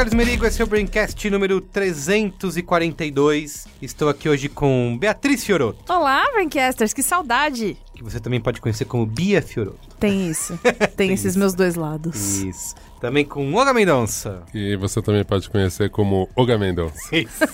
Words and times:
Carlos 0.00 0.14
Merigo, 0.14 0.46
esse 0.46 0.62
é 0.62 0.64
o 0.64 0.66
Braincast 0.66 1.28
número 1.28 1.60
342. 1.60 3.68
Estou 3.82 4.08
aqui 4.08 4.30
hoje 4.30 4.48
com 4.48 4.96
Beatriz 4.98 5.44
Fioroto, 5.44 5.92
Olá, 5.92 6.24
Braincasters, 6.32 6.94
que 6.94 7.02
saudade! 7.02 7.76
que 7.94 8.02
você 8.02 8.18
também 8.18 8.40
pode 8.40 8.62
conhecer 8.62 8.86
como 8.86 9.04
Bia 9.04 9.42
Fioroto. 9.42 9.94
Tem 9.98 10.30
isso. 10.30 10.58
Tem, 10.96 11.12
esses 11.12 11.36
meus 11.36 11.52
dois 11.52 11.74
lados. 11.74 12.38
Isso. 12.38 12.74
Também 12.98 13.26
com 13.26 13.52
Olga 13.52 13.74
Mendonça. 13.74 14.42
E 14.54 14.74
você 14.74 15.02
também 15.02 15.22
pode 15.22 15.50
conhecer 15.50 15.90
como 15.90 16.30
Oga 16.34 16.56
Mendonça. 16.56 16.98
Isso. 17.14 17.44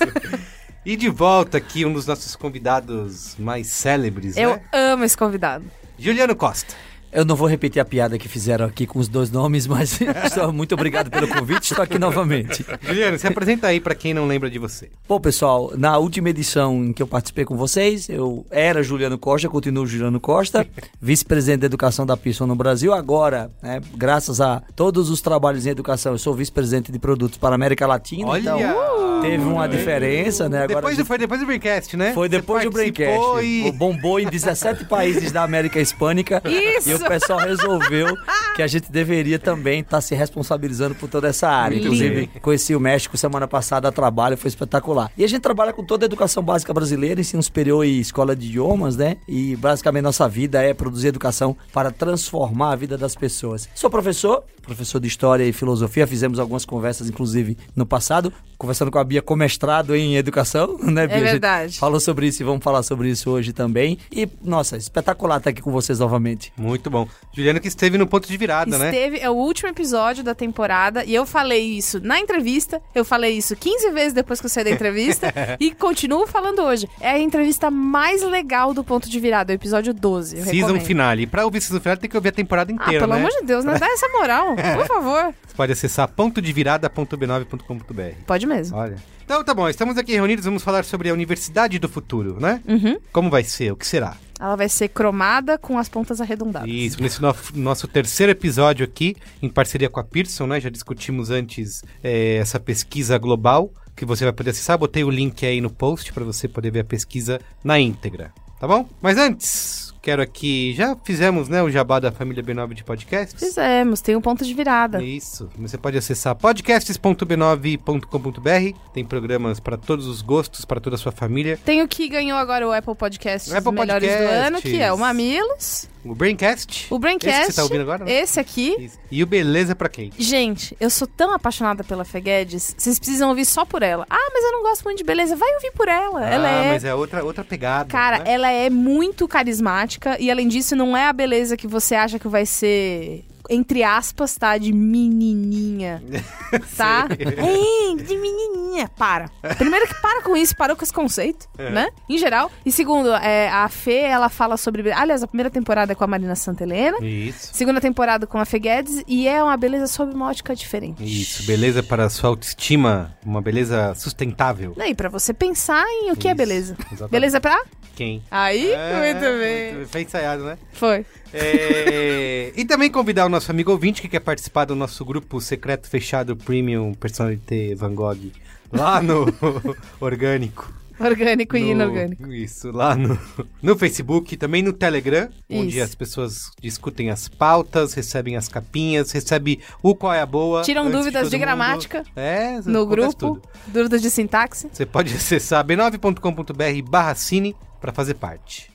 e 0.84 0.94
de 0.94 1.08
volta 1.08 1.58
aqui, 1.58 1.84
um 1.84 1.92
dos 1.92 2.06
nossos 2.06 2.36
convidados 2.36 3.34
mais 3.40 3.66
célebres, 3.66 4.36
Eu 4.36 4.50
né? 4.50 4.62
amo 4.72 5.02
esse 5.02 5.18
convidado. 5.18 5.64
Juliano 5.98 6.36
Costa. 6.36 6.76
Eu 7.16 7.24
não 7.24 7.34
vou 7.34 7.48
repetir 7.48 7.80
a 7.80 7.84
piada 7.84 8.18
que 8.18 8.28
fizeram 8.28 8.66
aqui 8.66 8.86
com 8.86 8.98
os 8.98 9.08
dois 9.08 9.30
nomes, 9.30 9.66
mas 9.66 9.98
estou 10.26 10.52
muito 10.52 10.74
obrigado 10.74 11.10
pelo 11.10 11.26
convite, 11.26 11.62
estou 11.62 11.82
aqui 11.82 11.98
novamente. 11.98 12.62
Juliano, 12.82 13.18
se 13.18 13.26
apresenta 13.26 13.68
aí 13.68 13.80
pra 13.80 13.94
quem 13.94 14.12
não 14.12 14.26
lembra 14.26 14.50
de 14.50 14.58
você. 14.58 14.90
Bom, 15.08 15.18
pessoal, 15.18 15.72
na 15.78 15.96
última 15.96 16.28
edição 16.28 16.84
em 16.84 16.92
que 16.92 17.02
eu 17.02 17.06
participei 17.06 17.46
com 17.46 17.56
vocês, 17.56 18.10
eu 18.10 18.44
era 18.50 18.82
Juliano 18.82 19.16
Costa, 19.16 19.48
continuo 19.48 19.86
Juliano 19.86 20.20
Costa, 20.20 20.66
vice-presidente 21.00 21.60
da 21.60 21.66
educação 21.66 22.04
da 22.04 22.18
Pearson 22.18 22.44
no 22.44 22.54
Brasil. 22.54 22.92
Agora, 22.92 23.50
né, 23.62 23.80
graças 23.96 24.38
a 24.38 24.62
todos 24.74 25.08
os 25.08 25.22
trabalhos 25.22 25.64
em 25.64 25.70
educação, 25.70 26.12
eu 26.12 26.18
sou 26.18 26.34
vice-presidente 26.34 26.92
de 26.92 26.98
produtos 26.98 27.38
para 27.38 27.52
a 27.52 27.54
América 27.54 27.86
Latina. 27.86 28.28
Olha! 28.28 28.40
Então, 28.40 29.22
teve 29.22 29.42
uma 29.42 29.66
diferença, 29.66 30.50
né? 30.50 30.64
Agora 30.64 30.80
Depois 30.80 31.08
foi 31.08 31.16
depois 31.16 31.40
do 31.40 31.46
Braincast, 31.46 31.96
né? 31.96 32.12
Foi 32.12 32.28
Você 32.28 32.36
depois 32.36 32.62
do 32.62 32.70
Braincast. 32.70 33.42
E... 33.42 33.72
Bombou 33.72 34.20
em 34.20 34.26
17 34.26 34.84
países 34.84 35.32
da 35.32 35.42
América 35.42 35.80
Hispânica. 35.80 36.42
Isso! 36.44 37.05
O 37.06 37.08
pessoal 37.08 37.38
resolveu 37.38 38.16
que 38.56 38.62
a 38.62 38.66
gente 38.66 38.90
deveria 38.90 39.38
também 39.38 39.80
estar 39.80 40.00
se 40.00 40.14
responsabilizando 40.14 40.94
por 40.96 41.08
toda 41.08 41.28
essa 41.28 41.48
área. 41.48 41.76
Muito 41.76 41.86
Inclusive, 41.86 42.14
bem. 42.14 42.30
conheci 42.42 42.74
o 42.74 42.80
México 42.80 43.16
semana 43.16 43.46
passada 43.46 43.86
a 43.86 43.92
trabalho, 43.92 44.36
foi 44.36 44.48
espetacular. 44.48 45.10
E 45.16 45.22
a 45.22 45.28
gente 45.28 45.40
trabalha 45.40 45.72
com 45.72 45.84
toda 45.84 46.04
a 46.04 46.06
educação 46.06 46.42
básica 46.42 46.74
brasileira, 46.74 47.20
ensino 47.20 47.42
superior 47.42 47.84
e 47.86 48.00
escola 48.00 48.34
de 48.34 48.48
idiomas, 48.48 48.96
né? 48.96 49.18
E 49.28 49.54
basicamente 49.54 50.02
nossa 50.02 50.28
vida 50.28 50.60
é 50.60 50.74
produzir 50.74 51.08
educação 51.08 51.56
para 51.72 51.92
transformar 51.92 52.72
a 52.72 52.76
vida 52.76 52.98
das 52.98 53.14
pessoas. 53.14 53.68
Sou 53.74 53.88
professor, 53.88 54.42
professor 54.66 55.00
de 55.00 55.06
História 55.08 55.44
e 55.44 55.52
Filosofia, 55.52 56.06
fizemos 56.06 56.38
algumas 56.38 56.64
conversas, 56.64 57.08
inclusive, 57.08 57.56
no 57.74 57.86
passado, 57.86 58.32
conversando 58.58 58.90
com 58.90 58.98
a 58.98 59.04
Bia 59.04 59.22
com 59.22 59.36
mestrado 59.36 59.94
em 59.94 60.16
Educação, 60.16 60.76
né, 60.82 61.06
Bia? 61.06 61.16
A 61.16 61.20
gente 61.20 61.30
verdade. 61.30 61.78
Falou 61.78 62.00
sobre 62.00 62.26
isso 62.26 62.42
e 62.42 62.44
vamos 62.44 62.62
falar 62.62 62.82
sobre 62.82 63.08
isso 63.08 63.30
hoje 63.30 63.52
também. 63.52 63.98
E, 64.10 64.28
nossa, 64.42 64.76
espetacular 64.76 65.38
estar 65.38 65.50
aqui 65.50 65.62
com 65.62 65.70
vocês 65.70 65.98
novamente. 66.00 66.52
Muito 66.56 66.90
bom. 66.90 67.06
Juliano 67.32 67.60
que 67.60 67.68
esteve 67.68 67.96
no 67.96 68.06
ponto 68.06 68.26
de 68.28 68.36
virada, 68.36 68.76
né? 68.78 68.86
Esteve, 68.86 69.18
é 69.18 69.30
o 69.30 69.34
último 69.34 69.68
episódio 69.68 70.24
da 70.24 70.34
temporada 70.34 71.04
e 71.04 71.14
eu 71.14 71.24
falei 71.24 71.62
isso 71.76 72.00
na 72.02 72.18
entrevista, 72.18 72.80
eu 72.94 73.04
falei 73.04 73.36
isso 73.36 73.54
15 73.54 73.90
vezes 73.92 74.12
depois 74.12 74.40
que 74.40 74.46
eu 74.46 74.50
saí 74.50 74.64
da 74.64 74.70
entrevista 74.70 75.32
e 75.60 75.70
continuo 75.72 76.26
falando 76.26 76.62
hoje. 76.62 76.88
É 77.00 77.10
a 77.10 77.18
entrevista 77.18 77.70
mais 77.70 78.22
legal 78.22 78.74
do 78.74 78.82
ponto 78.82 79.08
de 79.08 79.20
virada, 79.20 79.52
o 79.52 79.54
episódio 79.54 79.92
12. 79.94 80.36
Eu 80.38 80.44
Season 80.44 80.56
recomendo. 80.66 80.82
finale. 80.84 81.22
E 81.22 81.26
pra 81.26 81.44
ouvir 81.44 81.60
season 81.60 81.80
finale 81.80 82.00
tem 82.00 82.10
que 82.10 82.16
ouvir 82.16 82.30
a 82.30 82.32
temporada 82.32 82.72
Ah, 82.72 82.74
inteira, 82.74 83.00
pelo 83.00 83.12
né? 83.12 83.18
amor 83.20 83.30
de 83.30 83.46
Deus, 83.46 83.64
não 83.64 83.74
dá 83.78 83.86
essa 83.86 84.08
moral, 84.08 84.55
por 84.56 84.86
favor. 84.86 85.34
Você 85.46 85.54
pode 85.56 85.72
acessar 85.72 86.08
pontodevirada.b9.com.br. 86.08 88.22
Pode 88.26 88.46
mesmo. 88.46 88.76
Olha. 88.76 88.96
Então 89.24 89.42
tá 89.42 89.52
bom, 89.52 89.68
estamos 89.68 89.98
aqui 89.98 90.12
reunidos, 90.12 90.44
vamos 90.44 90.62
falar 90.62 90.84
sobre 90.84 91.10
a 91.10 91.12
Universidade 91.12 91.78
do 91.80 91.88
Futuro, 91.88 92.38
né? 92.40 92.60
Uhum. 92.66 92.96
Como 93.12 93.28
vai 93.28 93.42
ser? 93.42 93.72
O 93.72 93.76
que 93.76 93.86
será? 93.86 94.16
Ela 94.38 94.54
vai 94.54 94.68
ser 94.68 94.88
cromada 94.88 95.58
com 95.58 95.78
as 95.78 95.88
pontas 95.88 96.20
arredondadas. 96.20 96.68
Isso, 96.70 97.02
nesse 97.02 97.20
no- 97.20 97.34
nosso 97.54 97.88
terceiro 97.88 98.30
episódio 98.32 98.84
aqui, 98.84 99.16
em 99.42 99.48
parceria 99.48 99.88
com 99.90 99.98
a 99.98 100.04
Pearson, 100.04 100.46
né? 100.46 100.60
Já 100.60 100.68
discutimos 100.68 101.30
antes 101.30 101.82
é, 102.04 102.36
essa 102.36 102.60
pesquisa 102.60 103.18
global, 103.18 103.72
que 103.96 104.04
você 104.04 104.22
vai 104.24 104.32
poder 104.32 104.50
acessar. 104.50 104.78
Botei 104.78 105.02
o 105.02 105.10
link 105.10 105.44
aí 105.44 105.60
no 105.60 105.70
post 105.70 106.12
para 106.12 106.22
você 106.22 106.46
poder 106.46 106.70
ver 106.70 106.80
a 106.80 106.84
pesquisa 106.84 107.40
na 107.64 107.80
íntegra, 107.80 108.30
tá 108.60 108.68
bom? 108.68 108.88
Mas 109.02 109.16
antes, 109.18 109.85
quero 110.06 110.22
aqui. 110.22 110.72
Já 110.72 110.96
fizemos, 111.02 111.48
né, 111.48 111.60
o 111.60 111.68
jabá 111.68 111.98
da 111.98 112.12
família 112.12 112.40
B9 112.40 112.74
de 112.74 112.84
podcasts? 112.84 113.42
Fizemos, 113.42 114.00
tem 114.00 114.14
um 114.14 114.20
ponto 114.20 114.44
de 114.44 114.54
virada. 114.54 115.02
Isso. 115.02 115.50
Você 115.58 115.76
pode 115.76 115.98
acessar 115.98 116.36
podcasts.b9.com.br. 116.36 118.78
Tem 118.94 119.04
programas 119.04 119.58
para 119.58 119.76
todos 119.76 120.06
os 120.06 120.22
gostos, 120.22 120.64
para 120.64 120.80
toda 120.80 120.94
a 120.94 120.98
sua 120.98 121.10
família. 121.10 121.58
Tem 121.64 121.82
o 121.82 121.88
que 121.88 122.08
ganhou 122.08 122.38
agora 122.38 122.68
o 122.68 122.72
Apple 122.72 122.94
Podcast 122.94 123.52
Apple 123.52 123.72
Melhores 123.72 124.08
do 124.08 124.12
Podcasts. 124.12 124.46
Ano, 124.46 124.62
que 124.62 124.78
é 124.78 124.92
o 124.92 124.98
Mamilos, 124.98 125.88
O 126.10 126.14
Braincast. 126.14 126.86
o 126.90 126.98
Braincast, 126.98 127.28
Esse 127.28 127.46
que 127.46 127.52
você 127.52 127.56
tá 127.56 127.62
ouvindo 127.64 127.82
agora? 127.82 128.04
né? 128.04 128.12
esse 128.12 128.40
aqui. 128.40 128.76
Isso. 128.78 128.98
E 129.10 129.22
o 129.22 129.26
Beleza 129.26 129.74
pra 129.74 129.88
quem? 129.88 130.10
Gente, 130.18 130.76
eu 130.80 130.88
sou 130.88 131.06
tão 131.06 131.32
apaixonada 131.34 131.84
pela 131.84 132.04
Feguedes, 132.04 132.74
vocês 132.76 132.98
precisam 132.98 133.28
ouvir 133.28 133.44
só 133.44 133.64
por 133.64 133.82
ela. 133.82 134.06
Ah, 134.08 134.30
mas 134.32 134.44
eu 134.44 134.52
não 134.52 134.62
gosto 134.62 134.84
muito 134.84 134.98
de 134.98 135.04
beleza. 135.04 135.36
Vai 135.36 135.52
ouvir 135.54 135.72
por 135.72 135.88
ela. 135.88 136.28
ela 136.28 136.48
ah, 136.48 136.64
é. 136.64 136.72
mas 136.72 136.84
é 136.84 136.94
outra, 136.94 137.24
outra 137.24 137.44
pegada. 137.44 137.90
Cara, 137.90 138.20
né? 138.20 138.24
ela 138.26 138.50
é 138.50 138.70
muito 138.70 139.28
carismática 139.28 140.16
e 140.20 140.30
além 140.30 140.48
disso, 140.48 140.74
não 140.74 140.96
é 140.96 141.06
a 141.06 141.12
beleza 141.12 141.56
que 141.56 141.66
você 141.66 141.94
acha 141.94 142.18
que 142.18 142.28
vai 142.28 142.46
ser. 142.46 143.24
Entre 143.50 143.82
aspas, 143.82 144.34
tá? 144.36 144.56
De 144.58 144.72
menininha. 144.72 146.02
Tá? 146.76 147.08
É, 147.10 148.02
de 148.04 148.16
menininha. 148.16 148.88
Para. 148.96 149.28
Primeiro 149.58 149.86
que 149.88 150.00
para 150.00 150.22
com 150.22 150.36
isso, 150.36 150.54
parou 150.56 150.76
com 150.76 150.84
esse 150.84 150.92
conceito, 150.92 151.48
É. 151.58 151.70
né? 151.70 151.88
Em 152.08 152.16
geral. 152.18 152.50
E 152.64 152.70
segundo, 152.70 153.12
é, 153.14 153.48
a 153.48 153.68
Fê, 153.68 154.00
ela 154.02 154.28
fala 154.28 154.56
sobre. 154.56 154.92
Aliás, 154.92 155.22
a 155.22 155.26
primeira 155.26 155.50
temporada 155.50 155.92
é 155.92 155.94
com 155.94 156.04
a 156.04 156.06
Marina 156.06 156.36
Santelena. 156.36 156.98
Isso. 157.04 157.50
Segunda 157.52 157.80
temporada 157.80 158.26
com 158.26 158.38
a 158.38 158.44
Fê 158.44 158.58
Guedes. 158.60 159.02
E 159.08 159.26
é 159.26 159.42
uma 159.42 159.56
beleza 159.56 159.86
sob 159.88 160.14
uma 160.14 160.28
ótica 160.28 160.54
diferente. 160.54 161.02
Isso, 161.02 161.42
beleza 161.44 161.82
para 161.82 162.04
a 162.04 162.10
sua 162.10 162.30
autoestima, 162.30 163.16
uma 163.24 163.42
beleza 163.42 163.92
sustentável. 163.96 164.74
E 164.86 164.94
pra 164.94 165.08
você 165.08 165.34
pensar 165.34 165.84
em 165.88 166.12
o 166.12 166.16
que 166.16 166.28
é 166.28 166.30
Isso, 166.30 166.36
beleza. 166.38 166.76
exatamente. 166.92 167.10
Beleza 167.10 167.40
pra? 167.40 167.60
Quem? 167.96 168.22
Aí, 168.30 168.70
É, 168.72 168.98
muito 169.14 169.38
bem. 169.40 169.74
muito 169.74 169.88
Foi 169.88 170.02
ensaiado, 170.02 170.44
né? 170.44 170.58
Foi. 170.74 171.04
É, 171.38 172.52
e 172.56 172.64
também 172.64 172.90
convidar 172.90 173.26
o 173.26 173.28
nosso 173.28 173.50
amigo 173.50 173.70
ouvinte 173.70 174.00
que 174.02 174.08
quer 174.08 174.20
participar 174.20 174.64
do 174.64 174.74
nosso 174.74 175.04
grupo 175.04 175.40
secreto 175.40 175.88
fechado 175.88 176.36
Premium 176.36 176.94
Personality 176.94 177.74
Van 177.74 177.94
Gogh 177.94 178.30
lá 178.72 179.00
no 179.02 179.26
Orgânico. 180.00 180.72
Orgânico 180.98 181.58
e 181.58 181.60
no- 181.60 181.70
inorgânico. 181.72 182.32
Isso, 182.32 182.70
lá 182.72 182.96
no, 182.96 183.18
no 183.62 183.76
Facebook, 183.76 184.34
também 184.34 184.62
no 184.62 184.72
Telegram, 184.72 185.28
onde 185.50 185.76
Isso. 185.76 185.84
as 185.84 185.94
pessoas 185.94 186.50
discutem 186.58 187.10
as 187.10 187.28
pautas, 187.28 187.92
recebem 187.92 188.34
as 188.34 188.48
capinhas, 188.48 189.12
recebe 189.12 189.60
o 189.82 189.94
qual 189.94 190.14
é 190.14 190.22
a 190.22 190.26
boa. 190.26 190.62
Tiram 190.62 190.90
dúvidas 190.90 191.28
de 191.28 191.36
mundo. 191.36 191.44
gramática 191.44 192.02
É, 192.16 192.58
No 192.64 192.86
grupo, 192.86 193.12
tudo. 193.14 193.42
dúvidas 193.66 194.00
de 194.00 194.08
sintaxe. 194.10 194.68
Você 194.72 194.86
pode 194.86 195.12
acessar 195.14 195.62
b9.com.br 195.66 196.90
barra 196.90 197.14
cine 197.14 197.54
para 197.78 197.92
fazer 197.92 198.14
parte. 198.14 198.70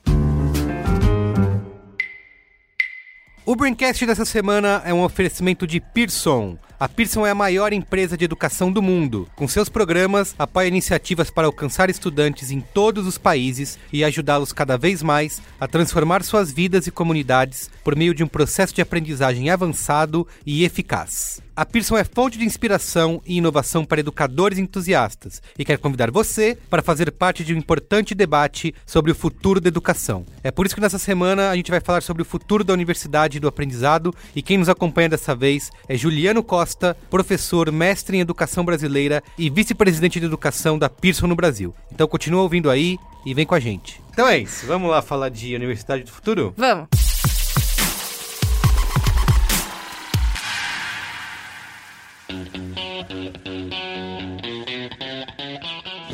O 3.44 3.56
Braincast 3.56 4.06
dessa 4.06 4.24
semana 4.24 4.80
é 4.84 4.94
um 4.94 5.02
oferecimento 5.02 5.66
de 5.66 5.80
Pearson. 5.80 6.56
A 6.78 6.88
Pearson 6.88 7.26
é 7.26 7.30
a 7.30 7.34
maior 7.34 7.72
empresa 7.72 8.16
de 8.16 8.24
educação 8.24 8.70
do 8.70 8.80
mundo. 8.80 9.28
Com 9.34 9.48
seus 9.48 9.68
programas, 9.68 10.32
apoia 10.38 10.68
iniciativas 10.68 11.28
para 11.28 11.48
alcançar 11.48 11.90
estudantes 11.90 12.52
em 12.52 12.60
todos 12.60 13.04
os 13.04 13.18
países 13.18 13.80
e 13.92 14.04
ajudá-los 14.04 14.52
cada 14.52 14.78
vez 14.78 15.02
mais 15.02 15.42
a 15.60 15.66
transformar 15.66 16.22
suas 16.22 16.52
vidas 16.52 16.86
e 16.86 16.92
comunidades 16.92 17.68
por 17.82 17.96
meio 17.96 18.14
de 18.14 18.22
um 18.22 18.28
processo 18.28 18.72
de 18.74 18.80
aprendizagem 18.80 19.50
avançado 19.50 20.24
e 20.46 20.64
eficaz. 20.64 21.42
A 21.54 21.66
Pearson 21.66 21.98
é 21.98 22.04
fonte 22.04 22.38
de 22.38 22.46
inspiração 22.46 23.20
e 23.26 23.36
inovação 23.36 23.84
para 23.84 24.00
educadores 24.00 24.58
entusiastas 24.58 25.42
e 25.58 25.66
quer 25.66 25.76
convidar 25.76 26.10
você 26.10 26.56
para 26.70 26.80
fazer 26.80 27.12
parte 27.12 27.44
de 27.44 27.52
um 27.52 27.58
importante 27.58 28.14
debate 28.14 28.74
sobre 28.86 29.12
o 29.12 29.14
futuro 29.14 29.60
da 29.60 29.68
educação. 29.68 30.24
É 30.42 30.50
por 30.50 30.64
isso 30.64 30.74
que 30.74 30.80
nessa 30.80 30.98
semana 30.98 31.50
a 31.50 31.56
gente 31.56 31.70
vai 31.70 31.78
falar 31.78 32.00
sobre 32.00 32.22
o 32.22 32.24
futuro 32.24 32.64
da 32.64 32.72
universidade 32.72 33.36
e 33.36 33.40
do 33.40 33.48
aprendizado 33.48 34.14
e 34.34 34.40
quem 34.40 34.56
nos 34.56 34.70
acompanha 34.70 35.10
dessa 35.10 35.34
vez 35.34 35.70
é 35.86 35.94
Juliano 35.94 36.42
Costa, 36.42 36.96
professor, 37.10 37.70
mestre 37.70 38.16
em 38.16 38.20
educação 38.20 38.64
brasileira 38.64 39.22
e 39.36 39.50
vice-presidente 39.50 40.18
de 40.18 40.24
educação 40.24 40.78
da 40.78 40.88
Pearson 40.88 41.26
no 41.26 41.36
Brasil. 41.36 41.74
Então 41.92 42.08
continua 42.08 42.40
ouvindo 42.40 42.70
aí 42.70 42.96
e 43.26 43.34
vem 43.34 43.44
com 43.44 43.54
a 43.54 43.60
gente. 43.60 44.00
Então 44.10 44.26
é 44.26 44.38
isso, 44.38 44.66
vamos 44.66 44.90
lá 44.90 45.02
falar 45.02 45.28
de 45.28 45.54
Universidade 45.54 46.02
do 46.02 46.12
Futuro? 46.12 46.54
Vamos. 46.56 47.01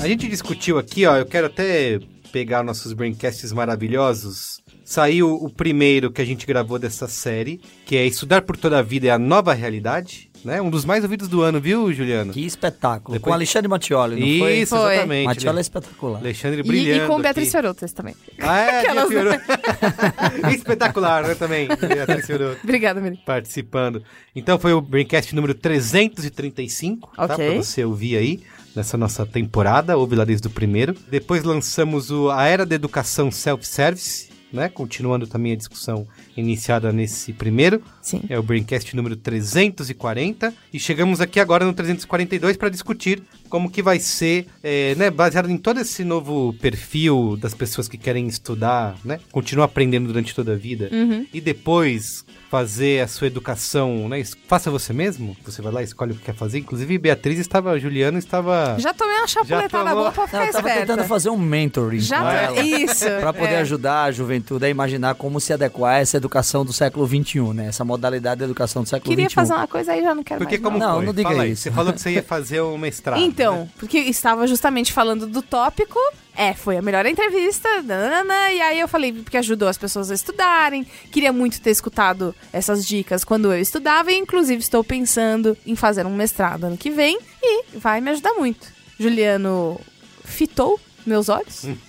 A 0.09 0.11
gente 0.11 0.27
discutiu 0.27 0.79
aqui, 0.79 1.05
ó, 1.05 1.17
eu 1.19 1.27
quero 1.27 1.49
até 1.49 2.01
pegar 2.33 2.63
nossos 2.63 2.95
braincasts 2.95 3.53
maravilhosos. 3.53 4.63
Saiu 4.83 5.35
o 5.35 5.51
primeiro 5.51 6.11
que 6.11 6.23
a 6.23 6.25
gente 6.25 6.47
gravou 6.47 6.79
dessa 6.79 7.07
série, 7.07 7.61
que 7.85 7.95
é 7.95 8.07
Estudar 8.07 8.41
por 8.41 8.57
Toda 8.57 8.79
a 8.79 8.83
Vida 8.83 9.09
é 9.09 9.11
a 9.11 9.19
Nova 9.19 9.53
Realidade, 9.53 10.31
né? 10.43 10.63
Um 10.63 10.71
dos 10.71 10.87
mais 10.87 11.05
ouvidos 11.05 11.29
do 11.29 11.43
ano, 11.43 11.61
viu, 11.61 11.93
Juliano? 11.93 12.33
Que 12.33 12.41
espetáculo. 12.47 13.19
Depois- 13.19 13.29
Com 13.31 13.35
Alexandre 13.35 13.69
Mattioli, 13.69 14.15
não 14.19 14.39
foi? 14.47 14.55
Isso, 14.61 14.75
Foi. 14.77 14.93
exatamente. 14.95 15.27
Mattioli 15.27 15.59
é 15.59 15.61
espetacular. 15.61 16.19
Alexandre 16.21 16.61
E, 16.61 16.63
brilhando 16.63 17.05
e 17.05 17.07
com 17.07 17.21
Beatriz. 17.21 17.51
Fiorotas 17.51 17.93
também. 17.93 18.15
Ah, 18.39 18.59
é, 18.61 18.81
Aquelas-. 18.81 19.11
Espetacular, 20.55 21.29
né, 21.29 21.35
também. 21.35 21.69
Beatriz 21.69 22.25
Fiorotto 22.25 22.61
Obrigada, 22.65 22.99
Miri. 22.99 23.19
participando. 23.27 24.03
Então 24.35 24.59
foi 24.59 24.73
o 24.73 24.81
Braincast 24.81 25.35
número 25.35 25.53
335, 25.53 27.13
tá? 27.15 27.25
Ok. 27.27 27.37
Pra 27.53 27.63
você 27.63 27.85
ouvir 27.85 28.17
aí, 28.17 28.41
nessa 28.75 28.97
nossa 28.97 29.25
temporada, 29.27 29.97
ouve 29.97 30.17
lá 30.17 30.25
desde 30.25 30.47
o 30.47 30.51
primeiro. 30.51 30.95
Depois 31.11 31.43
lançamos 31.43 32.11
o 32.11 32.31
A 32.31 32.45
Era 32.47 32.65
da 32.65 32.75
Educação 32.75 33.31
Self-Service, 33.31 34.29
né? 34.53 34.69
Continuando 34.69 35.27
também 35.27 35.53
a 35.53 35.57
discussão 35.57 36.07
iniciada 36.37 36.93
nesse 36.93 37.33
primeiro. 37.33 37.83
Sim. 38.01 38.23
É 38.29 38.39
o 38.39 38.43
Braincast 38.43 38.95
número 38.97 39.17
340. 39.17 40.55
E 40.73 40.79
chegamos 40.79 41.21
aqui 41.21 41.41
agora 41.41 41.65
no 41.65 41.73
342 41.73 42.57
para 42.57 42.69
discutir 42.69 43.23
como 43.49 43.71
que 43.71 43.83
vai 43.83 43.99
ser, 43.99 44.47
é, 44.63 44.95
né, 44.97 45.11
baseado 45.11 45.51
em 45.51 45.57
todo 45.57 45.81
esse 45.81 46.05
novo 46.05 46.55
perfil 46.61 47.37
das 47.37 47.55
pessoas 47.55 47.89
que 47.89 47.97
querem 47.99 48.27
estudar, 48.27 48.97
né, 49.05 49.19
continuar 49.33 49.65
aprendendo 49.67 50.07
durante 50.07 50.35
toda 50.35 50.53
a 50.53 50.57
vida. 50.57 50.89
Uhum. 50.93 51.27
E 51.33 51.41
depois 51.41 52.25
fazer 52.51 53.03
a 53.03 53.09
sua 53.09 53.27
educação, 53.27 54.09
né, 54.09 54.23
faça 54.47 54.71
você 54.71 54.93
mesmo. 54.93 55.37
Você 55.45 55.61
vai 55.61 55.71
lá 55.73 55.81
e 55.83 55.85
escolhe 55.85 56.13
o 56.13 56.15
que 56.15 56.23
quer 56.23 56.35
fazer. 56.35 56.59
Inclusive, 56.59 56.97
Beatriz 56.97 57.39
estava, 57.39 57.79
Juliano 57.79 58.17
estava... 58.19 58.77
Já 58.79 58.95
tomei 58.95 59.17
uma 59.19 59.27
chapuletada 59.27 59.91
tomou? 59.91 59.95
boa 59.95 60.13
pra 60.13 60.23
Não, 60.23 60.29
ficar 60.29 60.47
eu 60.47 60.53
tava 60.53 60.69
esperta. 60.69 60.87
tentando 60.87 61.09
fazer 61.09 61.29
um 61.31 61.37
mentoring 61.37 61.99
Já 62.01 62.21
com 62.21 62.29
ela. 62.29 62.61
Isso. 62.63 63.05
Pra 63.21 63.33
poder 63.35 63.55
é. 63.55 63.61
ajudar 63.61 64.05
a 64.05 64.11
juventude 64.13 64.65
a 64.65 64.69
imaginar 64.69 65.15
como 65.15 65.39
se 65.41 65.53
adequar 65.53 65.97
a 65.97 65.99
essa 65.99 66.17
educação 66.17 66.65
do 66.65 66.73
século 66.73 67.07
XXI, 67.07 67.41
né? 67.53 67.67
Essa 67.67 67.85
modalidade 67.85 68.39
de 68.39 68.45
educação 68.45 68.83
do 68.83 68.89
século 68.89 69.11
Queria 69.11 69.29
XXI. 69.29 69.35
fazer 69.35 69.53
uma 69.53 69.67
coisa 69.69 69.93
aí 69.93 70.03
já 70.03 70.15
não 70.15 70.25
quero 70.25 70.39
Porque 70.39 70.57
mais. 70.57 70.65
como 70.65 70.79
não. 70.79 70.89
Não, 70.89 70.97
foi? 70.97 71.07
não 71.07 71.13
diga 71.13 71.29
Fala 71.29 71.43
aí, 71.43 71.53
isso. 71.53 71.63
Você 71.63 71.71
falou 71.71 71.93
que 71.93 72.01
você 72.01 72.11
ia 72.13 72.23
fazer 72.23 72.63
um 72.63 72.79
mestrado. 72.79 73.21
Então, 73.43 73.61
né? 73.61 73.69
porque 73.79 73.99
estava 73.99 74.47
justamente 74.47 74.93
falando 74.93 75.27
do 75.27 75.43
tópico. 75.43 75.99
É, 76.35 76.55
foi 76.55 76.77
a 76.77 76.83
melhor 76.83 77.05
entrevista, 77.05 77.83
nanana, 77.83 78.53
e 78.53 78.61
aí 78.61 78.79
eu 78.79 78.87
falei, 78.87 79.13
porque 79.13 79.37
ajudou 79.37 79.67
as 79.67 79.77
pessoas 79.77 80.09
a 80.09 80.15
estudarem. 80.15 80.87
Queria 81.11 81.33
muito 81.33 81.61
ter 81.61 81.71
escutado 81.71 82.33
essas 82.53 82.87
dicas 82.87 83.25
quando 83.25 83.53
eu 83.53 83.61
estudava, 83.61 84.13
e 84.13 84.17
inclusive 84.17 84.61
estou 84.61 84.85
pensando 84.85 85.57
em 85.67 85.75
fazer 85.75 86.07
um 86.07 86.15
mestrado 86.15 86.65
ano 86.65 86.77
que 86.77 86.91
vem, 86.91 87.19
e 87.43 87.65
vai 87.77 88.01
me 88.01 88.11
ajudar 88.11 88.35
muito. 88.35 88.69
Juliano 89.01 89.81
fitou 90.25 90.79
meus 91.05 91.29
olhos 91.29 91.65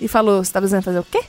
e 0.00 0.08
falou: 0.08 0.44
você 0.44 0.52
tá 0.52 0.60
precisando 0.60 0.82
fazer 0.82 0.98
o 0.98 1.04
quê? 1.04 1.22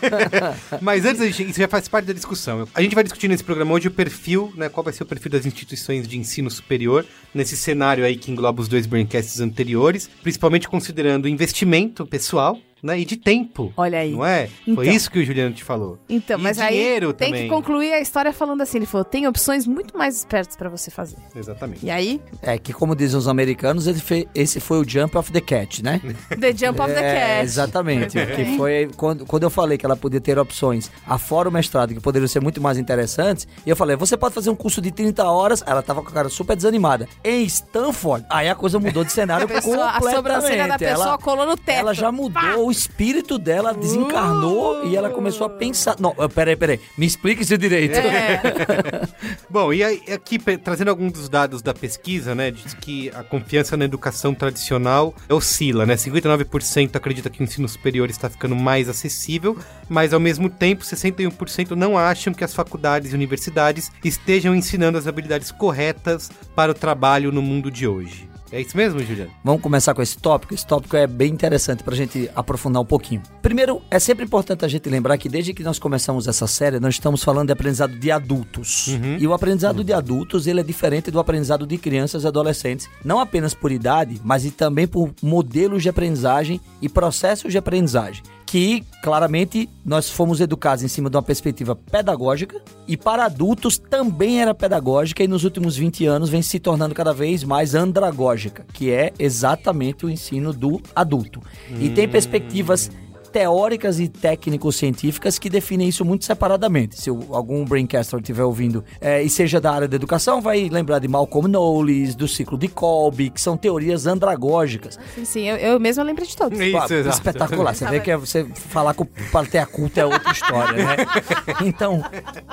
Mas 0.80 1.04
antes, 1.04 1.20
a 1.20 1.26
gente, 1.26 1.50
isso 1.50 1.58
já 1.60 1.68
faz 1.68 1.88
parte 1.88 2.06
da 2.06 2.12
discussão. 2.12 2.68
A 2.74 2.82
gente 2.82 2.94
vai 2.94 3.04
discutir 3.04 3.28
nesse 3.28 3.44
programa 3.44 3.72
hoje 3.72 3.88
o 3.88 3.90
perfil, 3.90 4.52
né? 4.56 4.68
Qual 4.68 4.84
vai 4.84 4.92
ser 4.92 5.02
o 5.02 5.06
perfil 5.06 5.30
das 5.30 5.46
instituições 5.46 6.06
de 6.06 6.18
ensino 6.18 6.50
superior 6.50 7.04
nesse 7.34 7.56
cenário 7.56 8.04
aí 8.04 8.16
que 8.16 8.30
engloba 8.30 8.60
os 8.60 8.68
dois 8.68 8.86
braincasts 8.86 9.40
anteriores, 9.40 10.10
principalmente 10.22 10.68
considerando 10.68 11.28
investimento 11.28 12.06
pessoal, 12.06 12.58
né? 12.82 12.98
E 12.98 13.04
de 13.04 13.16
tempo. 13.16 13.72
Olha 13.76 13.98
aí. 13.98 14.12
Não 14.12 14.24
é? 14.24 14.46
Foi 14.64 14.72
Então. 14.72 14.84
isso 14.84 15.10
que 15.10 15.18
o 15.18 15.24
Juliano 15.24 15.54
te 15.54 15.62
falou. 15.64 15.98
Então, 16.08 16.38
E 16.38 16.42
mas 16.42 16.56
dinheiro 16.56 17.08
aí 17.08 17.12
tem 17.14 17.28
também. 17.30 17.42
que 17.44 17.48
concluir 17.54 17.92
a 17.92 18.00
história 18.00 18.32
falando 18.32 18.60
assim: 18.62 18.78
ele 18.78 18.86
falou, 18.86 19.04
tem 19.04 19.26
opções 19.26 19.66
muito 19.66 19.96
mais 19.96 20.16
espertas 20.16 20.56
pra 20.56 20.68
você 20.68 20.90
fazer. 20.90 21.16
Exatamente. 21.34 21.84
E 21.84 21.90
aí, 21.90 22.20
É 22.42 22.58
que, 22.58 22.72
como 22.72 22.94
dizem 22.96 23.18
os 23.18 23.28
americanos, 23.28 23.86
ele 23.86 24.00
fe- 24.00 24.28
esse 24.34 24.60
foi 24.60 24.80
o 24.80 24.88
jump 24.88 25.16
of 25.16 25.30
the 25.32 25.40
cat, 25.40 25.82
né? 25.82 26.00
The 26.40 26.52
Jump 26.56 26.80
of 26.80 26.92
the 26.92 27.00
É, 27.00 27.36
Cat. 27.36 27.44
exatamente. 27.44 28.18
Que 28.36 28.56
foi 28.56 28.88
quando, 28.96 29.26
quando 29.26 29.42
eu 29.42 29.50
falei 29.50 29.76
que 29.76 29.84
ela 29.84 29.96
podia 29.96 30.20
ter 30.20 30.38
opções 30.38 30.90
afora 31.06 31.48
o 31.48 31.52
mestrado, 31.52 31.92
que 31.94 32.00
poderiam 32.00 32.28
ser 32.28 32.40
muito 32.40 32.60
mais 32.60 32.78
interessantes, 32.78 33.46
e 33.66 33.70
eu 33.70 33.76
falei, 33.76 33.96
você 33.96 34.16
pode 34.16 34.34
fazer 34.34 34.50
um 34.50 34.54
curso 34.54 34.80
de 34.80 34.90
30 34.90 35.24
horas, 35.24 35.62
ela 35.66 35.82
tava 35.82 36.02
com 36.02 36.08
a 36.08 36.12
cara 36.12 36.28
super 36.28 36.56
desanimada. 36.56 37.08
Em 37.24 37.44
Stanford, 37.44 38.24
aí 38.30 38.48
a 38.48 38.54
coisa 38.54 38.78
mudou 38.78 39.04
de 39.04 39.12
cenário 39.12 39.44
A, 39.46 39.48
pessoa, 39.48 39.74
a 39.88 39.92
completamente. 39.94 40.14
sobrancelha 40.16 40.68
da 40.68 40.78
pessoa 40.78 41.06
ela, 41.08 41.18
colou 41.18 41.46
no 41.46 41.56
teto. 41.56 41.78
ela 41.78 41.94
já 41.94 42.10
mudou, 42.12 42.69
o 42.70 42.72
espírito 42.72 43.36
dela 43.36 43.74
desencarnou 43.74 44.86
e 44.86 44.96
ela 44.96 45.10
começou 45.10 45.44
a 45.44 45.50
pensar. 45.50 45.96
Não, 45.98 46.14
peraí, 46.32 46.54
peraí, 46.54 46.80
me 46.96 47.04
explique 47.04 47.42
isso 47.42 47.58
direito. 47.58 47.96
É. 47.96 49.08
Bom, 49.50 49.72
e 49.72 49.82
aí, 49.82 50.00
aqui 50.12 50.38
trazendo 50.38 50.88
alguns 50.88 51.12
dos 51.12 51.28
dados 51.28 51.60
da 51.62 51.74
pesquisa, 51.74 52.32
né, 52.32 52.52
diz 52.52 52.72
que 52.72 53.10
a 53.10 53.24
confiança 53.24 53.76
na 53.76 53.84
educação 53.84 54.32
tradicional 54.32 55.12
oscila, 55.28 55.84
né? 55.84 55.96
59% 55.96 56.94
acredita 56.94 57.28
que 57.28 57.40
o 57.40 57.44
ensino 57.44 57.68
superior 57.68 58.08
está 58.08 58.30
ficando 58.30 58.54
mais 58.54 58.88
acessível, 58.88 59.58
mas 59.88 60.14
ao 60.14 60.20
mesmo 60.20 60.48
tempo 60.48 60.84
61% 60.84 61.72
não 61.72 61.98
acham 61.98 62.32
que 62.32 62.44
as 62.44 62.54
faculdades 62.54 63.12
e 63.12 63.16
universidades 63.16 63.90
estejam 64.04 64.54
ensinando 64.54 64.96
as 64.96 65.08
habilidades 65.08 65.50
corretas 65.50 66.30
para 66.54 66.70
o 66.70 66.74
trabalho 66.74 67.32
no 67.32 67.42
mundo 67.42 67.68
de 67.68 67.88
hoje. 67.88 68.30
É 68.52 68.60
isso 68.60 68.76
mesmo, 68.76 69.00
Juliano? 69.00 69.30
Vamos 69.44 69.62
começar 69.62 69.94
com 69.94 70.02
esse 70.02 70.18
tópico. 70.18 70.54
Esse 70.54 70.66
tópico 70.66 70.96
é 70.96 71.06
bem 71.06 71.32
interessante 71.32 71.82
pra 71.82 71.94
gente 71.94 72.28
aprofundar 72.34 72.82
um 72.82 72.84
pouquinho. 72.84 73.22
Primeiro, 73.40 73.80
é 73.90 73.98
sempre 73.98 74.24
importante 74.24 74.64
a 74.64 74.68
gente 74.68 74.88
lembrar 74.88 75.16
que 75.18 75.28
desde 75.28 75.54
que 75.54 75.62
nós 75.62 75.78
começamos 75.78 76.26
essa 76.26 76.46
série, 76.46 76.80
nós 76.80 76.94
estamos 76.94 77.22
falando 77.22 77.46
de 77.46 77.52
aprendizado 77.52 77.96
de 77.96 78.10
adultos. 78.10 78.88
E 79.20 79.26
o 79.26 79.32
aprendizado 79.32 79.84
de 79.84 79.92
adultos, 79.92 80.46
ele 80.46 80.60
é 80.60 80.64
diferente 80.64 81.10
do 81.10 81.20
aprendizado 81.20 81.66
de 81.66 81.78
crianças 81.78 82.24
e 82.24 82.26
adolescentes, 82.26 82.88
não 83.04 83.20
apenas 83.20 83.54
por 83.54 83.70
idade, 83.70 84.20
mas 84.24 84.44
e 84.44 84.50
também 84.50 84.86
por 84.86 85.10
modelos 85.22 85.82
de 85.82 85.88
aprendizagem 85.88 86.60
e 86.82 86.88
processos 86.88 87.52
de 87.52 87.58
aprendizagem 87.58 88.22
que 88.50 88.84
claramente 89.00 89.70
nós 89.84 90.10
fomos 90.10 90.40
educados 90.40 90.82
em 90.82 90.88
cima 90.88 91.08
de 91.08 91.16
uma 91.16 91.22
perspectiva 91.22 91.76
pedagógica 91.76 92.60
e 92.88 92.96
para 92.96 93.26
adultos 93.26 93.78
também 93.78 94.42
era 94.42 94.52
pedagógica 94.52 95.22
e 95.22 95.28
nos 95.28 95.44
últimos 95.44 95.76
20 95.76 96.04
anos 96.06 96.28
vem 96.28 96.42
se 96.42 96.58
tornando 96.58 96.92
cada 96.92 97.12
vez 97.12 97.44
mais 97.44 97.76
andragógica, 97.76 98.66
que 98.72 98.90
é 98.90 99.12
exatamente 99.20 100.04
o 100.04 100.10
ensino 100.10 100.52
do 100.52 100.82
adulto. 100.96 101.40
E 101.78 101.90
tem 101.90 102.08
perspectivas 102.08 102.90
teóricas 103.32 104.00
e 104.00 104.08
técnico-científicas 104.08 105.38
que 105.38 105.48
definem 105.48 105.88
isso 105.88 106.04
muito 106.04 106.24
separadamente. 106.24 107.00
Se 107.00 107.10
algum 107.10 107.64
braincaster 107.64 108.18
estiver 108.18 108.44
ouvindo 108.44 108.84
é, 109.00 109.22
e 109.22 109.30
seja 109.30 109.60
da 109.60 109.72
área 109.72 109.88
da 109.88 109.96
educação, 109.96 110.40
vai 110.40 110.68
lembrar 110.68 110.98
de 110.98 111.08
Malcolm 111.08 111.48
Knowles, 111.48 112.14
do 112.14 112.26
ciclo 112.28 112.58
de 112.58 112.68
Kolbe, 112.68 113.30
que 113.30 113.40
são 113.40 113.56
teorias 113.56 114.06
andragógicas. 114.06 114.98
Sim, 115.14 115.24
sim, 115.24 115.48
eu, 115.48 115.56
eu 115.56 115.80
mesma 115.80 116.02
lembro 116.02 116.26
de 116.26 116.36
todos. 116.36 116.58
Isso. 116.58 116.94
Espetacular. 117.08 117.74
Você 117.74 117.86
vê 117.86 118.00
que 118.00 118.10
é 118.10 118.16
você 118.16 118.44
falar 118.44 118.94
com 118.94 119.04
plateia 119.30 119.66
culta 119.66 120.00
é 120.00 120.06
outra 120.06 120.32
história, 120.32 120.84
né? 120.84 120.96
Então, 121.62 122.02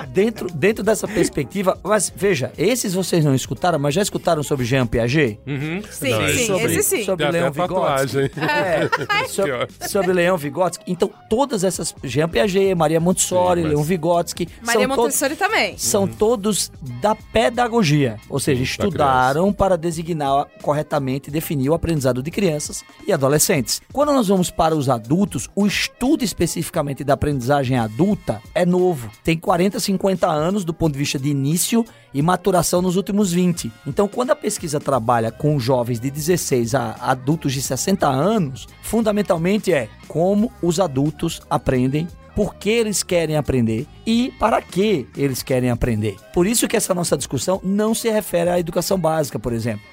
dentro, 0.08 0.48
dentro 0.52 0.84
dessa 0.84 1.06
perspectiva, 1.06 1.78
mas 1.82 2.12
veja, 2.14 2.52
esses 2.58 2.94
vocês 2.94 3.24
não 3.24 3.34
escutaram, 3.34 3.78
mas 3.78 3.94
já 3.94 4.02
escutaram 4.02 4.42
sobre 4.42 4.64
Jean 4.64 4.86
Piaget? 4.86 5.38
Uhum. 5.46 5.82
Sim, 5.90 6.10
Não, 6.10 6.28
sim, 6.28 6.46
sobre, 6.46 6.74
esse 6.74 6.82
sim. 6.82 7.04
Sobre 7.04 7.30
Leão 7.30 7.52
tatuagem. 7.52 8.30
É, 8.36 9.26
sobre, 9.28 9.52
sobre 9.88 10.12
Leão 10.12 10.36
Vygotsky. 10.68 10.84
Então, 10.86 11.10
todas 11.28 11.64
essas. 11.64 11.94
Jean 12.04 12.28
Piaget, 12.28 12.74
Maria 12.74 13.00
Montessori, 13.00 13.60
Sim, 13.60 13.66
mas- 13.66 13.74
Leão 13.74 13.82
Vygotsky. 13.84 14.48
Maria 14.64 14.72
são 14.80 14.88
todos- 14.88 14.96
Montessori 15.04 15.36
também. 15.36 15.78
são 15.78 16.06
todos 16.06 16.70
da 17.00 17.14
pedagogia, 17.14 18.18
ou 18.28 18.38
seja, 18.38 18.62
estudaram 18.62 19.52
para 19.52 19.76
designar 19.76 20.46
corretamente 20.62 21.28
e 21.28 21.32
definir 21.32 21.70
o 21.70 21.74
aprendizado 21.74 22.22
de 22.22 22.30
crianças 22.30 22.84
e 23.06 23.12
adolescentes. 23.12 23.80
Quando 23.92 24.12
nós 24.12 24.28
vamos 24.28 24.50
para 24.50 24.76
os 24.76 24.88
adultos, 24.88 25.48
o 25.54 25.66
estudo 25.66 26.22
especificamente 26.24 27.02
da 27.04 27.14
aprendizagem 27.14 27.78
adulta 27.78 28.40
é 28.54 28.64
novo. 28.66 29.10
Tem 29.24 29.36
40, 29.38 29.80
50 29.80 30.26
anos 30.28 30.64
do 30.64 30.74
ponto 30.74 30.92
de 30.92 30.98
vista 30.98 31.18
de 31.18 31.28
início 31.28 31.84
e 32.12 32.22
maturação 32.22 32.80
nos 32.82 32.96
últimos 32.96 33.32
20. 33.32 33.70
Então, 33.86 34.08
quando 34.08 34.30
a 34.30 34.36
pesquisa 34.36 34.80
trabalha 34.80 35.30
com 35.30 35.58
jovens 35.58 36.00
de 36.00 36.10
16 36.10 36.74
a 36.74 36.96
adultos 37.00 37.52
de 37.52 37.60
60 37.62 38.06
anos, 38.08 38.66
fundamentalmente 38.82 39.72
é 39.72 39.88
como 40.08 40.50
os 40.62 40.80
adultos 40.80 41.40
aprendem 41.48 42.08
por 42.38 42.54
que 42.54 42.70
eles 42.70 43.02
querem 43.02 43.36
aprender 43.36 43.84
e 44.06 44.32
para 44.38 44.62
que 44.62 45.08
eles 45.16 45.42
querem 45.42 45.70
aprender. 45.70 46.14
Por 46.32 46.46
isso 46.46 46.68
que 46.68 46.76
essa 46.76 46.94
nossa 46.94 47.16
discussão 47.16 47.60
não 47.64 47.92
se 47.96 48.08
refere 48.08 48.48
à 48.48 48.60
educação 48.60 48.96
básica, 48.96 49.40
por 49.40 49.52
exemplo. 49.52 49.84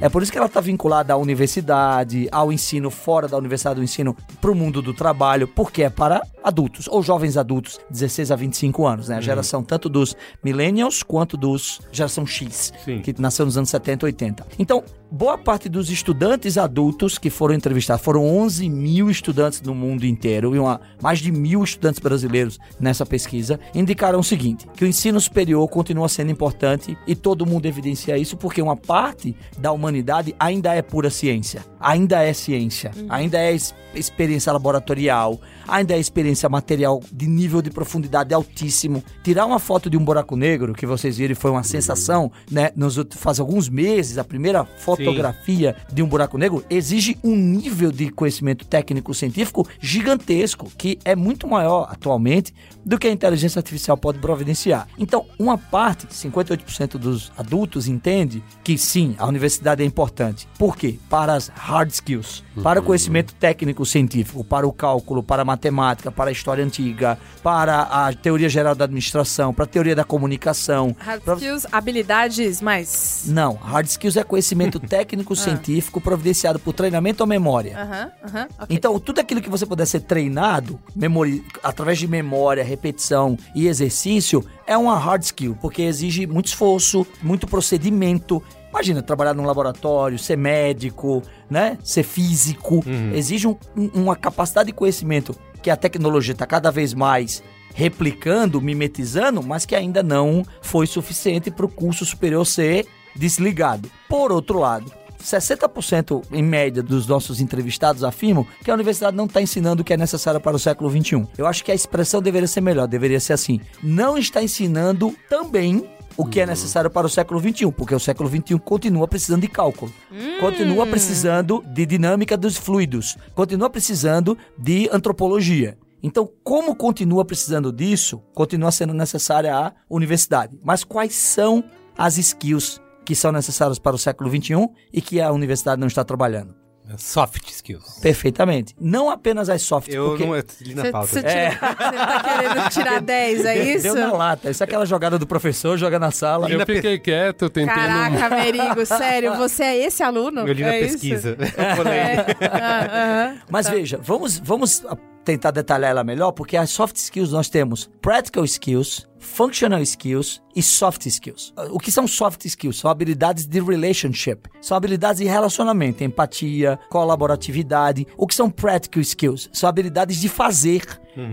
É 0.00 0.08
por 0.08 0.22
isso 0.22 0.30
que 0.30 0.38
ela 0.38 0.46
está 0.46 0.60
vinculada 0.60 1.12
à 1.12 1.16
universidade, 1.16 2.28
ao 2.30 2.52
ensino 2.52 2.88
fora 2.88 3.26
da 3.26 3.36
universidade, 3.36 3.80
ao 3.80 3.84
ensino 3.84 4.16
para 4.40 4.52
o 4.52 4.54
mundo 4.54 4.80
do 4.80 4.94
trabalho, 4.94 5.48
porque 5.48 5.82
é 5.82 5.90
para 5.90 6.22
adultos 6.44 6.86
ou 6.88 7.02
jovens 7.02 7.36
adultos, 7.36 7.80
16 7.90 8.30
a 8.30 8.36
25 8.36 8.86
anos, 8.86 9.08
né? 9.08 9.16
A 9.16 9.20
geração 9.20 9.62
tanto 9.62 9.88
dos 9.88 10.16
millennials 10.42 11.02
quanto 11.02 11.36
dos 11.36 11.80
geração 11.90 12.24
X, 12.24 12.72
Sim. 12.84 13.00
que 13.00 13.20
nasceu 13.20 13.44
nos 13.44 13.58
anos 13.58 13.70
70 13.70 14.04
e 14.04 14.06
80. 14.06 14.46
Então, 14.58 14.84
boa 15.10 15.36
parte 15.36 15.68
dos 15.68 15.90
estudantes 15.90 16.56
adultos 16.56 17.18
que 17.18 17.28
foram 17.28 17.54
entrevistados, 17.54 18.04
foram 18.04 18.24
11 18.24 18.68
mil 18.68 19.10
estudantes 19.10 19.60
no 19.62 19.74
mundo 19.74 20.06
inteiro, 20.06 20.54
e 20.54 20.58
uma, 20.58 20.80
mais 21.02 21.18
de 21.18 21.32
mil 21.32 21.62
estudantes 21.64 21.87
brasileiros 21.98 22.58
nessa 22.80 23.06
pesquisa 23.06 23.58
indicaram 23.74 24.18
o 24.18 24.24
seguinte: 24.24 24.66
que 24.74 24.84
o 24.84 24.86
ensino 24.88 25.20
superior 25.20 25.66
continua 25.68 26.08
sendo 26.08 26.32
importante 26.32 26.98
e 27.06 27.14
todo 27.14 27.46
mundo 27.46 27.66
evidencia 27.66 28.18
isso 28.18 28.36
porque 28.36 28.60
uma 28.60 28.76
parte 28.76 29.34
da 29.56 29.72
humanidade 29.72 30.34
ainda 30.38 30.74
é 30.74 30.82
pura 30.82 31.08
ciência, 31.08 31.64
ainda 31.80 32.22
é 32.22 32.32
ciência, 32.32 32.90
ainda 33.08 33.38
é 33.38 33.56
experiência 33.94 34.52
laboratorial, 34.52 35.40
ainda 35.68 35.94
é 35.94 35.98
experiência 35.98 36.48
material 36.48 37.02
de 37.12 37.26
nível 37.26 37.62
de 37.62 37.70
profundidade 37.70 38.34
altíssimo. 38.34 39.04
Tirar 39.22 39.46
uma 39.46 39.58
foto 39.58 39.90
de 39.90 39.96
um 39.96 40.04
buraco 40.04 40.34
negro, 40.34 40.72
que 40.72 40.86
vocês 40.86 41.18
viram 41.18 41.36
foi 41.36 41.50
uma 41.50 41.62
sensação, 41.62 42.32
né? 42.50 42.70
Nos, 42.74 42.98
faz 43.10 43.38
alguns 43.38 43.68
meses, 43.68 44.18
a 44.18 44.24
primeira 44.24 44.64
fotografia 44.64 45.76
de 45.92 46.02
um 46.02 46.08
buraco 46.08 46.38
negro 46.38 46.64
exige 46.70 47.18
um 47.22 47.36
nível 47.36 47.92
de 47.92 48.10
conhecimento 48.10 48.64
técnico-científico 48.64 49.68
gigantesco, 49.80 50.70
que 50.76 50.98
é 51.04 51.14
muito 51.14 51.46
maior 51.46 51.88
atualmente 51.90 52.54
do 52.84 52.98
que 52.98 53.06
a 53.06 53.12
inteligência 53.12 53.58
artificial 53.58 53.96
pode 53.96 54.18
providenciar. 54.18 54.88
Então, 54.98 55.26
uma 55.38 55.58
parte, 55.58 56.06
58% 56.06 56.96
dos 56.96 57.30
adultos 57.36 57.86
entende 57.86 58.42
que 58.64 58.78
sim, 58.78 59.14
a 59.18 59.26
universidade 59.26 59.82
é 59.82 59.86
importante. 59.86 60.48
Por 60.58 60.76
quê? 60.76 60.98
Para 61.10 61.34
as 61.34 61.48
hard 61.48 61.90
skills, 61.90 62.42
para 62.62 62.80
o 62.80 62.82
conhecimento 62.82 63.34
técnico-científico, 63.34 64.42
para 64.42 64.66
o 64.66 64.72
cálculo, 64.72 65.22
para 65.22 65.42
a 65.42 65.44
matemática, 65.58 66.10
para 66.12 66.30
a 66.30 66.32
história 66.32 66.64
antiga, 66.64 67.18
para 67.42 67.80
a 67.82 68.12
teoria 68.14 68.48
geral 68.48 68.74
da 68.74 68.84
administração, 68.84 69.52
para 69.52 69.64
a 69.64 69.66
teoria 69.66 69.94
da 69.94 70.04
comunicação. 70.04 70.94
Hard 70.98 71.20
pra- 71.22 71.34
skills, 71.34 71.66
habilidades 71.72 72.60
mais. 72.62 73.24
Não, 73.26 73.54
hard 73.54 73.86
skills 73.86 74.16
é 74.16 74.22
conhecimento 74.22 74.78
técnico-científico 74.80 76.00
providenciado 76.00 76.58
por 76.58 76.72
treinamento 76.72 77.22
ou 77.22 77.26
memória. 77.26 77.76
Aham, 77.76 78.10
aham. 78.24 78.48
ok. 78.60 78.66
Então, 78.70 78.98
tudo 79.00 79.20
aquilo 79.20 79.40
que 79.40 79.50
você 79.50 79.66
puder 79.66 79.86
ser 79.86 80.00
treinado, 80.00 80.78
memori... 80.94 81.44
através 81.62 81.98
de 81.98 82.06
memória, 82.06 82.62
repetição 82.62 83.36
e 83.54 83.66
exercício, 83.66 84.44
é 84.66 84.76
uma 84.76 84.96
hard 84.96 85.22
skill, 85.22 85.56
porque 85.60 85.82
exige 85.82 86.26
muito 86.26 86.46
esforço, 86.46 87.06
muito 87.22 87.46
procedimento. 87.46 88.40
Imagina, 88.70 89.02
trabalhar 89.02 89.32
num 89.32 89.44
laboratório, 89.46 90.18
ser 90.18 90.36
médico, 90.36 91.22
né? 91.50 91.78
Ser 91.82 92.02
físico. 92.02 92.84
Exige 93.14 93.48
um- 93.48 93.56
um- 93.74 93.90
uma 94.02 94.14
capacidade 94.14 94.66
de 94.66 94.72
conhecimento 94.74 95.34
que 95.62 95.70
a 95.70 95.76
tecnologia 95.76 96.32
está 96.32 96.46
cada 96.46 96.70
vez 96.70 96.94
mais 96.94 97.42
replicando, 97.74 98.60
mimetizando, 98.60 99.42
mas 99.42 99.64
que 99.64 99.76
ainda 99.76 100.02
não 100.02 100.44
foi 100.60 100.86
suficiente 100.86 101.50
para 101.50 101.66
o 101.66 101.68
curso 101.68 102.04
superior 102.04 102.44
ser 102.44 102.86
desligado. 103.14 103.90
Por 104.08 104.32
outro 104.32 104.58
lado, 104.58 104.92
60% 105.22 106.24
em 106.32 106.42
média 106.42 106.82
dos 106.82 107.06
nossos 107.06 107.40
entrevistados 107.40 108.04
afirmam 108.04 108.46
que 108.64 108.70
a 108.70 108.74
universidade 108.74 109.16
não 109.16 109.26
está 109.26 109.42
ensinando 109.42 109.82
o 109.82 109.84
que 109.84 109.92
é 109.92 109.96
necessário 109.96 110.40
para 110.40 110.56
o 110.56 110.58
século 110.58 110.90
XXI. 110.90 111.26
Eu 111.36 111.46
acho 111.46 111.64
que 111.64 111.72
a 111.72 111.74
expressão 111.74 112.22
deveria 112.22 112.48
ser 112.48 112.60
melhor, 112.60 112.86
deveria 112.86 113.20
ser 113.20 113.32
assim. 113.32 113.60
Não 113.82 114.16
está 114.16 114.42
ensinando 114.42 115.14
também 115.28 115.88
o 116.18 116.26
que 116.26 116.40
é 116.40 116.46
necessário 116.46 116.90
para 116.90 117.06
o 117.06 117.10
século 117.10 117.40
XXI, 117.40 117.70
porque 117.70 117.94
o 117.94 118.00
século 118.00 118.28
XXI 118.28 118.58
continua 118.58 119.06
precisando 119.06 119.42
de 119.42 119.48
cálculo, 119.48 119.92
continua 120.40 120.84
precisando 120.84 121.62
de 121.64 121.86
dinâmica 121.86 122.36
dos 122.36 122.56
fluidos, 122.56 123.16
continua 123.36 123.70
precisando 123.70 124.36
de 124.58 124.90
antropologia. 124.92 125.78
Então, 126.02 126.28
como 126.42 126.74
continua 126.74 127.24
precisando 127.24 127.72
disso, 127.72 128.20
continua 128.34 128.72
sendo 128.72 128.92
necessária 128.92 129.54
a 129.54 129.72
universidade. 129.88 130.58
Mas 130.62 130.82
quais 130.82 131.14
são 131.14 131.62
as 131.96 132.18
skills 132.18 132.80
que 133.04 133.14
são 133.14 133.30
necessárias 133.30 133.78
para 133.78 133.94
o 133.94 133.98
século 133.98 134.28
XXI 134.28 134.68
e 134.92 135.00
que 135.00 135.20
a 135.20 135.30
universidade 135.32 135.80
não 135.80 135.86
está 135.86 136.04
trabalhando? 136.04 136.57
Soft 136.96 137.48
skills. 137.50 137.98
Perfeitamente. 138.00 138.74
Não 138.80 139.10
apenas 139.10 139.48
as 139.48 139.62
soft, 139.62 139.88
Eu 139.92 140.10
porque 140.10 140.24
não 140.24 140.36
eu 140.36 140.44
li 140.60 140.74
na 140.74 140.82
Você 140.82 140.90
pauta. 140.92 141.06
você 141.08 141.22
tira- 141.22 141.50
você 141.60 141.96
tá 141.96 142.22
querendo 142.22 142.70
tirar 142.70 143.00
10, 143.00 143.44
é 143.44 143.58
isso? 143.74 143.82
deu 143.82 143.94
na 143.94 144.12
lata. 144.12 144.50
Isso 144.50 144.62
é 144.62 144.64
aquela 144.64 144.86
jogada 144.86 145.18
do 145.18 145.26
professor, 145.26 145.76
joga 145.76 145.98
na 145.98 146.10
sala. 146.10 146.50
Eu 146.50 146.64
fiquei 146.64 146.98
quieto, 146.98 147.50
tentei 147.50 147.74
não... 147.74 147.74
Caraca, 147.74 148.36
Merigo, 148.36 148.86
sério, 148.86 149.36
você 149.36 149.64
é 149.64 149.76
esse 149.86 150.02
aluno? 150.02 150.40
Eu 150.46 150.52
li 150.52 150.62
na 150.62 150.74
é 150.74 150.80
pesquisa. 150.80 151.36
Eu 151.38 151.76
falei. 151.76 151.98
É. 151.98 152.26
Ah. 152.50 153.34
Mas 153.50 153.68
veja, 153.68 153.98
vamos, 154.02 154.38
vamos 154.38 154.84
tentar 155.24 155.50
detalhar 155.50 155.90
ela 155.90 156.04
melhor, 156.04 156.32
porque 156.32 156.56
as 156.56 156.70
soft 156.70 156.96
skills 156.96 157.32
nós 157.32 157.48
temos 157.48 157.90
practical 158.00 158.44
skills, 158.44 159.06
functional 159.18 159.80
skills 159.82 160.40
e 160.54 160.62
soft 160.62 161.06
skills. 161.06 161.52
O 161.70 161.78
que 161.78 161.90
são 161.92 162.06
soft 162.06 162.44
skills? 162.44 162.78
São 162.78 162.90
habilidades 162.90 163.46
de 163.46 163.60
relationship, 163.60 164.48
são 164.60 164.76
habilidades 164.76 165.20
de 165.20 165.26
relacionamento, 165.28 166.02
empatia, 166.04 166.78
colaboratividade. 166.88 168.06
O 168.16 168.26
que 168.26 168.34
são 168.34 168.50
practical 168.50 169.00
skills? 169.02 169.48
São 169.52 169.68
habilidades 169.68 170.20
de 170.20 170.28
fazer. 170.28 170.82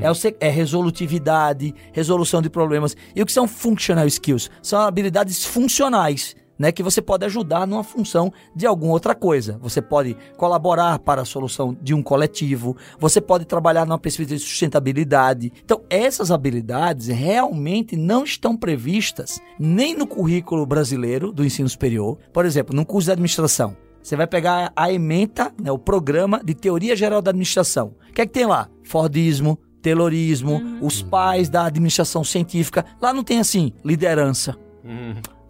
É, 0.01 0.09
o 0.09 0.15
se- 0.15 0.35
é 0.39 0.49
resolutividade, 0.49 1.73
resolução 1.93 2.41
de 2.41 2.49
problemas. 2.49 2.95
E 3.15 3.21
o 3.21 3.25
que 3.25 3.31
são 3.31 3.47
functional 3.47 4.07
skills? 4.07 4.49
São 4.61 4.79
habilidades 4.81 5.45
funcionais 5.45 6.35
né, 6.57 6.71
que 6.71 6.83
você 6.83 7.01
pode 7.01 7.25
ajudar 7.25 7.67
numa 7.67 7.83
função 7.83 8.31
de 8.55 8.65
alguma 8.65 8.93
outra 8.93 9.13
coisa. 9.13 9.57
Você 9.61 9.81
pode 9.81 10.15
colaborar 10.37 10.99
para 10.99 11.21
a 11.21 11.25
solução 11.25 11.75
de 11.81 11.93
um 11.93 12.01
coletivo, 12.01 12.75
você 12.99 13.19
pode 13.21 13.45
trabalhar 13.45 13.85
numa 13.85 13.99
perspectiva 13.99 14.37
de 14.37 14.43
sustentabilidade. 14.43 15.51
Então, 15.63 15.81
essas 15.89 16.31
habilidades 16.31 17.07
realmente 17.07 17.95
não 17.95 18.23
estão 18.23 18.55
previstas 18.55 19.39
nem 19.59 19.95
no 19.95 20.07
currículo 20.07 20.65
brasileiro 20.65 21.31
do 21.31 21.45
ensino 21.45 21.69
superior. 21.69 22.17
Por 22.33 22.45
exemplo, 22.45 22.75
num 22.75 22.83
curso 22.83 23.05
de 23.05 23.11
administração. 23.11 23.75
Você 24.01 24.15
vai 24.15 24.27
pegar 24.27 24.71
a 24.75 24.91
ementa, 24.91 25.51
né, 25.59 25.71
o 25.71 25.79
programa 25.79 26.39
de 26.43 26.53
teoria 26.53 26.95
geral 26.95 27.23
da 27.23 27.31
administração. 27.31 27.95
O 28.07 28.13
que 28.13 28.21
é 28.21 28.25
que 28.27 28.33
tem 28.33 28.45
lá? 28.45 28.69
Fordismo, 28.83 29.57
Taylorismo, 29.81 30.61
os 30.81 31.01
pais 31.01 31.49
da 31.49 31.65
administração 31.65 32.23
científica. 32.23 32.85
Lá 33.01 33.11
não 33.13 33.23
tem 33.23 33.39
assim, 33.39 33.73
liderança. 33.83 34.55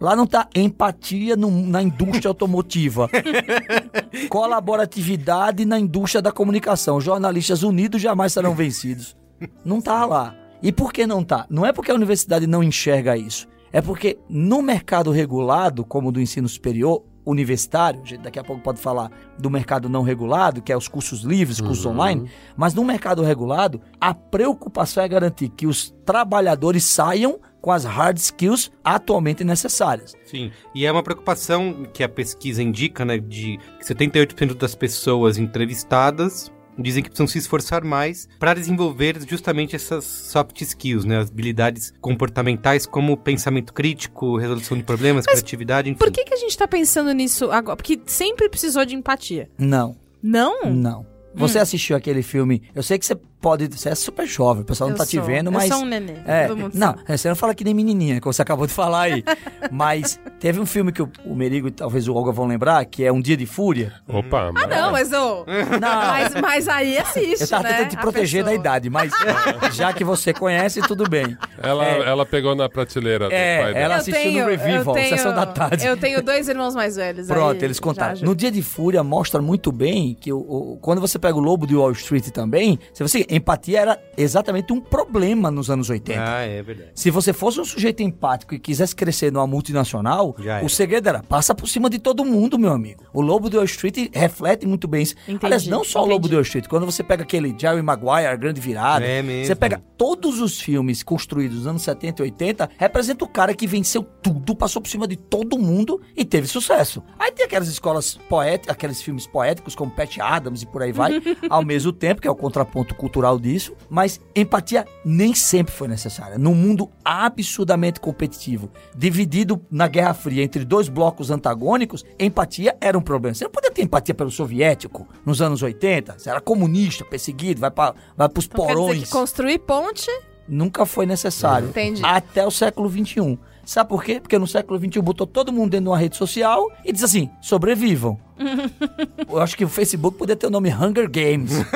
Lá 0.00 0.14
não 0.14 0.26
tá 0.26 0.46
empatia 0.54 1.36
no- 1.36 1.50
na 1.50 1.82
indústria 1.82 2.28
automotiva. 2.28 3.08
Colaboratividade 4.28 5.64
na 5.64 5.78
indústria 5.78 6.20
da 6.20 6.30
comunicação. 6.32 7.00
Jornalistas 7.00 7.62
unidos 7.62 8.00
jamais 8.02 8.32
serão 8.32 8.54
vencidos. 8.54 9.16
Não 9.64 9.80
tá 9.80 10.04
lá. 10.04 10.34
E 10.62 10.72
por 10.72 10.92
que 10.92 11.06
não 11.06 11.22
tá? 11.22 11.46
Não 11.48 11.64
é 11.64 11.72
porque 11.72 11.90
a 11.90 11.94
universidade 11.94 12.46
não 12.46 12.62
enxerga 12.62 13.16
isso. 13.16 13.46
É 13.72 13.80
porque 13.80 14.18
no 14.28 14.62
mercado 14.62 15.10
regulado, 15.10 15.84
como 15.84 16.08
o 16.08 16.12
do 16.12 16.20
ensino 16.20 16.48
superior, 16.48 17.02
universitário, 17.24 18.00
a 18.02 18.06
gente 18.06 18.20
daqui 18.22 18.38
a 18.38 18.44
pouco 18.44 18.62
pode 18.62 18.80
falar 18.80 19.10
do 19.38 19.50
mercado 19.50 19.88
não 19.88 20.02
regulado, 20.02 20.62
que 20.62 20.72
é 20.72 20.76
os 20.76 20.86
cursos 20.86 21.22
livres, 21.22 21.60
cursos 21.60 21.84
online, 21.84 22.30
mas 22.56 22.72
no 22.72 22.84
mercado 22.84 23.22
regulado, 23.22 23.80
a 24.00 24.14
preocupação 24.14 25.02
é 25.02 25.08
garantir 25.08 25.48
que 25.48 25.66
os 25.66 25.92
trabalhadores 26.04 26.84
saiam 26.84 27.38
com 27.66 27.72
as 27.72 27.84
hard 27.84 28.16
skills 28.16 28.70
atualmente 28.84 29.42
necessárias. 29.42 30.14
Sim, 30.24 30.52
e 30.72 30.86
é 30.86 30.92
uma 30.92 31.02
preocupação 31.02 31.84
que 31.92 32.04
a 32.04 32.08
pesquisa 32.08 32.62
indica, 32.62 33.04
né, 33.04 33.18
de 33.18 33.58
que 33.80 33.84
78% 33.84 34.54
das 34.54 34.76
pessoas 34.76 35.36
entrevistadas 35.36 36.48
dizem 36.78 37.02
que 37.02 37.08
precisam 37.08 37.26
se 37.26 37.38
esforçar 37.38 37.82
mais 37.82 38.28
para 38.38 38.54
desenvolver 38.54 39.18
justamente 39.28 39.74
essas 39.74 40.04
soft 40.04 40.60
skills, 40.60 41.04
né, 41.04 41.18
as 41.18 41.28
habilidades 41.28 41.92
comportamentais 42.00 42.86
como 42.86 43.16
pensamento 43.16 43.74
crítico, 43.74 44.36
resolução 44.36 44.76
de 44.76 44.84
problemas, 44.84 45.26
criatividade, 45.26 45.90
enfim. 45.90 45.98
Por 45.98 46.12
que, 46.12 46.22
que 46.22 46.34
a 46.34 46.36
gente 46.36 46.56
tá 46.56 46.68
pensando 46.68 47.10
nisso 47.12 47.50
agora? 47.50 47.74
Porque 47.76 48.00
sempre 48.06 48.48
precisou 48.48 48.84
de 48.84 48.94
empatia. 48.94 49.50
Não, 49.58 49.96
Não? 50.22 50.70
não. 50.72 51.16
Você 51.36 51.58
assistiu 51.58 51.96
aquele 51.96 52.22
filme? 52.22 52.62
Eu 52.74 52.82
sei 52.82 52.98
que 52.98 53.04
você 53.04 53.14
pode. 53.46 53.68
Você 53.68 53.88
é 53.90 53.94
super 53.94 54.26
jovem, 54.26 54.62
o 54.62 54.64
pessoal 54.66 54.88
não 54.90 54.94
Eu 54.94 54.98
tá 54.98 55.06
te 55.06 55.16
sou. 55.16 55.24
vendo, 55.24 55.46
Eu 55.48 55.52
mas. 55.52 55.68
sou 55.68 55.82
um 55.82 55.86
nenê, 55.86 56.14
É, 56.26 56.48
todo 56.48 56.56
mundo 56.58 56.72
não, 56.74 56.88
sabe. 56.96 57.16
você 57.18 57.28
não 57.28 57.36
fala 57.36 57.54
que 57.54 57.62
nem 57.62 57.72
menininha, 57.74 58.20
que 58.20 58.26
você 58.26 58.42
acabou 58.42 58.66
de 58.66 58.72
falar 58.72 59.02
aí. 59.02 59.22
mas 59.70 60.18
teve 60.40 60.58
um 60.58 60.66
filme 60.66 60.90
que 60.90 61.00
o, 61.02 61.08
o 61.24 61.34
Merigo 61.34 61.68
e 61.68 61.70
talvez 61.70 62.08
o 62.08 62.14
Olga 62.14 62.32
vão 62.32 62.46
lembrar, 62.46 62.84
que 62.86 63.04
é 63.04 63.12
Um 63.12 63.20
Dia 63.20 63.36
de 63.36 63.46
Fúria. 63.46 63.92
Opa, 64.08 64.50
Ah, 64.54 64.66
não, 64.66 64.90
mas 64.92 65.12
ô. 65.12 65.44
mas, 65.80 66.34
mas 66.40 66.68
aí 66.68 66.98
assiste, 66.98 67.42
Eu 67.42 67.48
tava 67.48 67.62
né? 67.64 67.72
tentando 67.74 67.90
te 67.90 67.96
proteger 67.98 68.42
da 68.44 68.52
idade, 68.54 68.90
mas 68.90 69.12
já 69.74 69.92
que 69.92 70.02
você 70.04 70.32
conhece, 70.32 70.80
tudo 70.82 71.08
bem. 71.08 71.36
Ela, 71.62 71.84
É. 71.86 72.00
ela 72.08 72.26
pegou 72.26 72.54
na 72.54 72.68
prateleira 72.68 73.28
do 73.28 73.34
É, 73.34 73.62
pai 73.62 73.74
dela. 73.74 73.84
ela 73.84 73.94
Eu 73.94 73.98
assistiu 73.98 74.22
tenho- 74.22 74.44
no 74.44 74.50
Revival, 74.50 74.94
eu 74.96 75.02
tenho- 75.02 75.08
Sessão 75.16 75.34
da 75.34 75.46
Tarde. 75.46 75.86
Eu 75.86 75.96
tenho 75.96 76.22
dois 76.22 76.48
irmãos 76.48 76.74
mais 76.74 76.96
velhos. 76.96 77.26
Pronto, 77.26 77.58
aí 77.58 77.64
eles 77.64 77.76
já 77.76 77.82
contaram. 77.82 78.20
No 78.22 78.34
Dia 78.34 78.50
de 78.50 78.62
Fúria 78.62 79.02
mostra 79.02 79.40
muito 79.40 79.70
bem 79.72 80.16
que 80.20 80.32
o, 80.32 80.38
o- 80.38 80.78
quando 80.80 81.00
você 81.00 81.18
pega 81.18 81.36
o 81.36 81.40
Lobo 81.40 81.66
de 81.66 81.74
Wall 81.76 81.92
Street 81.92 82.28
também, 82.30 82.78
se 82.92 83.02
você 83.02 83.26
empatia 83.36 83.80
era 83.80 84.02
exatamente 84.16 84.72
um 84.72 84.80
problema 84.80 85.50
nos 85.50 85.70
anos 85.70 85.90
80. 85.90 86.20
Ah, 86.22 86.40
é 86.42 86.62
verdade. 86.62 86.90
Se 86.94 87.10
você 87.10 87.32
fosse 87.32 87.60
um 87.60 87.64
sujeito 87.64 88.02
empático 88.02 88.54
e 88.54 88.58
quisesse 88.58 88.94
crescer 88.94 89.32
numa 89.32 89.46
multinacional, 89.46 90.34
Já 90.38 90.62
o 90.62 90.68
segredo 90.68 91.08
era 91.08 91.22
passa 91.22 91.54
por 91.54 91.68
cima 91.68 91.88
de 91.90 91.98
todo 91.98 92.24
mundo, 92.24 92.58
meu 92.58 92.72
amigo. 92.72 93.04
O 93.12 93.20
Lobo 93.20 93.48
de 93.50 93.56
Wall 93.56 93.64
Street 93.66 94.08
reflete 94.12 94.66
muito 94.66 94.88
bem 94.88 95.02
isso. 95.02 95.14
Entendi, 95.28 95.46
Aliás, 95.46 95.66
não 95.66 95.84
só 95.84 96.00
o 96.00 96.02
entendi. 96.02 96.12
Lobo 96.14 96.28
de 96.28 96.34
Wall 96.34 96.42
Street, 96.42 96.66
quando 96.66 96.86
você 96.86 97.02
pega 97.02 97.22
aquele 97.22 97.54
Jerry 97.58 97.82
Maguire, 97.82 98.26
a 98.26 98.36
Grande 98.36 98.60
Virada, 98.60 99.04
É 99.04 99.22
você 99.22 99.54
pega 99.54 99.82
todos 99.98 100.40
os 100.40 100.60
filmes 100.60 101.02
construídos 101.02 101.58
nos 101.58 101.66
anos 101.66 101.82
70 101.82 102.22
e 102.22 102.24
80, 102.24 102.70
representa 102.78 103.24
o 103.24 103.28
cara 103.28 103.54
que 103.54 103.66
venceu 103.66 104.02
tudo, 104.02 104.54
passou 104.54 104.80
por 104.82 104.88
cima 104.88 105.06
de 105.06 105.16
todo 105.16 105.58
mundo 105.58 106.00
e 106.16 106.24
teve 106.24 106.46
sucesso. 106.46 107.02
Aí 107.18 107.32
tem 107.32 107.44
aquelas 107.46 107.68
escolas 107.68 108.14
poéticas, 108.28 108.74
aqueles 108.74 109.02
filmes 109.02 109.26
poéticos 109.26 109.74
como 109.74 109.90
Pat 109.90 110.18
Adams 110.20 110.62
e 110.62 110.66
por 110.66 110.82
aí 110.82 110.92
vai, 110.92 111.20
ao 111.48 111.64
mesmo 111.64 111.92
tempo, 111.92 112.20
que 112.20 112.28
é 112.28 112.30
o 112.30 112.34
contraponto 112.36 112.94
cultural 112.94 113.15
natural 113.16 113.38
disso, 113.38 113.74
mas 113.88 114.20
empatia 114.34 114.86
nem 115.04 115.34
sempre 115.34 115.72
foi 115.72 115.88
necessária. 115.88 116.38
Num 116.38 116.54
mundo 116.54 116.90
absurdamente 117.04 117.98
competitivo, 117.98 118.70
dividido 118.94 119.60
na 119.70 119.88
Guerra 119.88 120.12
Fria 120.12 120.42
entre 120.42 120.64
dois 120.64 120.88
blocos 120.88 121.30
antagônicos, 121.30 122.04
empatia 122.18 122.76
era 122.80 122.96
um 122.96 123.02
problema. 123.02 123.34
Você 123.34 123.44
não 123.44 123.50
podia 123.50 123.70
ter 123.70 123.82
empatia 123.82 124.14
pelo 124.14 124.30
soviético 124.30 125.08
nos 125.24 125.40
anos 125.40 125.62
80, 125.62 126.18
você 126.18 126.30
era 126.30 126.40
comunista, 126.40 127.04
perseguido, 127.04 127.60
vai 127.60 127.70
para 127.70 127.94
vai 128.16 128.28
os 128.36 128.44
Então, 128.44 128.66
quer 128.66 128.72
dizer 128.72 128.74
porões. 128.74 129.04
que 129.04 129.10
construir 129.10 129.58
ponte 129.60 130.10
Nunca 130.48 130.86
foi 130.86 131.06
necessário. 131.06 131.68
Entendi. 131.68 132.02
Até 132.04 132.46
o 132.46 132.50
século 132.50 132.88
XXI. 132.88 133.38
Sabe 133.66 133.88
por 133.88 134.04
quê? 134.04 134.20
Porque 134.20 134.38
no 134.38 134.46
século 134.46 134.78
XXI 134.78 135.02
botou 135.02 135.26
todo 135.26 135.52
mundo 135.52 135.70
dentro 135.70 135.84
de 135.84 135.90
uma 135.90 135.98
rede 135.98 136.16
social 136.16 136.70
e 136.84 136.92
diz 136.92 137.02
assim: 137.02 137.28
sobrevivam. 137.42 138.16
Eu 139.28 139.40
acho 139.40 139.56
que 139.56 139.64
o 139.64 139.68
Facebook 139.68 140.16
poderia 140.16 140.36
ter 140.38 140.46
o 140.46 140.50
nome 140.50 140.72
Hunger 140.72 141.10
Games. 141.10 141.50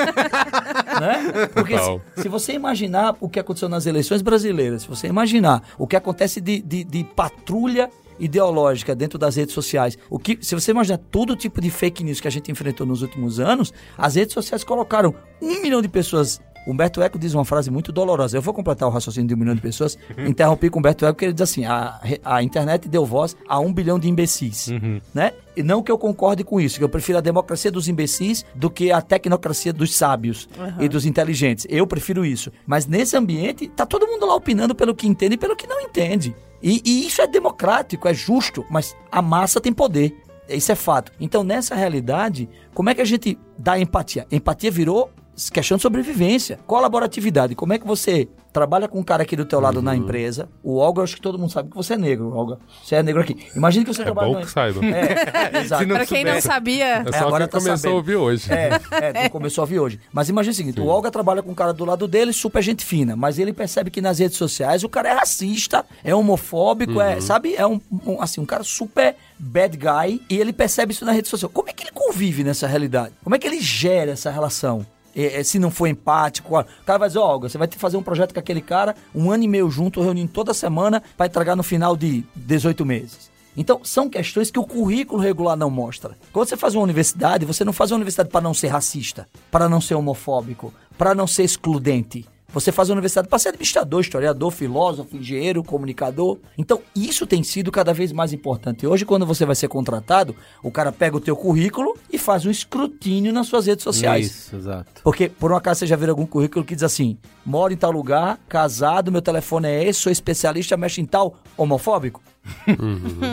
né? 1.01 1.49
Porque 1.53 1.77
se, 1.77 2.23
se 2.23 2.29
você 2.29 2.53
imaginar 2.53 3.17
o 3.21 3.29
que 3.29 3.41
aconteceu 3.41 3.69
nas 3.69 3.87
eleições 3.87 4.23
brasileiras, 4.23 4.83
se 4.83 4.89
você 4.89 5.09
imaginar 5.09 5.65
o 5.77 5.87
que 5.87 5.97
acontece 5.97 6.41
de, 6.41 6.63
de, 6.63 6.85
de 6.85 7.03
patrulha 7.03 7.91
ideológica 8.21 8.95
dentro 8.95 9.19
das 9.19 9.35
redes 9.35 9.55
sociais, 9.55 9.99
o 10.09 10.19
que, 10.19 10.39
se 10.41 10.55
você 10.55 10.71
imaginar 10.71 10.99
todo 10.99 11.35
tipo 11.35 11.61
de 11.61 11.71
fake 11.71 12.05
news 12.05 12.21
que 12.21 12.29
a 12.29 12.31
gente 12.31 12.53
enfrentou 12.53 12.87
nos 12.87 13.03
últimos 13.03 13.41
anos, 13.41 13.73
as 13.97 14.15
redes 14.15 14.35
sociais 14.35 14.63
colocaram 14.63 15.15
um 15.43 15.61
milhão 15.63 15.83
de 15.83 15.89
pessoas. 15.89 16.41
Humberto 16.67 17.03
Eco 17.03 17.19
diz 17.19 17.35
uma 17.35 17.45
frase 17.45 17.71
muito 17.71 17.93
dolorosa. 17.93 18.37
Eu 18.37 18.43
vou 18.43 18.53
completar 18.55 18.89
o 18.89 18.93
raciocínio 18.93 19.29
de 19.29 19.35
um 19.35 19.37
milhão 19.37 19.55
de 19.55 19.61
pessoas. 19.61 19.99
Interrompi 20.19 20.71
com 20.71 20.79
o 20.79 20.81
Humberto 20.81 21.05
Eco, 21.05 21.15
porque 21.15 21.25
ele 21.25 21.33
diz 21.33 21.43
assim: 21.43 21.65
a, 21.65 22.01
a 22.25 22.43
internet 22.43 22.89
deu 22.89 23.05
voz 23.05 23.37
a 23.49 23.59
um 23.59 23.73
bilhão 23.73 23.99
de 23.99 24.09
imbecis. 24.09 24.69
Né? 25.15 25.33
E 25.57 25.63
não 25.63 25.83
que 25.83 25.91
eu 25.91 25.99
concorde 25.99 26.45
com 26.45 26.61
isso, 26.61 26.79
que 26.79 26.85
eu 26.85 26.89
prefiro 26.89 27.19
a 27.19 27.21
democracia 27.21 27.71
dos 27.71 27.89
imbecis 27.89 28.45
do 28.55 28.71
que 28.71 28.93
a 28.93 29.03
tecnocracia 29.03 29.73
dos 29.73 29.95
sábios 29.95 30.49
e 30.79 30.89
dos 30.89 31.05
inteligentes. 31.05 31.67
Eu 31.69 31.87
prefiro 31.87 32.25
isso. 32.25 32.51
Mas 32.67 32.87
nesse 32.87 33.17
ambiente, 33.17 33.69
tá 33.69 33.85
todo 33.85 34.07
mundo 34.07 34.27
lá 34.27 34.35
opinando 34.35 34.75
pelo 34.75 34.95
que 34.95 35.07
entende 35.07 35.35
e 35.35 35.39
pelo 35.39 35.57
que 35.57 35.67
não 35.67 35.81
entende. 35.81 36.35
E, 36.63 36.83
e 36.85 37.07
isso 37.07 37.23
é 37.23 37.27
democrático, 37.27 38.07
é 38.07 38.15
justo, 38.15 38.65
mas 38.71 38.95
a 39.11 39.23
massa 39.23 39.61
tem 39.61 39.73
poder. 39.73 40.17
Isso 40.49 40.73
é 40.73 40.75
fato. 40.75 41.13
Então, 41.21 41.45
nessa 41.45 41.75
realidade, 41.75 42.49
como 42.75 42.91
é 42.91 42.95
que 42.95 43.01
a 43.01 43.05
gente 43.05 43.39
dá 43.57 43.79
empatia? 43.79 44.27
Empatia 44.31 44.71
virou 44.71 45.11
questão 45.53 45.77
de 45.77 45.83
sobrevivência. 45.83 46.59
Colaboratividade. 46.67 47.55
Como 47.55 47.73
é 47.73 47.79
que 47.79 47.87
você 47.87 48.29
trabalha 48.53 48.89
com 48.89 48.99
um 48.99 49.03
cara 49.03 49.23
aqui 49.23 49.37
do 49.37 49.45
teu 49.45 49.61
lado 49.61 49.81
na 49.81 49.95
empresa? 49.95 50.49
O 50.63 50.77
Olga, 50.77 51.01
eu 51.01 51.05
acho 51.05 51.15
que 51.15 51.21
todo 51.23 51.39
mundo 51.39 51.51
sabe 51.53 51.71
que 51.71 51.77
você 51.77 51.95
é 51.95 51.97
negro, 51.97 52.35
Olga. 52.35 52.59
Você 52.85 52.97
é 52.97 53.03
negro 53.03 53.23
aqui. 53.23 53.37
Imagina 53.55 53.85
que 53.85 53.95
você 53.95 54.03
É 54.03 54.05
trabalha 54.05 54.29
bom 54.29 54.35
numa- 54.35 54.45
que 54.47 54.51
saiba. 54.53 54.81
É, 54.85 55.59
exato. 55.63 55.87
Não 55.87 55.97
Pra 55.97 56.07
quem 56.07 56.25
não 56.25 56.41
sabia, 56.41 57.05
É 57.07 57.13
só 57.13 57.27
agora 57.29 57.45
quem 57.49 57.53
tá 57.53 57.59
começou 57.59 57.77
sabendo. 57.77 57.93
a 57.93 57.97
ouvir 57.97 58.17
hoje. 58.17 58.53
É, 58.53 59.25
é, 59.25 59.29
começou 59.29 59.63
a 59.63 59.67
vir 59.67 59.79
hoje. 59.79 60.01
Mas 60.13 60.29
imagina 60.29 60.53
o 60.53 60.55
seguinte: 60.57 60.81
o 60.81 60.87
Olga 60.87 61.11
trabalha 61.11 61.43
com 61.43 61.51
um 61.53 61.55
cara 61.55 61.73
do 61.73 61.85
lado 61.85 62.07
dele, 62.09 62.33
super 62.33 62.63
gente 62.63 62.85
fina, 62.85 63.15
mas 63.17 63.39
ele 63.39 63.53
percebe 63.53 63.91
que 63.91 64.01
nas 64.01 64.19
redes 64.19 64.37
sociais 64.37 64.83
o 64.85 64.89
cara 64.89 65.09
é 65.09 65.13
racista, 65.13 65.85
é 66.05 66.15
homofóbico, 66.15 67.01
é, 67.01 67.21
sabe? 67.21 67.55
É 67.55 67.67
um, 67.67 67.81
um- 68.07 68.21
assim, 68.21 68.41
um 68.41 68.47
cara 68.47 68.65
super 68.65 69.15
bad 69.39 69.77
guy 69.77 70.21
e 70.29 70.37
ele 70.39 70.53
percebe 70.53 70.93
isso 70.93 71.05
na 71.05 71.13
rede 71.13 71.29
social. 71.29 71.51
Como 71.53 71.69
é 71.69 71.73
que 71.73 71.85
ele 71.85 71.93
convive 71.93 72.43
nessa 72.45 72.67
realidade? 72.67 73.15
Como 73.23 73.35
é 73.35 73.39
que 73.39 73.47
ele 73.47 73.61
gera 73.61 74.11
essa 74.13 74.31
relação? 74.31 74.85
É, 75.15 75.41
é, 75.41 75.43
se 75.43 75.59
não 75.59 75.71
for 75.71 75.87
empático, 75.87 76.59
o 76.59 76.85
cara 76.85 76.99
vai 76.99 77.09
dizer, 77.09 77.19
ó, 77.19 77.27
Olga, 77.27 77.49
você 77.49 77.59
vai 77.59 77.67
ter 77.67 77.75
que 77.75 77.81
fazer 77.81 77.97
um 77.97 78.03
projeto 78.03 78.33
com 78.33 78.41
aquele 78.41 78.61
cara, 78.61 78.95
um 79.15 79.31
ano 79.31 79.45
e 79.45 79.49
meio 79.49 79.71
junto, 79.71 80.03
reunindo 80.03 80.33
toda 80.33 80.55
semana, 80.55 81.03
para 81.17 81.27
entregar 81.27 81.57
no 81.57 81.63
final 81.63 81.97
de 81.97 82.25
18 82.35 82.85
meses. 82.87 83.31
Então, 83.57 83.81
são 83.83 84.09
questões 84.09 84.51
que 84.51 84.59
o 84.59 84.65
currículo 84.65 85.21
regular 85.21 85.57
não 85.57 85.71
mostra. 85.71 86.17
Quando 86.33 86.49
você 86.49 86.57
faz 86.57 86.75
uma 86.75 86.85
universidade, 86.85 87.45
você 87.45 87.65
não 87.65 87.73
faz 87.73 87.91
uma 87.91 87.97
universidade 87.97 88.31
para 88.31 88.41
não 88.41 88.55
ser 88.55 88.69
racista, 88.69 89.29
para 89.51 89.69
não 89.69 89.81
ser 89.81 89.95
homofóbico, 89.95 90.73
para 90.97 91.15
não 91.15 91.27
ser 91.27 91.43
excludente. 91.43 92.27
Você 92.53 92.73
faz 92.73 92.89
uma 92.89 92.95
universidade 92.95 93.29
para 93.29 93.39
ser 93.39 93.51
administrador, 93.51 94.01
historiador, 94.01 94.51
filósofo, 94.51 95.17
engenheiro, 95.17 95.63
comunicador. 95.63 96.39
Então, 96.59 96.81
isso 96.95 97.27
tem 97.27 97.43
sido 97.43 97.71
cada 97.71 97.95
vez 97.95 98.13
mais 98.13 98.33
importante. 98.33 98.87
Hoje, 98.87 99.05
quando 99.05 99.25
você 99.25 99.45
vai 99.45 99.55
ser 99.55 99.69
contratado, 99.69 100.35
o 100.63 100.71
cara 100.71 100.91
pega 100.91 101.17
o 101.17 101.21
teu 101.21 101.37
currículo 101.37 101.97
e 102.13 102.19
faz 102.19 102.45
um 102.45 102.51
escrutínio 102.51 103.33
nas 103.33 103.47
suas 103.47 103.67
redes 103.67 103.85
sociais. 103.85 104.27
Isso, 104.27 104.57
exato. 104.57 105.03
Porque, 105.05 105.29
por 105.29 105.53
um 105.53 105.57
acaso, 105.57 105.81
você 105.81 105.87
já 105.87 105.97
viu 105.97 106.11
algum 106.11 106.27
currículo 106.27 106.65
que 106.65 106.75
diz 106.75 106.83
assim: 106.83 107.17
moro 107.47 107.73
em 107.73 107.77
tal 107.77 107.93
lugar, 107.93 108.39
casado, 108.49 109.13
meu 109.13 109.23
telefone 109.23 109.69
é 109.69 109.85
esse, 109.85 110.01
sou 110.01 110.13
especialista, 110.13 110.77
mexe 110.77 111.01
em 111.01 111.07
tal, 111.07 111.37
homofóbico? 111.57 112.21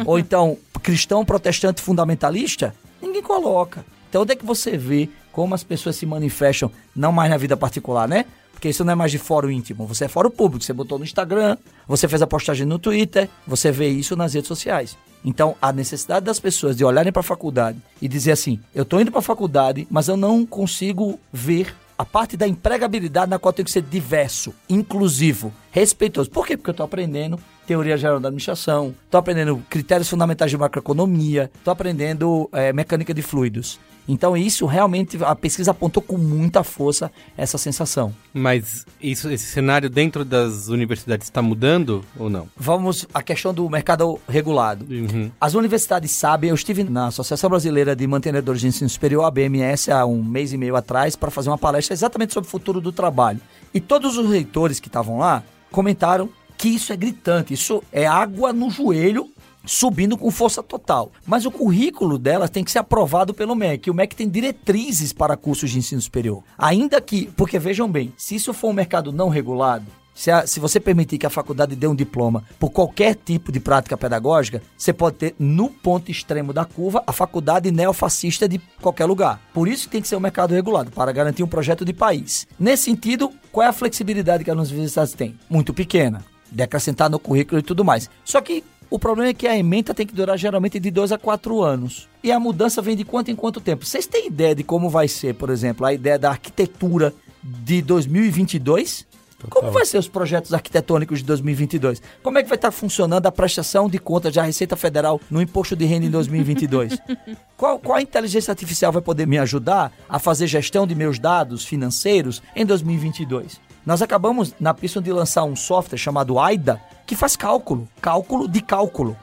Ou 0.05 0.19
então, 0.19 0.57
cristão, 0.83 1.25
protestante, 1.25 1.81
fundamentalista? 1.81 2.75
Ninguém 3.01 3.21
coloca. 3.21 3.85
Então, 4.09 4.21
onde 4.21 4.33
é 4.33 4.35
que 4.35 4.45
você 4.45 4.77
vê 4.77 5.09
como 5.31 5.53
as 5.53 5.63
pessoas 5.63 5.95
se 5.95 6.05
manifestam, 6.05 6.71
não 6.95 7.11
mais 7.11 7.29
na 7.29 7.37
vida 7.37 7.55
particular, 7.55 8.07
né? 8.07 8.25
Porque 8.57 8.69
isso 8.69 8.83
não 8.83 8.93
é 8.93 8.95
mais 8.95 9.11
de 9.11 9.19
fórum 9.19 9.51
íntimo, 9.51 9.85
você 9.85 10.05
é 10.05 10.07
fórum 10.07 10.31
público. 10.31 10.65
Você 10.65 10.73
botou 10.73 10.97
no 10.97 11.03
Instagram, 11.03 11.57
você 11.87 12.07
fez 12.07 12.23
a 12.23 12.27
postagem 12.27 12.65
no 12.65 12.79
Twitter, 12.79 13.29
você 13.45 13.71
vê 13.71 13.87
isso 13.87 14.15
nas 14.15 14.33
redes 14.33 14.47
sociais. 14.47 14.97
Então, 15.23 15.55
a 15.61 15.71
necessidade 15.71 16.25
das 16.25 16.39
pessoas 16.39 16.75
de 16.75 16.83
olharem 16.83 17.13
para 17.13 17.19
a 17.19 17.23
faculdade 17.23 17.77
e 18.01 18.07
dizer 18.07 18.31
assim: 18.31 18.59
eu 18.73 18.83
tô 18.83 18.99
indo 18.99 19.11
para 19.11 19.19
a 19.19 19.21
faculdade, 19.21 19.87
mas 19.91 20.07
eu 20.07 20.17
não 20.17 20.43
consigo 20.43 21.19
ver 21.31 21.71
a 21.95 22.03
parte 22.03 22.35
da 22.35 22.47
empregabilidade 22.47 23.29
na 23.29 23.37
qual 23.37 23.53
tenho 23.53 23.65
que 23.65 23.71
ser 23.71 23.83
diverso, 23.83 24.55
inclusivo, 24.67 25.53
respeitoso. 25.69 26.31
Por 26.31 26.47
quê? 26.47 26.57
Porque 26.57 26.71
eu 26.71 26.73
tô 26.73 26.81
aprendendo 26.81 27.39
teoria 27.67 27.95
geral 27.95 28.19
da 28.19 28.29
administração, 28.29 28.95
tô 29.11 29.19
aprendendo 29.19 29.63
critérios 29.69 30.09
fundamentais 30.09 30.49
de 30.49 30.57
macroeconomia, 30.57 31.51
tô 31.63 31.69
aprendendo 31.69 32.49
eh, 32.53 32.73
mecânica 32.73 33.13
de 33.13 33.21
fluidos. 33.21 33.79
Então, 34.07 34.37
isso 34.37 34.65
realmente, 34.65 35.17
a 35.23 35.35
pesquisa 35.35 35.71
apontou 35.71 36.01
com 36.01 36.17
muita 36.17 36.63
força 36.63 37.11
essa 37.35 37.57
sensação. 37.57 38.13
Mas 38.33 38.85
isso, 39.01 39.29
esse 39.29 39.45
cenário 39.45 39.89
dentro 39.89 40.23
das 40.23 40.69
universidades 40.69 41.27
está 41.27 41.41
mudando 41.41 42.05
ou 42.17 42.29
não? 42.29 42.47
Vamos 42.55 43.05
à 43.13 43.21
questão 43.21 43.53
do 43.53 43.69
mercado 43.69 44.19
regulado. 44.27 44.85
Uhum. 44.89 45.29
As 45.39 45.55
universidades 45.55 46.11
sabem, 46.11 46.49
eu 46.49 46.55
estive 46.55 46.83
na 46.83 47.07
Associação 47.07 47.49
Brasileira 47.49 47.95
de 47.95 48.07
Mantenedores 48.07 48.61
de 48.61 48.67
Ensino 48.67 48.89
Superior, 48.89 49.25
a 49.25 49.31
BMS, 49.31 49.91
há 49.91 50.05
um 50.05 50.23
mês 50.23 50.53
e 50.53 50.57
meio 50.57 50.75
atrás, 50.75 51.15
para 51.15 51.29
fazer 51.29 51.49
uma 51.49 51.57
palestra 51.57 51.93
exatamente 51.93 52.33
sobre 52.33 52.47
o 52.47 52.51
futuro 52.51 52.79
do 52.79 52.91
trabalho. 52.91 53.41
E 53.73 53.81
todos 53.81 54.17
os 54.17 54.29
reitores 54.29 54.79
que 54.79 54.87
estavam 54.87 55.17
lá 55.17 55.43
comentaram 55.71 56.29
que 56.57 56.69
isso 56.69 56.91
é 56.91 56.97
gritante, 56.97 57.53
isso 57.53 57.83
é 57.91 58.07
água 58.07 58.51
no 58.51 58.69
joelho 58.69 59.29
subindo 59.67 60.17
com 60.17 60.31
força 60.31 60.63
total. 60.63 61.11
Mas 61.25 61.45
o 61.45 61.51
currículo 61.51 62.17
delas 62.17 62.49
tem 62.49 62.63
que 62.63 62.71
ser 62.71 62.79
aprovado 62.79 63.33
pelo 63.33 63.55
MEC. 63.55 63.91
O 63.91 63.93
MEC 63.93 64.15
tem 64.15 64.27
diretrizes 64.27 65.13
para 65.13 65.37
cursos 65.37 65.69
de 65.69 65.77
ensino 65.77 66.01
superior. 66.01 66.41
Ainda 66.57 66.99
que, 66.99 67.27
porque 67.37 67.59
vejam 67.59 67.87
bem, 67.87 68.11
se 68.17 68.33
isso 68.35 68.53
for 68.53 68.69
um 68.69 68.73
mercado 68.73 69.11
não 69.11 69.29
regulado, 69.29 69.85
se, 70.15 70.31
a- 70.31 70.47
se 70.47 70.59
você 70.59 70.79
permitir 70.79 71.19
que 71.19 71.27
a 71.27 71.29
faculdade 71.29 71.75
dê 71.75 71.85
um 71.85 71.93
diploma 71.93 72.43
por 72.59 72.71
qualquer 72.71 73.13
tipo 73.13 73.51
de 73.51 73.59
prática 73.59 73.95
pedagógica, 73.95 74.63
você 74.75 74.91
pode 74.91 75.17
ter, 75.17 75.35
no 75.37 75.69
ponto 75.69 76.09
extremo 76.09 76.51
da 76.51 76.65
curva, 76.65 77.03
a 77.05 77.11
faculdade 77.11 77.69
neofascista 77.69 78.49
de 78.49 78.57
qualquer 78.81 79.05
lugar. 79.05 79.39
Por 79.53 79.67
isso 79.67 79.83
que 79.83 79.91
tem 79.91 80.01
que 80.01 80.07
ser 80.07 80.15
um 80.15 80.19
mercado 80.19 80.55
regulado, 80.55 80.89
para 80.89 81.11
garantir 81.11 81.43
um 81.43 81.47
projeto 81.47 81.85
de 81.85 81.93
país. 81.93 82.47
Nesse 82.59 82.85
sentido, 82.85 83.31
qual 83.51 83.65
é 83.67 83.69
a 83.69 83.73
flexibilidade 83.73 84.43
que 84.43 84.49
as 84.49 84.57
universidades 84.71 85.13
têm? 85.13 85.37
Muito 85.47 85.71
pequena. 85.71 86.25
De 86.51 86.63
acrescentar 86.63 87.09
no 87.11 87.19
currículo 87.19 87.59
e 87.59 87.63
tudo 87.63 87.85
mais. 87.85 88.09
Só 88.25 88.41
que 88.41 88.63
o 88.89 88.97
problema 88.97 89.29
é 89.29 89.33
que 89.33 89.47
a 89.47 89.57
ementa 89.57 89.93
tem 89.93 90.05
que 90.05 90.13
durar 90.13 90.37
geralmente 90.37 90.79
de 90.79 90.89
2 90.91 91.11
a 91.11 91.17
4 91.17 91.61
anos. 91.61 92.07
E 92.23 92.31
a 92.31 92.39
mudança 92.39 92.81
vem 92.81 92.95
de 92.95 93.03
quanto 93.03 93.31
em 93.31 93.35
quanto 93.35 93.59
tempo? 93.59 93.85
Vocês 93.85 94.05
têm 94.05 94.27
ideia 94.27 94.55
de 94.55 94.63
como 94.63 94.89
vai 94.89 95.07
ser, 95.07 95.35
por 95.35 95.49
exemplo, 95.49 95.85
a 95.85 95.93
ideia 95.93 96.17
da 96.17 96.29
arquitetura 96.29 97.13
de 97.43 97.81
2022? 97.81 99.05
Como 99.49 99.71
vai 99.71 99.85
ser 99.85 99.99
os 99.99 100.07
projetos 100.07 100.51
arquitetônicos 100.53 101.19
de 101.19 101.25
2022? 101.25 102.01
Como 102.23 102.39
é 102.39 102.43
que 102.43 102.49
vai 102.49 102.57
estar 102.57 102.71
funcionando 102.71 103.27
a 103.27 103.31
prestação 103.31 103.87
de 103.87 103.99
contas 103.99 104.33
da 104.33 104.41
Receita 104.41 104.75
Federal 104.75 105.21
no 105.29 105.41
imposto 105.41 105.75
de 105.75 105.85
renda 105.85 106.07
em 106.07 106.09
2022? 106.09 106.97
qual, 107.55 107.77
qual 107.77 107.97
a 107.99 108.01
inteligência 108.01 108.51
artificial 108.51 108.91
vai 108.91 109.01
poder 109.01 109.27
me 109.27 109.37
ajudar 109.37 109.93
a 110.09 110.17
fazer 110.17 110.47
gestão 110.47 110.87
de 110.87 110.95
meus 110.95 111.19
dados 111.19 111.63
financeiros 111.63 112.41
em 112.55 112.65
2022? 112.65 113.59
Nós 113.87 114.01
acabamos 114.01 114.53
na 114.59 114.73
pista 114.73 115.01
de 115.01 115.13
lançar 115.13 115.45
um 115.45 115.55
software 115.55 115.97
chamado 115.97 116.37
AIDA 116.37 116.81
que 117.05 117.15
faz 117.15 117.37
cálculo, 117.37 117.87
cálculo 118.01 118.45
de 118.45 118.59
cálculo 118.59 119.15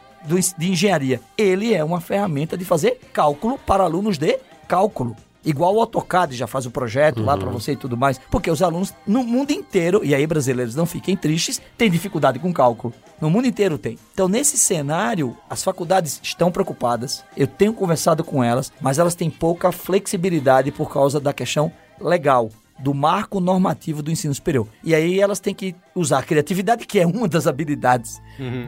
de 0.57 0.71
engenharia. 0.71 1.21
Ele 1.37 1.75
é 1.75 1.85
uma 1.85 2.01
ferramenta 2.01 2.57
de 2.57 2.65
fazer 2.65 2.99
cálculo 3.13 3.59
para 3.59 3.85
alunos 3.85 4.17
de 4.17 4.39
cálculo. 4.67 5.15
Igual 5.45 5.75
o 5.75 5.81
AutoCAD 5.81 6.35
já 6.35 6.47
faz 6.47 6.65
o 6.65 6.71
projeto 6.71 7.23
lá 7.23 7.37
para 7.37 7.51
você 7.51 7.73
e 7.73 7.77
tudo 7.77 7.95
mais. 7.95 8.19
Porque 8.31 8.51
os 8.51 8.63
alunos 8.63 8.95
no 9.07 9.23
mundo 9.23 9.51
inteiro, 9.51 10.03
e 10.03 10.15
aí 10.15 10.27
brasileiros 10.27 10.75
não 10.75 10.87
fiquem 10.87 11.15
tristes, 11.15 11.61
têm 11.77 11.91
dificuldade 11.91 12.39
com 12.39 12.51
cálculo. 12.51 12.95
No 13.21 13.29
mundo 13.29 13.47
inteiro 13.47 13.77
tem. 13.77 13.99
Então, 14.15 14.29
nesse 14.29 14.57
cenário, 14.57 15.37
as 15.51 15.63
faculdades 15.63 16.19
estão 16.23 16.51
preocupadas. 16.51 17.23
Eu 17.37 17.47
tenho 17.47 17.75
conversado 17.75 18.25
com 18.25 18.43
elas, 18.43 18.73
mas 18.81 18.99
elas 18.99 19.15
têm 19.15 19.29
pouca 19.29 19.71
flexibilidade 19.71 20.73
por 20.73 20.91
causa 20.91 21.21
da 21.21 21.35
questão 21.35 21.71
legal 22.01 22.49
do 22.79 22.93
marco 22.93 23.41
normativo 23.41 24.03
do 24.03 24.11
ensino 24.11 24.35
superior. 24.35 24.67
E 24.83 24.95
aí 24.95 25.21
elas 25.21 25.41
têm 25.41 25.55
que 25.55 25.75
usar 25.95 26.19
a 26.19 26.23
criatividade, 26.23 26.87
que 26.87 26.99
é 26.99 27.07
uma 27.07 27.29
das 27.29 27.47
habilidades 27.47 28.21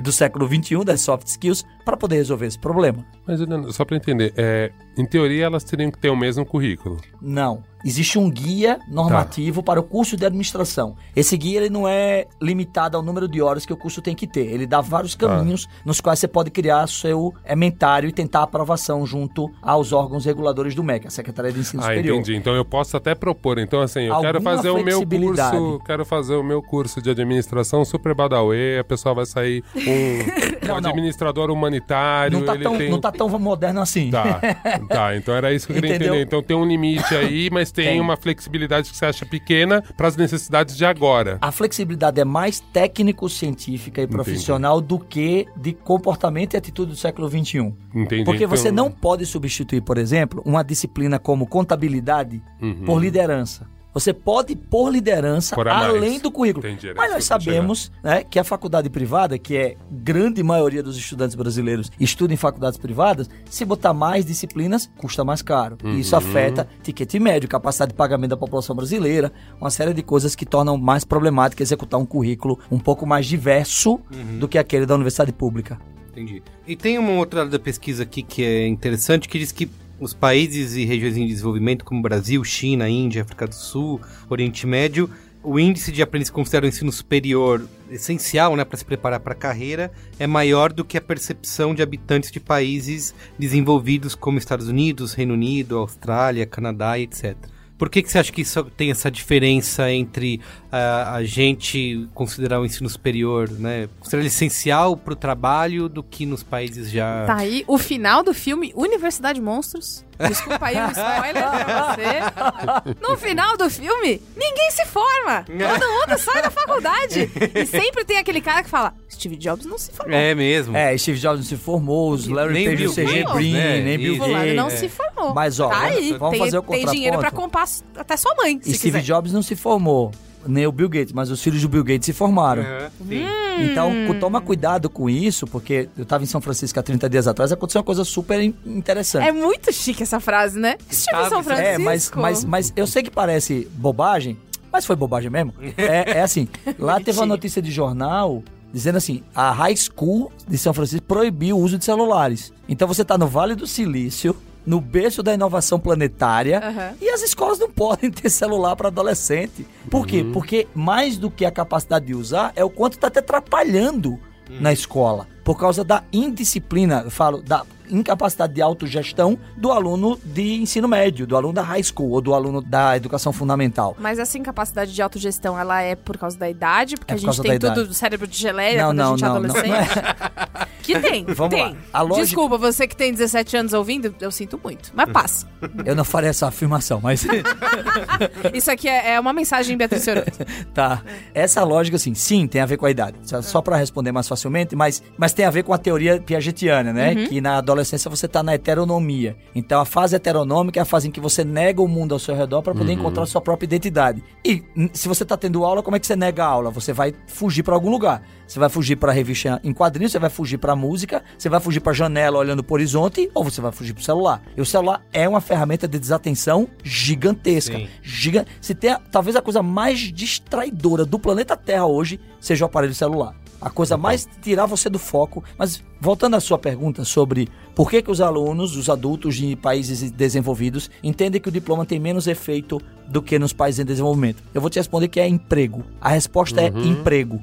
do 0.03 0.13
século 0.13 0.47
XXI, 0.47 0.85
das 0.85 1.01
soft 1.01 1.27
skills, 1.27 1.65
para 1.85 1.97
poder 1.97 2.17
resolver 2.17 2.47
esse 2.47 2.59
problema. 2.59 3.05
Mas, 3.27 3.41
só 3.75 3.85
pra 3.85 3.97
entender, 3.97 4.33
é, 4.37 4.71
em 4.97 5.05
teoria 5.05 5.47
elas 5.47 5.65
teriam 5.65 5.91
que 5.91 5.99
ter 5.99 6.09
o 6.09 6.17
mesmo 6.17 6.47
currículo. 6.47 7.01
Não. 7.21 7.63
Existe 7.87 8.19
um 8.19 8.29
guia 8.29 8.81
normativo 8.89 9.63
para 9.63 9.79
o 9.79 9.83
curso 9.85 10.17
de 10.17 10.27
administração. 10.27 10.97
Esse 11.15 11.37
guia 11.37 11.61
ele 11.61 11.71
não 11.71 11.87
é 11.87 12.27
limitado 12.43 12.97
ao 12.97 13.03
número 13.03 13.29
de 13.29 13.41
horas 13.41 13.65
que 13.65 13.73
o 13.73 13.77
curso 13.77 14.03
tem 14.03 14.13
que 14.13 14.27
ter. 14.27 14.47
Ele 14.53 14.67
dá 14.67 14.81
vários 14.81 15.15
caminhos 15.15 15.69
nos 15.85 16.01
quais 16.01 16.19
você 16.19 16.27
pode 16.27 16.51
criar 16.51 16.89
seu 16.89 17.33
ementário 17.49 18.09
e 18.09 18.13
tentar 18.13 18.43
aprovação 18.43 19.07
junto 19.07 19.49
aos 19.63 19.93
órgãos 19.93 20.25
reguladores 20.25 20.75
do 20.75 20.83
MEC, 20.83 21.07
a 21.07 21.11
Secretaria 21.11 21.53
de 21.53 21.61
Ensino 21.61 21.81
Ah, 21.81 21.87
Superior. 21.87 22.17
entendi. 22.17 22.35
Então 22.37 22.57
eu 22.57 22.65
posso 22.65 22.97
até 22.97 23.15
propor. 23.15 23.57
Então, 23.59 23.81
assim, 23.81 24.01
eu 24.03 24.19
quero 24.21 24.39
Alguma 24.39 24.57
fazer 24.57 24.71
o 24.71 24.83
meu 24.83 25.07
curso. 25.07 25.81
Quero 25.87 26.05
fazer 26.05 26.35
o 26.35 26.43
meu 26.43 26.61
curso 26.61 27.01
de 27.01 27.11
administração 27.11 27.85
super 27.85 28.15
badauê, 28.17 28.81
a 28.81 28.85
pessoa 28.85 29.15
vai 29.15 29.27
sair 29.27 29.63
um, 29.77 29.87
Não, 30.67 30.77
um 30.79 30.81
não. 30.81 30.91
administrador 30.91 31.51
humanitário. 31.53 32.41
Não 32.41 32.45
tá, 32.47 32.57
tão, 32.59 32.77
tem... 32.79 32.91
não 32.91 33.01
tá 33.01 33.13
tão 33.13 33.29
moderno 33.39 33.81
assim. 33.81 34.11
Tá, 34.11 34.41
tá. 34.89 35.17
Então 35.17 35.35
era 35.37 35.53
isso 35.53 35.67
que 35.69 35.73
eu 35.73 35.77
queria 35.77 35.91
Entendeu? 35.95 36.15
entender. 36.15 36.27
Então 36.27 36.43
tem 36.43 36.57
um 36.57 36.65
limite 36.65 37.15
aí, 37.15 37.49
mas 37.53 37.71
tem, 37.77 37.85
Tem. 37.85 38.01
uma 38.01 38.17
flexibilidade 38.17 38.91
que 38.91 38.97
você 38.97 39.05
acha 39.05 39.27
pequena 39.27 39.83
para 39.97 40.09
as 40.09 40.17
necessidades 40.17 40.77
de 40.77 40.85
agora. 40.85 41.37
A 41.43 41.53
flexibilidade 41.53 42.19
é 42.21 42.25
mais 42.25 42.59
técnico-científica 42.73 44.01
e 44.03 44.07
profissional 44.07 44.81
do 44.81 44.99
que 44.99 45.47
de 45.57 45.73
comportamento 45.73 46.55
e 46.55 46.57
atitude 46.57 46.93
do 46.93 46.97
século 46.97 47.29
XXI. 47.29 47.75
Entendi. 47.95 48.25
Porque 48.25 48.47
você 48.47 48.69
Então- 48.71 48.87
não 48.87 48.91
pode 48.91 49.25
substituir, 49.27 49.83
por 49.83 49.99
exemplo, 49.99 50.43
uma 50.45 50.63
disciplina 50.63 51.19
como 51.19 51.47
contabilidade 51.47 52.43
Uhum. 52.61 52.85
por 52.85 52.99
liderança. 53.01 53.67
Você 53.97 54.13
pode 54.13 54.55
pôr 54.55 54.91
liderança 54.93 55.57
além 55.71 56.19
do 56.19 56.31
currículo. 56.31 56.67
Entendi, 56.67 56.89
era 56.89 56.99
Mas 56.99 57.13
nós 57.13 57.25
sabemos 57.25 57.91
né, 58.05 58.23
que 58.25 58.39
a 58.39 58.45
faculdade 58.45 58.91
privada, 58.91 59.39
que 59.39 59.57
é 59.57 59.75
grande 59.91 60.43
maioria 60.43 60.83
dos 60.83 60.99
estudantes 60.99 61.35
brasileiros 61.35 61.91
estuda 61.99 62.35
em 62.35 62.37
faculdades 62.37 62.79
privadas, 62.79 63.27
se 63.49 63.65
botar 63.65 63.95
mais 63.95 64.27
disciplinas, 64.27 64.91
custa 64.99 65.25
mais 65.25 65.41
caro. 65.41 65.79
E 65.83 65.87
Uhum. 65.87 65.99
isso 65.99 66.15
afeta 66.15 66.69
ticket 66.83 67.15
médio, 67.15 67.49
capacidade 67.49 67.93
de 67.93 67.97
pagamento 67.97 68.29
da 68.33 68.37
população 68.37 68.77
brasileira, 68.77 69.33
uma 69.59 69.71
série 69.71 69.95
de 69.95 70.03
coisas 70.03 70.35
que 70.35 70.45
tornam 70.45 70.77
mais 70.77 71.03
problemático 71.03 71.63
executar 71.63 71.99
um 71.99 72.05
currículo 72.05 72.59
um 72.71 72.79
pouco 72.79 73.07
mais 73.07 73.25
diverso 73.25 73.93
Uhum. 74.15 74.39
do 74.39 74.47
que 74.47 74.59
aquele 74.59 74.85
da 74.85 74.95
universidade 74.95 75.33
pública. 75.33 75.81
Entendi. 76.11 76.43
E 76.67 76.77
tem 76.77 76.99
uma 76.99 77.13
outra 77.13 77.41
área 77.41 77.51
da 77.51 77.59
pesquisa 77.59 78.03
aqui 78.03 78.23
que 78.23 78.45
é 78.45 78.67
interessante, 78.67 79.27
que 79.27 79.39
diz 79.39 79.53
que 79.53 79.71
os 79.99 80.13
países 80.13 80.77
e 80.77 80.85
regiões 80.85 81.17
em 81.17 81.27
desenvolvimento, 81.27 81.85
como 81.85 82.03
Brasil, 82.03 82.43
China, 82.45 82.89
Índia, 82.89 83.23
África 83.23 83.47
do 83.47 83.55
Sul, 83.55 84.01
Oriente 84.29 84.67
Médio, 84.67 85.11
o 85.43 85.61
índice 85.61 85.93
de 85.93 86.03
aprendiz 86.03 86.29
que 86.29 86.35
considera 86.35 86.67
o 86.67 86.69
ensino 86.69 86.91
superior 86.91 87.69
essencial 87.89 88.57
né, 88.57 88.65
para 88.65 88.77
se 88.77 88.85
preparar 88.85 89.21
para 89.21 89.33
a 89.33 89.37
carreira 89.37 89.93
é 90.19 90.27
maior 90.27 90.73
do 90.73 90.85
que 90.85 90.99
a 90.99 91.01
percepção 91.01 91.73
de 91.73 91.83
habitantes 91.83 92.33
de 92.33 92.41
países 92.41 93.15
desenvolvidos 93.39 94.17
como 94.17 94.39
Estados 94.39 94.67
Unidos, 94.67 95.15
Reino 95.15 95.35
Unido, 95.35 95.79
Austrália, 95.79 96.47
Canadá 96.47 96.99
etc. 96.99 97.37
Por 97.79 97.91
que, 97.91 98.03
que 98.03 98.11
você 98.11 98.19
acha 98.19 98.33
que 98.33 98.41
isso 98.41 98.65
tem 98.77 98.91
essa 98.91 99.11
diferença 99.11 99.93
entre 99.93 100.41
ah, 100.77 101.15
a 101.15 101.25
gente 101.25 102.09
considerar 102.15 102.61
o 102.61 102.67
ensino 102.67 102.89
superior, 102.89 103.51
né? 103.51 103.89
Considerar 103.99 104.21
ele 104.23 104.29
essencial 104.29 104.97
para 104.97 105.13
o 105.13 105.17
trabalho 105.17 105.89
do 105.89 106.03
que 106.03 106.27
nos 106.27 106.43
países 106.43 106.91
já. 106.91 107.25
Tá 107.27 107.37
aí 107.37 107.65
o 107.67 107.79
final 107.79 108.23
do 108.23 108.35
filme 108.35 108.73
Universidade 108.77 109.41
Monstros. 109.41 110.05
Desculpa 110.19 110.67
aí 110.67 110.77
o 110.77 110.91
spoiler 110.93 111.45
pra 111.65 111.95
você. 111.95 112.97
No 113.07 113.17
final 113.19 113.57
do 113.57 113.69
filme, 113.69 114.23
ninguém 114.35 114.71
se 114.71 114.87
forma. 114.87 115.45
Todo 115.45 115.91
mundo 115.91 116.19
sai 116.19 116.43
da 116.43 116.51
faculdade. 116.51 117.31
E 117.55 117.67
sempre 117.67 118.05
tem 118.05 118.17
aquele 118.17 118.41
cara 118.41 118.63
que 118.63 118.71
fala: 118.71 118.95
Steve 119.11 119.37
Jobs 119.37 119.67
não 119.67 119.77
se 119.79 119.93
formou. 119.93 120.17
É 120.17 120.35
mesmo. 120.35 120.75
É, 120.77 120.97
Steve 120.97 121.19
Jobs 121.19 121.41
não 121.41 121.47
se 121.47 121.57
formou, 121.57 122.13
os 122.13 122.27
Larry 122.29 122.55
Nem 122.55 122.69
Page 122.71 122.85
e 122.85 122.89
CG 122.89 123.05
Gates, 123.05 123.33
Brin, 123.35 123.53
né? 123.53 123.81
nem 123.83 123.99
Bill 123.99 124.19
Gates. 124.19 124.57
não 124.57 124.69
é. 124.69 124.71
se 124.71 124.89
formou. 124.89 125.35
Mas, 125.35 125.61
ó, 125.61 125.69
tá 125.69 125.81
aí. 125.83 126.13
vamos 126.13 126.31
tem, 126.31 126.41
fazer 126.41 126.59
o 126.59 126.63
tem 126.63 126.87
dinheiro 126.87 127.19
pra 127.19 127.31
contraponto. 127.31 127.85
comprar 127.85 128.01
até 128.01 128.17
sua 128.17 128.35
mãe, 128.37 128.59
se 128.63 128.71
E 128.71 128.75
Steve 128.75 128.99
quiser. 128.99 129.03
Jobs 129.03 129.33
não 129.33 129.43
se 129.43 129.55
formou, 129.55 130.13
nem 130.47 130.67
o 130.67 130.73
Bill 130.73 130.89
Gates, 130.89 131.13
mas 131.13 131.31
os 131.31 131.43
filhos 131.43 131.63
do 131.63 131.69
Bill 131.69 131.85
Gates 131.85 132.07
se 132.07 132.13
formaram. 132.13 132.63
Sim. 133.07 133.25
Então, 133.59 133.91
Hum. 133.91 134.19
toma 134.21 134.41
cuidado 134.41 134.89
com 134.91 135.09
isso, 135.09 135.47
porque 135.47 135.89
eu 135.97 136.05
tava 136.05 136.25
em 136.25 136.27
São 136.27 136.41
Francisco 136.41 136.79
há 136.79 136.83
30 136.83 137.09
dias 137.09 137.27
atrás, 137.27 137.51
aconteceu 137.53 137.79
uma 137.81 137.85
coisa 137.85 138.05
super 138.05 138.41
in- 138.41 138.55
interessante. 138.67 139.27
É 139.27 139.33
muito 139.33 139.73
chique 139.73 140.03
essa 140.03 140.21
frase, 140.21 140.59
né? 140.59 140.77
Estive 140.91 141.17
em 141.23 141.29
São 141.29 141.43
Francisco. 141.43 141.71
É, 141.71 141.79
mas, 141.79 142.11
mas, 142.15 142.45
mas 142.45 142.73
eu 142.77 142.87
sei 142.87 143.03
que 143.03 143.11
parece 143.11 143.67
bobagem, 143.75 144.37
mas 144.71 144.85
foi 144.85 144.95
bobagem 144.97 145.31
mesmo. 145.31 145.55
É, 145.79 146.19
é 146.19 146.23
assim, 146.23 146.47
lá 146.79 146.99
teve 147.01 147.19
uma 147.19 147.27
notícia 147.27 147.63
de 147.63 147.71
jornal 147.71 148.43
dizendo 148.73 148.97
assim, 148.99 149.23
a 149.35 149.53
High 149.53 149.77
School 149.77 150.31
de 150.47 150.59
São 150.59 150.75
Francisco 150.75 151.07
proibiu 151.07 151.57
o 151.57 151.61
uso 151.61 151.79
de 151.79 151.85
celulares. 151.85 152.53
Então 152.69 152.87
você 152.87 153.03
tá 153.05 153.17
no 153.17 153.27
Vale 153.27 153.55
do 153.55 153.67
Silício, 153.67 154.37
no 154.67 154.81
berço 154.81 155.23
da 155.23 155.33
inovação 155.33 155.79
planetária, 155.79 156.59
Aham. 156.59 156.95
e 157.01 157.09
as 157.09 157.23
escolas 157.23 157.59
não 157.59 157.71
podem 157.71 158.11
ter 158.13 158.29
celular 158.29 158.75
para 158.77 158.89
adolescente. 158.89 159.67
Por 159.91 160.07
quê? 160.07 160.27
Porque 160.33 160.67
mais 160.75 161.17
do 161.17 161.31
que 161.31 161.45
a 161.45 161.51
capacidade 161.51 162.07
de 162.07 162.15
usar, 162.15 162.53
é 162.57 162.65
o 162.65 162.71
quanto 162.71 162.99
tá 162.99 163.09
te 163.09 163.21
atrapalhando 163.21 164.19
na 164.61 164.73
escola. 164.73 165.27
Por 165.45 165.57
causa 165.59 165.83
da 165.85 166.03
indisciplina, 166.13 167.03
eu 167.05 167.11
falo, 167.11 167.41
da 167.43 167.65
incapacidade 167.89 168.53
de 168.53 168.61
autogestão 168.63 169.39
do 169.57 169.71
aluno 169.71 170.19
de 170.25 170.55
ensino 170.61 170.89
médio, 170.89 171.25
do 171.27 171.37
aluno 171.37 171.53
da 171.55 171.63
high 171.63 171.83
school 171.83 172.11
ou 172.11 172.21
do 172.21 172.35
aluno 172.35 172.61
da 172.61 172.97
educação 172.97 173.33
fundamental. 173.33 173.97
Mas 173.99 174.19
essa 174.19 174.37
incapacidade 174.37 174.93
de 174.93 175.01
autogestão, 175.03 175.57
ela 175.59 175.81
é 175.83 175.95
por 175.95 176.19
causa 176.19 176.37
da 176.37 176.51
idade? 176.51 176.97
Porque 176.97 177.13
É 177.13 177.15
a 177.15 177.17
por 177.17 177.21
gente 177.21 177.27
causa 177.29 177.43
tem 177.43 177.59
tudo 177.61 177.73
idade. 177.73 177.89
do 177.89 177.95
cérebro 177.95 178.27
de 178.27 178.37
geleia 178.37 178.83
Não, 178.83 178.89
quando 178.91 179.01
a 179.01 179.05
não, 179.05 179.11
gente 179.17 179.25
é 179.25 179.29
não, 179.29 179.35
não, 179.41 179.45
adolescente? 179.51 179.69
não 179.69 179.77
é. 179.77 180.66
Que 180.87 181.01
tem, 181.01 181.25
Vamos 181.35 181.55
tem. 181.55 181.63
lá. 181.65 181.77
A 181.93 182.03
lógica- 182.03 182.25
Desculpa, 182.27 182.57
você 182.59 182.87
que 182.87 182.97
tem 182.97 183.13
17 183.13 183.57
anos 183.57 183.73
ouvindo, 183.73 184.15
eu 184.21 184.31
sinto 184.31 184.59
muito. 184.63 184.91
Mas 184.95 185.11
passa. 185.13 185.47
Eu 185.85 185.95
não 185.95 186.05
farei 186.05 186.31
essa 186.31 186.47
afirmação, 186.47 187.01
mas 187.03 187.27
Isso 188.53 188.71
aqui 188.71 188.89
é, 188.89 189.15
é 189.15 189.21
uma 189.21 189.33
mensagem 189.33 189.77
Beatriz 189.77 190.05
Fiorotto. 190.05 190.45
tá. 190.75 191.03
Essa 191.35 191.63
lógica, 191.65 191.97
assim, 191.97 192.15
sim, 192.15 192.47
tem 192.47 192.61
a 192.61 192.67
ver 192.67 192.77
com 192.77 192.87
a 192.87 192.91
idade. 192.91 193.17
Só, 193.23 193.43
só 193.43 193.61
para 193.63 193.77
responder 193.77 194.13
mais 194.13 194.29
facilmente, 194.29 194.75
mas, 194.77 195.03
mas 195.17 195.33
tem 195.33 195.45
a 195.45 195.51
ver 195.51 195.63
com 195.63 195.73
a 195.73 195.79
teoria 195.79 196.21
piagetiana, 196.21 196.93
né? 196.93 197.27
Que 197.27 197.41
na 197.41 197.59
adolescência 197.59 198.11
você 198.11 198.29
tá 198.29 198.43
na 198.43 198.55
heteronomia. 198.55 199.37
Então 199.55 199.81
a 199.81 199.85
fase 199.85 200.17
heteronômica 200.17 200.79
é 200.81 200.83
a 200.83 200.87
fase 200.87 201.09
em 201.09 201.11
que 201.11 201.21
você 201.21 201.45
nega 201.45 201.83
o 201.83 201.89
mundo 201.89 202.13
ao 202.13 202.19
seu 202.19 202.35
redor 202.35 202.63
para 202.63 202.75
poder 202.75 202.93
encontrar 202.93 203.27
sua 203.27 203.41
própria 203.41 203.67
identidade. 203.67 204.23
E 204.45 204.63
n- 204.77 204.91
se 204.93 205.09
você 205.09 205.25
tá 205.25 205.37
tendo 205.37 205.65
aula, 205.65 205.83
como 205.83 205.97
é 205.97 206.01
que 206.01 206.07
você 206.07 206.17
nega 206.17 206.45
a 206.45 206.49
aula? 206.49 206.71
Você 206.71 206.93
vai 206.93 207.13
fugir 207.27 207.63
para 207.63 207.75
algum 207.75 207.91
lugar. 207.91 208.23
Você 208.47 208.59
vai 208.59 208.69
fugir 208.69 208.97
para 208.97 209.13
revista 209.13 209.61
em 209.65 209.73
quadrinhos, 209.73 210.13
você 210.13 210.19
vai 210.19 210.31
fugir 210.31 210.59
para 210.59 210.77
música, 210.77 211.23
você 211.37 211.49
vai 211.49 211.59
fugir 211.61 211.81
para 211.81 211.93
janela 211.93 212.39
olhando 212.39 212.63
pro 212.63 212.75
horizonte 212.75 213.29
ou 213.35 213.43
você 213.43 213.61
vai 213.61 213.73
fugir 213.73 213.93
pro 213.93 214.03
celular. 214.05 214.41
E 214.57 214.61
o 214.61 214.65
celular 214.67 215.03
é 215.13 215.29
uma 215.29 215.41
ferramenta 215.41 215.89
de 215.89 215.99
desatenção 215.99 216.69
gigantesca. 216.83 217.81
Giga... 218.03 218.47
Se 218.61 218.75
tem 218.75 218.91
a- 218.91 219.01
talvez 219.11 219.35
a 219.37 219.43
coisa 219.43 219.63
mais 219.63 219.99
distraidora 220.13 221.05
do 221.05 221.19
planeta 221.19 221.57
Terra 221.57 221.87
hoje 221.87 222.21
seja 222.41 222.65
o 222.65 222.67
aparelho 222.67 222.95
celular. 222.95 223.35
A 223.61 223.71
coisa 223.71 223.97
mais 223.97 224.29
tirar 224.43 224.67
você 224.67 224.89
do 224.91 224.99
foco. 224.99 225.43
Mas 225.59 225.83
voltando 226.01 226.37
à 226.37 226.41
sua 226.41 226.59
pergunta 226.59 227.05
sobre 227.05 227.49
por 227.77 227.91
que, 227.91 228.01
que 228.01 228.11
os 228.11 228.23
alunos, 228.23 228.75
os 228.75 228.89
adultos 228.89 229.37
de 229.37 229.55
países 229.55 230.11
desenvolvidos, 230.11 230.91
entendem 231.03 231.39
que 231.39 231.51
o 231.51 231.53
diploma 231.53 231.85
tem 231.85 232.01
menos 232.01 232.27
efeito 232.27 232.81
do 233.07 233.21
que 233.21 233.39
nos 233.39 233.53
países 233.53 233.81
em 233.81 233.85
desenvolvimento. 233.85 234.43
Eu 234.55 234.63
vou 234.63 234.71
te 234.71 234.79
responder 234.79 235.09
que 235.09 235.21
é 235.21 235.29
emprego. 235.29 235.85
A 236.01 236.09
resposta 236.09 236.63
é 236.63 236.69
emprego. 236.69 237.39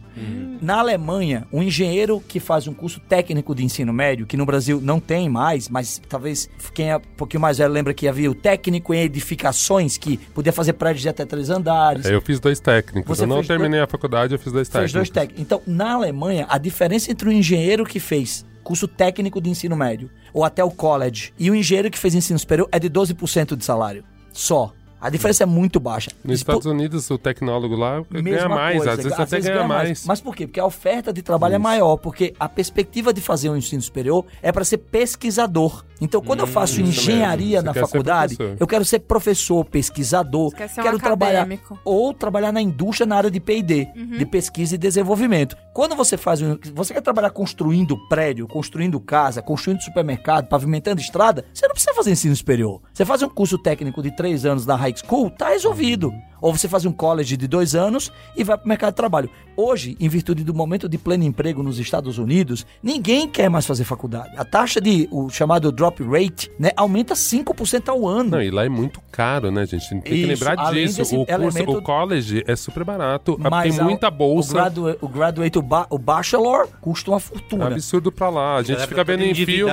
Na 0.59 0.79
Alemanha, 0.79 1.45
um 1.53 1.61
engenheiro 1.61 2.19
que 2.27 2.39
faz 2.39 2.67
um 2.67 2.73
curso 2.73 2.99
técnico 2.99 3.53
de 3.53 3.63
ensino 3.63 3.93
médio, 3.93 4.25
que 4.25 4.35
no 4.35 4.43
Brasil 4.43 4.81
não 4.81 4.99
tem 4.99 5.29
mais, 5.29 5.69
mas 5.69 6.01
talvez 6.09 6.49
quem 6.73 6.89
é 6.89 6.97
um 6.97 7.01
pouquinho 7.15 7.41
mais 7.41 7.59
velho 7.59 7.71
lembra 7.71 7.93
que 7.93 8.07
havia 8.07 8.31
o 8.31 8.33
técnico 8.33 8.91
em 8.91 9.01
edificações, 9.01 9.97
que 9.97 10.17
podia 10.17 10.51
fazer 10.51 10.73
prédios 10.73 11.03
de 11.03 11.09
até 11.09 11.25
três 11.25 11.51
andares. 11.51 12.05
Eu 12.07 12.21
fiz 12.21 12.39
dois 12.39 12.59
técnicos. 12.59 13.17
Você 13.17 13.23
eu 13.23 13.27
não 13.27 13.35
fez 13.37 13.49
terminei 13.49 13.81
a 13.81 13.87
faculdade, 13.87 14.33
eu 14.33 14.39
fiz 14.39 14.51
dois 14.51 14.67
Fez 14.67 14.71
técnicos. 14.71 14.93
dois 14.93 15.09
técnicos. 15.11 15.41
Então, 15.41 15.61
na 15.67 15.93
Alemanha, 15.93 16.47
a 16.49 16.57
diferença 16.57 17.11
entre 17.11 17.29
o 17.29 17.31
engenheiro 17.31 17.85
que 17.85 17.99
fez 17.99 18.43
curso 18.63 18.87
técnico 18.87 19.41
de 19.41 19.49
ensino 19.49 19.75
médio, 19.75 20.09
ou 20.33 20.43
até 20.43 20.63
o 20.63 20.71
college, 20.71 21.33
e 21.37 21.51
o 21.51 21.55
engenheiro 21.55 21.91
que 21.91 21.99
fez 21.99 22.15
ensino 22.15 22.39
superior 22.39 22.67
é 22.71 22.79
de 22.79 22.89
12% 22.89 23.55
de 23.55 23.63
salário. 23.63 24.03
Só. 24.31 24.73
A 25.03 25.09
diferença 25.09 25.43
é 25.43 25.45
muito 25.45 25.81
baixa. 25.81 26.09
Nos 26.23 26.39
Estados 26.39 26.65
Unidos, 26.65 27.09
o 27.09 27.17
tecnólogo 27.17 27.75
lá 27.75 28.01
ganha 28.09 28.47
mais, 28.47 28.77
coisa, 28.77 28.91
às 28.93 28.97
vezes 28.97 29.19
até 29.19 29.41
ganha, 29.41 29.53
ganha 29.55 29.67
mais. 29.67 30.05
Mas 30.05 30.21
por 30.21 30.33
quê? 30.33 30.47
Porque 30.47 30.61
a 30.61 30.65
oferta 30.65 31.11
de 31.11 31.21
trabalho 31.21 31.55
é 31.55 31.57
Isso. 31.57 31.63
maior, 31.63 31.97
porque 31.97 32.33
a 32.39 32.47
perspectiva 32.47 33.11
de 33.11 33.19
fazer 33.19 33.49
um 33.49 33.57
ensino 33.57 33.81
superior 33.81 34.25
é 34.41 34.49
para 34.49 34.63
ser 34.63 34.77
pesquisador. 34.77 35.83
Então, 36.03 36.21
quando 36.21 36.41
eu 36.41 36.47
faço 36.47 36.81
Hum, 36.81 36.85
engenharia 36.85 37.61
na 37.61 37.73
faculdade, 37.73 38.37
eu 38.59 38.67
quero 38.67 38.83
ser 38.83 38.99
professor, 38.99 39.63
pesquisador, 39.65 40.51
quer 40.53 40.67
ser 40.67 40.81
um 40.81 40.83
quero 40.83 40.99
trabalhar 40.99 41.41
acadêmico. 41.43 41.79
ou 41.85 42.13
trabalhar 42.13 42.51
na 42.51 42.61
indústria 42.61 43.05
na 43.07 43.15
área 43.15 43.31
de 43.31 43.39
P&D, 43.39 43.87
Uhum. 43.95 44.17
de 44.17 44.25
pesquisa 44.25 44.75
e 44.75 44.77
desenvolvimento. 44.77 45.55
Quando 45.73 45.95
você 45.95 46.17
faz 46.17 46.41
um, 46.41 46.57
você 46.75 46.93
quer 46.93 47.01
trabalhar 47.01 47.29
construindo 47.29 47.97
prédio, 48.09 48.47
construindo 48.47 48.99
casa, 48.99 49.41
construindo 49.41 49.81
supermercado, 49.81 50.47
pavimentando 50.47 50.99
estrada, 51.01 51.45
você 51.53 51.65
não 51.67 51.73
precisa 51.73 51.93
fazer 51.93 52.11
ensino 52.11 52.35
superior. 52.35 52.81
Você 52.93 53.05
faz 53.05 53.21
um 53.23 53.29
curso 53.29 53.57
técnico 53.57 54.01
de 54.03 54.15
três 54.15 54.45
anos 54.45 54.65
na 54.65 54.75
high 54.75 54.93
school, 54.95 55.29
tá 55.29 55.49
resolvido. 55.49 56.11
Ou 56.43 56.51
você 56.55 56.67
faz 56.67 56.85
um 56.85 56.91
college 56.91 57.37
de 57.37 57.47
dois 57.47 57.73
anos 57.73 58.11
e 58.35 58.43
vai 58.43 58.57
para 58.57 58.65
o 58.65 58.67
mercado 58.67 58.91
de 58.91 58.97
trabalho. 58.97 59.29
Hoje, 59.55 59.95
em 59.99 60.09
virtude 60.09 60.43
do 60.43 60.53
momento 60.53 60.89
de 60.89 60.97
pleno 60.97 61.23
emprego 61.23 61.63
nos 61.63 61.79
Estados 61.79 62.17
Unidos, 62.17 62.65
ninguém 62.81 63.27
quer 63.29 63.49
mais 63.49 63.65
fazer 63.65 63.85
faculdade. 63.85 64.33
A 64.35 64.43
taxa 64.43 64.81
de, 64.81 65.07
o 65.11 65.29
chamado 65.29 65.71
drop 65.71 66.03
rate, 66.03 66.51
né, 66.59 66.71
aumenta 66.75 67.13
5% 67.13 67.87
ao 67.87 68.05
ano. 68.07 68.31
Não, 68.31 68.41
e 68.41 68.51
lá 68.51 68.65
é 68.65 68.69
muito 68.69 68.99
caro, 69.11 69.51
né, 69.51 69.65
gente? 69.65 69.87
Tem 69.89 70.01
que 70.01 70.13
Isso, 70.15 70.27
lembrar 70.27 70.55
disso. 70.73 71.01
O, 71.15 71.25
curso, 71.25 71.31
elemento- 71.31 71.77
o 71.77 71.81
college 71.81 72.43
é 72.45 72.55
super 72.55 72.83
barato. 72.83 73.37
Mas 73.39 73.71
tem 73.75 73.79
a- 73.79 73.85
muita 73.87 74.11
bolsa. 74.11 74.51
O, 74.51 74.55
gradua- 74.55 74.97
o 74.99 75.07
graduate, 75.07 75.57
o, 75.57 75.61
ba- 75.61 75.87
o 75.89 75.97
bachelor, 75.97 76.67
custa 76.81 77.11
uma 77.11 77.17
É 77.17 77.21
fortuna. 77.21 77.67
absurdo 77.67 78.11
pra 78.11 78.29
lá. 78.29 78.57
A 78.57 78.63
gente 78.63 78.85
fica 78.87 79.03
vendo 79.03 79.21
em 79.23 79.33
filme. 79.35 79.71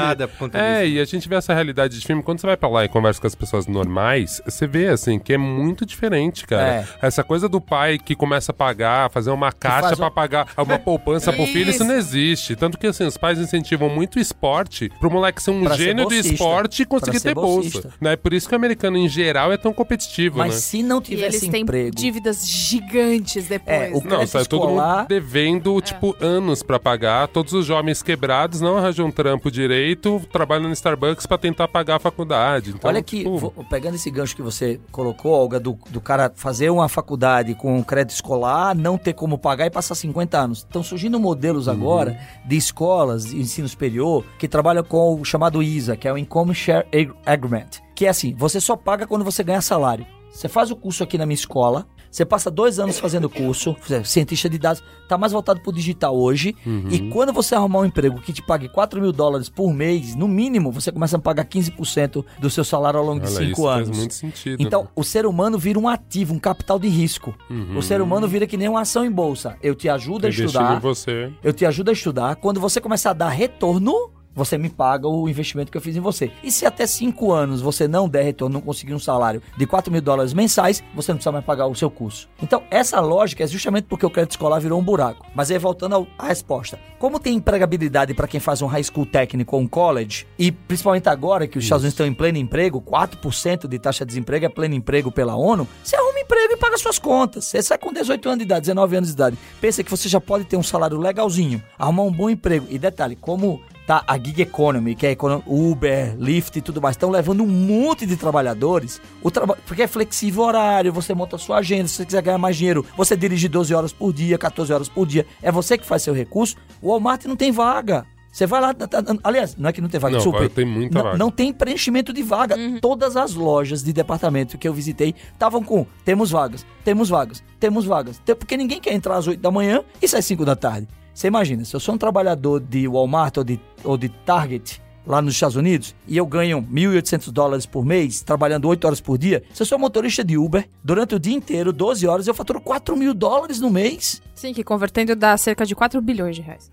É, 0.52 0.83
disso. 0.85 0.94
e 0.94 1.00
a 1.00 1.04
gente 1.04 1.28
vê 1.28 1.35
essa 1.37 1.52
realidade 1.54 1.98
de 1.98 2.06
filme. 2.06 2.22
Quando 2.22 2.38
você 2.40 2.46
vai 2.46 2.56
pra 2.56 2.68
lá 2.68 2.85
e 2.85 2.88
conversa 2.88 3.20
com 3.20 3.26
as 3.26 3.35
pessoas 3.35 3.66
normais, 3.66 4.40
você 4.44 4.66
vê, 4.66 4.88
assim, 4.88 5.18
que 5.18 5.33
é 5.33 5.38
muito 5.38 5.85
diferente, 5.87 6.46
cara. 6.46 6.60
Essa 7.03 7.23
coisa 7.25 7.49
do 7.49 7.61
pai 7.61 7.99
que 7.99 8.14
começa 8.14 8.53
a 8.53 8.55
pagar, 8.55 9.11
fazer 9.11 9.31
uma 9.31 9.53
caixa 9.53 9.81
faz 9.81 9.92
um- 9.92 9.96
pra 10.03 10.11
pagar 10.11 10.49
uma 10.57 10.79
poupança 10.79 11.33
pro 11.33 11.46
filho, 11.46 11.70
isso 11.70 11.85
não 11.85 11.94
existe. 11.96 12.57
Tanto 12.57 12.79
que, 12.79 12.87
assim, 12.87 13.05
os 13.05 13.16
pais 13.16 13.38
incentivam 13.38 13.88
muito 13.88 14.16
o 14.16 14.18
esporte 14.20 14.90
pro 15.01 15.11
moleque 15.11 15.42
ser 15.42 15.51
um 15.51 15.62
Pra 15.64 15.77
ser 15.77 15.85
gênio 15.85 16.05
do 16.05 16.11
bolsista. 16.11 16.33
esporte 16.35 16.83
e 16.83 16.85
conseguir 16.87 17.18
ser 17.20 17.29
ter 17.31 17.35
bolsa. 17.35 17.53
bolsista. 17.70 17.92
Né? 18.01 18.16
Por 18.16 18.33
isso 18.33 18.49
que 18.49 18.55
o 18.55 18.57
americano, 18.57 18.96
em 18.96 19.09
geral, 19.09 19.53
é 19.53 19.57
tão 19.57 19.73
competitivo, 19.73 20.38
Mas 20.38 20.55
né? 20.55 20.61
se 20.61 20.83
não 20.83 21.01
tivesse 21.01 21.37
eles 21.38 21.49
têm 21.49 21.62
emprego... 21.62 21.94
dívidas 21.94 22.46
gigantes 22.46 23.46
depois. 23.49 23.77
É, 23.77 23.90
o 23.92 24.03
né? 24.03 24.11
Não, 24.11 24.27
sai 24.27 24.44
todo 24.44 24.68
mundo 24.68 25.07
devendo, 25.09 25.81
tipo, 25.81 26.16
anos 26.20 26.62
pra 26.62 26.79
pagar. 26.79 27.29
Todos 27.29 27.53
os 27.53 27.66
jovens 27.66 28.03
quebrados 28.03 28.61
não 28.61 28.77
arranjam 28.77 29.07
um 29.07 29.11
trampo 29.11 29.51
direito, 29.51 30.20
trabalham 30.33 30.64
no 30.68 30.73
Starbucks 30.73 31.27
pra 31.27 31.38
tentar 31.38 31.68
pagar 31.68 31.96
a 31.96 31.99
faculdade. 31.99 32.70
Então, 32.70 32.88
Olha 32.90 33.03
que, 33.03 33.18
tipo, 33.18 33.64
pegando 33.68 33.94
esse 33.94 34.11
gancho 34.11 34.35
que 34.35 34.42
você 34.42 34.81
colocou, 34.90 35.33
Olga, 35.33 35.59
do, 35.61 35.79
do 35.90 36.01
cara 36.01 36.31
fazer 36.35 36.49
uma 36.70 36.88
faculdade 36.88 37.54
com 37.54 37.82
crédito 37.84 38.14
escolar, 38.14 38.74
não 38.74 38.98
ter 38.98 39.12
como 39.12 39.38
pagar 39.38 39.66
e 39.66 39.70
passar 39.70 39.94
50 39.94 40.38
anos. 40.38 40.58
Estão 40.58 40.82
surgindo 40.82 41.20
modelos 41.20 41.66
Uhum. 41.66 41.72
agora 41.72 42.18
de 42.44 42.56
escolas 42.56 43.26
de 43.26 43.38
ensino 43.38 43.68
superior 43.68 44.24
que 44.38 44.48
trabalham 44.48 44.82
com 44.82 45.20
o 45.20 45.24
chamado 45.24 45.62
ISA, 45.62 45.96
que 45.96 46.08
é 46.08 46.12
o 46.12 46.18
Income 46.18 46.54
Share 46.54 46.86
Ag- 46.92 47.12
Agreement. 47.24 47.68
Que 47.94 48.06
é 48.06 48.08
assim, 48.08 48.34
você 48.34 48.60
só 48.60 48.76
paga 48.76 49.06
quando 49.06 49.24
você 49.24 49.42
ganha 49.44 49.60
salário. 49.60 50.06
Você 50.32 50.48
faz 50.48 50.70
o 50.70 50.76
curso 50.76 51.02
aqui 51.02 51.18
na 51.18 51.26
minha 51.26 51.34
escola, 51.34 51.86
você 52.11 52.25
passa 52.25 52.51
dois 52.51 52.79
anos 52.79 52.99
fazendo 52.99 53.29
curso, 53.31 53.77
é 53.90 54.03
cientista 54.03 54.49
de 54.49 54.59
dados, 54.59 54.83
tá 55.09 55.16
mais 55.16 55.33
voltado 55.33 55.61
pro 55.61 55.73
digital 55.73 56.16
hoje. 56.16 56.57
Uhum. 56.66 56.88
E 56.90 57.11
quando 57.11 57.33
você 57.33 57.55
arrumar 57.55 57.81
um 57.81 57.85
emprego 57.85 58.20
que 58.20 58.33
te 58.33 58.42
pague 58.42 58.68
4 58.68 59.01
mil 59.01 59.12
dólares 59.12 59.49
por 59.49 59.73
mês, 59.73 60.14
no 60.16 60.27
mínimo, 60.27 60.73
você 60.73 60.90
começa 60.90 61.16
a 61.16 61.20
pagar 61.20 61.44
15% 61.44 62.25
do 62.38 62.51
seu 62.51 62.64
salário 62.64 62.99
ao 62.99 63.07
longo 63.07 63.20
de 63.20 63.27
olha, 63.27 63.37
5 63.37 63.51
isso 63.53 63.68
anos. 63.68 63.87
faz 63.88 63.99
muito 63.99 64.14
sentido. 64.14 64.61
Então, 64.61 64.83
né? 64.83 64.88
o 64.96 65.05
ser 65.05 65.25
humano 65.27 65.59
vira 65.59 65.79
um 65.79 65.88
ativo, 65.88 66.35
um 66.35 66.38
capital 66.38 66.79
de 66.79 66.88
risco. 66.88 67.35
Uhum. 67.49 67.79
O 67.79 67.83
ser 67.83 68.01
humano 68.01 68.27
vira 68.27 68.46
que 68.46 68.57
nem 68.57 68.68
uma 68.68 68.81
ação 68.81 69.05
em 69.05 69.11
bolsa. 69.11 69.57
Eu 69.62 69.75
te 69.75 69.88
ajudo 69.88 70.25
a 70.27 70.29
Investindo 70.29 70.46
estudar, 70.49 70.77
em 70.77 70.81
você. 70.81 71.33
eu 71.44 71.53
te 71.53 71.64
ajudo 71.64 71.90
a 71.90 71.92
estudar. 71.92 72.37
Quando 72.37 72.61
você 72.61 72.81
começar 72.81 73.11
a 73.11 73.14
dar 73.14 73.29
retorno, 73.29 74.11
você 74.34 74.56
me 74.56 74.68
paga 74.68 75.08
o 75.08 75.28
investimento 75.28 75.70
que 75.70 75.76
eu 75.76 75.82
fiz 75.82 75.96
em 75.96 76.00
você. 76.00 76.30
E 76.42 76.50
se 76.50 76.66
até 76.66 76.86
5 76.86 77.32
anos 77.32 77.60
você 77.60 77.86
não 77.86 78.08
der 78.08 78.22
retorno, 78.22 78.54
não 78.54 78.60
conseguir 78.60 78.94
um 78.94 78.98
salário 78.98 79.42
de 79.56 79.66
4 79.66 79.92
mil 79.92 80.00
dólares 80.00 80.32
mensais, 80.32 80.82
você 80.94 81.12
não 81.12 81.16
precisa 81.16 81.32
mais 81.32 81.44
pagar 81.44 81.66
o 81.66 81.74
seu 81.74 81.90
curso. 81.90 82.28
Então, 82.42 82.62
essa 82.70 83.00
lógica 83.00 83.44
é 83.44 83.46
justamente 83.46 83.84
porque 83.84 84.06
o 84.06 84.10
crédito 84.10 84.32
escolar 84.32 84.60
virou 84.60 84.78
um 84.78 84.84
buraco. 84.84 85.26
Mas 85.34 85.50
aí, 85.50 85.58
voltando 85.58 86.06
à 86.18 86.26
resposta. 86.26 86.78
Como 86.98 87.18
tem 87.18 87.36
empregabilidade 87.36 88.14
para 88.14 88.28
quem 88.28 88.40
faz 88.40 88.60
um 88.62 88.66
high 88.66 88.84
school 88.84 89.06
técnico 89.06 89.56
ou 89.56 89.62
um 89.62 89.68
college, 89.68 90.26
e 90.38 90.52
principalmente 90.52 91.08
agora 91.08 91.46
que 91.46 91.58
os 91.58 91.64
Estados 91.64 91.82
Unidos 91.82 91.94
estão 91.94 92.06
em 92.06 92.14
pleno 92.14 92.38
emprego, 92.38 92.80
4% 92.80 93.66
de 93.66 93.78
taxa 93.78 94.04
de 94.04 94.08
desemprego 94.08 94.46
é 94.46 94.48
pleno 94.48 94.74
emprego 94.74 95.10
pela 95.10 95.34
ONU, 95.34 95.66
você 95.82 95.96
arruma 95.96 96.20
emprego 96.20 96.52
e 96.52 96.56
paga 96.56 96.76
suas 96.76 96.98
contas. 96.98 97.46
Você 97.46 97.62
sai 97.62 97.78
com 97.78 97.92
18 97.92 98.28
anos 98.28 98.38
de 98.38 98.44
idade, 98.44 98.60
19 98.62 98.96
anos 98.96 99.08
de 99.08 99.14
idade. 99.14 99.38
Pensa 99.60 99.82
que 99.82 99.90
você 99.90 100.08
já 100.08 100.20
pode 100.20 100.44
ter 100.44 100.56
um 100.56 100.62
salário 100.62 100.98
legalzinho, 100.98 101.62
arrumar 101.78 102.02
um 102.02 102.12
bom 102.12 102.28
emprego. 102.28 102.66
E 102.68 102.78
detalhe, 102.78 103.16
como 103.16 103.60
tá 103.90 104.05
a 104.07 104.16
gig 104.16 104.40
economy, 104.40 104.94
que 104.94 105.05
é 105.05 105.16
Uber, 105.44 106.14
Lyft 106.16 106.57
e 106.57 106.62
tudo 106.62 106.81
mais, 106.81 106.94
estão 106.94 107.11
levando 107.11 107.42
um 107.42 107.46
monte 107.48 108.07
de 108.07 108.16
trabalhadores, 108.16 109.00
o 109.20 109.33
traba 109.33 109.59
porque 109.66 109.83
é 109.83 109.88
flexível 109.88 110.44
o 110.44 110.46
horário, 110.46 110.92
você 110.92 111.12
monta 111.12 111.35
a 111.35 111.38
sua 111.40 111.59
agenda, 111.59 111.88
se 111.88 111.94
você 111.96 112.07
quiser 112.07 112.22
ganhar 112.22 112.38
mais 112.38 112.57
dinheiro, 112.57 112.87
você 112.96 113.16
dirige 113.16 113.48
12 113.48 113.74
horas 113.74 113.92
por 113.92 114.12
dia, 114.12 114.38
14 114.38 114.72
horas 114.72 114.88
por 114.88 115.05
dia, 115.09 115.26
é 115.42 115.50
você 115.50 115.76
que 115.76 115.85
faz 115.85 116.03
seu 116.05 116.14
recurso, 116.14 116.55
o 116.81 116.90
Walmart 116.90 117.24
não 117.24 117.35
tem 117.35 117.50
vaga. 117.50 118.07
Você 118.31 118.46
vai 118.46 118.61
lá, 118.61 118.72
tá- 118.72 118.87
tá- 118.87 119.03
aliás, 119.24 119.57
não 119.57 119.68
é 119.68 119.72
que 119.72 119.81
não 119.81 119.88
tem 119.88 119.98
vaga, 119.98 120.14
Não, 120.14 120.22
super. 120.22 120.48
tem 120.48 120.64
muita 120.64 120.96
não, 120.96 121.05
vaga. 121.05 121.18
não 121.18 121.31
tem 121.33 121.53
preenchimento 121.53 122.12
de 122.12 122.22
vaga. 122.22 122.55
Todas 122.81 123.16
as 123.16 123.35
lojas 123.35 123.83
de 123.83 123.92
departamento 123.92 124.57
que 124.57 124.68
eu 124.68 124.72
visitei 124.72 125.16
estavam 125.33 125.64
com 125.64 125.85
temos 126.05 126.31
vagas, 126.31 126.64
temos 126.85 127.09
vagas, 127.09 127.42
temos 127.59 127.87
vagas. 127.87 128.22
Porque 128.38 128.57
ninguém 128.57 128.81
quer 128.81 128.94
entrar 128.94 129.16
às 129.16 129.26
8 129.26 129.40
da 129.40 129.50
manhã 129.50 129.83
e 130.00 130.07
sair 130.07 130.22
5 130.22 130.44
da 130.44 130.55
tarde. 130.55 130.87
Você 131.12 131.27
imagina, 131.29 131.64
se 131.64 131.75
eu 131.75 131.81
sou 131.81 131.94
um 131.94 131.99
trabalhador 131.99 132.61
de 132.61 132.87
Walmart 132.87 133.37
ou 133.38 133.44
de, 133.44 133.61
ou 133.85 133.96
de 133.99 134.09
Target 134.09 134.81
lá 135.06 135.20
nos 135.22 135.34
Estados 135.34 135.56
Unidos 135.56 135.94
e 136.06 136.16
eu 136.16 136.26
ganho 136.26 136.62
1.800 136.62 137.30
dólares 137.30 137.66
por 137.66 137.84
mês, 137.84 138.22
trabalhando 138.22 138.68
8 138.68 138.84
horas 138.84 139.00
por 139.00 139.18
dia, 139.18 139.42
se 139.52 139.62
eu 139.62 139.66
sou 139.66 139.78
motorista 139.78 140.24
de 140.24 140.36
Uber, 140.36 140.68
durante 140.82 141.14
o 141.14 141.18
dia 141.18 141.34
inteiro, 141.34 141.72
12 141.72 142.06
horas, 142.06 142.26
eu 142.26 142.34
faturo 142.34 142.60
4 142.60 142.96
mil 142.96 143.14
dólares 143.14 143.60
no 143.60 143.70
mês. 143.70 144.22
Sim, 144.34 144.54
que 144.54 144.64
convertendo 144.64 145.14
dá 145.14 145.36
cerca 145.36 145.66
de 145.66 145.74
4 145.74 146.00
bilhões 146.00 146.34
de 146.34 146.40
reais. 146.40 146.70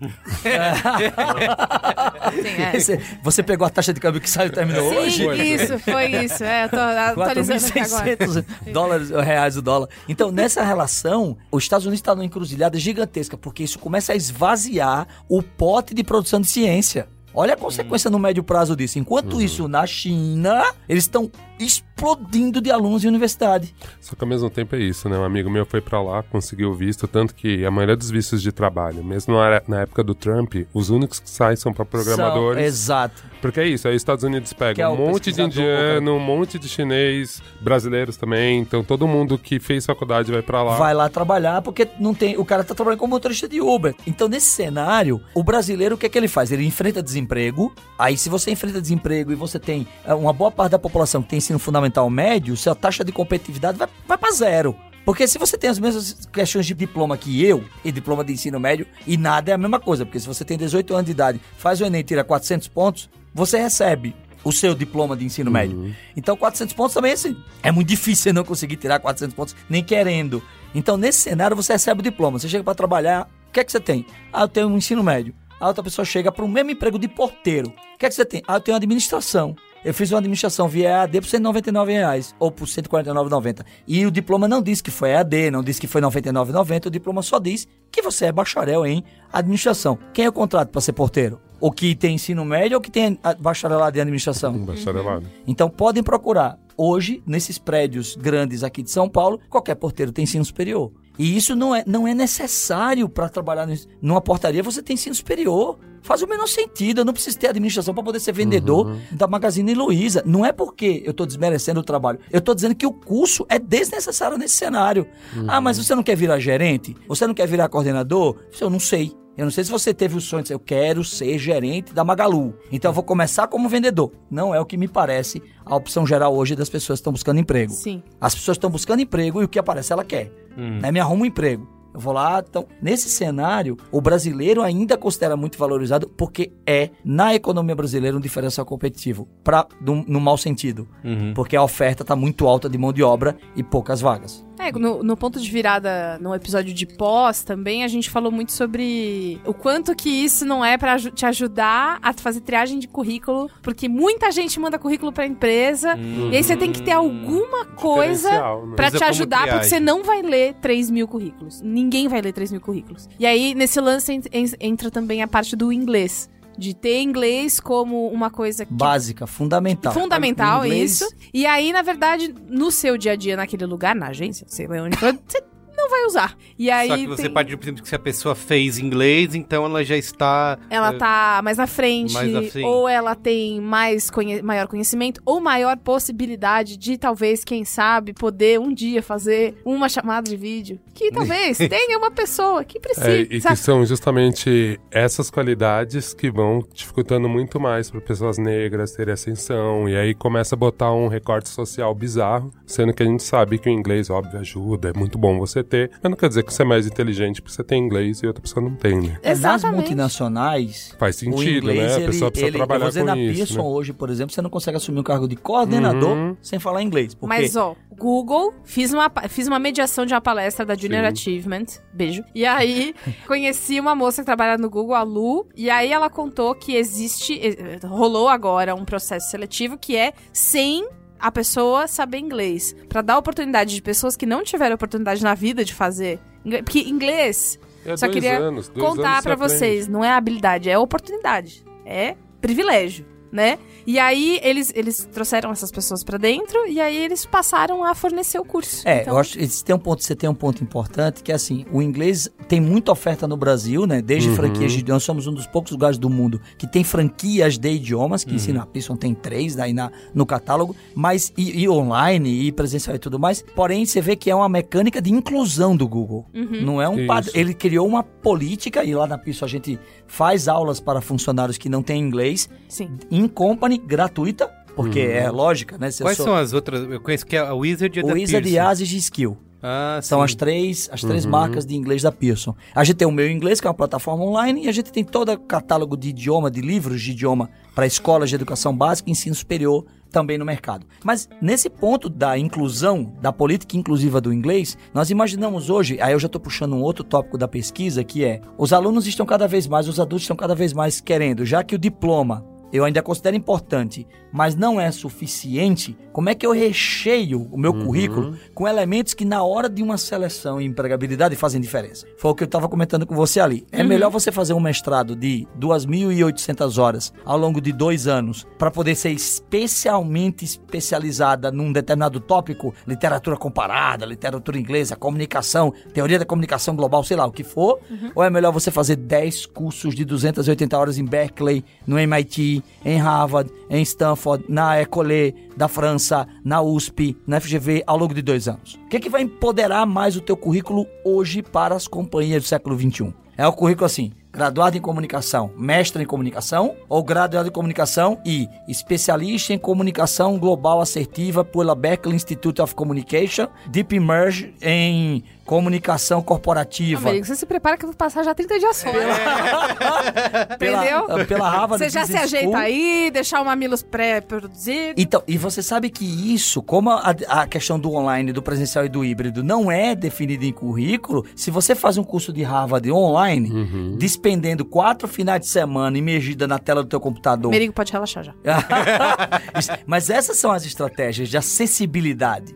Sim, 2.42 2.92
é. 2.92 3.18
Você, 3.22 3.42
pegou 3.42 3.66
a 3.66 3.70
taxa 3.70 3.92
de 3.92 4.00
câmbio 4.00 4.22
que 4.22 4.30
saiu 4.30 4.48
e 4.48 4.50
terminou 4.50 4.90
hoje? 4.90 5.24
Sim, 5.24 5.42
isso, 5.42 5.78
foi 5.80 6.06
isso. 6.24 6.42
É, 6.42 6.64
eu 6.64 6.70
tô 6.70 6.76
atualizando 6.76 7.66
aqui 7.66 7.78
agora. 7.78 8.16
4.600 8.16 8.72
dólares, 8.72 9.10
reais 9.10 9.58
o 9.58 9.62
dólar. 9.62 9.88
Então, 10.08 10.32
nessa 10.32 10.62
relação, 10.62 11.36
os 11.52 11.62
Estados 11.62 11.84
Unidos 11.84 12.00
está 12.00 12.14
numa 12.14 12.24
encruzilhada 12.24 12.78
gigantesca, 12.78 13.36
porque 13.36 13.62
isso 13.62 13.78
começa 13.78 14.14
a 14.14 14.16
esvaziar 14.16 15.06
o 15.28 15.42
pote 15.42 15.92
de 15.92 16.02
produção 16.02 16.40
de 16.40 16.46
ciência. 16.46 17.06
Olha 17.34 17.54
a 17.54 17.56
consequência 17.56 18.10
no 18.10 18.18
médio 18.18 18.42
prazo 18.42 18.74
disso. 18.74 18.98
Enquanto 18.98 19.40
isso, 19.40 19.68
na 19.68 19.86
China, 19.86 20.64
eles 20.88 21.04
estão 21.04 21.30
explodindo 21.58 22.60
de 22.60 22.70
alunos 22.70 23.02
de 23.02 23.08
universidade. 23.08 23.74
Só 24.00 24.14
que 24.14 24.22
ao 24.22 24.28
mesmo 24.28 24.48
tempo 24.48 24.76
é 24.76 24.78
isso, 24.78 25.08
né? 25.08 25.18
Um 25.18 25.24
amigo 25.24 25.50
meu 25.50 25.66
foi 25.66 25.80
pra 25.80 26.00
lá, 26.00 26.22
conseguiu 26.22 26.72
visto, 26.74 27.06
tanto 27.08 27.34
que 27.34 27.64
a 27.64 27.70
maioria 27.70 27.96
dos 27.96 28.10
vistos 28.10 28.40
de 28.42 28.52
trabalho, 28.52 29.02
mesmo 29.02 29.34
na, 29.66 29.80
época 29.80 30.02
do 30.02 30.14
Trump, 30.14 30.54
os 30.72 30.90
únicos 30.90 31.18
que 31.20 31.28
saem 31.28 31.56
são 31.56 31.72
pra 31.72 31.84
programadores. 31.84 32.58
São- 32.58 32.66
exato. 32.66 33.22
Porque 33.40 33.60
é 33.60 33.66
isso, 33.66 33.86
aí 33.86 33.94
os 33.94 34.02
Estados 34.02 34.24
Unidos 34.24 34.52
é 34.52 34.54
pegam 34.54 34.90
o 34.90 34.94
um 34.94 34.96
monte 34.98 35.30
de 35.30 35.36
pesquisador, 35.36 35.50
indiano, 35.50 36.14
um 36.14 36.20
monte 36.20 36.58
de 36.58 36.68
chinês, 36.68 37.42
brasileiros 37.60 38.16
também. 38.16 38.60
Então 38.60 38.82
todo 38.82 39.06
mundo 39.06 39.38
que 39.38 39.60
fez 39.60 39.86
faculdade 39.86 40.32
vai 40.32 40.42
pra 40.42 40.62
lá. 40.62 40.76
vai 40.76 40.94
lá 40.94 41.08
trabalhar 41.08 41.62
porque 41.62 41.88
não 41.98 42.14
tem, 42.14 42.36
o 42.36 42.44
cara 42.44 42.64
tá 42.64 42.74
trabalhando 42.74 43.00
como 43.00 43.14
motorista 43.14 43.48
de 43.48 43.60
Uber. 43.60 43.94
Então 44.06 44.28
nesse 44.28 44.46
cenário, 44.46 45.20
o 45.34 45.42
brasileiro 45.42 45.94
o 45.94 45.98
que 45.98 46.06
é 46.06 46.08
que 46.08 46.18
ele 46.18 46.28
faz? 46.28 46.50
Ele 46.50 46.64
enfrenta 46.64 47.02
desemprego. 47.02 47.72
Aí 47.98 48.16
se 48.16 48.28
você 48.28 48.50
enfrenta 48.50 48.80
desemprego 48.80 49.32
e 49.32 49.34
você 49.34 49.58
tem 49.58 49.86
é, 50.04 50.14
uma 50.14 50.32
boa 50.32 50.50
parte 50.50 50.72
da 50.72 50.78
população 50.78 51.22
que 51.22 51.28
tem 51.28 51.40
ensino 51.48 51.58
fundamental 51.58 52.08
médio, 52.10 52.56
sua 52.56 52.74
taxa 52.74 53.02
de 53.02 53.10
competitividade 53.10 53.78
vai, 53.78 53.88
vai 54.06 54.18
para 54.18 54.30
zero. 54.32 54.76
Porque 55.04 55.26
se 55.26 55.38
você 55.38 55.56
tem 55.56 55.70
as 55.70 55.78
mesmas 55.78 56.28
questões 56.30 56.66
de 56.66 56.74
diploma 56.74 57.16
que 57.16 57.42
eu, 57.42 57.64
e 57.82 57.90
diploma 57.90 58.22
de 58.22 58.32
ensino 58.34 58.60
médio, 58.60 58.86
e 59.06 59.16
nada 59.16 59.50
é 59.50 59.54
a 59.54 59.58
mesma 59.58 59.80
coisa, 59.80 60.04
porque 60.04 60.20
se 60.20 60.26
você 60.26 60.44
tem 60.44 60.58
18 60.58 60.92
anos 60.92 61.06
de 61.06 61.12
idade, 61.12 61.40
faz 61.56 61.80
o 61.80 61.84
Enem 61.84 62.02
e 62.02 62.04
tira 62.04 62.22
400 62.22 62.68
pontos, 62.68 63.08
você 63.32 63.58
recebe 63.58 64.14
o 64.44 64.52
seu 64.52 64.74
diploma 64.74 65.16
de 65.16 65.24
ensino 65.24 65.50
médio. 65.50 65.94
Então 66.14 66.36
400 66.36 66.74
pontos 66.74 66.92
também 66.92 67.12
assim, 67.12 67.36
é 67.62 67.72
muito 67.72 67.88
difícil 67.88 68.24
você 68.24 68.32
não 68.34 68.44
conseguir 68.44 68.76
tirar 68.76 68.98
400 68.98 69.34
pontos, 69.34 69.56
nem 69.68 69.82
querendo. 69.82 70.42
Então 70.74 70.98
nesse 70.98 71.20
cenário 71.20 71.56
você 71.56 71.72
recebe 71.72 72.00
o 72.00 72.02
diploma, 72.04 72.38
você 72.38 72.48
chega 72.48 72.62
para 72.62 72.74
trabalhar, 72.74 73.30
o 73.48 73.52
que 73.52 73.60
é 73.60 73.64
que 73.64 73.72
você 73.72 73.80
tem? 73.80 74.04
Ah, 74.30 74.42
eu 74.42 74.48
tenho 74.48 74.68
um 74.68 74.76
ensino 74.76 75.02
médio. 75.02 75.34
A 75.58 75.68
outra 75.68 75.82
pessoa 75.82 76.04
chega 76.04 76.30
para 76.30 76.44
o 76.44 76.48
mesmo 76.48 76.70
emprego 76.70 76.98
de 76.98 77.08
porteiro. 77.08 77.70
O 77.94 77.98
que 77.98 78.06
é 78.06 78.08
que 78.08 78.14
você 78.14 78.24
tem? 78.24 78.42
Ah, 78.46 78.56
eu 78.56 78.60
tenho 78.60 78.76
administração. 78.76 79.56
Eu 79.84 79.94
fiz 79.94 80.10
uma 80.10 80.18
administração 80.18 80.68
via 80.68 80.88
EAD 80.88 81.20
por 81.20 81.28
199 81.28 81.92
reais, 81.92 82.34
ou 82.38 82.50
por 82.50 82.66
R$ 82.66 82.74
149,90. 82.82 83.64
E 83.86 84.04
o 84.04 84.10
diploma 84.10 84.48
não 84.48 84.60
diz 84.60 84.80
que 84.80 84.90
foi 84.90 85.10
EAD, 85.10 85.50
não 85.50 85.62
diz 85.62 85.78
que 85.78 85.86
foi 85.86 86.00
R$ 86.00 86.08
99,90. 86.08 86.86
O 86.86 86.90
diploma 86.90 87.22
só 87.22 87.38
diz 87.38 87.66
que 87.90 88.02
você 88.02 88.26
é 88.26 88.32
bacharel 88.32 88.84
em 88.84 89.04
administração. 89.32 89.98
Quem 90.12 90.24
é 90.24 90.28
o 90.28 90.32
contrato 90.32 90.70
para 90.70 90.80
ser 90.80 90.92
porteiro? 90.92 91.40
O 91.60 91.72
que 91.72 91.94
tem 91.94 92.14
ensino 92.14 92.44
médio 92.44 92.76
ou 92.76 92.80
que 92.80 92.90
tem 92.90 93.18
bacharelado 93.40 93.96
em 93.96 94.00
administração? 94.00 94.52
Um 94.54 94.64
bacharelado. 94.64 95.26
Então 95.46 95.68
podem 95.68 96.02
procurar. 96.02 96.58
Hoje, 96.76 97.22
nesses 97.26 97.58
prédios 97.58 98.14
grandes 98.14 98.62
aqui 98.62 98.82
de 98.82 98.90
São 98.90 99.08
Paulo, 99.08 99.40
qualquer 99.48 99.74
porteiro 99.74 100.12
tem 100.12 100.22
ensino 100.22 100.44
superior. 100.44 100.92
E 101.18 101.36
isso 101.36 101.56
não 101.56 101.74
é, 101.74 101.82
não 101.84 102.06
é 102.06 102.14
necessário 102.14 103.08
para 103.08 103.28
trabalhar 103.28 103.68
numa 104.00 104.20
portaria, 104.20 104.62
você 104.62 104.80
tem 104.80 104.94
ensino 104.94 105.14
superior. 105.14 105.76
Faz 106.02 106.22
o 106.22 106.26
menor 106.26 106.46
sentido. 106.46 107.00
Eu 107.00 107.04
não 107.04 107.12
preciso 107.12 107.38
ter 107.38 107.48
administração 107.48 107.94
para 107.94 108.02
poder 108.02 108.20
ser 108.20 108.32
vendedor 108.32 108.96
da 109.12 109.26
Magazine 109.26 109.74
Luiza. 109.74 110.22
Não 110.24 110.44
é 110.44 110.52
porque 110.52 111.02
eu 111.04 111.10
estou 111.10 111.26
desmerecendo 111.26 111.80
o 111.80 111.84
trabalho. 111.84 112.18
Eu 112.30 112.38
estou 112.38 112.54
dizendo 112.54 112.74
que 112.74 112.86
o 112.86 112.92
curso 112.92 113.46
é 113.48 113.58
desnecessário 113.58 114.38
nesse 114.38 114.56
cenário. 114.56 115.06
Ah, 115.46 115.60
mas 115.60 115.78
você 115.78 115.94
não 115.94 116.02
quer 116.02 116.16
virar 116.16 116.38
gerente? 116.38 116.96
Você 117.06 117.26
não 117.26 117.34
quer 117.34 117.46
virar 117.46 117.68
coordenador? 117.68 118.36
Eu 118.60 118.70
não 118.70 118.80
sei. 118.80 119.12
Eu 119.36 119.44
não 119.44 119.52
sei 119.52 119.62
se 119.62 119.70
você 119.70 119.94
teve 119.94 120.16
o 120.16 120.20
sonho 120.20 120.42
de 120.42 120.46
dizer, 120.46 120.54
eu 120.54 120.58
quero 120.58 121.04
ser 121.04 121.38
gerente 121.38 121.94
da 121.94 122.02
Magalu. 122.04 122.56
Então 122.72 122.90
eu 122.90 122.92
vou 122.92 123.04
começar 123.04 123.46
como 123.46 123.68
vendedor. 123.68 124.10
Não 124.28 124.52
é 124.52 124.58
o 124.60 124.66
que 124.66 124.76
me 124.76 124.88
parece 124.88 125.40
a 125.64 125.76
opção 125.76 126.04
geral 126.04 126.34
hoje 126.34 126.56
das 126.56 126.68
pessoas 126.68 126.98
que 126.98 127.02
estão 127.02 127.12
buscando 127.12 127.38
emprego. 127.38 127.72
Sim. 127.72 128.02
As 128.20 128.34
pessoas 128.34 128.56
estão 128.56 128.68
buscando 128.68 129.00
emprego 129.00 129.40
e 129.40 129.44
o 129.44 129.48
que 129.48 129.60
aparece 129.60 129.92
ela 129.92 130.02
quer. 130.02 130.32
Né? 130.56 130.90
Me 130.90 130.98
arruma 130.98 131.22
um 131.22 131.26
emprego. 131.26 131.68
Eu 131.98 132.02
vou 132.02 132.12
lá, 132.12 132.42
então, 132.48 132.64
nesse 132.80 133.08
cenário, 133.08 133.76
o 133.90 134.00
brasileiro 134.00 134.62
ainda 134.62 134.96
considera 134.96 135.36
muito 135.36 135.58
valorizado 135.58 136.08
porque 136.16 136.52
é, 136.64 136.90
na 137.04 137.34
economia 137.34 137.74
brasileira, 137.74 138.16
um 138.16 138.20
diferencial 138.20 138.64
competitivo. 138.64 139.28
Pra, 139.42 139.66
no, 139.80 140.04
no 140.06 140.20
mau 140.20 140.38
sentido. 140.38 140.86
Porque 141.34 141.56
a 141.56 141.62
oferta 141.62 142.02
está 142.04 142.14
muito 142.14 142.46
alta 142.46 142.68
de 142.68 142.78
mão 142.78 142.92
de 142.92 143.02
obra 143.02 143.36
e 143.56 143.62
poucas 143.64 144.00
vagas. 144.00 144.46
É, 144.60 144.72
no, 144.72 145.04
no 145.04 145.16
ponto 145.16 145.40
de 145.40 145.48
virada, 145.48 146.18
no 146.20 146.34
episódio 146.34 146.74
de 146.74 146.84
pós, 146.84 147.44
também 147.44 147.84
a 147.84 147.88
gente 147.88 148.10
falou 148.10 148.30
muito 148.32 148.50
sobre 148.50 149.40
o 149.46 149.54
quanto 149.54 149.94
que 149.94 150.10
isso 150.10 150.44
não 150.44 150.64
é 150.64 150.76
pra 150.76 150.94
aju- 150.94 151.12
te 151.12 151.24
ajudar 151.24 152.00
a 152.02 152.12
fazer 152.12 152.40
triagem 152.40 152.80
de 152.80 152.88
currículo, 152.88 153.48
porque 153.62 153.88
muita 153.88 154.32
gente 154.32 154.58
manda 154.58 154.76
currículo 154.76 155.12
pra 155.12 155.24
empresa, 155.26 155.96
e 155.96 156.36
aí 156.36 156.42
você 156.42 156.56
tem 156.56 156.72
que 156.72 156.82
ter 156.82 156.90
alguma 156.90 157.66
coisa 157.66 158.28
né? 158.30 158.38
pra 158.74 158.88
Usa 158.88 158.98
te 158.98 159.04
ajudar, 159.04 159.46
porque 159.48 159.64
você 159.68 159.78
não 159.78 160.02
vai 160.02 160.22
ler 160.22 160.54
3 160.54 160.90
mil 160.90 161.06
currículos. 161.06 161.60
Ninguém 161.62 161.87
vai 162.08 162.20
ler 162.20 162.32
3 162.32 162.50
mil 162.52 162.60
currículos. 162.60 163.08
E 163.18 163.24
aí, 163.26 163.54
nesse 163.54 163.80
lance, 163.80 164.12
en- 164.12 164.22
en- 164.32 164.52
entra 164.60 164.90
também 164.90 165.22
a 165.22 165.28
parte 165.28 165.54
do 165.56 165.72
inglês. 165.72 166.28
De 166.58 166.74
ter 166.74 167.00
inglês 167.02 167.60
como 167.60 168.08
uma 168.08 168.30
coisa 168.30 168.66
que 168.66 168.72
Básica, 168.74 169.28
fundamental. 169.28 169.92
Fundamental, 169.92 170.66
inglês- 170.66 171.00
isso. 171.02 171.14
E 171.32 171.46
aí, 171.46 171.72
na 171.72 171.82
verdade, 171.82 172.34
no 172.48 172.72
seu 172.72 172.98
dia 172.98 173.12
a 173.12 173.16
dia, 173.16 173.36
naquele 173.36 173.64
lugar, 173.64 173.94
na 173.94 174.08
agência, 174.08 174.44
sei 174.48 174.66
lá 174.66 174.82
onde 174.82 174.96
for, 174.96 175.12
você 175.24 175.40
não 175.78 175.88
vai 175.88 176.04
usar. 176.06 176.36
E 176.58 176.70
aí. 176.70 176.88
Só 176.88 176.96
que 176.96 177.06
você 177.06 177.22
tem- 177.22 177.32
parte 177.32 177.50
do 177.50 177.56
princípio 177.58 177.82
que 177.82 177.88
se 177.88 177.94
a 177.94 177.98
pessoa 177.98 178.34
fez 178.34 178.78
inglês, 178.78 179.34
então 179.34 179.64
ela 179.64 179.82
já 179.84 179.96
está. 179.96 180.58
Ela 180.68 180.90
eh, 180.94 180.98
tá 180.98 181.40
mais 181.42 181.56
na 181.56 181.66
frente, 181.66 182.12
mais 182.14 182.50
frente. 182.50 182.66
ou 182.66 182.88
ela 182.88 183.14
tem 183.14 183.60
mais 183.60 184.10
conhe- 184.10 184.42
maior 184.42 184.66
conhecimento, 184.66 185.22
ou 185.24 185.40
maior 185.40 185.76
possibilidade 185.78 186.76
de 186.76 186.98
talvez, 186.98 187.44
quem 187.44 187.64
sabe, 187.64 188.12
poder 188.12 188.58
um 188.58 188.72
dia 188.74 189.02
fazer 189.02 189.54
uma 189.64 189.88
chamada 189.88 190.28
de 190.28 190.36
vídeo. 190.36 190.80
Que 190.94 191.10
talvez 191.12 191.58
tenha 191.58 191.96
uma 191.98 192.10
pessoa 192.10 192.64
que 192.64 192.78
É, 192.78 192.80
precisa. 192.80 193.18
e 193.20 193.40
que 193.40 193.56
são 193.56 193.84
justamente 193.86 194.80
essas 194.90 195.30
qualidades 195.30 196.12
que 196.12 196.30
vão 196.30 196.64
dificultando 196.74 197.28
muito 197.28 197.60
mais 197.60 197.90
para 197.90 198.00
pessoas 198.00 198.36
negras 198.38 198.92
terem 198.92 199.14
ascensão. 199.14 199.88
E 199.88 199.96
aí 199.96 200.14
começa 200.14 200.54
a 200.54 200.58
botar 200.58 200.92
um 200.92 201.06
recorte 201.08 201.48
social 201.48 201.94
bizarro, 201.94 202.50
sendo 202.66 202.92
que 202.92 203.02
a 203.02 203.06
gente 203.06 203.22
sabe 203.22 203.58
que 203.58 203.68
o 203.68 203.72
inglês, 203.72 204.10
óbvio, 204.10 204.38
ajuda, 204.40 204.90
é 204.94 204.98
muito 204.98 205.18
bom 205.18 205.38
você 205.38 205.62
ter, 205.68 205.90
mas 206.02 206.10
não 206.10 206.16
quer 206.16 206.28
dizer 206.28 206.42
que 206.42 206.52
você 206.52 206.62
é 206.62 206.64
mais 206.64 206.86
inteligente 206.86 207.40
porque 207.42 207.54
você 207.54 207.62
tem 207.64 207.82
inglês 207.82 208.20
e 208.22 208.26
outra 208.26 208.42
pessoa 208.42 208.64
não 208.64 208.74
tem, 208.74 209.00
né? 209.00 209.18
É, 209.22 209.34
nas 209.34 209.62
multinacionais, 209.64 210.94
Faz 210.98 211.16
o 211.16 211.18
sentido, 211.20 211.70
inglês, 211.70 211.78
né? 211.78 211.94
A 211.94 211.96
ele, 211.98 212.06
pessoa 212.06 212.30
precisa 212.30 212.48
ele, 212.48 212.56
trabalhar 212.56 212.92
com 212.92 213.04
na 213.04 213.16
isso. 213.16 213.34
Pearson 213.36 213.62
né? 213.62 213.68
hoje, 213.68 213.92
por 213.92 214.10
exemplo, 214.10 214.34
você 214.34 214.42
não 214.42 214.50
consegue 214.50 214.76
assumir 214.76 215.00
o 215.00 215.04
cargo 215.04 215.28
de 215.28 215.36
coordenador 215.36 216.16
Uhum. 216.16 216.36
sem 216.42 216.58
falar 216.58 216.82
inglês. 216.82 217.14
Porque 217.14 217.26
Mas, 217.26 217.56
ó, 217.56 217.74
Google, 217.96 218.54
fiz 218.64 218.92
uma, 218.92 219.10
fiz 219.28 219.46
uma 219.46 219.58
mediação 219.58 220.06
de 220.06 220.14
uma 220.14 220.20
palestra 220.20 220.64
da 220.64 220.74
Junior 220.74 221.02
Sim. 221.02 221.08
Achievement, 221.08 221.66
beijo. 221.92 222.22
E 222.34 222.46
aí, 222.46 222.94
conheci 223.26 223.78
uma 223.80 223.94
moça 223.94 224.22
que 224.22 224.26
trabalha 224.26 224.56
no 224.56 224.70
Google, 224.70 224.94
a 224.94 225.02
Lu, 225.02 225.46
e 225.56 225.68
aí 225.70 225.92
ela 225.92 226.08
contou 226.08 226.54
que 226.54 226.74
existe, 226.74 227.40
rolou 227.84 228.28
agora 228.28 228.74
um 228.74 228.84
processo 228.84 229.30
seletivo 229.30 229.76
que 229.76 229.96
é 229.96 230.12
sem 230.32 230.88
a 231.18 231.30
pessoa 231.30 231.86
saber 231.86 232.18
inglês. 232.18 232.74
Pra 232.88 233.02
dar 233.02 233.18
oportunidade 233.18 233.74
de 233.74 233.82
pessoas 233.82 234.16
que 234.16 234.26
não 234.26 234.42
tiveram 234.42 234.74
oportunidade 234.74 235.22
na 235.22 235.34
vida 235.34 235.64
de 235.64 235.74
fazer. 235.74 236.18
Porque 236.64 236.80
inglês, 236.80 237.58
É 237.84 237.96
só 237.96 238.08
queria 238.08 238.38
anos, 238.38 238.68
contar 238.68 239.18
aprende. 239.18 239.38
vocês, 239.38 239.88
não 239.88 240.04
é 240.04 240.10
habilidade, 240.10 240.70
é 240.70 240.78
oportunidade. 240.78 241.64
É 241.84 242.16
privilégio, 242.40 243.04
né? 243.32 243.58
E 243.86 243.98
aí 243.98 244.40
eles, 244.42 244.72
eles 244.74 245.08
trouxeram 245.12 245.50
essas 245.50 245.70
pessoas 245.70 246.02
pra 246.04 246.18
dentro 246.18 246.66
e 246.66 246.80
aí 246.80 246.96
eles 246.96 247.24
passaram 247.24 247.84
a 247.84 247.94
fornecer 247.94 248.38
o 248.38 248.44
curso. 248.44 248.86
É, 248.86 249.02
Então, 249.02 249.14
eu 249.14 249.18
acho 249.18 249.38
que 249.38 249.64
tem 249.64 249.74
um 249.74 249.78
ponto, 249.78 250.02
você 250.02 250.14
tem 250.14 250.28
um 250.28 250.34
ponto 250.34 250.62
importante 250.62 251.22
que 251.22 251.32
é 251.32 251.34
assim, 251.34 251.64
o 251.72 251.80
inglês 251.82 252.28
tem 252.48 252.60
muita 252.60 252.92
oferta 252.92 253.26
no 253.26 253.36
Brasil, 253.36 253.86
né? 253.86 254.00
Desde 254.02 254.28
Uhum. 254.30 254.36
franquias 254.36 254.72
de 254.72 254.80
idiomas, 254.80 255.04
somos 255.04 255.26
um 255.26 255.32
dos 255.34 255.46
poucos 255.46 255.72
lugares 255.72 255.98
do 255.98 256.08
mundo 256.10 256.40
que 256.56 256.66
tem 256.66 256.82
franquias 256.84 257.58
de 257.58 257.70
idiomas, 257.70 258.24
que 258.24 258.34
ensinam 258.34 258.62
a 258.62 258.66
Pearson 258.66 258.96
tem 258.96 259.14
três 259.14 259.58
aí 259.58 259.72
na, 259.72 259.90
no 260.14 260.24
catálogo, 260.26 260.74
mas 260.94 261.32
e, 261.36 261.62
e 261.62 261.68
online 261.68 262.46
e 262.46 262.52
presencial 262.52 262.96
e 262.96 262.98
tudo 262.98 263.18
mais. 263.18 263.42
Porém, 263.54 263.84
você 263.86 264.00
vê 264.00 264.16
que 264.16 264.30
é 264.30 264.34
uma 264.34 264.48
mecânica 264.48 265.00
de 265.00 265.10
inclusão 265.12 265.76
do 265.76 265.86
Google. 265.88 266.26
Uhum. 266.34 266.62
Não 266.62 266.82
é 266.82 266.88
um 266.88 267.06
padrão. 267.06 267.32
Ele 267.34 267.54
criou 267.54 267.86
uma 267.86 268.02
política 268.02 268.84
e 268.84 268.94
lá 268.94 269.06
na 269.06 269.16
Pearson 269.18 269.44
a 269.44 269.48
gente 269.48 269.78
faz 270.06 270.48
aulas 270.48 270.80
para 270.80 271.00
funcionários 271.00 271.56
que 271.58 271.68
não 271.68 271.82
têm 271.82 272.00
inglês 272.00 272.48
sim. 272.68 272.90
In 273.18 273.28
company 273.28 273.78
gratuita, 273.78 274.48
porque 274.76 275.00
Uhum. 275.04 275.12
é 275.12 275.30
lógica, 275.30 275.76
né? 275.78 275.90
Se 275.90 276.02
Quais 276.02 276.16
sou- 276.16 276.26
são 276.26 276.34
as 276.36 276.52
outras? 276.52 276.88
Eu 276.90 277.00
conheço 277.00 277.26
que 277.26 277.36
é 277.36 277.40
a 277.40 277.52
Wizard 277.54 277.98
e 277.98 278.02
a 278.02 278.06
Wizard, 278.14 278.48
Pearson. 278.50 278.68
Yazid 278.68 278.94
e 278.94 278.98
Skill. 278.98 279.36
Ah, 279.60 279.98
São 280.00 280.20
sim. 280.20 280.24
as 280.24 280.34
três, 280.36 280.88
as 280.92 281.00
três 281.00 281.24
Uhum. 281.24 281.32
marcas 281.32 281.66
de 281.66 281.74
inglês 281.74 282.00
da 282.02 282.12
Pearson. 282.12 282.54
A 282.72 282.84
gente 282.84 282.94
tem 282.96 283.08
o 283.08 283.10
Meu 283.10 283.28
Inglês, 283.28 283.60
que 283.60 283.66
é 283.66 283.70
uma 283.70 283.74
plataforma 283.74 284.22
online, 284.24 284.66
e 284.66 284.68
a 284.68 284.72
gente 284.72 284.92
tem 284.92 285.02
todo 285.02 285.32
o 285.32 285.38
catálogo 285.38 285.96
de 285.96 286.10
idioma, 286.10 286.48
de 286.48 286.60
livros 286.60 287.02
de 287.02 287.10
idioma 287.10 287.50
para 287.74 287.84
escolas 287.84 288.28
de 288.28 288.36
educação 288.36 288.76
básica 288.76 289.10
e 289.10 289.12
ensino 289.12 289.34
superior 289.34 289.84
também 290.12 290.38
no 290.38 290.44
mercado. 290.44 290.86
Mas 291.04 291.28
nesse 291.42 291.68
ponto 291.68 292.08
da 292.08 292.38
inclusão, 292.38 293.12
da 293.20 293.32
política 293.32 293.76
inclusiva 293.76 294.20
do 294.20 294.32
inglês, 294.32 294.78
nós 294.94 295.10
imaginamos 295.10 295.68
hoje, 295.68 295.98
aí 296.00 296.12
eu 296.12 296.20
já 296.20 296.26
estou 296.26 296.40
puxando 296.40 296.74
um 296.74 296.80
outro 296.80 297.02
tópico 297.02 297.36
da 297.36 297.48
pesquisa, 297.48 298.04
que 298.04 298.24
é, 298.24 298.40
os 298.56 298.72
alunos 298.72 299.08
estão 299.08 299.26
cada 299.26 299.48
vez 299.48 299.66
mais, 299.66 299.88
os 299.88 299.98
adultos 299.98 300.22
estão 300.22 300.36
cada 300.36 300.54
vez 300.54 300.72
mais 300.72 301.00
querendo, 301.00 301.44
já 301.44 301.64
que 301.64 301.74
o 301.74 301.78
diploma 301.78 302.44
eu 302.72 302.84
ainda 302.84 303.02
considero 303.02 303.36
importante, 303.36 304.06
mas 304.32 304.54
não 304.54 304.80
é 304.80 304.90
suficiente, 304.90 305.96
como 306.12 306.28
é 306.28 306.34
que 306.34 306.46
eu 306.46 306.52
recheio 306.52 307.48
o 307.52 307.56
meu 307.56 307.72
currículo 307.72 308.36
com 308.54 308.66
elementos 308.66 309.14
que 309.14 309.24
na 309.24 309.42
hora 309.42 309.68
de 309.68 309.82
uma 309.82 309.96
seleção 309.96 310.60
e 310.60 310.64
empregabilidade 310.64 311.36
fazem 311.36 311.60
diferença? 311.60 312.06
Foi 312.16 312.30
o 312.30 312.34
que 312.34 312.42
eu 312.42 312.46
estava 312.46 312.68
comentando 312.68 313.06
com 313.06 313.14
você 313.14 313.38
ali. 313.40 313.64
É 313.70 313.84
melhor 313.84 314.10
você 314.10 314.32
fazer 314.32 314.52
um 314.52 314.60
mestrado 314.60 315.14
de 315.14 315.46
2.800 315.58 316.78
horas 316.78 317.12
ao 317.24 317.38
longo 317.38 317.60
de 317.60 317.72
dois 317.72 318.06
anos 318.06 318.46
para 318.58 318.70
poder 318.70 318.94
ser 318.96 319.10
especialmente 319.10 320.44
especializada 320.44 321.52
num 321.52 321.72
determinado 321.72 322.18
tópico, 322.18 322.74
literatura 322.86 323.36
comparada, 323.36 324.04
literatura 324.04 324.58
inglesa, 324.58 324.96
comunicação, 324.96 325.72
teoria 325.94 326.18
da 326.18 326.24
comunicação 326.24 326.74
global, 326.74 327.04
sei 327.04 327.16
lá, 327.16 327.26
o 327.26 327.32
que 327.32 327.44
for, 327.44 327.78
ou 328.14 328.24
é 328.24 328.30
melhor 328.30 328.52
você 328.52 328.70
fazer 328.70 328.96
10 328.96 329.46
cursos 329.46 329.94
de 329.94 330.04
280 330.04 330.76
horas 330.76 330.98
em 330.98 331.04
Berkeley, 331.04 331.64
no 331.86 331.98
MIT, 331.98 332.62
em 332.84 332.98
Harvard, 332.98 333.50
em 333.70 333.82
Stanford, 333.82 334.17
na 334.48 334.76
École 334.76 335.34
da 335.56 335.68
França, 335.68 336.26
na 336.44 336.60
USP, 336.60 337.16
na 337.26 337.40
FGV, 337.40 337.82
ao 337.86 337.96
longo 337.96 338.14
de 338.14 338.22
dois 338.22 338.48
anos? 338.48 338.78
O 338.84 338.88
que, 338.88 338.96
é 338.96 339.00
que 339.00 339.10
vai 339.10 339.22
empoderar 339.22 339.86
mais 339.86 340.16
o 340.16 340.20
teu 340.20 340.36
currículo 340.36 340.86
hoje 341.04 341.42
para 341.42 341.74
as 341.74 341.86
companhias 341.86 342.42
do 342.42 342.46
século 342.46 342.78
XXI? 342.78 343.12
É 343.36 343.46
o 343.46 343.52
currículo 343.52 343.86
assim, 343.86 344.12
graduado 344.32 344.76
em 344.76 344.80
comunicação, 344.80 345.50
mestre 345.56 346.02
em 346.02 346.06
comunicação, 346.06 346.76
ou 346.88 347.02
graduado 347.02 347.48
em 347.48 347.52
comunicação 347.52 348.20
e 348.24 348.48
especialista 348.68 349.52
em 349.52 349.58
comunicação 349.58 350.38
global 350.38 350.80
assertiva 350.80 351.44
pela 351.44 351.74
Berkeley 351.74 352.14
Institute 352.14 352.60
of 352.60 352.74
Communication, 352.74 353.48
Deep 353.68 353.94
Immerse 353.94 354.54
em 354.60 355.24
comunicação 355.48 356.20
corporativa. 356.22 357.08
Amigo, 357.08 357.24
você 357.24 357.34
se 357.34 357.46
prepara 357.46 357.78
que 357.78 357.84
eu 357.86 357.88
vou 357.88 357.96
passar 357.96 358.22
já 358.22 358.34
30 358.34 358.58
dias 358.58 358.82
fora. 358.82 358.98
Entendeu? 360.54 361.06
Pela, 361.06 361.24
pela 361.24 361.48
Harvard 361.50 361.82
Você 361.82 361.88
já 361.90 362.04
se 362.04 362.16
ajeita 362.16 362.44
School. 362.48 362.56
aí, 362.56 363.10
deixar 363.10 363.40
o 363.40 363.44
mamilos 363.46 363.82
pré-produzido. 363.82 364.94
Então, 365.00 365.22
e 365.26 365.38
você 365.38 365.62
sabe 365.62 365.88
que 365.88 366.04
isso, 366.34 366.60
como 366.62 366.90
a, 366.90 367.14
a 367.28 367.46
questão 367.46 367.80
do 367.80 367.90
online, 367.94 368.30
do 368.30 368.42
presencial 368.42 368.84
e 368.84 368.90
do 368.90 369.02
híbrido 369.02 369.42
não 369.42 369.70
é 369.72 369.94
definida 369.94 370.44
em 370.44 370.52
currículo, 370.52 371.24
se 371.34 371.50
você 371.50 371.74
faz 371.74 371.96
um 371.96 372.04
curso 372.04 372.30
de 372.30 372.42
Harvard 372.42 372.90
online, 372.92 373.48
Uhum. 373.50 373.96
despendendo 373.98 374.64
quatro 374.66 375.08
finais 375.08 375.40
de 375.40 375.46
semana 375.46 375.96
imergida 375.96 376.46
na 376.46 376.58
tela 376.58 376.82
do 376.82 376.88
teu 376.90 377.00
computador. 377.00 377.50
Merigo 377.50 377.72
pode 377.72 377.90
relaxar 377.90 378.22
já. 378.24 378.34
Mas 379.86 380.10
essas 380.10 380.36
são 380.36 380.50
as 380.52 380.66
estratégias 380.66 381.28
de 381.30 381.36
acessibilidade. 381.38 382.54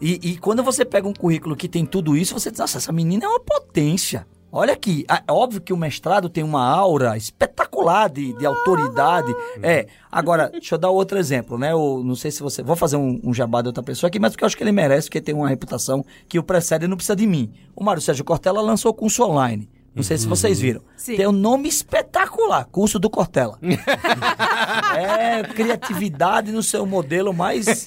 E, 0.00 0.20
e 0.22 0.36
quando 0.36 0.62
você 0.62 0.84
pega 0.84 1.08
um 1.08 1.14
currículo 1.14 1.56
que 1.56 1.68
tem 1.68 1.86
tudo 1.86 2.16
isso, 2.18 2.34
você 2.34 2.50
diz, 2.50 2.60
nossa, 2.60 2.78
essa 2.78 2.92
menina 2.92 3.24
é 3.24 3.28
uma 3.28 3.40
potência. 3.40 4.26
Olha 4.50 4.72
aqui, 4.72 5.04
é 5.08 5.30
óbvio 5.30 5.60
que 5.60 5.74
o 5.74 5.76
mestrado 5.76 6.30
tem 6.30 6.42
uma 6.42 6.66
aura 6.66 7.14
espetacular 7.18 8.08
de, 8.08 8.32
de 8.32 8.46
autoridade. 8.46 9.34
É, 9.62 9.86
agora, 10.10 10.48
deixa 10.48 10.74
eu 10.74 10.78
dar 10.78 10.88
outro 10.88 11.18
exemplo, 11.18 11.58
né? 11.58 11.72
Eu 11.72 12.02
não 12.02 12.14
sei 12.14 12.30
se 12.30 12.42
você. 12.42 12.62
Vou 12.62 12.74
fazer 12.74 12.96
um, 12.96 13.20
um 13.22 13.34
jabá 13.34 13.60
de 13.60 13.68
outra 13.68 13.82
pessoa 13.82 14.08
aqui, 14.08 14.18
mas 14.18 14.32
porque 14.32 14.44
eu 14.44 14.46
acho 14.46 14.56
que 14.56 14.62
ele 14.62 14.72
merece, 14.72 15.08
porque 15.08 15.20
tem 15.20 15.34
uma 15.34 15.48
reputação 15.48 16.02
que 16.26 16.38
o 16.38 16.42
precede 16.42 16.86
e 16.86 16.88
não 16.88 16.96
precisa 16.96 17.14
de 17.14 17.26
mim. 17.26 17.52
O 17.76 17.84
Mário 17.84 18.00
Sérgio 18.00 18.24
Cortella 18.24 18.62
lançou 18.62 18.90
o 18.90 18.94
curso 18.94 19.22
online. 19.22 19.68
Não 19.98 20.02
sei 20.04 20.16
se 20.16 20.26
vocês 20.26 20.60
viram. 20.60 20.80
Sim. 20.96 21.16
Tem 21.16 21.26
um 21.26 21.32
nome 21.32 21.68
espetacular, 21.68 22.64
curso 22.66 22.98
do 22.98 23.10
Cortella. 23.10 23.58
é 24.96 25.42
criatividade 25.42 26.52
no 26.52 26.62
seu 26.62 26.86
modelo 26.86 27.32
mais 27.32 27.84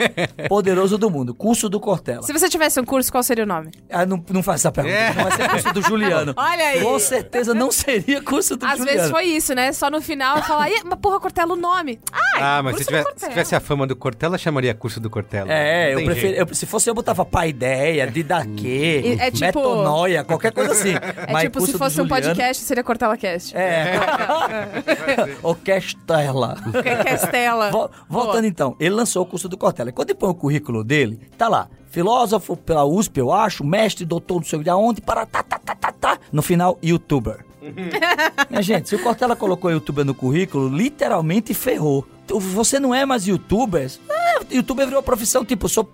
poderoso 0.48 0.98
do 0.98 1.10
mundo, 1.10 1.34
curso 1.34 1.70
do 1.70 1.80
Cortella. 1.80 2.24
Se 2.24 2.34
você 2.34 2.50
tivesse 2.50 2.80
um 2.80 2.84
curso, 2.86 3.12
qual 3.12 3.24
seria 3.24 3.44
o 3.44 3.48
nome? 3.48 3.72
Ah, 3.90 4.06
não, 4.06 4.24
não 4.30 4.44
faz 4.44 4.62
essa 4.62 4.72
pergunta, 4.72 4.96
É. 4.96 5.14
não 5.14 5.24
vai 5.24 5.32
ser 5.32 5.50
curso 5.50 5.74
do 5.74 5.82
Juliano. 5.82 6.34
Olha 6.38 6.66
aí. 6.68 6.82
Com 6.82 7.00
certeza 7.00 7.54
não 7.54 7.72
seria 7.72 8.22
curso 8.22 8.56
do 8.58 8.66
Às 8.66 8.78
Juliano. 8.78 8.98
vezes 8.98 9.12
foi 9.12 9.24
isso, 9.26 9.54
né? 9.56 9.72
Só 9.74 9.90
no 9.90 10.02
final 10.02 10.42
falar, 10.44 10.70
"Ih, 10.70 10.82
mas 10.86 11.00
porra, 11.00 11.20
Cortella, 11.20 11.54
o 11.54 11.56
nome. 11.58 12.00
Ai, 12.12 12.42
Ah, 12.42 12.62
mas 12.64 12.78
se 12.78 12.86
tivesse, 12.86 13.10
se 13.16 13.30
tivesse 13.30 13.56
a 13.56 13.60
fama 13.60 13.88
do 13.88 13.96
Cortella, 13.96 14.38
chamaria 14.38 14.74
curso 14.74 15.00
do 15.00 15.10
Cortella. 15.10 15.52
É, 15.52 15.94
eu 15.94 16.04
prefiro. 16.04 16.34
eu- 16.34 16.54
se 16.54 16.66
fosse 16.66 16.90
eu, 16.90 16.94
botava 16.94 17.24
paideia, 17.24 18.06
didaquê, 18.08 19.02
E- 19.06 19.22
é 19.22 19.32
tipo- 19.32 19.46
metanoia, 19.46 20.24
qualquer 20.24 20.52
coisa 20.52 20.72
assim. 20.74 20.92
É 21.28 21.32
Mas 21.32 21.44
tipo, 21.44 21.60
se 21.62 21.66
curso 21.78 21.78
fosse 22.08 22.22
um 22.22 22.28
podcast, 22.28 22.64
seria 22.64 22.84
Cortella 22.84 23.18
Cast. 23.18 23.56
É. 23.56 23.94
o 25.44 25.56
Castela. 25.56 26.58
Castela. 27.06 27.72
Vo- 27.72 27.90
Voltando 28.10 28.46
então, 28.46 28.76
ele 28.80 28.96
lançou 28.96 29.24
o 29.24 29.26
curso 29.26 29.48
do 29.50 29.58
Cortella. 29.58 29.90
E 29.90 29.94
Quando 29.94 30.10
ele 30.10 30.18
põe 30.20 30.30
o 30.30 30.36
currículo 30.36 30.84
dele, 30.84 31.20
tá 31.38 31.48
lá. 31.48 31.68
Filósofo 31.90 32.56
pela 32.56 32.86
USP, 32.86 33.18
eu 33.20 33.34
acho, 33.34 33.66
mestre, 33.66 34.06
doutor, 34.06 34.36
não 34.36 34.44
sei 34.44 34.60
de 34.60 34.70
onde, 34.70 35.02
para 35.02 35.26
tá, 35.26 35.44
tá, 35.44 35.60
tá, 35.60 35.76
tá, 35.76 35.92
tá. 35.92 36.18
No 36.32 36.42
final, 36.42 36.78
youtuber. 36.82 37.46
Minha 38.50 38.62
gente, 38.62 38.90
se 38.90 38.96
o 38.96 39.04
Cortella 39.04 39.36
colocou 39.36 39.70
youtuber 39.70 40.04
no 40.06 40.16
currículo, 40.16 40.70
literalmente 40.70 41.54
ferrou. 41.54 42.06
Você 42.40 42.80
não 42.80 42.94
é 42.94 43.06
mais 43.06 43.28
youtuber? 43.28 43.92
É, 44.10 44.56
youtuber 44.56 44.86
virou 44.86 45.04
profissão, 45.04 45.44
tipo, 45.44 45.66
eu 45.66 45.70
sou 45.70 45.90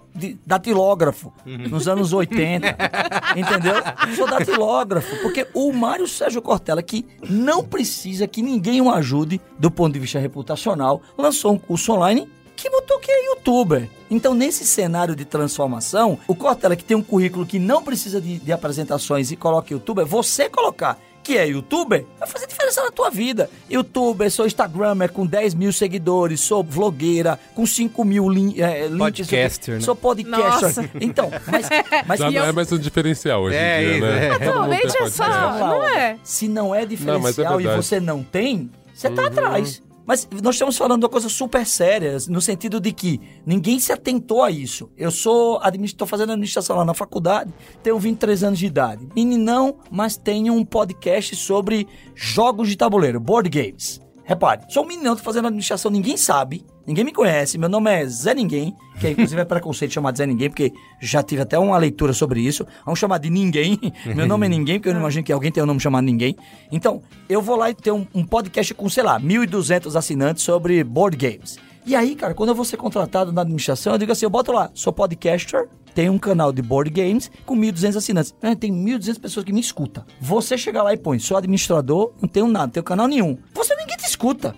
datilógrafo 0.46 1.34
nos 1.46 1.88
anos 1.88 2.14
80. 2.14 2.68
entendeu? 3.36 3.76
Sou 4.16 4.28
datilógrafo. 4.28 5.16
Porque 5.22 5.48
o 5.54 5.72
Mário 5.72 6.08
Sérgio 6.08 6.42
Cortella, 6.42 6.82
que 6.82 7.06
não 7.30 7.64
precisa 7.64 8.28
que 8.28 8.42
ninguém 8.42 8.82
o 8.82 8.90
ajude 8.90 9.42
do 9.58 9.72
ponto 9.72 9.94
de 9.94 10.00
vista 10.00 10.20
reputacional, 10.20 11.02
lançou 11.18 11.54
um 11.54 11.58
curso 11.58 11.94
online 11.94 12.30
que 12.58 12.70
botou 12.70 13.00
que 13.00 13.12
é 13.12 13.28
youtuber. 13.28 13.88
Então, 14.10 14.34
nesse 14.34 14.66
cenário 14.66 15.16
de 15.16 15.24
transformação, 15.24 16.18
o 16.28 16.34
Cortella, 16.34 16.76
que 16.76 16.84
tem 16.84 16.98
um 16.98 17.04
currículo 17.04 17.46
que 17.46 17.60
não 17.60 17.84
precisa 17.84 18.20
de, 18.20 18.40
de 18.40 18.52
apresentações 18.52 19.32
e 19.32 19.36
coloca 19.36 19.72
youtuber, 19.72 20.06
você 20.06 20.50
colocar 20.50 20.98
que 21.28 21.38
é 21.38 21.46
youtuber, 21.46 22.06
vai 22.18 22.26
fazer 22.30 22.48
diferença 22.48 22.82
na 22.82 22.90
tua 22.90 23.10
vida. 23.10 23.50
Youtuber, 23.70 24.32
sou 24.32 24.46
Instagramer 24.48 25.12
com 25.12 25.26
10 25.26 25.56
mil 25.56 25.74
seguidores, 25.74 26.40
sou 26.40 26.64
vlogueira 26.64 27.38
com 27.54 27.66
5 27.66 28.06
mil 28.06 28.30
lin, 28.30 28.56
é, 28.62 28.88
links. 28.88 28.98
Podcaster, 29.28 29.76
né? 29.76 29.82
Sou 29.82 29.94
podcaster. 29.94 30.40
Nossa. 30.86 30.90
Então, 31.02 31.30
mas, 31.52 31.68
mas 32.08 32.20
Já 32.22 32.30
E 32.30 32.34
não 32.34 32.42
eu- 32.44 32.48
é 32.50 32.52
mais 32.54 32.72
um 32.72 32.78
diferencial 32.80 33.42
hoje 33.42 33.58
É, 33.58 33.84
em 33.84 33.92
dia, 34.00 34.02
né? 34.02 34.28
é. 34.28 34.32
Atualmente 34.32 34.98
é 34.98 35.10
só, 35.10 35.28
não 35.60 35.84
é? 35.84 36.18
se 36.24 36.48
não 36.48 36.68
é 36.74 36.78
Não, 36.80 36.84
é 36.84 36.86
diferencial 36.86 37.60
e 37.60 37.64
verdade. 37.64 37.86
você 37.86 38.00
não 38.00 38.24
tem, 38.24 38.72
você 38.94 39.10
tá 39.10 39.28
atrás. 39.28 39.82
Mas 40.08 40.26
nós 40.42 40.56
estamos 40.56 40.78
falando 40.78 41.02
de 41.02 41.06
uma 41.06 41.12
coisa 41.12 41.28
super 41.28 41.66
séria, 41.66 42.16
no 42.30 42.40
sentido 42.40 42.80
de 42.80 42.94
que 42.94 43.20
ninguém 43.46 43.78
se 43.78 43.92
atentou 43.92 44.42
a 44.42 44.50
isso. 44.50 44.90
Eu 44.96 45.12
sou 45.12 45.62
estou 45.84 46.08
fazendo 46.08 46.32
administração 46.32 46.78
lá 46.78 46.86
na 46.86 46.94
faculdade, 46.94 47.54
tenho 47.84 48.00
23 48.00 48.46
anos 48.46 48.58
de 48.58 48.66
idade. 48.66 49.06
Meninão, 49.14 49.76
mas 49.92 50.16
tenho 50.16 50.54
um 50.54 50.64
podcast 50.64 51.36
sobre 51.36 51.86
jogos 52.16 52.70
de 52.70 52.78
tabuleiro, 52.78 53.20
board 53.20 53.50
games. 53.50 54.00
Repare, 54.24 54.62
sou 54.70 54.84
um 54.84 54.88
meninão, 54.88 55.14
tô 55.16 55.24
fazendo 55.24 55.48
administração, 55.48 55.92
ninguém 55.92 56.16
sabe, 56.16 56.66
ninguém 56.88 57.04
me 57.04 57.12
conhece, 57.12 57.58
meu 57.58 57.68
nome 57.68 57.92
é 57.92 58.08
Zé 58.08 58.34
Ninguém, 58.34 58.74
que 59.00 59.10
inclusive 59.10 59.42
é 59.42 59.44
preconceito 59.46 59.94
chamar 59.94 60.12
de 60.12 60.20
Zé 60.20 60.26
Ninguém, 60.26 60.50
porque 60.50 60.72
já 61.02 61.22
tive 61.22 61.42
até 61.42 61.60
uma 61.60 61.78
leitura 61.78 62.14
sobre 62.14 62.40
isso. 62.40 62.66
Vamos 62.86 63.00
chamar 63.00 63.18
de 63.18 63.30
Ninguém. 63.30 63.78
Meu 64.16 64.26
nome 64.26 64.46
é 64.46 64.50
Ninguém, 64.50 64.80
porque 64.80 64.90
eu 64.90 64.94
não 64.94 65.02
imagino 65.02 65.24
que 65.24 65.34
alguém 65.34 65.52
tenha 65.52 65.66
um 65.66 65.68
nome 65.68 65.80
chamado 65.82 66.06
Ninguém. 66.06 66.36
Então, 66.72 67.02
eu 67.28 67.42
vou 67.42 67.58
lá 67.58 67.70
e 67.70 67.76
ter 67.76 67.92
um, 67.92 68.08
um 68.16 68.26
podcast 68.26 68.74
com, 68.74 68.90
sei 68.90 69.04
lá, 69.04 69.20
1.200 69.20 69.96
assinantes 69.96 70.44
sobre 70.44 70.84
board 70.84 71.18
games. 71.18 71.60
E 71.86 71.96
aí, 71.96 72.16
cara, 72.16 72.34
quando 72.34 72.50
eu 72.50 72.56
vou 72.56 72.66
ser 72.66 72.78
contratado 72.78 73.32
na 73.32 73.42
administração, 73.42 73.94
eu 73.94 74.00
digo 74.00 74.12
assim, 74.12 74.26
eu 74.26 74.30
boto 74.30 74.52
lá, 74.52 74.70
sou 74.74 74.92
podcaster, 74.92 75.70
tenho 75.96 76.12
um 76.12 76.18
canal 76.18 76.52
de 76.52 76.62
board 76.62 76.90
games 76.90 77.32
com 77.46 77.56
1.200 77.56 77.96
assinantes. 77.96 78.36
Ah, 78.42 78.56
tem 78.56 78.72
1.200 78.72 79.20
pessoas 79.20 79.46
que 79.46 79.54
me 79.54 79.62
escutam. 79.62 80.04
Você 80.20 80.58
chega 80.58 80.84
lá 80.84 80.94
e 80.94 80.98
põe, 80.98 81.18
sou 81.18 81.38
administrador, 81.38 82.14
não 82.22 82.28
tenho 82.28 82.48
nada, 82.48 82.66
não 82.66 82.72
tenho 82.72 82.84
canal 82.84 83.08
nenhum. 83.08 83.38
Você 83.54 83.76
ninguém 83.76 83.98
te 83.98 84.06
escuta. 84.06 84.54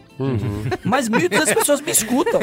Mas 0.84 1.10
1.200 1.10 1.54
pessoas 1.56 1.82
me 1.82 1.92
escutam. 1.92 2.40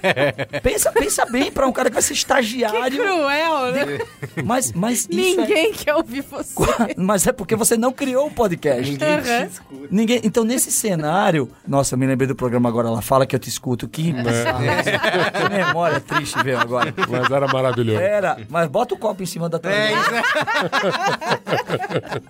pensa, 0.62 0.90
pensa 0.92 1.26
bem 1.26 1.50
pra 1.52 1.66
um 1.66 1.72
cara 1.72 1.88
que 1.90 1.94
vai 1.94 2.02
ser 2.02 2.14
estagiário. 2.14 2.98
Cruel, 2.98 3.72
né? 3.72 3.98
Mas, 4.44 4.72
mas 4.72 5.06
isso 5.10 5.40
é- 5.40 5.44
Ninguém 5.46 5.72
quer 5.72 5.94
ouvir 5.94 6.22
você. 6.22 6.54
mas 6.96 7.26
é 7.26 7.32
porque 7.32 7.54
você 7.56 7.76
não 7.76 7.92
criou 7.92 8.26
o 8.26 8.30
podcast. 8.30 8.96
Aham. 9.02 9.48
Ninguém. 9.90 10.20
Então, 10.24 10.44
nesse 10.44 10.70
cenário. 10.72 11.50
Nossa, 11.66 11.94
eu 11.94 11.98
me 11.98 12.06
lembrei 12.06 12.26
do 12.28 12.34
programa 12.34 12.68
agora. 12.68 12.88
Ela 12.88 13.02
fala 13.02 13.26
que 13.26 13.34
eu 13.34 13.40
te 13.40 13.48
escuto. 13.48 13.88
Que, 13.88 14.12
que 14.12 15.48
memória 15.50 16.00
triste 16.00 16.42
veio 16.42 16.58
agora. 16.58 16.94
Mas 17.08 17.30
era 17.30 17.46
maravilhoso. 17.46 17.98
Era, 18.00 18.38
mas 18.48 18.68
bota 18.68 18.94
o 18.94 18.98
copo 18.98 19.22
em 19.22 19.26
cima 19.26 19.48
da 19.48 19.58
tua 19.58 19.70
É, 19.72 19.92
é. 19.92 19.96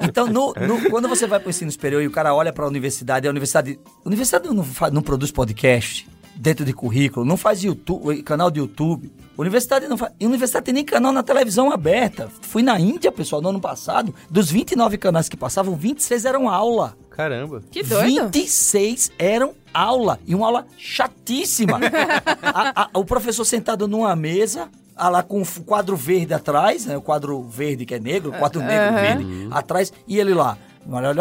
Então, 0.09 0.26
no- 0.26 0.53
no- 0.55 0.91
quando 0.91 1.09
você 1.09 1.26
vai 1.26 1.38
pro 1.41 1.51
ensino 1.51 1.70
superior 1.70 2.03
e 2.03 2.07
o 2.07 2.11
cara 2.11 2.34
olha 2.34 2.53
pra 2.53 2.66
universidade, 2.66 3.26
a 3.26 3.30
universidade. 3.30 3.78
A 4.05 4.09
universidade 4.09 4.49
não, 4.49 4.64
fa- 4.64 4.79
não 4.92 5.02
produz 5.02 5.30
podcast 5.30 6.08
dentro 6.34 6.64
de 6.64 6.72
currículo, 6.72 7.26
não 7.26 7.36
faz 7.36 7.62
YouTube, 7.62 8.22
canal 8.22 8.50
de 8.50 8.60
YouTube. 8.60 9.10
Universidade 9.36 9.88
não 9.88 9.96
faz. 9.96 10.12
Universidade 10.20 10.64
tem 10.66 10.74
nem 10.74 10.84
canal 10.84 11.12
na 11.12 11.22
televisão 11.22 11.70
aberta. 11.72 12.28
Fui 12.42 12.62
na 12.62 12.78
Índia, 12.78 13.10
pessoal, 13.10 13.40
no 13.40 13.48
ano 13.48 13.60
passado. 13.60 14.14
Dos 14.30 14.50
29 14.50 14.98
canais 14.98 15.28
que 15.30 15.36
passavam, 15.36 15.74
26 15.76 16.24
eram 16.26 16.48
aula. 16.48 16.94
Caramba. 17.10 17.62
Que 17.70 17.82
doido. 17.82 18.24
26 18.30 19.10
eram 19.18 19.52
aula. 19.72 20.18
E 20.26 20.34
uma 20.34 20.46
aula 20.46 20.66
chatíssima. 20.76 21.78
A- 22.42 22.82
a- 22.84 22.90
o 22.98 23.04
professor 23.04 23.44
sentado 23.44 23.88
numa 23.88 24.14
mesa, 24.14 24.68
ah, 24.96 25.08
lá 25.08 25.22
com 25.22 25.40
o 25.40 25.46
quadro 25.64 25.96
verde 25.96 26.34
atrás, 26.34 26.84
né? 26.84 26.96
O 26.96 27.00
quadro 27.02 27.42
verde 27.42 27.86
que 27.86 27.94
é 27.94 27.98
negro, 27.98 28.30
o 28.30 28.34
quadro 28.38 28.60
negro 28.60 28.94
verde 28.94 29.48
atrás, 29.50 29.92
e 30.06 30.18
ele 30.18 30.34
lá. 30.34 30.58
Lá, 30.91 31.12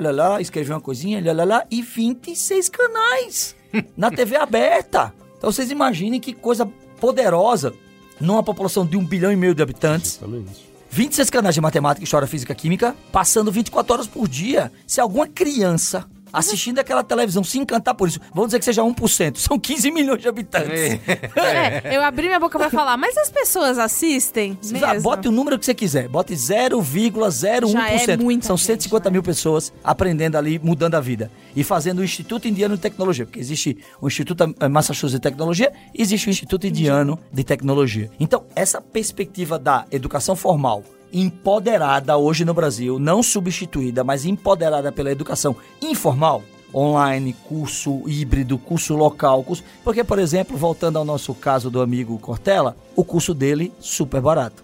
lá, 0.00 0.10
lá, 0.12 0.40
escreveu 0.40 0.76
uma 0.76 0.80
coisinha, 0.80 1.20
lá, 1.24 1.32
lá, 1.32 1.44
lá, 1.44 1.66
e 1.68 1.82
26 1.82 2.68
canais 2.68 3.56
na 3.96 4.08
TV 4.08 4.36
aberta. 4.36 5.12
Então 5.36 5.50
vocês 5.50 5.68
imaginem 5.70 6.20
que 6.20 6.32
coisa 6.32 6.64
poderosa 7.00 7.74
numa 8.20 8.44
população 8.44 8.86
de 8.86 8.96
um 8.96 9.04
bilhão 9.04 9.32
e 9.32 9.36
meio 9.36 9.54
de 9.54 9.62
habitantes. 9.62 10.16
Exatamente. 10.16 10.64
26 10.90 11.28
canais 11.28 11.54
de 11.56 11.60
matemática, 11.60 12.04
história, 12.04 12.28
física, 12.28 12.54
química, 12.54 12.94
passando 13.10 13.50
24 13.50 13.92
horas 13.92 14.06
por 14.06 14.28
dia. 14.28 14.70
Se 14.86 15.00
alguma 15.00 15.26
criança 15.26 16.06
assistindo 16.32 16.78
aquela 16.78 17.02
televisão 17.02 17.42
se 17.44 17.58
encantar 17.58 17.94
por 17.94 18.08
isso, 18.08 18.20
vamos 18.32 18.48
dizer 18.48 18.58
que 18.58 18.64
seja 18.64 18.82
1%, 18.82 19.36
são 19.36 19.58
15 19.58 19.90
milhões 19.90 20.20
de 20.20 20.28
habitantes. 20.28 21.00
É, 21.36 21.96
eu 21.96 22.02
abri 22.02 22.26
minha 22.26 22.40
boca 22.40 22.58
pra 22.58 22.70
falar, 22.70 22.96
mas 22.96 23.16
as 23.16 23.30
pessoas 23.30 23.78
assistem 23.78 24.58
mesmo? 24.64 25.02
Bote 25.02 25.28
o 25.28 25.32
número 25.32 25.58
que 25.58 25.64
você 25.64 25.74
quiser, 25.74 26.08
bote 26.08 26.34
0,01%. 26.34 27.70
Já 27.70 27.90
é 27.90 27.98
São 28.42 28.56
gente, 28.56 28.66
150 28.66 29.08
né? 29.08 29.12
mil 29.12 29.22
pessoas 29.22 29.72
aprendendo 29.82 30.36
ali, 30.36 30.58
mudando 30.58 30.94
a 30.94 31.00
vida. 31.00 31.30
E 31.54 31.64
fazendo 31.64 32.00
o 32.00 32.04
Instituto 32.04 32.48
Indiano 32.48 32.76
de 32.76 32.82
Tecnologia, 32.82 33.24
porque 33.24 33.40
existe 33.40 33.78
o 34.00 34.06
Instituto 34.06 34.54
eh, 34.60 34.68
Massachusetts 34.68 35.12
de 35.12 35.20
Tecnologia 35.20 35.72
e 35.94 36.02
existe 36.02 36.28
o 36.28 36.30
Instituto 36.30 36.66
Indiano 36.66 37.18
de 37.32 37.44
Tecnologia. 37.44 38.10
Então, 38.20 38.44
essa 38.54 38.80
perspectiva 38.80 39.58
da 39.58 39.86
educação 39.90 40.36
formal 40.36 40.84
empoderada 41.12 42.16
hoje 42.16 42.44
no 42.44 42.54
Brasil, 42.54 42.98
não 42.98 43.22
substituída, 43.22 44.04
mas 44.04 44.24
empoderada 44.24 44.90
pela 44.90 45.10
educação 45.10 45.56
informal, 45.80 46.42
online, 46.74 47.32
curso 47.48 48.02
híbrido, 48.08 48.58
curso 48.58 48.94
local, 48.94 49.42
curso... 49.44 49.64
porque, 49.82 50.04
por 50.04 50.18
exemplo, 50.18 50.56
voltando 50.56 50.98
ao 50.98 51.04
nosso 51.04 51.34
caso 51.34 51.70
do 51.70 51.80
amigo 51.80 52.18
Cortella, 52.18 52.76
o 52.94 53.04
curso 53.04 53.32
dele 53.32 53.72
super 53.80 54.20
barato. 54.20 54.62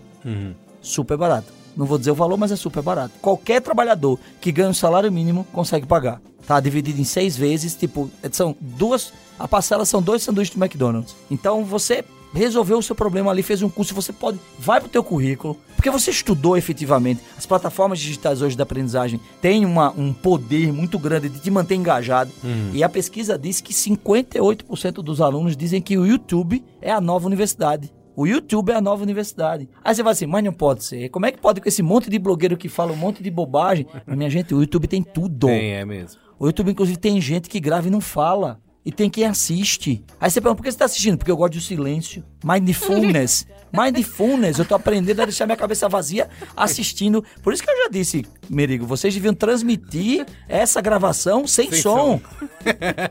Super 0.81 1.17
barato. 1.17 1.53
Não 1.77 1.87
vou 1.87 1.99
dizer 1.99 2.11
o 2.11 2.15
valor, 2.15 2.37
mas 2.37 2.53
é 2.53 2.57
super 2.57 2.83
barato. 2.83 3.15
Qualquer 3.23 3.63
trabalhador 3.63 4.19
que 4.41 4.53
ganha 4.53 4.69
um 4.69 4.75
salário 4.75 5.11
mínimo 5.11 5.47
consegue 5.53 5.87
pagar. 5.87 6.21
Tá 6.47 6.61
dividido 6.61 7.01
em 7.01 7.05
seis 7.05 7.37
vezes, 7.37 7.75
tipo, 7.75 8.11
são 8.31 8.55
duas. 8.61 9.13
A 9.39 9.49
parcela 9.49 9.85
são 9.85 10.03
dois 10.03 10.23
sanduíches 10.23 10.55
do 10.55 10.63
McDonald's. 10.63 11.17
Então 11.31 11.65
você 11.65 12.05
resolveu 12.33 12.79
o 12.79 12.83
seu 12.83 12.95
problema 12.95 13.31
ali, 13.31 13.43
fez 13.43 13.63
um 13.63 13.69
curso, 13.69 13.95
você 13.95 14.13
pode. 14.13 14.39
Vai 14.59 14.81
pro 14.81 14.89
teu 14.89 15.03
currículo, 15.03 15.57
porque 15.77 15.91
você 15.91 16.11
estudou 16.11 16.57
efetivamente. 16.57 17.21
As 17.37 17.47
plataformas 17.47 17.99
digitais 17.99 18.43
hoje 18.43 18.57
da 18.57 18.63
aprendizagem 18.63 19.21
têm 19.41 19.65
uma, 19.65 19.91
um 19.91 20.13
poder 20.13 20.73
muito 20.73 20.99
grande 20.99 21.29
de 21.29 21.41
te 21.41 21.51
manter 21.51 21.75
engajado. 21.75 22.31
E 22.73 22.83
a 22.83 22.89
pesquisa 22.89 23.39
diz 23.39 23.61
que 23.61 23.73
58% 23.73 24.95
dos 24.95 25.21
alunos 25.21 25.57
dizem 25.57 25.81
que 25.81 25.97
o 25.99 26.07
YouTube 26.07 26.65
é 26.81 26.91
a 26.91 27.01
nova 27.01 27.27
universidade. 27.27 27.93
O 28.15 28.27
YouTube 28.27 28.71
é 28.71 28.75
a 28.75 28.81
nova 28.81 29.03
universidade. 29.03 29.69
Aí 29.83 29.95
você 29.95 30.03
vai 30.03 30.13
assim, 30.13 30.27
mas 30.27 30.45
não 30.45 30.53
pode 30.53 30.85
ser. 30.85 31.09
Como 31.09 31.25
é 31.25 31.33
que 31.33 31.41
pode 31.41 31.61
com 31.61 31.69
esse 31.69 31.83
monte 31.83 32.11
de 32.11 32.19
blogueiro 32.19 32.59
que 32.59 32.69
fala 32.69 32.93
um 32.93 32.97
monte 32.97 33.23
de 33.23 33.31
bobagem? 33.31 33.87
Minha 34.07 34.29
gente, 34.29 34.55
o 34.55 34.61
YouTube 34.61 34.87
tem 34.87 35.03
tudo. 35.03 35.47
Tem, 35.47 35.73
é 35.73 35.85
mesmo. 35.85 36.21
O 36.39 36.47
YouTube, 36.47 36.73
inclusive, 36.73 36.99
tem 36.99 37.21
gente 37.21 37.49
que 37.49 37.59
grava 37.59 37.89
e 37.89 37.91
não 37.91 38.01
fala. 38.01 38.61
E 38.85 38.91
tem 38.91 39.09
quem 39.09 39.25
assiste. 39.25 40.05
Aí 40.21 40.31
você 40.31 40.41
pergunta, 40.41 40.57
por 40.57 40.65
que 40.65 40.71
você 40.71 40.75
está 40.75 40.87
assistindo? 40.87 41.17
Porque 41.17 41.31
eu 41.31 41.37
gosto 41.37 41.55
do 41.55 41.61
silêncio. 41.61 42.25
Mindfulness. 42.45 43.47
Mindfulness, 43.73 44.59
eu 44.59 44.65
tô 44.65 44.75
aprendendo 44.75 45.21
a 45.23 45.25
deixar 45.25 45.47
minha 45.47 45.57
cabeça 45.57 45.89
vazia 45.89 46.29
assistindo. 46.57 47.25
Por 47.43 47.53
isso 47.53 47.63
que 47.63 47.71
eu 47.71 47.77
já 47.85 47.89
disse, 47.91 48.25
Merigo, 48.49 48.87
vocês 48.87 49.15
deviam 49.15 49.35
transmitir 49.35 50.27
essa 50.49 50.81
gravação 50.81 51.47
sem, 51.47 51.71
Sem 51.71 51.81
som. 51.81 52.21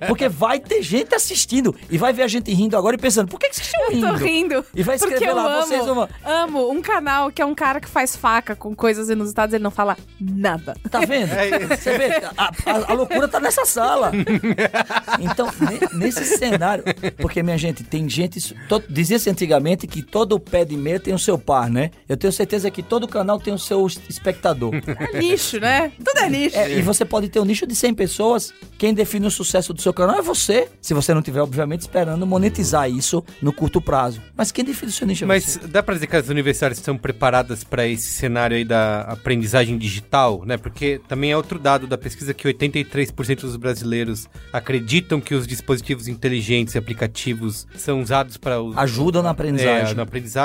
Porque 0.07 0.29
vai 0.29 0.59
ter 0.59 0.81
gente 0.81 1.13
assistindo 1.15 1.75
e 1.89 1.97
vai 1.97 2.13
ver 2.13 2.23
a 2.23 2.27
gente 2.27 2.53
rindo 2.53 2.77
agora 2.77 2.95
e 2.95 2.99
pensando, 2.99 3.27
por 3.27 3.39
que, 3.39 3.49
que 3.49 3.55
vocês 3.55 3.67
estão 3.67 3.89
rindo? 3.89 4.07
Tô 4.07 4.13
rindo. 4.13 4.65
E 4.75 4.83
vai 4.83 4.97
porque 4.97 5.13
escrever 5.15 5.31
eu 5.31 5.35
lá, 5.35 5.53
amo, 5.55 5.65
vocês 5.67 5.87
uma. 5.87 6.09
amo 6.23 6.71
um 6.71 6.81
canal 6.81 7.31
que 7.31 7.41
é 7.41 7.45
um 7.45 7.55
cara 7.55 7.79
que 7.81 7.87
faz 7.87 8.15
faca 8.15 8.55
com 8.55 8.75
coisas 8.75 9.09
inusitadas, 9.09 9.53
ele 9.53 9.63
não 9.63 9.71
fala 9.71 9.97
nada. 10.19 10.75
Tá 10.89 10.99
vendo? 10.99 11.31
É 11.33 11.75
Você 11.75 11.97
vê, 11.97 12.05
a, 12.37 12.45
a- 12.47 12.91
a 12.91 12.93
loucura 12.93 13.27
tá 13.27 13.39
nessa 13.39 13.65
sala. 13.65 14.11
Então, 15.19 15.47
ne- 15.59 15.99
nesse 16.05 16.23
cenário. 16.37 16.83
Porque, 17.17 17.41
minha 17.43 17.57
gente, 17.57 17.83
tem 17.83 18.07
gente. 18.09 18.55
Dizia-se 18.89 19.29
antigamente 19.29 19.87
que 19.87 20.01
todo 20.01 20.39
pé 20.51 20.65
de 20.65 20.75
meia 20.75 20.99
tem 20.99 21.13
o 21.13 21.19
seu 21.19 21.37
par, 21.37 21.69
né? 21.69 21.91
Eu 22.09 22.17
tenho 22.17 22.31
certeza 22.33 22.69
que 22.69 22.83
todo 22.83 23.07
canal 23.07 23.39
tem 23.39 23.53
o 23.53 23.57
seu 23.57 23.87
espectador. 24.09 24.71
É 25.13 25.17
nicho, 25.17 25.59
né? 25.59 25.91
Tudo 26.03 26.19
é 26.19 26.29
nicho. 26.29 26.57
É, 26.57 26.77
e 26.77 26.81
você 26.81 27.05
pode 27.05 27.29
ter 27.29 27.39
um 27.39 27.45
nicho 27.45 27.65
de 27.65 27.75
100 27.75 27.93
pessoas. 27.93 28.53
Quem 28.77 28.93
define 28.93 29.25
o 29.27 29.31
sucesso 29.31 29.73
do 29.73 29.81
seu 29.81 29.93
canal 29.93 30.17
é 30.17 30.21
você. 30.21 30.67
Se 30.81 30.93
você 30.93 31.13
não 31.13 31.21
tiver, 31.21 31.41
obviamente, 31.41 31.81
esperando 31.81 32.25
monetizar 32.27 32.89
isso 32.89 33.23
no 33.41 33.53
curto 33.53 33.79
prazo. 33.81 34.21
Mas 34.35 34.51
quem 34.51 34.63
define 34.65 34.89
o 34.91 34.93
seu 34.93 35.07
nicho 35.07 35.23
é 35.23 35.27
Mas 35.27 35.43
você. 35.45 35.59
dá 35.67 35.81
pra 35.81 35.93
dizer 35.95 36.07
que 36.07 36.15
as 36.15 36.27
universidades 36.29 36.77
estão 36.77 36.97
preparadas 36.97 37.63
para 37.63 37.87
esse 37.87 38.11
cenário 38.11 38.57
aí 38.57 38.65
da 38.65 39.01
aprendizagem 39.01 39.77
digital, 39.77 40.43
né? 40.45 40.57
Porque 40.57 40.99
também 41.07 41.31
é 41.31 41.37
outro 41.37 41.57
dado 41.57 41.87
da 41.87 41.97
pesquisa 41.97 42.33
que 42.33 42.47
83% 42.47 43.41
dos 43.41 43.55
brasileiros 43.55 44.27
acreditam 44.51 45.21
que 45.21 45.33
os 45.33 45.47
dispositivos 45.47 46.07
inteligentes 46.07 46.75
e 46.75 46.77
aplicativos 46.77 47.65
são 47.77 48.01
usados 48.01 48.37
para 48.37 48.61
os 48.61 48.77
Ajudam 48.77 49.21
na 49.23 49.29
É, 49.29 49.31
aprendizagem. 49.31 49.95
na 49.95 50.03
aprendizagem, 50.03 50.40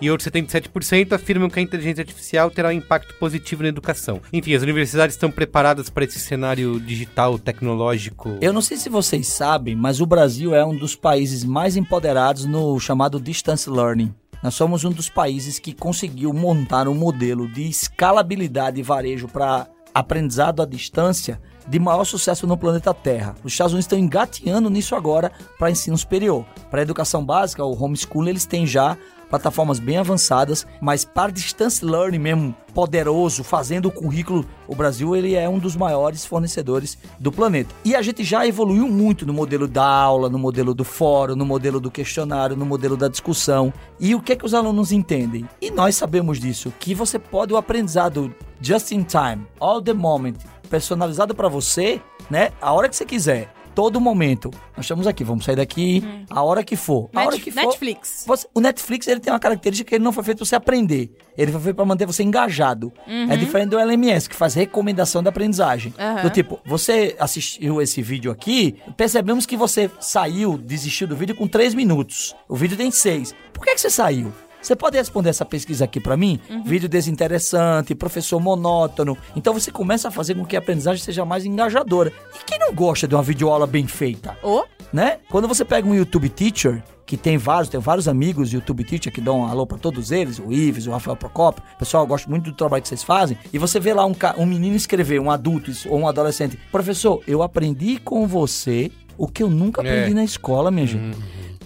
e 0.00 0.10
outros 0.10 0.28
77% 0.28 1.12
afirmam 1.12 1.50
que 1.50 1.58
a 1.58 1.62
inteligência 1.62 2.02
artificial 2.02 2.50
terá 2.50 2.68
um 2.68 2.72
impacto 2.72 3.14
positivo 3.14 3.62
na 3.62 3.68
educação. 3.68 4.20
Enfim, 4.32 4.54
as 4.54 4.62
universidades 4.62 5.16
estão 5.16 5.30
preparadas 5.30 5.90
para 5.90 6.04
esse 6.04 6.18
cenário 6.18 6.78
digital, 6.80 7.38
tecnológico. 7.38 8.38
Eu 8.40 8.52
não 8.52 8.62
sei 8.62 8.76
se 8.76 8.88
vocês 8.88 9.26
sabem, 9.28 9.74
mas 9.74 10.00
o 10.00 10.06
Brasil 10.06 10.54
é 10.54 10.64
um 10.64 10.76
dos 10.76 10.94
países 10.94 11.44
mais 11.44 11.76
empoderados 11.76 12.44
no 12.44 12.78
chamado 12.78 13.20
distance 13.20 13.68
learning. 13.68 14.14
Nós 14.42 14.54
somos 14.54 14.84
um 14.84 14.90
dos 14.90 15.08
países 15.08 15.58
que 15.60 15.72
conseguiu 15.72 16.32
montar 16.32 16.88
um 16.88 16.94
modelo 16.94 17.46
de 17.46 17.68
escalabilidade 17.68 18.80
e 18.80 18.82
varejo 18.82 19.28
para 19.28 19.68
aprendizado 19.94 20.62
à 20.62 20.66
distância 20.66 21.40
de 21.66 21.78
maior 21.78 22.04
sucesso 22.04 22.46
no 22.46 22.56
planeta 22.56 22.92
Terra. 22.92 23.34
Os 23.44 23.52
Estados 23.52 23.72
Unidos 23.72 23.84
estão 23.84 23.98
engateando 23.98 24.68
nisso 24.68 24.96
agora 24.96 25.30
para 25.58 25.70
ensino 25.70 25.96
superior. 25.96 26.44
Para 26.70 26.82
educação 26.82 27.24
básica, 27.24 27.64
o 27.64 27.80
homeschool, 27.80 28.26
eles 28.26 28.44
têm 28.44 28.66
já 28.66 28.96
plataformas 29.32 29.78
bem 29.78 29.96
avançadas, 29.96 30.66
mas 30.78 31.06
para 31.06 31.32
distance 31.32 31.82
learning 31.82 32.18
mesmo 32.18 32.54
poderoso, 32.74 33.42
fazendo 33.42 33.86
o 33.86 33.90
currículo, 33.90 34.44
o 34.68 34.74
Brasil 34.74 35.16
ele 35.16 35.34
é 35.34 35.48
um 35.48 35.58
dos 35.58 35.74
maiores 35.74 36.26
fornecedores 36.26 36.98
do 37.18 37.32
planeta. 37.32 37.74
E 37.82 37.96
a 37.96 38.02
gente 38.02 38.22
já 38.24 38.46
evoluiu 38.46 38.86
muito 38.88 39.24
no 39.24 39.32
modelo 39.32 39.66
da 39.66 39.86
aula, 39.86 40.28
no 40.28 40.38
modelo 40.38 40.74
do 40.74 40.84
fórum, 40.84 41.34
no 41.34 41.46
modelo 41.46 41.80
do 41.80 41.90
questionário, 41.90 42.54
no 42.54 42.66
modelo 42.66 42.94
da 42.94 43.08
discussão. 43.08 43.72
E 43.98 44.14
o 44.14 44.20
que 44.20 44.32
é 44.32 44.36
que 44.36 44.44
os 44.44 44.52
alunos 44.52 44.92
entendem? 44.92 45.48
E 45.62 45.70
nós 45.70 45.96
sabemos 45.96 46.38
disso, 46.38 46.70
que 46.78 46.94
você 46.94 47.18
pode 47.18 47.54
o 47.54 47.56
aprendizado 47.56 48.34
just 48.60 48.92
in 48.92 49.02
time, 49.02 49.46
all 49.58 49.80
the 49.80 49.94
moment, 49.94 50.36
personalizado 50.68 51.34
para 51.34 51.48
você, 51.48 52.02
né? 52.30 52.50
A 52.60 52.70
hora 52.74 52.86
que 52.86 52.96
você 52.96 53.06
quiser. 53.06 53.50
Todo 53.74 54.00
momento. 54.00 54.50
Nós 54.76 54.84
estamos 54.84 55.06
aqui, 55.06 55.24
vamos 55.24 55.44
sair 55.44 55.56
daqui 55.56 56.02
a 56.28 56.42
hora 56.42 56.62
que 56.62 56.76
for. 56.76 57.08
A 57.14 57.20
hora 57.20 57.30
Net- 57.32 57.42
que 57.42 57.50
for. 57.50 57.60
Netflix. 57.64 58.24
Você- 58.26 58.46
o 58.54 58.60
Netflix 58.60 59.06
ele 59.08 59.20
tem 59.20 59.32
uma 59.32 59.38
característica 59.38 59.88
que 59.88 59.94
ele 59.94 60.04
não 60.04 60.12
foi 60.12 60.22
feito 60.24 60.38
pra 60.38 60.46
você 60.46 60.54
aprender. 60.54 61.10
Ele 61.36 61.50
foi 61.50 61.60
feito 61.60 61.76
pra 61.76 61.84
manter 61.84 62.06
você 62.06 62.22
engajado. 62.22 62.92
É 63.06 63.36
diferente 63.36 63.70
do 63.70 63.78
LMS, 63.78 64.28
que 64.28 64.36
faz 64.36 64.52
recomendação 64.54 65.22
da 65.22 65.30
aprendizagem. 65.30 65.94
Aham. 65.98 66.22
Do 66.22 66.30
tipo, 66.30 66.60
você 66.66 67.16
assistiu 67.18 67.80
esse 67.80 68.02
vídeo 68.02 68.30
aqui, 68.30 68.76
percebemos 68.96 69.46
que 69.46 69.56
você 69.56 69.90
saiu, 70.00 70.58
desistiu 70.58 71.06
do 71.08 71.16
vídeo 71.16 71.34
com 71.34 71.46
3 71.48 71.74
minutos. 71.74 72.34
O 72.48 72.54
vídeo 72.56 72.76
tem 72.76 72.90
6. 72.90 73.34
Por 73.52 73.64
que, 73.64 73.74
que 73.74 73.80
você 73.80 73.90
saiu? 73.90 74.32
Você 74.62 74.76
pode 74.76 74.96
responder 74.96 75.28
essa 75.30 75.44
pesquisa 75.44 75.84
aqui 75.84 75.98
pra 75.98 76.16
mim? 76.16 76.38
Vídeo 76.64 76.88
desinteressante, 76.88 77.94
professor 77.94 78.38
monótono. 78.40 79.18
Então 79.34 79.52
você 79.52 79.70
começa 79.72 80.08
a 80.08 80.10
fazer 80.10 80.34
com 80.36 80.44
que 80.44 80.54
a 80.56 80.60
aprendizagem 80.60 81.02
seja 81.02 81.24
mais 81.24 81.44
engajadora. 81.44 82.12
E 82.40 82.44
quem 82.44 82.58
não 82.58 82.72
gosta 82.72 83.08
de 83.08 83.14
uma 83.14 83.22
videoaula 83.22 83.66
bem 83.66 83.86
feita? 83.86 84.36
Ô, 84.42 84.64
né? 84.92 85.18
Quando 85.30 85.48
você 85.48 85.64
pega 85.64 85.88
um 85.88 85.94
YouTube 85.94 86.28
Teacher, 86.28 86.82
que 87.04 87.16
tem 87.16 87.36
vários, 87.36 87.68
tem 87.68 87.80
vários 87.80 88.06
amigos 88.06 88.52
YouTube 88.52 88.84
Teacher 88.84 89.12
que 89.12 89.20
dão 89.20 89.40
um 89.40 89.46
alô 89.46 89.66
pra 89.66 89.78
todos 89.78 90.12
eles, 90.12 90.38
o 90.38 90.52
Ives, 90.52 90.86
o 90.86 90.92
Rafael 90.92 91.16
Procopio. 91.16 91.62
Pessoal, 91.78 92.04
eu 92.04 92.06
gosto 92.06 92.30
muito 92.30 92.44
do 92.50 92.56
trabalho 92.56 92.82
que 92.82 92.88
vocês 92.88 93.02
fazem. 93.02 93.36
E 93.52 93.58
você 93.58 93.80
vê 93.80 93.92
lá 93.92 94.06
um, 94.06 94.14
um 94.38 94.46
menino 94.46 94.76
escrever, 94.76 95.20
um 95.20 95.30
adulto 95.30 95.72
ou 95.88 95.98
um 95.98 96.08
adolescente, 96.08 96.56
professor, 96.70 97.20
eu 97.26 97.42
aprendi 97.42 97.98
com 97.98 98.26
você 98.28 98.90
o 99.18 99.26
que 99.26 99.42
eu 99.42 99.50
nunca 99.50 99.80
aprendi 99.82 100.12
É. 100.12 100.14
na 100.14 100.24
escola, 100.24 100.70
minha 100.70 100.86
gente. 100.86 101.18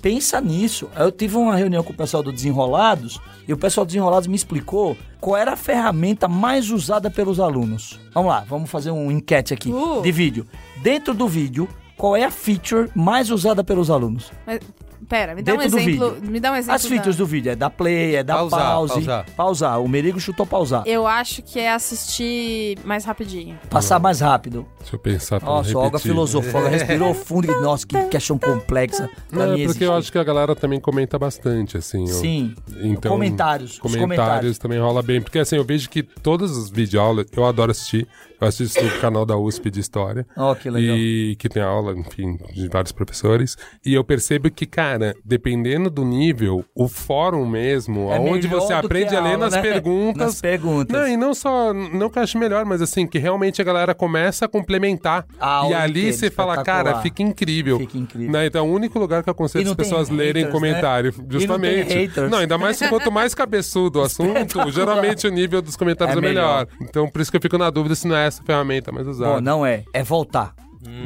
Pensa 0.07 0.41
nisso. 0.41 0.89
Eu 0.97 1.11
tive 1.11 1.37
uma 1.37 1.57
reunião 1.57 1.83
com 1.83 1.93
o 1.93 1.97
pessoal 1.97 2.23
do 2.23 2.31
Desenrolados 2.31 3.21
e 3.49 3.53
o 3.53 3.57
pessoal 3.57 3.85
do 3.85 3.89
Desenrolados 3.89 4.29
me 4.29 4.37
explicou 4.37 4.97
qual 5.21 5.37
era 5.37 5.55
a 5.55 5.57
ferramenta 5.57 6.29
mais 6.29 6.71
usada 6.71 7.11
pelos 7.11 7.41
alunos. 7.41 7.99
Vamos 8.15 8.31
lá, 8.31 8.45
vamos 8.49 8.71
fazer 8.71 8.93
um 8.93 9.11
enquete 9.11 9.53
aqui 9.53 9.73
Uh. 9.73 10.03
de 10.03 10.13
vídeo. 10.13 10.47
Dentro 10.81 11.13
do 11.13 11.27
vídeo, 11.27 11.69
qual 11.97 12.15
é 12.15 12.23
a 12.23 12.31
feature 12.31 12.89
mais 12.95 13.33
usada 13.33 13.65
pelos 13.65 13.91
alunos? 13.91 14.31
mas, 14.47 14.61
pera, 15.09 15.35
me 15.35 15.43
dá 15.43 15.55
um 15.55 15.63
exemplo. 15.63 15.85
vídeo. 15.85 16.31
Me 16.31 16.41
dá 16.41 16.53
um 16.53 16.57
exemplo. 16.57 16.75
As 16.75 16.87
features 16.87 17.17
da- 17.17 17.23
do 17.23 17.27
vídeo 17.27 17.53
é 17.53 17.57
da 17.57 17.69
play, 17.71 18.17
é 18.17 18.23
da 18.25 18.35
Pausar, 18.37 18.61
pause. 18.61 18.93
pausar. 18.95 19.27
Pausar. 19.37 19.81
O 19.83 19.89
Merigo 19.89 20.19
chutou 20.21 20.47
pausar. 20.47 20.83
Eu 20.87 21.07
acho 21.07 21.43
que 21.43 21.59
é 21.59 21.73
assistir 21.73 22.79
mais 22.85 23.05
rapidinho. 23.05 23.59
Passar 23.71 23.99
mais 23.99 24.21
rápido. 24.21 24.67
Deixa 24.81 24.95
eu 24.97 24.99
pensar 25.01 25.41
pra 25.41 25.49
Nossa, 25.49 25.77
Olga 25.77 25.99
filosofou, 25.99 26.61
ela 26.61 26.71
respirou 26.71 27.13
fundo 27.15 27.51
e, 27.51 27.61
nossa, 27.61 27.87
que 27.87 28.01
questão 28.05 28.39
complexa. 28.39 29.11
Pra 29.29 29.45
é 29.45 29.47
porque 29.49 29.63
eu 29.63 29.65
existe. 29.65 29.85
acho 29.91 30.13
que 30.13 30.19
a 30.19 30.25
galera 30.25 30.55
também 30.55 30.79
comenta 30.81 31.19
bastante, 31.19 31.77
assim. 31.77 32.03
eu- 32.03 32.15
Sim. 32.15 32.55
Então, 32.81 33.11
Comentários, 33.13 33.73
os 33.73 33.79
Comentários, 33.79 34.17
comentários. 34.19 34.59
também 34.59 34.79
rola 34.79 35.03
bem. 35.03 35.21
Porque 35.21 35.39
assim, 35.39 35.57
eu 35.57 35.65
vejo 35.65 35.89
que 35.91 36.03
todas 36.03 36.57
as 36.57 36.71
videoaulas, 36.71 37.27
eu 37.37 37.45
adoro 37.45 37.71
assistir. 37.71 38.07
Eu 38.39 38.47
assisto 38.49 38.85
o 38.85 39.01
canal 39.01 39.25
da 39.25 39.35
USP 39.35 39.71
de 39.71 39.81
História. 39.81 40.27
Ó, 40.37 40.55
que 40.55 40.69
legal. 40.69 40.95
E 40.95 41.37
que 41.37 41.49
tem 41.49 41.63
aula, 41.63 41.95
enfim, 41.99 42.37
de 42.53 42.69
vários 42.69 42.93
professores. 42.93 43.57
E 43.85 43.95
eu 43.95 44.05
percebo 44.05 44.51
que, 44.51 44.67
cara, 44.67 44.86
dependendo 45.25 45.91
do 45.91 46.05
nível, 46.05 46.65
o 46.75 46.89
fórum 46.89 47.47
mesmo, 47.47 48.11
É 48.13 48.19
onde 48.19 48.47
você 48.49 48.73
aprende 48.73 49.15
a 49.15 49.19
a 49.19 49.23
ler 49.23 49.33
aula, 49.35 49.45
nas 49.47 49.55
né? 49.55 49.63
perguntas. 49.63 50.27
Nas 50.27 50.41
perguntas. 50.41 50.97
Não, 51.01 51.09
e 51.09 51.17
não 51.17 51.35
só, 51.35 51.73
não 51.73 52.09
que 52.11 52.19
eu 52.19 52.23
acho 52.23 52.39
melhor, 52.39 52.65
mas 52.65 52.83
assim, 52.83 53.07
que 53.07 53.19
realmente 53.19 53.61
a 53.61 53.65
galera 53.65 53.95
começa 53.95 54.45
a 54.45 54.49
complementar. 54.49 55.25
A 55.41 55.67
e 55.71 55.75
ali 55.75 56.13
você 56.13 56.31
fala, 56.31 56.63
cara, 56.63 57.01
fica 57.01 57.23
incrível. 57.23 57.79
Fica 57.79 57.97
incrível. 57.99 58.31
Né? 58.33 58.47
Então 58.47 58.67
é 58.67 58.69
o 58.69 58.73
único 58.73 58.99
lugar 58.99 59.23
que 59.23 59.29
eu 59.29 59.33
aconselho 59.33 59.65
não 59.65 59.73
as 59.73 59.77
pessoas 59.77 60.09
lerem 60.09 60.45
haters, 60.45 60.53
comentário. 60.53 61.11
né? 61.11 61.17
E 61.19 61.23
não 61.23 61.29
tem 61.29 61.41
Justamente. 61.41 61.95
haters. 61.95 62.31
Não, 62.31 62.39
ainda 62.39 62.59
mais 62.59 62.79
quanto 62.79 63.11
mais 63.11 63.35
cabeçudo 63.35 64.01
o 64.01 64.03
assunto, 64.05 64.71
geralmente 64.71 65.27
o 65.27 65.31
nível 65.31 65.63
dos 65.63 65.77
comentários 65.77 66.17
É 66.17 66.19
é, 66.19 66.21
melhor. 66.21 66.67
melhor. 66.67 66.69
Então 66.89 67.09
por 67.09 67.21
isso 67.21 67.31
que 67.31 67.37
eu 67.37 67.43
fico 67.43 67.57
na 67.59 67.71
dúvida 67.71 67.95
se 67.95 68.07
não 68.07 68.17
é 68.17 68.27
essa 68.27 68.43
ferramenta 68.43 68.93
mais 68.93 69.07
usada. 69.07 69.35
Bom, 69.35 69.41
não 69.41 69.65
é. 69.67 69.85
É 69.93 70.03
voltar. 70.03 70.55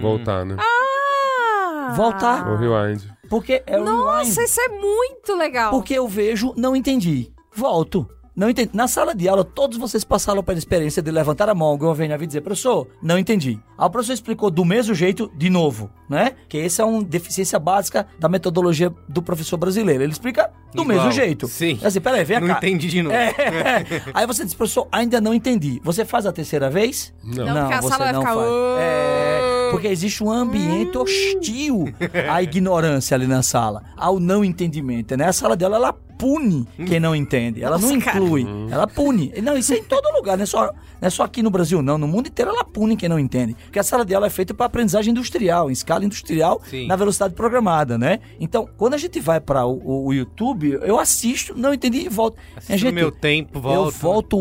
Voltar, 0.01 0.45
né? 0.45 0.57
Ah! 0.59 0.90
Voltar. 1.97 2.49
O 2.51 2.57
rewind. 2.57 3.03
Porque 3.29 3.63
é 3.67 3.79
o 3.79 3.85
rewind. 3.85 3.97
Nossa, 4.05 4.43
isso 4.43 4.61
é 4.61 4.69
muito 4.69 5.35
legal. 5.37 5.71
Porque 5.71 5.95
eu 5.95 6.07
vejo, 6.09 6.53
não 6.57 6.75
entendi. 6.75 7.33
Volto. 7.55 8.09
Não 8.35 8.49
entendi. 8.49 8.71
Na 8.73 8.89
sala 8.89 9.15
de 9.15 9.29
aula, 9.29 9.45
todos 9.45 9.77
vocês 9.77 10.03
passaram 10.03 10.43
pela 10.43 10.57
experiência 10.57 11.03
de 11.03 11.11
levantar 11.11 11.49
a 11.51 11.55
mão, 11.55 11.69
alguém 11.69 11.93
vem 11.93 12.09
na 12.09 12.15
vida 12.17 12.25
e 12.25 12.27
dizer, 12.29 12.41
professor, 12.41 12.87
não 13.03 13.19
entendi. 13.19 13.59
Aí 13.77 13.87
o 13.87 13.91
professor 13.91 14.15
explicou 14.15 14.51
do 14.51 14.65
mesmo 14.65 14.95
jeito, 14.95 15.31
de 15.37 15.51
novo, 15.51 15.91
né? 16.09 16.33
Que 16.49 16.59
essa 16.59 16.81
é 16.83 16.85
uma 16.85 17.03
deficiência 17.03 17.59
básica 17.59 18.07
da 18.19 18.29
metodologia 18.31 18.91
do 19.09 19.21
professor 19.21 19.57
brasileiro. 19.59 20.05
Ele 20.05 20.13
explica 20.13 20.49
do 20.73 20.83
Igual. 20.83 20.87
mesmo 20.97 21.13
jeito. 21.13 21.49
Sim. 21.49 21.79
É 21.83 21.87
Assim, 21.89 22.01
peraí, 22.01 22.25
vem 22.25 22.41
Não 22.41 22.47
cá. 22.47 22.55
entendi 22.59 22.89
de 22.89 23.03
novo. 23.03 23.15
É. 23.15 23.35
Aí 24.15 24.27
você 24.27 24.45
diz, 24.45 24.55
professor, 24.55 24.89
ainda 24.91 25.21
não 25.21 25.35
entendi. 25.35 25.79
Você 25.85 26.05
faz 26.05 26.25
a 26.25 26.33
terceira 26.33 26.71
vez? 26.71 27.13
Não. 27.23 27.45
Não, 27.45 27.61
porque 27.63 27.75
a 27.75 27.81
você 27.83 27.89
sala 27.89 28.05
vai 28.05 28.13
não 28.13 28.21
ficar. 28.23 28.37
É, 28.81 29.50
porque 29.71 29.89
existe 29.89 30.23
um 30.23 30.31
ambiente 30.31 30.97
hostil 30.97 31.93
à 32.29 32.43
ignorância 32.43 33.15
ali 33.15 33.27
na 33.27 33.43
sala, 33.43 33.83
ao 33.97 34.19
não 34.19 34.45
entendimento, 34.45 35.17
né? 35.17 35.27
A 35.27 35.33
sala 35.33 35.57
dela, 35.57 35.77
ela 35.77 35.95
pune 36.21 36.67
quem 36.87 37.01
não 37.01 37.17
entende, 37.17 37.63
ela 37.63 37.79
não 37.79 37.89
Nossa, 37.95 38.05
cara. 38.05 38.19
inclui, 38.19 38.47
ela 38.71 38.87
pune. 38.87 39.33
Não, 39.43 39.57
isso 39.57 39.73
é 39.73 39.79
em 39.79 39.83
todo 39.85 40.13
lugar, 40.15 40.37
não 40.37 40.43
é 40.43 40.47
só, 40.47 40.67
não 40.67 40.73
é 41.01 41.11
só 41.11 41.23
aqui 41.25 41.43
no 41.43 41.51
Brasil, 41.51 41.81
não. 41.83 41.97
No 41.99 42.07
mundo 42.07 42.27
inteiro 42.29 42.51
ela 42.51 42.63
pune 42.65 42.97
quem 42.97 43.09
não 43.09 43.19
entende. 43.19 43.55
Porque 43.65 43.79
a 43.79 43.83
sala 43.83 44.05
de 44.05 44.15
aula 44.15 44.27
é 44.27 44.31
feita 44.31 44.53
para 44.53 44.67
aprendizagem 44.67 45.11
industrial, 45.13 45.71
em 45.71 45.73
escala 45.73 46.05
industrial, 46.05 46.61
Sim. 46.69 46.87
na 46.87 46.95
velocidade 46.97 47.35
programada, 47.35 47.97
né? 47.97 48.21
Então, 48.39 48.69
quando 48.77 48.95
a 48.95 48.99
gente 48.99 49.19
vai 49.21 49.41
para 49.41 49.65
o, 49.67 49.73
o- 49.83 50.07
o 50.09 50.13
YouTube, 50.15 50.79
eu 50.83 50.99
assisto, 50.99 51.55
não 51.57 51.73
entendi 51.73 52.01
e 52.05 52.09
volto. 52.09 52.37
Assisto 52.57 52.87
no 52.87 52.93
meu 52.93 53.11
tempo, 53.11 53.59
Eu 53.59 53.63
volto. 53.63 53.95
volto 53.99 54.37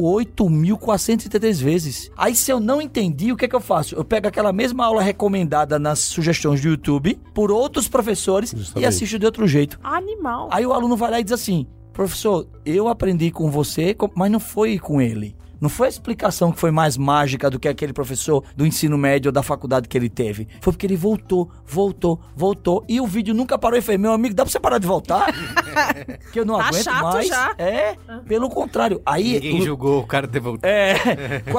8.433 0.78 1.62
vezes. 1.62 2.12
Aí, 2.18 2.36
se 2.36 2.52
eu 2.52 2.60
não 2.60 2.82
entendi, 2.82 3.32
o 3.32 3.38
que 3.38 3.46
é 3.46 3.48
que 3.48 3.56
eu 3.56 3.60
faço? 3.62 3.96
Eu 3.96 4.04
pego 4.04 4.28
aquela 4.28 4.52
mesma 4.52 4.86
aula 4.86 5.02
recomendada 5.02 5.80
nas 5.80 6.00
sugestões 6.00 6.62
do 6.62 6.68
YouTube 6.70 7.20
por 7.34 7.52
outros 7.52 7.88
professores 7.88 8.54
e 8.54 8.58
Justamente. 8.58 8.88
assisto 8.88 9.18
de 9.20 9.26
outro 9.26 9.48
jeito. 9.48 9.80
Animal. 9.84 10.50
Aí 10.52 10.66
o 10.66 10.74
aluno 10.74 10.96
vai 10.96 11.12
lá 11.12 11.20
e 11.20 11.24
diz 11.24 11.34
assim: 11.34 11.66
professor, 11.94 12.48
eu 12.66 12.88
aprendi 12.88 13.32
com 13.32 13.50
você, 13.50 13.96
mas 14.16 14.32
não 14.32 14.40
foi 14.40 14.78
com 14.80 15.02
ele. 15.02 15.36
Não 15.62 15.70
foi 15.70 15.88
a 15.88 15.90
explicação 15.90 16.52
que 16.52 16.60
foi 16.60 16.72
mais 16.72 16.98
mágica 16.98 17.50
do 17.50 17.60
que 17.60 17.68
aquele 17.68 17.94
professor 17.94 18.44
do 18.56 18.66
ensino 18.66 18.98
médio 18.98 19.30
ou 19.30 19.34
da 19.34 19.44
faculdade 19.44 19.88
que 19.88 19.98
ele 19.98 20.10
teve. 20.10 20.48
Foi 20.62 20.74
porque 20.74 20.86
ele 20.86 20.96
voltou, 20.96 21.50
voltou, 21.66 22.20
voltou. 22.36 22.84
E 22.88 23.00
o 23.02 23.06
vídeo 23.08 23.34
nunca 23.34 23.58
parou 23.58 23.78
e 23.78 23.82
fez: 23.82 24.00
Meu 24.00 24.12
amigo, 24.14 24.34
dá 24.34 24.44
pra 24.44 24.52
você 24.52 24.60
parar 24.60 24.78
de 24.78 24.88
voltar? 24.88 25.28
que 26.32 26.40
eu 26.40 26.46
não 26.46 26.58
Tá 26.58 26.68
aguento 26.68 26.84
chato 26.84 27.04
mais. 27.04 27.28
já. 27.28 27.54
É, 27.58 27.96
pelo 28.28 28.50
contrário. 28.50 29.02
Aí. 29.06 29.34
Ninguém 29.34 29.62
o- 29.62 29.66
julgou 29.66 30.00
o 30.02 30.08
cara 30.08 30.28
ter 30.28 30.40
voltado. 30.40 30.72
É. 30.72 30.96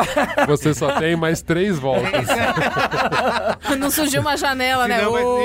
Você 0.46 0.72
só 0.74 0.98
tem 0.98 1.16
mais 1.16 1.42
três 1.42 1.78
voltas. 1.78 2.10
Não 3.78 3.90
surgiu 3.90 4.20
uma 4.20 4.36
janela, 4.36 4.86
né? 4.88 4.98
Senão 4.98 5.12
vai- 5.12 5.24
Ô. 5.24 5.40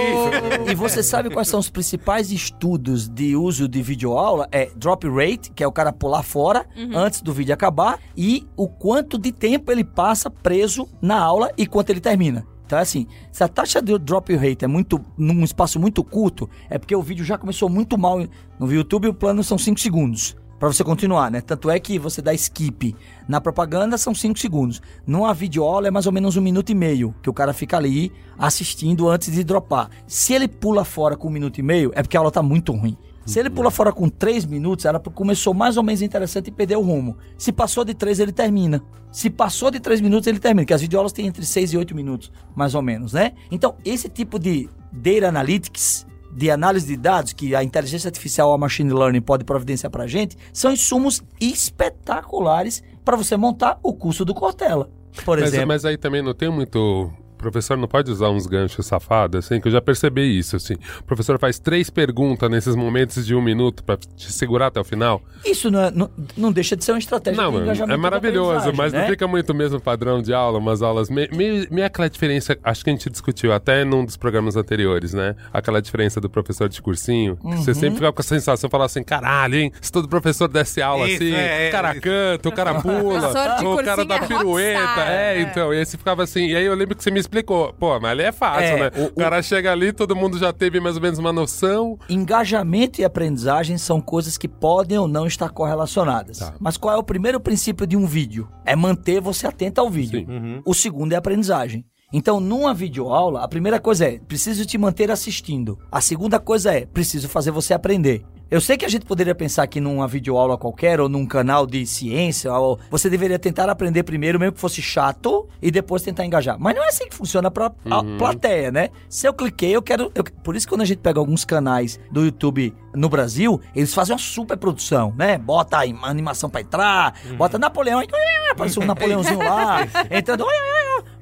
E 0.69 0.75
você 0.75 1.01
sabe 1.03 1.29
quais 1.29 1.47
são 1.47 1.59
os 1.59 1.69
principais 1.69 2.31
estudos 2.31 3.07
de 3.07 3.35
uso 3.35 3.67
de 3.67 3.81
videoaula? 3.81 4.47
É 4.51 4.69
drop 4.75 5.07
rate, 5.07 5.51
que 5.51 5.63
é 5.63 5.67
o 5.67 5.71
cara 5.71 5.91
pular 5.93 6.23
fora 6.23 6.65
antes 6.93 7.21
do 7.21 7.33
vídeo 7.33 7.53
acabar, 7.53 7.99
e 8.15 8.44
o 8.55 8.67
quanto 8.67 9.17
de 9.17 9.31
tempo 9.31 9.71
ele 9.71 9.83
passa 9.83 10.29
preso 10.29 10.87
na 11.01 11.19
aula 11.19 11.51
e 11.57 11.65
quanto 11.65 11.89
ele 11.89 11.99
termina. 11.99 12.45
Então 12.65 12.79
é 12.79 12.81
assim, 12.81 13.05
se 13.31 13.43
a 13.43 13.47
taxa 13.47 13.81
de 13.81 13.97
drop 13.99 14.35
rate 14.35 14.65
é 14.65 14.67
muito 14.67 14.99
num 15.17 15.43
espaço 15.43 15.79
muito 15.79 16.03
curto, 16.03 16.49
é 16.69 16.79
porque 16.79 16.95
o 16.95 17.01
vídeo 17.01 17.23
já 17.23 17.37
começou 17.37 17.69
muito 17.69 17.97
mal. 17.97 18.19
No 18.59 18.71
YouTube 18.71 19.07
o 19.07 19.13
plano 19.13 19.43
são 19.43 19.57
5 19.57 19.79
segundos. 19.79 20.35
Pra 20.57 20.69
você 20.69 20.83
continuar, 20.85 21.29
né? 21.29 21.41
Tanto 21.41 21.69
é 21.69 21.77
que 21.79 21.99
você 21.99 22.21
dá 22.21 22.33
skip. 22.33 22.95
Na 23.27 23.41
propaganda 23.41 23.97
são 23.97 24.15
5 24.15 24.39
segundos. 24.39 24.81
Numa 25.05 25.33
videoaula 25.33 25.89
é 25.89 25.91
mais 25.91 26.07
ou 26.07 26.13
menos 26.13 26.37
um 26.37 26.41
minuto 26.41 26.71
e 26.71 26.75
meio 26.75 27.13
que 27.21 27.29
o 27.29 27.33
cara 27.33 27.53
fica 27.53 27.75
ali 27.75 28.11
assistindo 28.37 29.09
antes 29.09 29.31
de 29.33 29.43
dropar. 29.43 29.89
Se 30.07 30.33
ele 30.33 30.47
pula 30.47 30.85
fora 30.85 31.17
com 31.17 31.27
um 31.27 31.31
minuto 31.31 31.59
e 31.59 31.63
meio, 31.63 31.91
é 31.93 32.01
porque 32.01 32.15
a 32.15 32.21
aula 32.21 32.31
tá 32.31 32.41
muito 32.41 32.71
ruim. 32.71 32.97
Se 33.25 33.39
ele 33.39 33.49
pula 33.49 33.71
fora 33.71 33.91
com 33.91 34.07
3 34.07 34.45
minutos, 34.45 34.85
porque 34.85 35.09
começou 35.09 35.53
mais 35.53 35.77
ou 35.77 35.83
menos 35.83 36.01
interessante 36.01 36.47
e 36.47 36.51
perdeu 36.51 36.79
o 36.79 36.83
rumo. 36.83 37.17
Se 37.37 37.51
passou 37.51 37.83
de 37.83 37.93
3, 37.93 38.19
ele 38.19 38.31
termina. 38.31 38.83
Se 39.11 39.29
passou 39.29 39.71
de 39.71 39.79
3 39.79 39.99
minutos, 40.01 40.27
ele 40.27 40.39
termina. 40.39 40.63
Porque 40.63 40.73
as 40.73 40.81
videoaulas 40.81 41.11
têm 41.11 41.25
entre 41.25 41.45
6 41.45 41.73
e 41.73 41.77
8 41.77 41.95
minutos, 41.95 42.31
mais 42.55 42.75
ou 42.75 42.81
menos, 42.81 43.13
né? 43.13 43.33
Então, 43.49 43.75
esse 43.83 44.07
tipo 44.09 44.37
de 44.37 44.69
data 44.91 45.27
analytics, 45.27 46.05
de 46.31 46.51
análise 46.51 46.85
de 46.85 46.97
dados 46.97 47.33
que 47.33 47.55
a 47.55 47.63
inteligência 47.63 48.09
artificial 48.09 48.49
ou 48.49 48.53
a 48.53 48.57
machine 48.57 48.93
learning 48.93 49.21
pode 49.21 49.43
providenciar 49.43 49.89
pra 49.89 50.05
gente, 50.05 50.37
são 50.51 50.71
insumos 50.71 51.23
espetaculares 51.39 52.83
para 53.03 53.15
você 53.15 53.37
montar 53.37 53.79
o 53.81 53.93
curso 53.93 54.25
do 54.25 54.33
Cortella. 54.33 54.89
Por 55.23 55.39
Mas, 55.39 55.47
exemplo. 55.47 55.67
mas 55.67 55.85
aí 55.85 55.97
também 55.97 56.21
não 56.21 56.33
tem 56.33 56.51
muito. 56.51 57.09
O 57.35 57.37
professor 57.45 57.77
não 57.77 57.87
pode 57.87 58.09
usar 58.11 58.29
uns 58.29 58.47
ganchos 58.47 58.85
safados, 58.85 59.45
assim, 59.45 59.59
que 59.61 59.67
eu 59.67 59.71
já 59.71 59.81
percebi 59.81 60.37
isso, 60.39 60.55
assim. 60.55 60.75
O 60.99 61.03
professor 61.03 61.37
faz 61.37 61.59
três 61.59 61.89
perguntas 61.89 62.49
nesses 62.49 62.75
momentos 62.75 63.25
de 63.25 63.35
um 63.35 63.41
minuto 63.41 63.83
pra 63.83 63.97
te 63.97 64.31
segurar 64.31 64.67
até 64.67 64.79
o 64.79 64.83
final. 64.83 65.21
Isso 65.45 65.69
não, 65.69 65.81
é- 65.83 65.91
não, 65.91 66.09
não 66.35 66.51
deixa 66.51 66.75
de 66.75 66.83
ser 66.83 66.93
uma 66.93 66.97
estratégia 66.99 67.39
Não, 67.41 67.49
de 67.49 67.53
mano, 67.53 67.65
engajamento 67.65 67.93
é 67.93 67.95
da 67.97 68.01
maravilhoso, 68.01 68.71
mas 68.73 68.93
né? 68.93 69.01
não 69.01 69.07
fica 69.07 69.27
muito 69.27 69.49
o 69.51 69.53
mesmo 69.55 69.79
padrão 69.79 70.21
de 70.21 70.33
aula, 70.33 70.57
umas 70.57 70.81
aulas. 70.81 71.09
Me- 71.09 71.27
me- 71.31 71.67
Meio 71.69 71.85
aquela 71.85 72.09
diferença, 72.09 72.57
acho 72.63 72.83
que 72.83 72.89
a 72.89 72.93
gente 72.93 73.09
discutiu 73.09 73.51
até 73.53 73.83
num 73.85 74.03
dos 74.05 74.17
programas 74.17 74.55
anteriores, 74.55 75.13
né? 75.13 75.35
Aquela 75.53 75.81
diferença 75.81 76.19
do 76.21 76.29
professor 76.29 76.67
de 76.69 76.81
cursinho. 76.81 77.37
que 77.37 77.45
Uhum. 77.47 77.57
Você 77.57 77.73
sempre 77.73 77.95
fica 77.97 78.11
com 78.11 78.21
a 78.21 78.23
sensação, 78.23 78.69
falar 78.69 78.85
assim, 78.85 79.03
caralho, 79.03 79.55
hein? 79.55 79.71
Se 79.81 79.91
todo 79.91 80.07
professor 80.07 80.47
desse 80.47 80.81
aula 80.81 81.07
Isso, 81.07 81.21
assim, 81.23 81.33
é, 81.33 81.65
é, 81.65 81.69
o 81.69 81.71
cara 81.71 81.91
isso. 81.91 82.01
canta, 82.01 82.49
o 82.49 82.51
cara 82.51 82.75
pula, 82.81 83.19
de 83.59 83.65
o 83.65 83.77
cara 83.83 84.05
dá 84.05 84.15
é 84.15 84.19
pirueta. 84.19 85.01
é, 85.01 85.37
é. 85.37 85.41
então, 85.41 85.73
e 85.73 85.77
aí 85.79 85.85
você 85.85 85.97
ficava 85.97 86.23
assim, 86.23 86.47
e 86.47 86.55
aí 86.55 86.65
eu 86.65 86.73
lembro 86.75 86.95
que 86.95 87.03
você 87.03 87.11
me 87.11 87.19
explicou, 87.25 87.73
pô, 87.73 87.99
mas 87.99 88.11
ali 88.11 88.23
é 88.23 88.31
fácil, 88.31 88.63
É, 88.77 88.79
né? 88.79 88.91
o- 88.97 89.05
O, 89.07 89.11
cara 89.15 89.41
chega 89.41 89.71
ali, 89.71 89.91
todo 89.91 90.15
mundo 90.15 90.37
já 90.37 90.51
teve 90.53 90.79
mais 90.79 90.95
ou 90.95 91.01
menos 91.01 91.19
uma 91.19 91.33
noção. 91.33 91.97
Engajamento 92.09 93.01
e 93.01 93.03
aprendizagem 93.05 93.77
são 93.77 93.99
coisas 94.01 94.37
que 94.37 94.47
podem 94.47 94.97
ou 94.97 95.07
não 95.07 95.25
estar 95.27 95.49
correlacionadas. 95.49 96.39
Tá. 96.39 96.53
Mas 96.59 96.77
qual 96.77 96.95
é 96.95 96.97
o 96.97 97.03
primeiro 97.03 97.39
princípio 97.39 97.85
de 97.87 97.95
um 97.97 98.05
vídeo? 98.05 98.47
É 98.65 98.75
manter 98.75 99.19
você 99.21 99.47
atento 99.47 99.81
ao 99.81 99.89
vídeo. 99.89 100.25
Sim. 100.27 100.61
O 100.65 100.73
segundo 100.73 101.13
é 101.13 101.15
aprendizagem. 101.15 101.85
Então, 102.13 102.39
numa 102.39 102.73
videoaula, 102.73 103.43
a 103.43 103.47
primeira 103.47 103.79
coisa 103.79 104.05
é, 104.05 104.19
preciso 104.19 104.65
te 104.65 104.77
manter 104.77 105.11
assistindo. 105.11 105.77
A 105.91 105.99
segunda 105.99 106.39
coisa 106.39 106.71
é, 106.73 106.85
preciso 106.85 107.27
fazer 107.27 107.51
você 107.51 107.73
aprender. 107.73 108.23
Eu 108.49 108.61
sei 108.61 108.77
que 108.77 108.85
a 108.85 108.89
gente 108.89 109.05
poderia 109.05 109.33
pensar 109.33 109.65
que 109.65 109.81
numa 109.81 110.07
videoaula 110.07 110.55
qualquer 110.57 110.99
ou 110.99 111.09
num 111.09 111.25
canal 111.25 111.65
de 111.65 111.85
ciência, 111.85 112.53
ou 112.53 112.79
você 112.91 113.09
deveria 113.09 113.39
tentar 113.39 113.67
aprender 113.69 114.03
primeiro, 114.03 114.39
mesmo 114.39 114.53
que 114.53 114.59
fosse 114.61 114.81
chato, 114.83 115.49
e 115.61 115.71
depois 115.71 116.03
tentar 116.03 116.25
engajar. 116.25 116.55
Mas 116.59 116.75
não 116.75 116.83
é 116.83 116.87
assim 116.89 117.07
que 117.09 117.15
funciona 117.15 117.49
pra 117.49 117.71
a 117.89 118.03
plateia, 118.19 118.71
né? 118.71 118.89
Se 119.09 119.27
eu 119.27 119.33
cliquei, 119.33 119.75
eu 119.75 119.81
quero. 119.81 120.11
eu- 120.13 120.23
por 120.43 120.55
isso, 120.55 120.67
que 120.67 120.71
quando 120.73 120.81
a 120.81 120.85
gente 120.85 120.99
pega 120.99 121.19
alguns 121.19 121.43
canais 121.43 121.99
do 122.11 122.23
YouTube 122.23 122.73
no 122.93 123.09
Brasil, 123.09 123.59
eles 123.75 123.93
fazem 123.93 124.13
uma 124.13 124.19
super 124.19 124.57
produção, 124.57 125.13
né? 125.17 125.37
Bota 125.39 125.83
uma 125.85 126.07
animação 126.07 126.49
pra 126.49 126.61
entrar, 126.61 127.19
bota 127.37 127.57
Napoleão, 127.57 127.99
aí, 127.99 128.07
aparece 128.51 128.79
um 128.79 128.85
Napoleãozinho 128.85 129.39
lá, 129.39 129.79
entrando, 130.11 130.45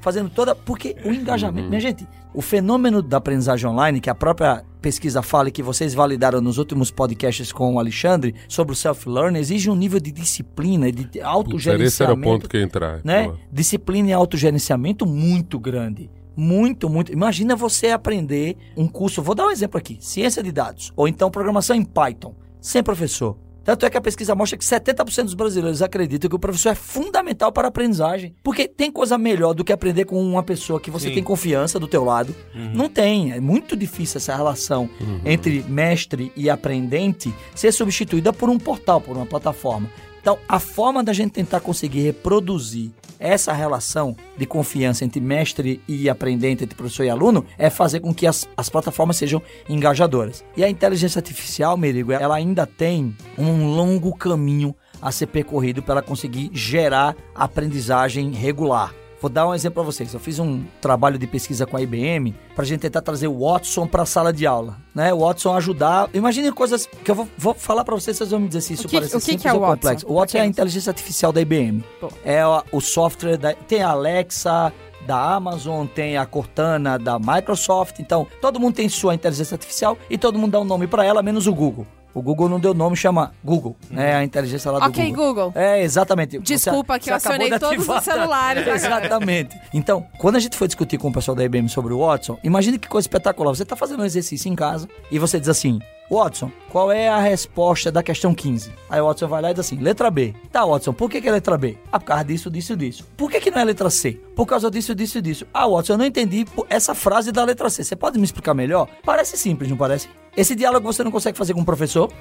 fazendo 0.01 0.29
toda. 0.29 0.53
Porque 0.53 0.95
o 1.05 1.11
engajamento. 1.13 1.69
Minha 1.69 1.81
gente, 1.81 2.05
o 2.33 2.41
fenômeno 2.41 3.01
da 3.01 3.17
aprendizagem 3.17 3.67
online, 3.69 4.01
que 4.01 4.09
a 4.09 4.15
própria 4.15 4.63
pesquisa 4.83 5.21
fala 5.21 5.47
e 5.47 5.51
que 5.51 5.63
vocês 5.63 5.93
validaram 5.93 6.41
nos 6.41 6.57
últimos 6.57 6.91
podcasts 6.91 7.53
com 7.53 7.73
o 7.75 7.79
Alexandre 7.79 8.35
sobre 8.49 8.73
o 8.73 8.75
self-learning, 8.75 9.39
exige 9.39 9.69
um 9.69 9.75
nível 9.75 9.97
de 9.99 10.11
disciplina 10.11 10.89
e 10.89 10.91
de 10.91 11.03
Esse 11.03 11.19
era 11.19 11.29
autogerenciamento. 11.29 12.19
o 12.19 12.23
ponto 12.23 12.49
que 12.49 12.57
ia 12.57 12.63
entrar. 12.63 12.99
né? 13.01 13.31
Disciplina 13.51 14.09
e 14.09 14.13
autogerenciamento 14.13 15.05
muito 15.05 15.57
grande. 15.57 16.11
Muito, 16.35 16.89
muito. 16.89 17.13
Imagina 17.13 17.55
você 17.55 17.91
aprender 17.91 18.57
um 18.75 18.87
curso. 18.87 19.21
Vou 19.21 19.33
dar 19.35 19.45
um 19.45 19.51
exemplo 19.51 19.77
aqui: 19.77 19.97
ciência 20.01 20.43
de 20.43 20.51
dados, 20.51 20.91
ou 20.95 21.07
então 21.07 21.31
programação 21.31 21.75
em 21.75 21.85
Python, 21.85 22.35
sem 22.59 22.83
professor. 22.83 23.37
Tanto 23.63 23.85
é 23.85 23.89
que 23.89 23.97
a 23.97 24.01
pesquisa 24.01 24.35
mostra 24.35 24.57
que 24.57 24.65
70% 24.65 25.23
dos 25.23 25.33
brasileiros 25.33 25.81
acreditam 25.81 26.29
que 26.29 26.35
o 26.35 26.39
professor 26.39 26.69
é 26.69 26.75
fundamental 26.75 27.51
para 27.51 27.67
a 27.67 27.69
aprendizagem. 27.69 28.35
Porque 28.43 28.67
tem 28.67 28.91
coisa 28.91 29.17
melhor 29.17 29.53
do 29.53 29.63
que 29.63 29.71
aprender 29.71 30.05
com 30.05 30.21
uma 30.21 30.43
pessoa 30.43 30.79
que 30.79 30.91
você 30.91 31.07
Sim. 31.07 31.15
tem 31.15 31.23
confiança 31.23 31.79
do 31.79 31.87
teu 31.87 32.03
lado. 32.03 32.35
Não 32.53 32.89
tem. 32.89 33.31
É 33.31 33.39
muito 33.39 33.75
difícil 33.75 34.17
essa 34.17 34.35
relação 34.35 34.89
entre 35.25 35.63
mestre 35.67 36.31
e 36.35 36.49
aprendente 36.49 37.33
ser 37.55 37.71
substituída 37.71 38.33
por 38.33 38.49
um 38.49 38.57
portal, 38.57 38.99
por 38.99 39.15
uma 39.15 39.25
plataforma. 39.25 39.89
Então, 40.23 40.39
a 40.47 40.57
forma 40.57 41.03
da 41.03 41.11
gente 41.11 41.33
tentar 41.33 41.59
conseguir 41.59 41.99
reproduzir 41.99 42.91
essa 43.19 43.51
relação 43.51 44.15
de 44.37 44.45
confiança 44.45 45.03
entre 45.03 45.19
mestre 45.19 45.81
e 45.85 46.09
aprendente, 46.09 46.63
entre 46.63 46.77
professor 46.77 47.03
e 47.03 47.09
aluno, 47.09 47.45
é 47.57 47.69
fazer 47.69 47.99
com 47.99 48.13
que 48.13 48.25
as, 48.25 48.47
as 48.55 48.69
plataformas 48.69 49.17
sejam 49.17 49.41
engajadoras. 49.67 50.41
E 50.55 50.63
a 50.63 50.69
inteligência 50.69 51.19
artificial, 51.19 51.75
Merigo, 51.75 52.13
ela 52.13 52.37
ainda 52.37 52.65
tem 52.65 53.13
um 53.37 53.75
longo 53.75 54.15
caminho 54.15 54.73
a 55.01 55.11
ser 55.11 55.27
percorrido 55.27 55.83
para 55.83 56.01
conseguir 56.01 56.49
gerar 56.53 57.17
aprendizagem 57.35 58.31
regular. 58.31 58.95
Vou 59.23 59.29
dar 59.29 59.47
um 59.47 59.53
exemplo 59.55 59.75
para 59.75 59.83
vocês. 59.83 60.13
Eu 60.13 60.19
fiz 60.19 60.37
um 60.37 60.65
trabalho 60.81 61.17
de 61.17 61.25
pesquisa 61.25 61.65
com 61.65 61.77
a 61.77 61.81
IBM 61.81 62.35
para 62.53 62.63
a 62.63 62.67
gente 62.67 62.81
tentar 62.81 62.99
trazer 63.01 63.27
o 63.29 63.39
Watson 63.39 63.87
para 63.87 64.03
a 64.03 64.05
sala 64.05 64.33
de 64.33 64.45
aula, 64.45 64.75
né? 64.93 65.13
O 65.13 65.19
Watson 65.19 65.55
ajudar. 65.55 66.09
Imagine 66.13 66.51
coisas 66.51 66.85
que 67.05 67.09
eu 67.09 67.15
vou, 67.15 67.29
vou 67.37 67.53
falar 67.53 67.85
para 67.85 67.95
vocês, 67.95 68.17
vocês 68.17 68.31
vão 68.31 68.41
me 68.41 68.49
dizer 68.49 68.59
se 68.59 68.73
isso 68.73 68.85
O 68.85 68.89
que- 68.89 68.97
parece 68.97 69.15
o 69.15 69.19
que 69.19 69.25
simples 69.25 69.41
que 69.43 69.47
é 69.47 69.53
ou 69.53 69.61
Watson? 69.61 69.75
complexo. 69.75 70.05
O 70.09 70.15
Watson 70.15 70.37
é 70.39 70.41
a 70.41 70.45
inteligência 70.45 70.89
artificial 70.89 71.31
da 71.31 71.39
IBM. 71.39 71.81
Pô. 72.01 72.09
É 72.25 72.45
o, 72.45 72.63
o 72.73 72.81
software 72.81 73.37
da 73.37 73.53
tem 73.53 73.81
a 73.81 73.91
Alexa 73.91 74.73
da 75.07 75.35
Amazon, 75.35 75.87
tem 75.87 76.17
a 76.17 76.25
Cortana 76.25 76.99
da 76.99 77.17
Microsoft. 77.17 77.99
Então, 77.99 78.27
todo 78.41 78.59
mundo 78.59 78.75
tem 78.75 78.89
sua 78.89 79.15
inteligência 79.15 79.55
artificial 79.55 79.97
e 80.09 80.17
todo 80.17 80.37
mundo 80.37 80.51
dá 80.51 80.59
um 80.59 80.65
nome 80.65 80.85
para 80.85 81.05
ela, 81.05 81.23
menos 81.23 81.47
o 81.47 81.53
Google. 81.55 81.87
O 82.13 82.21
Google 82.21 82.47
não 82.47 82.59
deu 82.59 82.73
nome, 82.73 82.95
chama 82.95 83.33
Google, 83.43 83.75
né? 83.89 84.15
A 84.15 84.23
inteligência 84.23 84.69
lá 84.71 84.79
do 84.79 84.85
Ok, 84.85 85.03
Google. 85.11 85.25
Google. 85.49 85.51
É, 85.55 85.81
exatamente. 85.81 86.37
Você- 86.37 86.43
Desculpa 86.55 86.99
que 86.99 87.05
você 87.05 87.11
eu 87.11 87.15
acionei 87.15 87.49
todos 87.57 87.87
os 87.89 88.03
celulares. 88.03 88.65
Exatamente. 88.67 89.57
Então, 89.73 90.05
quando 90.19 90.35
a 90.35 90.39
gente 90.39 90.55
foi 90.55 90.67
discutir 90.67 90.97
com 90.97 91.09
o 91.09 91.13
pessoal 91.13 91.33
da 91.35 91.43
IBM 91.43 91.67
sobre 91.69 91.93
o 91.93 91.99
Watson, 92.05 92.37
imagine 92.43 92.77
que 92.77 92.87
coisa 92.87 93.05
espetacular. 93.05 93.49
Você 93.55 93.63
está 93.63 93.75
fazendo 93.75 94.01
um 94.01 94.05
exercício 94.05 94.47
em 94.51 94.55
casa 94.55 94.87
e 95.11 95.17
você 95.17 95.39
diz 95.39 95.49
assim: 95.49 95.79
Watson, 96.11 96.51
qual 96.71 96.91
é 96.91 97.09
a 97.09 97.17
resposta 97.19 97.91
da 97.91 98.03
questão 98.03 98.33
15? 98.35 98.71
Aí 98.89 99.01
o 99.01 99.05
Watson 99.07 99.27
vai 99.27 99.41
lá 99.41 99.49
e 99.51 99.53
diz 99.53 99.61
assim: 99.65 99.77
letra 99.77 100.11
B. 100.11 100.35
Tá, 100.51 100.63
Watson, 100.65 100.93
por 100.93 101.09
que, 101.09 101.19
que 101.21 101.27
é 101.27 101.31
letra 101.31 101.57
B? 101.57 101.77
Ah, 101.91 101.99
por 101.99 102.05
causa 102.05 102.23
disso, 102.23 102.51
disso, 102.51 102.75
disso. 102.75 103.05
Por 103.17 103.31
que, 103.31 103.39
que 103.39 103.49
não 103.49 103.59
é 103.59 103.63
letra 103.63 103.89
C? 103.89 104.19
Por 104.35 104.45
causa 104.45 104.69
disso, 104.69 104.93
disso, 104.93 105.21
disso. 105.21 105.47
Ah, 105.53 105.67
Watson, 105.67 105.93
eu 105.93 105.97
não 105.97 106.05
entendi 106.05 106.45
essa 106.69 106.93
frase 106.93 107.31
da 107.31 107.43
letra 107.43 107.69
C. 107.69 107.83
Você 107.83 107.95
pode 107.95 108.17
me 108.19 108.23
explicar 108.25 108.53
melhor? 108.53 108.87
Parece 109.03 109.35
simples, 109.37 109.69
não 109.69 109.77
parece? 109.77 110.07
Esse 110.35 110.55
diálogo 110.55 110.91
você 110.91 111.03
não 111.03 111.11
consegue 111.11 111.37
fazer 111.37 111.53
com 111.53 111.61
o 111.61 111.65
professor? 111.65 112.11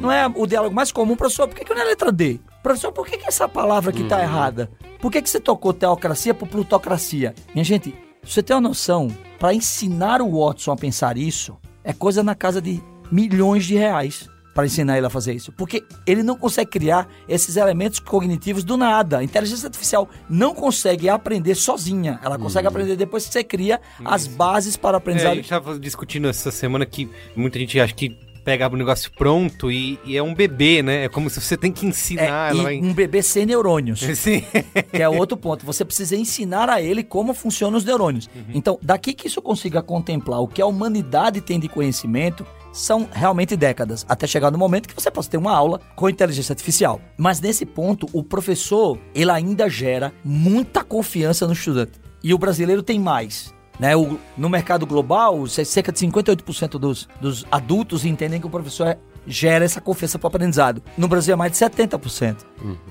Não 0.00 0.10
é 0.10 0.26
o 0.26 0.46
diálogo 0.46 0.74
mais 0.74 0.90
comum, 0.90 1.14
professor? 1.14 1.46
Por 1.46 1.56
que, 1.56 1.64
que 1.64 1.72
não 1.72 1.82
é 1.82 1.84
letra 1.84 2.10
D? 2.10 2.40
Professor, 2.62 2.90
por 2.90 3.06
que, 3.06 3.16
que 3.16 3.26
essa 3.26 3.48
palavra 3.48 3.90
aqui 3.90 4.04
tá 4.04 4.20
errada? 4.20 4.70
Por 4.98 5.12
que, 5.12 5.22
que 5.22 5.30
você 5.30 5.38
tocou 5.38 5.72
teocracia 5.72 6.34
por 6.34 6.48
plutocracia? 6.48 7.34
Minha 7.54 7.64
gente, 7.64 7.94
você 8.22 8.42
ter 8.42 8.54
uma 8.54 8.60
noção, 8.60 9.08
para 9.38 9.54
ensinar 9.54 10.20
o 10.20 10.40
Watson 10.40 10.72
a 10.72 10.76
pensar 10.76 11.16
isso, 11.16 11.56
é 11.84 11.92
coisa 11.92 12.22
na 12.22 12.34
casa 12.34 12.60
de 12.60 12.82
milhões 13.12 13.64
de 13.64 13.74
reais 13.76 14.28
para 14.54 14.64
ensinar 14.66 14.96
ele 14.96 15.06
a 15.06 15.10
fazer 15.10 15.34
isso. 15.34 15.50
Porque 15.52 15.84
ele 16.06 16.22
não 16.22 16.36
consegue 16.36 16.70
criar 16.70 17.08
esses 17.28 17.56
elementos 17.56 17.98
cognitivos 17.98 18.62
do 18.62 18.76
nada. 18.76 19.18
A 19.18 19.24
inteligência 19.24 19.66
artificial 19.66 20.08
não 20.30 20.54
consegue 20.54 21.08
aprender 21.08 21.54
sozinha. 21.56 22.20
Ela 22.22 22.38
consegue 22.38 22.68
aprender 22.68 22.96
depois 22.96 23.26
que 23.26 23.32
você 23.32 23.42
cria 23.42 23.80
as 24.04 24.26
bases 24.26 24.76
para 24.76 24.96
a 24.98 25.00
É, 25.00 25.26
a 25.26 25.34
gente 25.34 25.48
tava 25.48 25.78
discutindo 25.78 26.28
essa 26.28 26.50
semana 26.50 26.86
que 26.86 27.10
muita 27.34 27.58
gente 27.58 27.78
acha 27.80 27.92
que 27.92 28.16
pega 28.44 28.68
o 28.68 28.76
negócio 28.76 29.10
pronto 29.16 29.72
e, 29.72 29.98
e 30.04 30.16
é 30.18 30.22
um 30.22 30.34
bebê, 30.34 30.82
né? 30.82 31.04
É 31.04 31.08
como 31.08 31.30
se 31.30 31.40
você 31.40 31.56
tem 31.56 31.72
que 31.72 31.86
ensinar 31.86 32.48
É, 32.48 32.50
ela. 32.50 32.62
vai- 32.64 32.76
um 32.78 32.92
bebê 32.92 33.22
sem 33.22 33.46
neurônios. 33.46 34.00
Sim. 34.18 34.44
que 34.92 35.02
é 35.02 35.08
outro 35.08 35.34
ponto. 35.36 35.64
Você 35.64 35.82
precisa 35.84 36.14
ensinar 36.14 36.68
a 36.68 36.80
ele 36.80 37.02
como 37.02 37.32
funcionam 37.32 37.78
os 37.78 37.84
neurônios. 37.84 38.28
Então, 38.52 38.78
daqui 38.82 39.14
que 39.14 39.26
isso 39.28 39.40
consiga 39.40 39.82
contemplar 39.82 40.40
o 40.40 40.46
que 40.46 40.60
a 40.60 40.66
humanidade 40.66 41.40
tem 41.40 41.58
de 41.58 41.68
conhecimento, 41.68 42.46
são 42.74 43.08
realmente 43.12 43.56
décadas, 43.56 44.04
até 44.08 44.26
chegar 44.26 44.50
no 44.50 44.58
momento 44.58 44.88
que 44.88 44.94
você 45.00 45.10
possa 45.10 45.30
ter 45.30 45.36
uma 45.38 45.54
aula 45.56 45.80
com 45.96 46.08
inteligência 46.10 46.52
artificial. 46.52 47.00
Mas 47.16 47.40
nesse 47.40 47.64
ponto, 47.64 48.06
o 48.12 48.22
professor, 48.22 48.98
ele 49.14 49.30
ainda 49.30 49.68
gera 49.70 50.12
muita 50.24 50.82
confiança 50.84 51.46
no 51.46 51.52
estudante. 51.52 51.92
E 52.22 52.34
o 52.34 52.38
brasileiro 52.38 52.82
tem 52.82 52.98
mais. 52.98 53.54
Né, 53.78 53.96
o- 53.96 54.18
no 54.36 54.48
mercado 54.48 54.86
global, 54.86 55.46
cerca 55.48 55.90
de 55.90 55.98
58% 55.98 56.78
dos, 56.78 57.08
dos 57.20 57.44
adultos 57.50 58.04
entendem 58.04 58.40
que 58.40 58.46
o 58.46 58.50
professor 58.50 58.86
é- 58.86 58.98
gera 59.26 59.64
essa 59.64 59.80
confiança 59.80 60.16
para 60.18 60.26
o 60.26 60.28
aprendizado. 60.28 60.80
No 60.96 61.08
Brasil 61.08 61.32
é 61.32 61.36
mais 61.36 61.50
de 61.52 61.58
70%. 61.58 62.44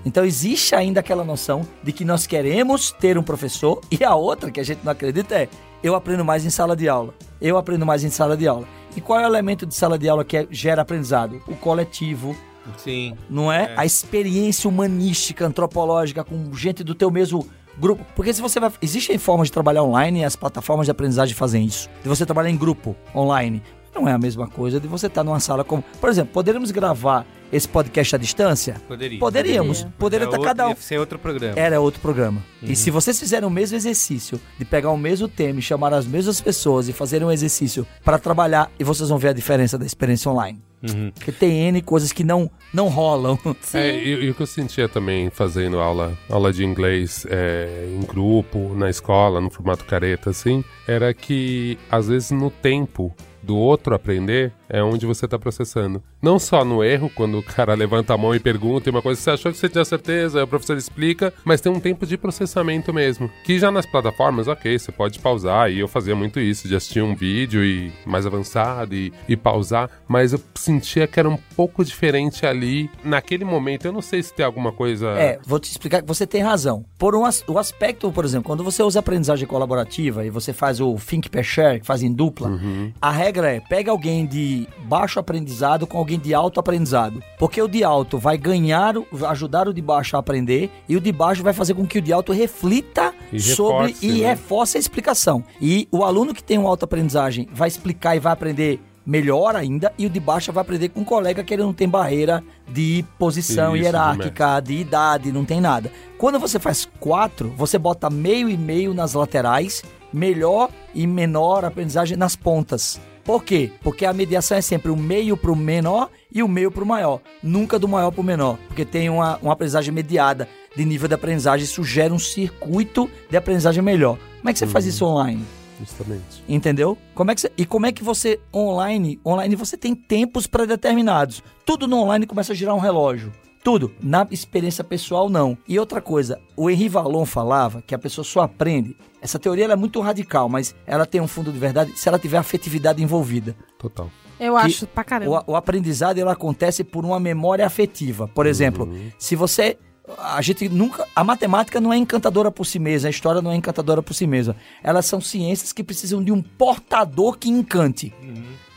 Então 0.06 0.26
existe 0.26 0.76
ainda 0.76 1.00
aquela 1.00 1.24
noção 1.24 1.62
de 1.84 1.92
que 1.94 2.04
nós 2.04 2.26
queremos 2.28 2.92
ter 2.92 3.18
um 3.18 3.24
professor 3.24 3.80
e 3.92 4.04
a 4.04 4.14
outra 4.16 4.52
que 4.52 4.60
a 4.60 4.64
gente 4.64 4.80
não 4.84 4.92
acredita 4.92 5.36
é 5.36 5.48
eu 5.82 5.96
aprendo 5.96 6.26
mais 6.26 6.46
em 6.46 6.50
sala 6.50 6.76
de 6.76 6.90
aula. 6.90 7.14
Eu 7.40 7.58
aprendo 7.58 7.86
mais 7.86 8.04
em 8.04 8.10
sala 8.10 8.36
de 8.36 8.46
aula. 8.48 8.66
E 8.96 9.02
qual 9.02 9.20
é 9.20 9.24
o 9.24 9.28
elemento 9.28 9.66
de 9.66 9.74
sala 9.74 9.98
de 9.98 10.08
aula 10.08 10.24
que 10.24 10.38
é- 10.38 10.48
gera 10.52 10.82
aprendizado? 10.82 11.42
O 11.48 11.56
coletivo, 11.56 12.36
Sim. 12.78 13.16
não 13.30 13.52
é? 13.52 13.74
A 13.76 13.86
experiência 13.86 14.70
humanística, 14.70 15.46
antropológica 15.46 16.24
com 16.24 16.54
gente 16.54 16.84
do 16.84 16.94
teu 16.94 17.10
mesmo 17.10 17.48
grupo. 17.78 18.06
Porque 18.16 18.34
se 18.34 18.42
você 18.42 18.60
vai. 18.60 18.72
Existem 18.82 19.18
formas 19.18 19.48
de 19.48 19.52
trabalhar 19.54 19.84
online 19.84 20.20
e 20.22 20.24
as 20.24 20.36
plataformas 20.36 20.86
de 20.86 20.92
aprendizagem 20.92 21.34
fazem 21.36 21.66
isso. 21.66 21.90
De 22.04 22.10
você 22.10 22.26
trabalhar 22.26 22.50
em 22.50 22.58
grupo 22.58 22.96
online. 23.16 23.62
Não 23.96 24.08
é 24.08 24.12
a 24.12 24.18
mesma 24.18 24.48
coisa 24.48 24.80
de 24.80 24.88
você 24.88 25.08
estar 25.08 25.24
numa 25.24 25.40
sala 25.40 25.64
como. 25.64 25.84
Por 26.00 26.10
exemplo, 26.10 26.34
poderíamos 26.34 26.72
gravar 26.72 27.26
esse 27.54 27.68
podcast 27.68 28.16
à 28.16 28.18
distância? 28.18 28.76
Poderia. 28.88 29.20
Poderíamos. 29.20 29.88
Poderia 29.98 30.26
É 30.26 30.28
estar 30.28 30.38
outro- 30.38 30.48
cada 30.56 30.68
um. 30.68 30.70
Ia 30.72 30.76
ser 30.76 30.98
outro 31.00 31.20
programa. 31.20 31.54
Era 31.58 31.80
outro 31.80 32.02
programa. 32.02 32.44
E 32.62 32.76
se 32.76 32.90
vocês 32.92 33.20
fizerem 33.20 33.48
o 33.48 33.52
mesmo 33.52 33.78
exercício 33.78 34.40
de 34.58 34.66
pegar 34.66 34.90
o 34.92 34.98
mesmo 34.98 35.28
tema 35.28 35.60
e 35.60 35.62
chamar 35.62 35.94
as 35.94 36.06
mesmas 36.06 36.42
pessoas 36.42 36.90
e 36.90 36.94
fazer 36.94 37.24
um 37.24 37.32
exercício 37.32 37.86
para 38.04 38.18
trabalhar, 38.18 38.72
e 38.80 38.84
vocês 38.84 39.10
vão 39.10 39.18
ver 39.18 39.30
a 39.30 39.34
diferença 39.34 39.78
da 39.78 39.86
experiência 39.86 40.30
online. 40.32 40.60
Uhum. 40.82 41.12
Porque 41.12 41.32
tem 41.32 41.68
N 41.70 41.82
coisas 41.82 42.12
que 42.12 42.26
não, 42.26 42.52
não 42.74 42.90
rolam. 42.90 43.40
É, 43.74 43.96
e, 43.98 44.26
e 44.26 44.30
o 44.30 44.36
que 44.36 44.42
eu 44.42 44.48
sentia 44.48 44.90
também 44.90 45.30
fazendo 45.30 45.80
aula, 45.80 46.18
aula 46.30 46.52
de 46.52 46.66
inglês 46.66 47.26
é, 47.30 47.88
em 47.90 48.06
grupo, 48.06 48.74
na 48.76 48.90
escola, 48.90 49.40
no 49.40 49.50
formato 49.50 49.86
careta, 49.86 50.30
assim, 50.32 50.62
era 50.86 51.14
que 51.14 51.78
às 51.90 52.10
vezes 52.10 52.32
no 52.32 52.50
tempo 52.52 53.14
do 53.42 53.56
outro 53.58 53.96
aprender 53.96 54.52
é 54.74 54.84
onde 54.84 55.06
você 55.06 55.26
está 55.26 55.38
processando. 55.38 56.02
Não 56.22 56.40
só 56.40 56.66
no 56.66 56.84
erro, 56.84 57.10
quando 57.14 57.38
o 57.38 57.44
cara 57.44 57.76
levanta 57.76 58.14
a 58.14 58.18
mão 58.18 58.34
e 58.34 58.40
pergunta 58.40 58.90
e 58.90 58.92
uma 58.92 59.02
coisa 59.04 59.20
que 59.20 59.24
você 59.24 59.30
achou 59.30 59.52
que 59.52 59.58
você 59.60 59.70
tinha 59.70 59.86
certeza, 59.86 60.40
aí 60.40 60.44
o 60.44 60.48
professor 60.48 60.76
explica, 60.76 61.32
mas 61.46 61.62
tem 61.62 61.72
um 61.72 61.80
tempo 61.80 62.06
de 62.08 62.18
processamento 62.18 62.92
mesmo. 62.92 63.30
Que 63.46 63.60
já 63.60 63.70
nas 63.72 63.86
plataformas, 63.86 64.48
ok, 64.48 64.78
você 64.80 64.92
pode 64.92 65.20
pausar, 65.20 65.72
e 65.72 65.80
eu 65.80 65.88
fazia 65.88 66.16
muito 66.16 66.40
isso, 66.40 66.68
de 66.68 66.76
assistir 66.76 67.02
um 67.04 67.16
vídeo 67.16 67.64
e 67.64 67.92
mais 68.06 68.26
avançado 68.26 68.96
e, 68.96 69.14
e 69.30 69.38
pausar, 69.38 69.90
mas 70.08 70.34
eu 70.34 70.40
sentia 70.56 71.06
que 71.06 71.20
era 71.20 71.30
um 71.30 71.38
pouco 71.56 71.86
diferente 71.86 72.46
ali 72.46 72.90
naquele 73.04 73.46
momento. 73.46 73.86
Eu 73.86 73.92
não 73.94 74.02
sei 74.02 74.24
se 74.24 74.34
tem 74.34 74.44
alguma 74.46 74.72
coisa. 74.72 75.10
É, 75.12 75.40
vou 75.46 75.60
te 75.60 75.70
explicar 75.70 76.02
que 76.02 76.08
você 76.08 76.26
tem 76.26 76.42
razão. 76.42 76.84
Por 76.98 77.16
um 77.16 77.26
as- 77.26 77.44
o 77.48 77.60
aspecto, 77.60 78.12
por 78.12 78.26
exemplo, 78.26 78.48
quando 78.48 78.64
você 78.64 78.82
usa 78.82 79.00
aprendizagem 79.00 79.48
colaborativa 79.48 80.26
e 80.26 80.32
você 80.32 80.52
faz 80.52 80.82
o 80.82 80.96
think 80.96 81.30
per 81.30 81.44
share, 81.44 81.80
que 81.80 81.86
faz 81.86 82.02
em 82.02 82.12
dupla, 82.12 82.60
a 83.00 83.12
regra 83.12 83.52
é 83.52 83.60
pega 83.60 83.92
alguém 83.92 84.26
de 84.26 84.63
baixo 84.86 85.20
aprendizado 85.20 85.86
com 85.88 85.98
alguém 85.98 86.20
de 86.20 86.34
alto 86.34 86.60
aprendizado. 86.60 87.22
Porque 87.38 87.62
o 87.62 87.68
de 87.68 87.84
alto 87.84 88.18
vai 88.18 88.38
ganhar, 88.38 88.96
ajudar 89.30 89.68
o 89.68 89.74
de 89.74 89.82
baixo 89.82 90.16
a 90.16 90.20
aprender 90.20 90.72
e 90.88 90.96
o 90.96 91.02
de 91.02 91.12
baixo 91.12 91.44
vai 91.44 91.54
fazer 91.54 91.74
com 91.74 91.86
que 91.86 92.00
o 92.00 92.02
de 92.02 92.14
alto 92.14 92.32
reflita 92.32 93.14
E 93.32 93.40
sobre 93.40 93.88
reforce, 93.88 94.06
e 94.08 94.22
né? 94.22 94.28
reforce 94.28 94.78
a 94.78 94.80
explicação. 94.80 95.44
E 95.62 95.88
o 95.92 96.04
aluno 96.04 96.34
que 96.34 96.44
tem 96.44 96.58
uma 96.58 96.70
alta 96.70 96.86
aprendizagem 96.86 97.48
vai 97.54 97.68
explicar 97.68 98.16
e 98.16 98.20
vai 98.20 98.34
aprender 98.34 98.80
melhor 99.06 99.56
ainda, 99.56 99.92
e 99.98 100.06
o 100.06 100.10
de 100.10 100.20
baixo 100.20 100.52
vai 100.52 100.62
aprender 100.62 100.90
com 100.90 101.02
um 101.02 101.04
colega 101.06 101.44
que 101.44 101.54
ele 101.54 101.64
não 101.64 101.74
tem 101.74 101.90
barreira 101.90 102.44
de 102.68 103.04
posição 103.20 103.76
Isso, 103.76 103.84
hierárquica, 103.84 104.60
de 104.62 104.76
idade, 104.76 105.32
não 105.32 105.44
tem 105.44 105.60
nada. 105.60 105.92
Quando 106.18 106.40
você 106.40 106.58
faz 106.58 106.88
quatro, 107.00 107.54
você 107.58 107.78
bota 107.78 108.10
meio 108.10 108.50
e 108.50 108.58
meio 108.58 108.94
nas 108.94 109.14
laterais, 109.14 109.84
melhor 110.12 110.70
e 110.94 111.06
menor 111.06 111.66
aprendizagem 111.66 112.18
nas 112.18 112.36
pontas. 112.36 113.00
Por 113.24 113.44
quê? 113.44 113.72
Porque 113.82 114.06
a 114.06 114.14
mediação 114.14 114.58
é 114.58 114.62
sempre 114.62 114.92
o 114.92 114.98
meio 114.98 115.38
pro 115.38 115.56
menor 115.56 116.10
e 116.32 116.44
o 116.44 116.48
meio 116.48 116.70
pro 116.70 116.86
maior, 116.86 117.22
nunca 117.42 117.80
do 117.80 117.88
maior 117.88 118.12
pro 118.12 118.24
menor, 118.24 118.58
porque 118.68 118.84
tem 118.84 119.10
uma, 119.10 119.38
uma 119.38 119.54
aprendizagem 119.54 119.94
mediada 119.94 120.50
de 120.76 120.84
nível 120.84 121.08
de 121.08 121.14
aprendizagem, 121.14 121.64
isso 121.64 121.84
gera 121.84 122.14
um 122.14 122.20
circuito 122.20 123.10
de 123.30 123.38
aprendizagem 123.38 123.82
melhor. 123.82 124.18
Como 124.40 124.50
é 124.50 124.54
que 124.54 124.60
você 124.60 124.68
faz 124.68 124.86
isso 124.86 125.06
online? 125.06 125.46
Justamente. 125.80 126.44
Entendeu? 126.48 126.98
Como 127.14 127.32
é 127.32 127.36
que 127.36 127.42
você, 127.42 127.52
e 127.58 127.66
como 127.66 127.86
é 127.86 127.92
que 127.92 128.04
você 128.04 128.40
online, 128.54 129.20
online 129.26 129.56
você 129.56 129.78
tem 129.78 129.96
tempos 129.96 130.48
pré-determinados. 130.48 131.44
Tudo 131.66 131.88
no 131.88 131.98
online 131.98 132.26
começa 132.26 132.54
a 132.54 132.56
girar 132.56 132.76
um 132.76 132.80
relógio. 132.80 133.32
Tudo. 133.64 133.94
Na 134.02 134.28
experiência 134.30 134.84
pessoal, 134.84 135.30
não. 135.30 135.58
E 135.68 135.80
outra 135.80 136.02
coisa, 136.02 136.40
o 136.56 136.70
Henri 136.70 136.90
Vallon 136.90 137.26
falava 137.26 137.82
que 137.82 137.96
a 137.96 138.00
pessoa 138.00 138.26
só 138.26 138.42
aprende. 138.42 138.96
Essa 139.22 139.40
teoria 139.40 139.64
ela 139.64 139.74
é 139.74 139.78
muito 139.78 140.02
radical, 140.02 140.50
mas 140.50 140.76
ela 140.86 141.06
tem 141.06 141.22
um 141.22 141.28
fundo 141.28 141.52
de 141.52 141.58
verdade 141.58 141.98
se 141.98 142.10
ela 142.10 142.20
tiver 142.20 142.38
afetividade 142.38 143.02
envolvida. 143.02 143.56
Total. 143.80 144.10
Eu 144.40 144.56
Que 144.56 144.66
acho 144.66 144.88
pra 144.88 145.04
caramba. 145.04 145.44
O, 145.48 145.54
o 145.54 145.56
aprendizado 145.56 146.18
ele 146.18 146.30
acontece 146.30 146.84
por 146.84 147.06
uma 147.06 147.20
memória 147.20 147.66
afetiva. 147.66 148.28
Por 148.28 148.46
exemplo, 148.46 148.92
se 149.18 149.36
você. 149.36 149.78
A 150.18 150.42
gente 150.42 150.68
nunca. 150.68 151.08
A 151.16 151.24
matemática 151.24 151.80
não 151.80 151.94
é 151.94 151.98
encantadora 151.98 152.52
por 152.52 152.66
si 152.66 152.78
mesma, 152.78 153.08
a 153.08 153.10
história 153.10 153.42
não 153.42 153.52
é 153.52 153.56
encantadora 153.56 154.04
por 154.04 154.14
si 154.14 154.28
mesma. 154.28 154.58
Elas 154.84 155.06
são 155.06 155.22
ciências 155.22 155.72
que 155.72 155.82
precisam 155.82 156.22
de 156.22 156.32
um 156.32 156.42
portador 156.42 157.38
que 157.38 157.50
encante. 157.50 158.14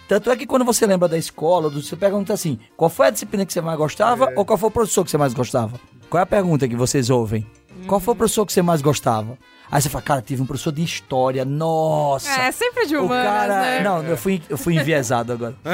Tanto 0.08 0.30
é 0.30 0.36
que 0.36 0.46
quando 0.46 0.64
você 0.64 0.86
lembra 0.86 1.08
da 1.08 1.18
escola, 1.18 1.68
do- 1.68 1.82
você 1.82 1.96
pergunta 1.96 2.32
assim: 2.32 2.58
qual 2.76 2.88
foi 2.88 3.08
a 3.08 3.10
disciplina 3.10 3.44
que 3.44 3.52
você 3.52 3.60
mais 3.60 3.76
gostava 3.76 4.32
ou 4.36 4.44
qual 4.44 4.56
foi 4.56 4.68
o 4.68 4.72
professor 4.72 5.04
que 5.04 5.10
você 5.10 5.18
mais 5.18 5.34
gostava? 5.34 5.80
Qual 6.08 6.20
é 6.20 6.22
a 6.22 6.26
pergunta 6.26 6.68
que 6.68 6.76
vocês 6.76 7.10
ouvem? 7.10 7.44
Qual 7.86 8.00
foi 8.00 8.14
o 8.14 8.16
professor 8.16 8.46
que 8.46 8.52
você 8.52 8.62
mais 8.62 8.80
gostava? 8.80 9.36
Aí 9.70 9.82
você 9.82 9.88
fala, 9.88 10.02
cara, 10.02 10.22
tive 10.22 10.40
um 10.42 10.46
professor 10.46 10.72
de 10.72 10.82
história, 10.82 11.44
nossa. 11.44 12.30
É, 12.30 12.52
sempre 12.52 12.86
de 12.86 12.96
O 12.96 13.04
humanas, 13.04 13.24
cara. 13.26 13.60
né? 13.62 13.80
Não, 13.82 14.02
eu 14.04 14.16
fui, 14.16 14.40
eu 14.48 14.56
fui 14.56 14.76
enviesado 14.76 15.32
agora. 15.32 15.54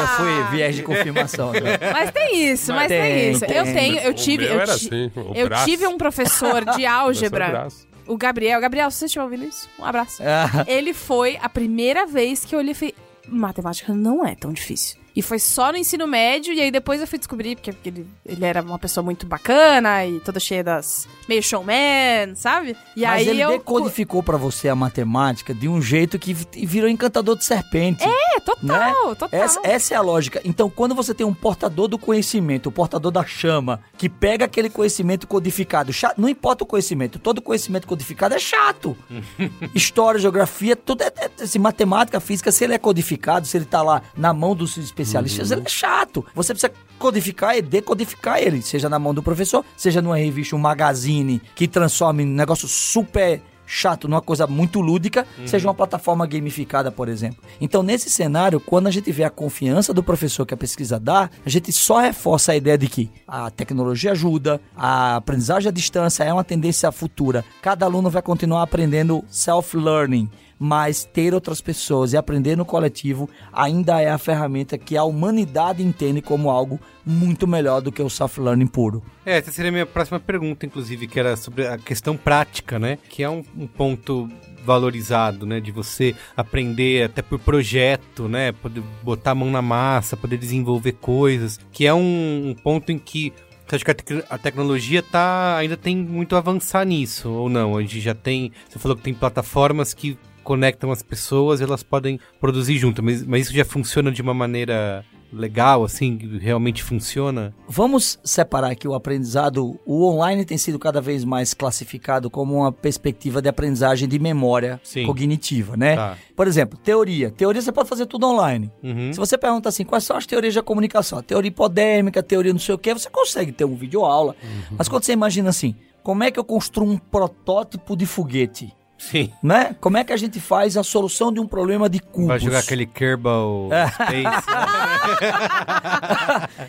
Eu 0.00 0.06
fui 0.16 0.42
viés 0.50 0.74
de 0.74 0.82
confirmação 0.82 1.50
agora. 1.50 1.78
Mas 1.92 2.10
tem 2.10 2.48
isso, 2.50 2.72
mas 2.72 2.88
tem, 2.88 3.00
Tem, 3.00 3.30
isso. 3.30 3.46
tem. 3.46 3.56
Eu 3.56 3.64
tenho, 3.64 3.98
eu 3.98 4.10
O 4.10 4.14
tive, 4.14 4.44
meu 4.48 4.54
eu, 4.60 4.64
ti- 4.64 4.70
assim, 4.70 5.12
o 5.14 5.32
eu 5.34 5.46
braço. 5.48 5.64
tive 5.66 5.86
um 5.86 5.96
professor 5.96 6.64
de 6.76 6.84
é 6.84 6.90
o 6.90 6.92
álgebra. 6.92 7.68
O 8.06 8.16
Gabriel. 8.16 8.60
Gabriel, 8.60 8.90
se 8.90 8.98
você 8.98 9.04
estiver 9.06 9.24
ouvindo 9.24 9.44
isso, 9.44 9.68
um 9.78 9.84
abraço. 9.84 10.22
Ah, 10.22 10.64
Ele 10.66 10.92
foi 10.92 11.38
a 11.40 11.48
primeira 11.48 12.06
vez 12.06 12.44
que 12.44 12.54
eu 12.54 12.58
olhei 12.58 12.72
e 12.72 12.74
falei, 12.74 12.94
matemática 13.28 13.92
não 13.92 14.24
é 14.26 14.34
tão 14.34 14.52
difícil. 14.52 14.98
E 15.16 15.22
foi 15.22 15.38
só 15.38 15.70
no 15.70 15.78
ensino 15.78 16.06
médio, 16.08 16.52
e 16.52 16.60
aí 16.60 16.70
depois 16.70 17.00
eu 17.00 17.06
fui 17.06 17.18
descobrir, 17.18 17.54
porque 17.56 17.72
ele, 17.88 18.06
ele 18.26 18.44
era 18.44 18.60
uma 18.62 18.78
pessoa 18.78 19.04
muito 19.04 19.26
bacana 19.26 20.04
e 20.04 20.18
toda 20.20 20.40
cheia 20.40 20.64
das. 20.64 21.06
meio 21.28 21.40
showman, 21.42 22.34
sabe? 22.34 22.76
E 22.96 23.02
Mas 23.02 23.10
aí 23.22 23.28
ele 23.28 23.40
eu. 23.40 23.50
decodificou 23.50 24.22
pra 24.24 24.36
você 24.36 24.68
a 24.68 24.74
matemática 24.74 25.54
de 25.54 25.68
um 25.68 25.80
jeito 25.80 26.18
que 26.18 26.34
vi- 26.34 26.66
virou 26.66 26.88
encantador 26.90 27.36
de 27.36 27.44
serpente. 27.44 28.02
É, 28.02 28.40
total, 28.40 29.14
total. 29.14 29.28
Essa, 29.32 29.60
essa 29.62 29.94
é 29.94 29.96
a 29.96 30.00
lógica. 30.00 30.40
Então, 30.44 30.68
quando 30.68 30.94
você 30.96 31.14
tem 31.14 31.24
um 31.24 31.32
portador 31.34 31.86
do 31.86 31.96
conhecimento, 31.98 32.68
o 32.68 32.72
portador 32.72 33.12
da 33.12 33.24
chama, 33.24 33.80
que 33.96 34.08
pega 34.08 34.44
aquele 34.46 34.68
conhecimento 34.68 35.28
codificado, 35.28 35.92
chato, 35.92 36.20
não 36.20 36.28
importa 36.28 36.64
o 36.64 36.66
conhecimento, 36.66 37.20
todo 37.20 37.40
conhecimento 37.40 37.86
codificado 37.86 38.34
é 38.34 38.38
chato. 38.40 38.96
História, 39.74 40.18
geografia, 40.20 40.74
tudo 40.74 41.02
é, 41.02 41.12
é 41.16 41.30
assim, 41.44 41.58
matemática, 41.60 42.18
física, 42.18 42.50
se 42.50 42.64
ele 42.64 42.74
é 42.74 42.78
codificado, 42.78 43.46
se 43.46 43.56
ele 43.56 43.64
tá 43.64 43.80
lá 43.82 44.02
na 44.16 44.32
mão 44.32 44.56
dos 44.56 44.70
especialistas, 44.76 45.03
ele 45.12 45.66
é 45.66 45.68
chato. 45.68 46.24
Você 46.34 46.54
precisa 46.54 46.72
codificar 46.98 47.56
e 47.56 47.62
decodificar 47.62 48.38
ele, 48.38 48.62
seja 48.62 48.88
na 48.88 48.98
mão 48.98 49.12
do 49.12 49.22
professor, 49.22 49.64
seja 49.76 50.00
numa 50.00 50.16
revista, 50.16 50.56
um 50.56 50.58
magazine 50.58 51.40
que 51.54 51.68
transforme 51.68 52.24
um 52.24 52.26
negócio 52.26 52.68
super 52.68 53.40
chato 53.66 54.08
numa 54.08 54.20
coisa 54.20 54.46
muito 54.46 54.80
lúdica, 54.80 55.26
seja 55.46 55.66
uma 55.66 55.74
plataforma 55.74 56.26
gamificada, 56.26 56.90
por 56.92 57.08
exemplo. 57.08 57.42
Então, 57.60 57.82
nesse 57.82 58.10
cenário, 58.10 58.60
quando 58.60 58.86
a 58.86 58.90
gente 58.90 59.10
vê 59.10 59.24
a 59.24 59.30
confiança 59.30 59.92
do 59.94 60.02
professor 60.02 60.44
que 60.46 60.54
a 60.54 60.56
pesquisa 60.56 60.98
dá, 60.98 61.30
a 61.44 61.48
gente 61.48 61.72
só 61.72 61.98
reforça 61.98 62.52
a 62.52 62.56
ideia 62.56 62.76
de 62.76 62.88
que 62.88 63.10
a 63.26 63.50
tecnologia 63.50 64.12
ajuda, 64.12 64.60
a 64.76 65.16
aprendizagem 65.16 65.68
à 65.68 65.72
distância 65.72 66.24
é 66.24 66.32
uma 66.32 66.44
tendência 66.44 66.90
futura. 66.92 67.44
Cada 67.62 67.86
aluno 67.86 68.10
vai 68.10 68.22
continuar 68.22 68.62
aprendendo 68.62 69.24
self-learning, 69.28 70.28
mas 70.66 71.04
ter 71.04 71.34
outras 71.34 71.60
pessoas 71.60 72.14
e 72.14 72.16
aprender 72.16 72.56
no 72.56 72.64
coletivo 72.64 73.28
ainda 73.52 74.00
é 74.00 74.10
a 74.10 74.16
ferramenta 74.16 74.78
que 74.78 74.96
a 74.96 75.04
humanidade 75.04 75.82
entende 75.82 76.22
como 76.22 76.48
algo 76.48 76.80
muito 77.04 77.46
melhor 77.46 77.82
do 77.82 77.92
que 77.92 78.02
o 78.02 78.08
self-learning 78.08 78.66
puro. 78.66 79.02
É, 79.26 79.36
essa 79.36 79.52
seria 79.52 79.68
a 79.68 79.72
minha 79.72 79.84
próxima 79.84 80.18
pergunta, 80.18 80.64
inclusive, 80.64 81.06
que 81.06 81.20
era 81.20 81.36
sobre 81.36 81.66
a 81.66 81.76
questão 81.76 82.16
prática, 82.16 82.78
né? 82.78 82.96
Que 83.10 83.22
é 83.22 83.28
um, 83.28 83.44
um 83.54 83.66
ponto 83.66 84.26
valorizado, 84.64 85.44
né? 85.44 85.60
De 85.60 85.70
você 85.70 86.14
aprender 86.34 87.04
até 87.04 87.20
por 87.20 87.38
projeto, 87.38 88.26
né? 88.26 88.52
Poder 88.52 88.82
botar 89.02 89.32
a 89.32 89.34
mão 89.34 89.50
na 89.50 89.60
massa, 89.60 90.16
poder 90.16 90.38
desenvolver 90.38 90.92
coisas, 90.92 91.60
que 91.70 91.86
é 91.86 91.92
um, 91.92 92.48
um 92.48 92.54
ponto 92.54 92.90
em 92.90 92.98
que 92.98 93.34
você 93.66 93.76
acha 93.76 93.84
que 93.84 93.90
a, 93.90 93.94
tec- 93.94 94.26
a 94.30 94.38
tecnologia 94.38 95.02
tá, 95.02 95.56
ainda 95.58 95.76
tem 95.76 95.94
muito 95.94 96.36
a 96.36 96.38
avançar 96.38 96.86
nisso, 96.86 97.30
ou 97.30 97.50
não? 97.50 97.76
A 97.76 97.82
gente 97.82 98.00
já 98.00 98.14
tem. 98.14 98.50
Você 98.68 98.78
falou 98.78 98.96
que 98.96 99.02
tem 99.02 99.12
plataformas 99.12 99.92
que 99.92 100.16
conectam 100.44 100.92
as 100.92 101.02
pessoas 101.02 101.60
e 101.60 101.64
elas 101.64 101.82
podem 101.82 102.20
produzir 102.40 102.76
junto, 102.78 103.02
mas, 103.02 103.24
mas 103.24 103.46
isso 103.46 103.54
já 103.54 103.64
funciona 103.64 104.12
de 104.12 104.22
uma 104.22 104.34
maneira 104.34 105.04
legal, 105.34 105.84
assim, 105.84 106.16
que 106.16 106.38
realmente 106.38 106.82
funciona? 106.82 107.54
Vamos 107.68 108.18
separar 108.24 108.70
aqui 108.70 108.86
o 108.86 108.94
aprendizado. 108.94 109.78
O 109.84 110.06
online 110.06 110.44
tem 110.44 110.56
sido 110.56 110.78
cada 110.78 111.00
vez 111.00 111.24
mais 111.24 111.52
classificado 111.52 112.30
como 112.30 112.54
uma 112.54 112.72
perspectiva 112.72 113.42
de 113.42 113.48
aprendizagem 113.48 114.08
de 114.08 114.18
memória 114.18 114.80
Sim. 114.82 115.04
cognitiva, 115.06 115.76
né? 115.76 115.96
Tá. 115.96 116.16
Por 116.36 116.46
exemplo, 116.46 116.78
teoria. 116.78 117.30
Teoria 117.30 117.60
você 117.60 117.72
pode 117.72 117.88
fazer 117.88 118.06
tudo 118.06 118.26
online. 118.26 118.70
Uhum. 118.82 119.12
Se 119.12 119.18
você 119.18 119.36
pergunta 119.36 119.68
assim, 119.68 119.84
quais 119.84 120.04
são 120.04 120.16
as 120.16 120.26
teorias 120.26 120.54
da 120.54 120.62
comunicação? 120.62 121.22
Teoria 121.22 121.48
hipodérmica, 121.48 122.22
teoria 122.22 122.52
não 122.52 122.60
sei 122.60 122.74
o 122.74 122.78
quê, 122.78 122.94
você 122.94 123.10
consegue 123.10 123.52
ter 123.52 123.64
um 123.64 123.74
vídeo 123.74 124.04
aula. 124.04 124.36
Uhum. 124.42 124.76
Mas 124.78 124.88
quando 124.88 125.04
você 125.04 125.12
imagina 125.12 125.50
assim, 125.50 125.74
como 126.02 126.22
é 126.22 126.30
que 126.30 126.38
eu 126.38 126.44
construo 126.44 126.88
um 126.88 126.96
protótipo 126.96 127.96
de 127.96 128.06
foguete? 128.06 128.72
Sim. 129.10 129.30
Né? 129.42 129.74
Como 129.80 129.96
é 129.96 130.04
que 130.04 130.12
a 130.12 130.16
gente 130.16 130.40
faz 130.40 130.76
a 130.76 130.82
solução 130.82 131.32
de 131.32 131.40
um 131.40 131.46
problema 131.46 131.88
de 131.88 131.98
cubos? 132.00 132.28
Vai 132.28 132.38
jogar 132.38 132.58
aquele 132.60 132.86
Kerbal 132.86 133.68
Space. 133.94 134.46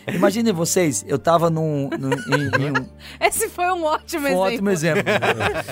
Imaginem 0.13 0.53
vocês, 0.53 1.03
eu 1.07 1.17
tava 1.17 1.49
num, 1.49 1.89
num- 1.99 2.11
em- 2.35 2.65
em 2.67 2.71
um, 2.71 2.85
Esse 3.19 3.49
foi 3.49 3.65
um 3.71 3.83
ótimo 3.83 4.21
Foi 4.27 4.31
um 4.31 4.33
exemplo. 4.33 4.41
ótimo 4.41 4.69
exemplo. 4.69 5.03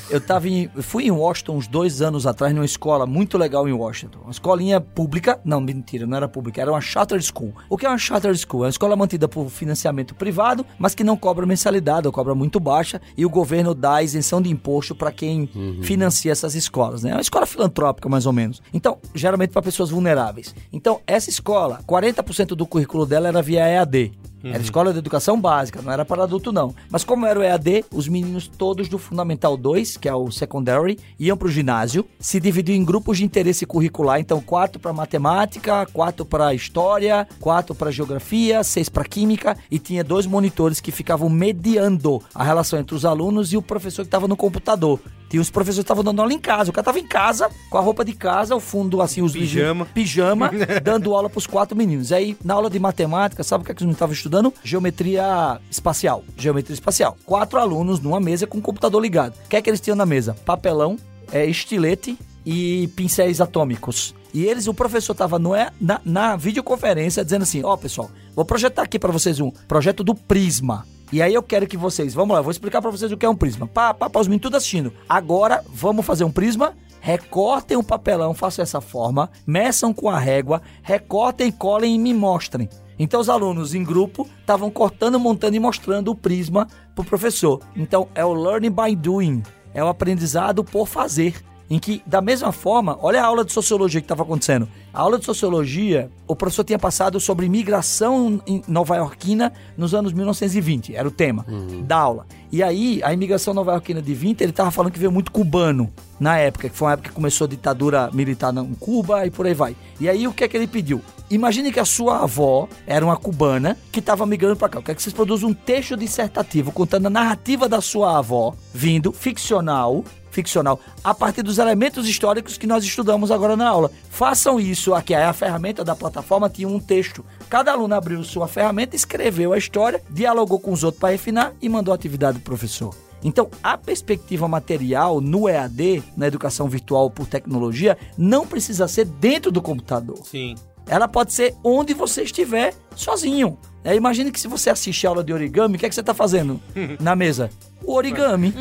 eu 0.09 0.21
tava 0.21 0.47
em, 0.47 0.69
eu 0.75 0.83
fui 0.83 1.05
em 1.05 1.11
Washington 1.11 1.57
uns 1.57 1.67
dois 1.67 2.01
anos 2.01 2.25
atrás, 2.25 2.53
numa 2.53 2.65
escola 2.65 3.05
muito 3.05 3.37
legal 3.37 3.67
em 3.67 3.73
Washington. 3.73 4.19
Uma 4.23 4.31
escolinha 4.31 4.79
pública. 4.81 5.39
Não, 5.43 5.59
mentira, 5.61 6.05
não 6.05 6.17
era 6.17 6.27
pública, 6.27 6.61
era 6.61 6.71
uma 6.71 6.81
charter 6.81 7.21
school. 7.21 7.53
O 7.69 7.77
que 7.77 7.85
é 7.85 7.89
uma 7.89 7.97
charter 7.97 8.35
school? 8.37 8.63
É 8.63 8.67
uma 8.67 8.69
escola 8.71 8.95
mantida 8.95 9.27
por 9.27 9.49
financiamento 9.49 10.15
privado, 10.15 10.65
mas 10.77 10.95
que 10.95 11.03
não 11.03 11.15
cobra 11.17 11.45
mensalidade, 11.45 12.07
ou 12.07 12.13
cobra 12.13 12.33
muito 12.35 12.59
baixa, 12.59 13.01
e 13.17 13.25
o 13.25 13.29
governo 13.29 13.73
dá 13.75 14.01
isenção 14.01 14.41
de 14.41 14.49
imposto 14.49 14.95
para 14.95 15.11
quem 15.11 15.49
financia 15.81 16.31
essas 16.31 16.52
escolas, 16.55 17.03
né? 17.03 17.11
É 17.11 17.13
uma 17.13 17.21
escola 17.21 17.45
filantrópica, 17.45 18.09
mais 18.09 18.25
ou 18.25 18.33
menos. 18.33 18.61
Então, 18.73 18.97
geralmente 19.13 19.51
para 19.51 19.61
pessoas 19.61 19.89
vulneráveis. 19.89 20.53
Então, 20.71 21.01
essa 21.05 21.29
escola, 21.29 21.79
40% 21.87 22.47
do 22.49 22.65
currículo 22.65 23.05
dela 23.05 23.27
era 23.27 23.41
via 23.41 23.67
EAD. 23.67 24.11
Era 24.43 24.61
escola 24.61 24.91
de 24.91 24.99
educação 24.99 25.39
básica, 25.39 25.81
não 25.81 25.91
era 25.91 26.03
para 26.03 26.23
adulto 26.23 26.51
não. 26.51 26.75
Mas 26.89 27.03
como 27.03 27.25
era 27.25 27.39
o 27.39 27.43
EAD, 27.43 27.85
os 27.91 28.07
meninos 28.07 28.47
todos 28.47 28.89
do 28.89 28.97
Fundamental 28.97 29.55
2, 29.55 29.97
que 29.97 30.09
é 30.09 30.13
o 30.13 30.29
secondary, 30.31 30.99
iam 31.19 31.37
para 31.37 31.47
o 31.47 31.51
ginásio, 31.51 32.05
se 32.19 32.39
dividiam 32.39 32.75
em 32.75 32.83
grupos 32.83 33.17
de 33.17 33.23
interesse 33.23 33.65
curricular, 33.65 34.19
então 34.19 34.41
quatro 34.41 34.79
para 34.79 34.91
matemática, 34.91 35.85
quatro 35.93 36.25
para 36.25 36.53
história, 36.53 37.27
quatro 37.39 37.73
para 37.73 37.91
geografia, 37.91 38.63
seis 38.63 38.89
para 38.89 39.05
química 39.05 39.57
e 39.71 39.79
tinha 39.79 40.03
dois 40.03 40.25
monitores 40.25 40.79
que 40.79 40.91
ficavam 40.91 41.29
mediando 41.29 42.21
a 42.33 42.43
relação 42.43 42.79
entre 42.79 42.95
os 42.95 43.05
alunos 43.05 43.53
e 43.53 43.57
o 43.57 43.61
professor 43.61 44.03
que 44.03 44.07
estava 44.07 44.27
no 44.27 44.35
computador. 44.35 44.99
Tinha 45.33 45.41
os 45.41 45.49
professores 45.49 45.83
estavam 45.83 46.03
dando 46.03 46.21
aula 46.21 46.31
em 46.31 46.37
casa. 46.37 46.69
O 46.69 46.73
cara 46.73 46.83
estava 46.83 46.99
em 46.99 47.07
casa, 47.07 47.49
com 47.67 47.75
a 47.79 47.81
roupa 47.81 48.05
de 48.05 48.13
casa, 48.13 48.55
o 48.55 48.59
fundo 48.59 49.01
assim, 49.01 49.23
os 49.23 49.33
Pijama. 49.33 49.85
pijama, 49.85 50.51
dando 50.83 51.15
aula 51.15 51.27
pros 51.27 51.47
quatro 51.47 51.75
meninos. 51.75 52.11
Aí, 52.11 52.37
na 52.43 52.53
aula 52.53 52.69
de 52.69 52.77
matemática, 52.77 53.43
sabe 53.43 53.63
o 53.63 53.65
que, 53.65 53.71
é 53.71 53.73
que 53.73 53.81
eles 53.81 53.87
não 53.87 53.93
estavam 53.93 54.13
estudando? 54.33 54.53
Geometria 54.63 55.59
espacial. 55.69 56.23
Geometria 56.35 56.73
espacial. 56.73 57.15
Quatro 57.25 57.59
alunos 57.59 57.99
numa 57.99 58.19
mesa 58.19 58.47
com 58.47 58.57
o 58.57 58.61
computador 58.61 59.01
ligado. 59.01 59.35
O 59.45 59.49
que 59.49 59.55
é 59.55 59.61
que 59.61 59.69
eles 59.69 59.79
tinham 59.79 59.95
na 59.95 60.05
mesa? 60.05 60.35
Papelão, 60.45 60.97
é, 61.31 61.45
estilete 61.45 62.17
e 62.45 62.87
pincéis 62.95 63.39
atômicos. 63.39 64.15
E 64.33 64.45
eles, 64.45 64.67
o 64.67 64.73
professor 64.73 65.13
tava 65.13 65.37
no, 65.37 65.53
é, 65.53 65.69
na, 65.79 66.01
na 66.03 66.35
videoconferência 66.35 67.23
dizendo 67.23 67.43
assim: 67.43 67.63
Ó, 67.63 67.77
pessoal, 67.77 68.09
vou 68.35 68.43
projetar 68.43 68.81
aqui 68.81 68.97
pra 68.97 69.11
vocês 69.11 69.39
um 69.39 69.51
projeto 69.67 70.03
do 70.03 70.15
Prisma. 70.15 70.85
E 71.11 71.21
aí 71.21 71.31
eu 71.31 71.43
quero 71.43 71.67
que 71.67 71.77
vocês, 71.77 72.11
vamos 72.15 72.33
lá, 72.33 72.39
eu 72.39 72.43
vou 72.43 72.49
explicar 72.49 72.81
pra 72.81 72.89
vocês 72.89 73.11
o 73.11 73.17
que 73.17 73.23
é 73.23 73.29
um 73.29 73.35
prisma. 73.35 73.67
Pá, 73.67 73.93
pá, 73.93 74.09
pá, 74.09 74.19
os 74.19 74.27
meninos 74.27 74.41
tudo 74.41 74.57
assistindo. 74.57 74.91
Agora, 75.07 75.63
vamos 75.71 76.03
fazer 76.03 76.23
um 76.23 76.31
prisma 76.31 76.73
recortem 77.03 77.75
o 77.75 77.83
papelão, 77.83 78.33
façam 78.33 78.63
essa 78.63 78.79
forma, 78.79 79.29
meçam 79.45 79.93
com 79.93 80.09
a 80.09 80.17
régua, 80.17 80.61
recortem, 80.81 81.51
colhem 81.51 81.95
e 81.95 81.99
me 81.99 82.13
mostrem. 82.13 82.69
Então 82.97 83.19
os 83.19 83.29
alunos 83.29 83.73
em 83.73 83.83
grupo 83.83 84.27
estavam 84.39 84.69
cortando, 84.69 85.19
montando 85.19 85.55
e 85.55 85.59
mostrando 85.59 86.11
o 86.11 86.15
prisma 86.15 86.67
pro 86.95 87.03
professor. 87.03 87.59
Então 87.75 88.07
é 88.13 88.23
o 88.23 88.33
learning 88.33 88.71
by 88.71 88.95
doing, 88.95 89.43
é 89.73 89.83
o 89.83 89.87
aprendizado 89.87 90.63
por 90.63 90.87
fazer. 90.87 91.35
Em 91.69 91.79
que, 91.79 92.03
da 92.05 92.21
mesma 92.21 92.51
forma, 92.51 92.99
olha 93.01 93.21
a 93.21 93.25
aula 93.25 93.43
de 93.43 93.51
sociologia 93.51 93.99
que 93.99 94.05
estava 94.05 94.21
acontecendo. 94.21 94.67
A 94.93 95.01
aula 95.01 95.17
de 95.17 95.25
sociologia, 95.25 96.11
o 96.27 96.35
professor 96.35 96.63
tinha 96.63 96.77
passado 96.77 97.19
sobre 97.19 97.45
imigração 97.45 98.39
em 98.45 98.61
nova-iorquina 98.67 99.51
nos 99.75 99.95
anos 99.95 100.11
1920, 100.13 100.93
era 100.95 101.07
o 101.07 101.11
tema 101.11 101.45
da 101.85 101.97
aula. 101.97 102.27
E 102.51 102.61
aí, 102.61 103.01
a 103.01 103.11
imigração 103.11 103.55
nova-iorquina 103.55 104.01
de 104.03 104.13
20, 104.13 104.41
ele 104.41 104.51
estava 104.51 104.69
falando 104.69 104.91
que 104.91 104.99
veio 104.99 105.11
muito 105.11 105.31
cubano 105.31 105.91
na 106.19 106.37
época, 106.37 106.69
que 106.69 106.75
foi 106.75 106.89
uma 106.89 106.93
época 106.93 107.09
que 107.09 107.15
começou 107.15 107.45
a 107.45 107.49
ditadura 107.49 108.11
militar 108.13 108.53
em 108.55 108.73
Cuba 108.75 109.25
e 109.25 109.31
por 109.31 109.47
aí 109.47 109.55
vai. 109.55 109.75
E 109.99 110.07
aí, 110.07 110.27
o 110.27 110.33
que 110.33 110.43
é 110.43 110.47
que 110.47 110.55
ele 110.55 110.67
pediu? 110.67 111.01
Imagine 111.33 111.71
que 111.71 111.79
a 111.79 111.85
sua 111.85 112.19
avó 112.19 112.69
era 112.85 113.03
uma 113.03 113.17
cubana 113.17 113.75
que 113.91 113.97
estava 113.97 114.23
migrando 114.23 114.55
para 114.55 114.69
cá. 114.69 114.77
Eu 114.77 114.83
quero 114.83 114.95
que 114.95 115.01
vocês 115.01 115.15
produzam 115.15 115.49
um 115.49 115.53
texto 115.53 115.97
dissertativo 115.97 116.71
contando 116.71 117.07
a 117.07 117.09
narrativa 117.09 117.67
da 117.67 117.81
sua 117.81 118.19
avó, 118.19 118.53
vindo 118.71 119.11
ficcional, 119.11 120.03
ficcional, 120.29 120.79
a 121.03 121.11
partir 121.11 121.41
dos 121.41 121.57
elementos 121.57 122.07
históricos 122.07 122.55
que 122.55 122.67
nós 122.67 122.83
estudamos 122.83 123.31
agora 123.31 123.57
na 123.57 123.67
aula. 123.67 123.89
Façam 124.11 124.59
isso 124.59 124.93
aqui, 124.93 125.15
a 125.15 125.33
ferramenta 125.33 125.83
da 125.83 125.95
plataforma 125.95 126.47
tinha 126.51 126.67
um 126.67 126.79
texto. 126.79 127.25
Cada 127.49 127.71
aluno 127.71 127.95
abriu 127.95 128.23
sua 128.23 128.47
ferramenta, 128.47 128.95
escreveu 128.95 129.53
a 129.53 129.57
história, 129.57 130.03
dialogou 130.11 130.59
com 130.59 130.71
os 130.71 130.83
outros 130.83 130.99
para 130.99 131.13
refinar 131.13 131.53
e 131.59 131.67
mandou 131.67 131.93
a 131.93 131.95
atividade 131.95 132.37
do 132.37 132.43
professor. 132.43 132.95
Então, 133.23 133.49
a 133.63 133.75
perspectiva 133.75 134.47
material 134.47 135.19
no 135.19 135.49
EAD, 135.49 136.03
na 136.15 136.27
educação 136.27 136.69
virtual 136.69 137.09
por 137.09 137.25
tecnologia, 137.25 137.97
não 138.15 138.45
precisa 138.45 138.87
ser 138.87 139.05
dentro 139.05 139.51
do 139.51 139.63
computador. 139.63 140.19
Sim. 140.23 140.53
Ela 140.87 141.07
pode 141.07 141.33
ser 141.33 141.55
onde 141.63 141.93
você 141.93 142.23
estiver 142.23 142.73
sozinho. 142.95 143.57
É, 143.83 143.95
imagine 143.95 144.31
que 144.31 144.39
se 144.39 144.47
você 144.47 144.69
assiste 144.69 145.05
a 145.05 145.09
aula 145.09 145.23
de 145.23 145.33
origami, 145.33 145.75
o 145.75 145.79
que, 145.79 145.85
é 145.85 145.89
que 145.89 145.95
você 145.95 146.01
está 146.01 146.13
fazendo 146.13 146.61
na 146.99 147.15
mesa? 147.15 147.49
O 147.85 147.93
origami, 147.95 148.53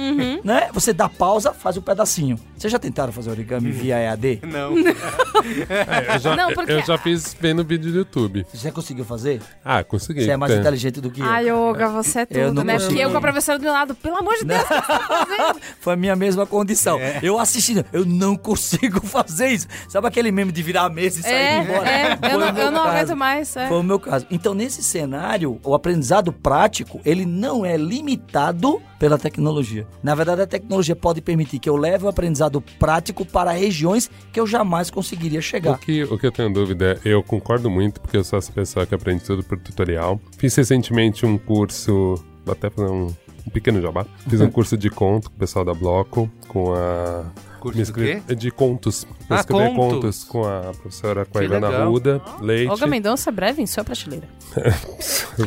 né? 0.45 0.68
Você 0.73 0.93
dá 0.93 1.09
pausa, 1.09 1.53
faz 1.53 1.77
um 1.77 1.81
pedacinho. 1.81 2.39
Vocês 2.57 2.70
já 2.73 2.79
tentaram 2.79 3.12
fazer 3.12 3.31
origami 3.31 3.70
via 3.70 3.99
EAD? 3.99 4.41
Não. 4.47 4.75
É, 5.68 6.16
eu, 6.16 6.18
já, 6.18 6.37
Não, 6.37 6.53
porque- 6.53 6.73
eu 6.73 6.83
já 6.85 6.99
fiz 6.99 7.37
vendo 7.41 7.64
vídeo 7.64 7.91
do 7.93 7.99
YouTube. 7.99 8.47
Você 8.53 8.70
conseguiu 8.70 9.05
fazer? 9.05 9.41
Ah, 9.64 9.83
consegui. 9.83 10.25
Você 10.25 10.31
é 10.31 10.37
mais 10.37 10.53
Tem. 10.53 10.61
inteligente 10.61 11.01
do 11.01 11.11
que 11.11 11.20
eu. 11.20 11.27
Ai, 11.27 11.51
Olga, 11.51 11.89
você 11.89 12.20
é 12.20 12.23
Eu 12.31 12.49
tudo, 12.49 12.55
não 12.55 12.64
né? 12.64 12.75
consigo. 12.75 12.91
Porque 12.93 13.05
eu 13.05 13.11
com 13.11 13.16
a 13.16 13.20
professora 13.20 13.59
do 13.59 13.62
meu 13.62 13.73
lado, 13.73 13.95
pelo 13.95 14.16
amor 14.16 14.35
de 14.39 14.45
Deus, 14.45 14.64
tá? 14.64 15.57
Foi 15.81 15.93
a 15.95 15.97
minha 15.97 16.14
mesma 16.16 16.47
condição. 16.47 16.99
Eu 17.23 17.39
assistindo, 17.39 17.85
eu 17.93 18.05
não 18.05 18.37
consigo 18.37 19.01
fazer 19.07 19.49
isso. 19.49 19.66
Sabe 19.89 20.07
aquele 20.07 20.31
meme 20.33 20.53
de 20.53 20.62
virar 20.62 20.83
a 20.85 20.91
mesa 20.91 21.20
e 21.20 21.23
sair 21.23 21.33
É, 21.35 21.59
embora? 21.62 21.89
é, 21.91 22.16
Foi 22.16 22.31
eu 22.33 22.37
o 22.37 22.41
não, 22.41 22.53
meu 22.53 22.64
eu 22.64 22.70
não 22.70 22.83
caso. 22.85 22.97
aguento 22.97 23.16
mais. 23.16 23.57
é. 23.57 23.68
Foi 23.68 23.79
o 23.79 23.83
meu 23.83 23.99
caso. 23.99 24.27
Então, 24.31 24.55
nesse 24.55 24.83
cenário, 24.83 25.61
o 25.64 25.75
aprendizado 25.75 26.33
prático, 26.33 27.01
ele 27.05 27.25
não 27.27 27.64
é 27.64 27.77
limitado 27.77 28.81
pela 28.99 29.11
tecnologia. 29.18 29.86
Na 30.02 30.14
verdade, 30.14 30.42
a 30.42 30.46
tecnologia 30.46 30.94
pode 30.96 31.20
permitir 31.20 31.58
que 31.58 31.68
eu 31.68 31.76
leve 31.76 32.04
o 32.04 32.08
aprendizado 32.08 32.60
prático 32.78 33.24
para 33.24 33.52
regiões 33.52 34.10
que 34.32 34.38
eu 34.40 34.46
jamais 34.46 34.90
conseguiria 34.90 35.38
O 35.38 35.42
chegar. 35.42 35.78
que, 35.78 36.02
o 36.04 36.18
que 36.18 36.26
eu 36.26 36.32
tenho 36.32 36.52
dúvida 36.52 37.00
é, 37.04 37.08
eu 37.12 37.22
concordo 37.22 37.70
muito, 37.70 38.00
porque 38.00 38.16
eu 38.16 38.24
sou 38.24 38.38
essa 38.38 38.52
pessoa 38.52 38.86
que 38.86 38.94
aprende 38.94 39.22
tudo 39.24 39.42
por 39.42 39.58
tutorial. 39.58 40.20
Fiz 40.38 40.54
recentemente 40.54 41.24
um 41.26 41.36
curso, 41.38 42.14
vou 42.44 42.52
até 42.52 42.68
fazer 42.70 42.90
um, 42.90 43.06
um 43.46 43.50
pequeno 43.52 43.80
jabá. 43.80 44.04
Fiz 44.28 44.40
um 44.40 44.48
curso 44.50 44.76
de 44.76 44.90
conto 44.90 45.30
com 45.30 45.36
o 45.36 45.38
pessoal 45.38 45.64
da 45.64 45.74
Bloco, 45.74 46.30
com 46.48 46.72
a... 46.74 47.24
Curso 47.62 47.76
me 47.76 47.82
inscrevi- 47.82 48.22
quê? 48.26 48.34
De 48.34 48.50
contos. 48.50 49.06
Eu 49.30 49.36
Ah, 49.36 49.44
contos. 49.44 49.76
contos 49.76 50.24
com 50.24 50.44
a 50.44 50.72
professora, 50.80 51.24
com 51.24 51.38
a 51.38 51.44
Ivana. 51.44 51.84
Ruda, 51.84 52.20
Leite. 52.40 52.68
Olga 52.70 52.86
Mendonça, 52.86 53.30
breve 53.30 53.62
em 53.62 53.66
sua 53.66 53.84
prateleira. 53.84 54.28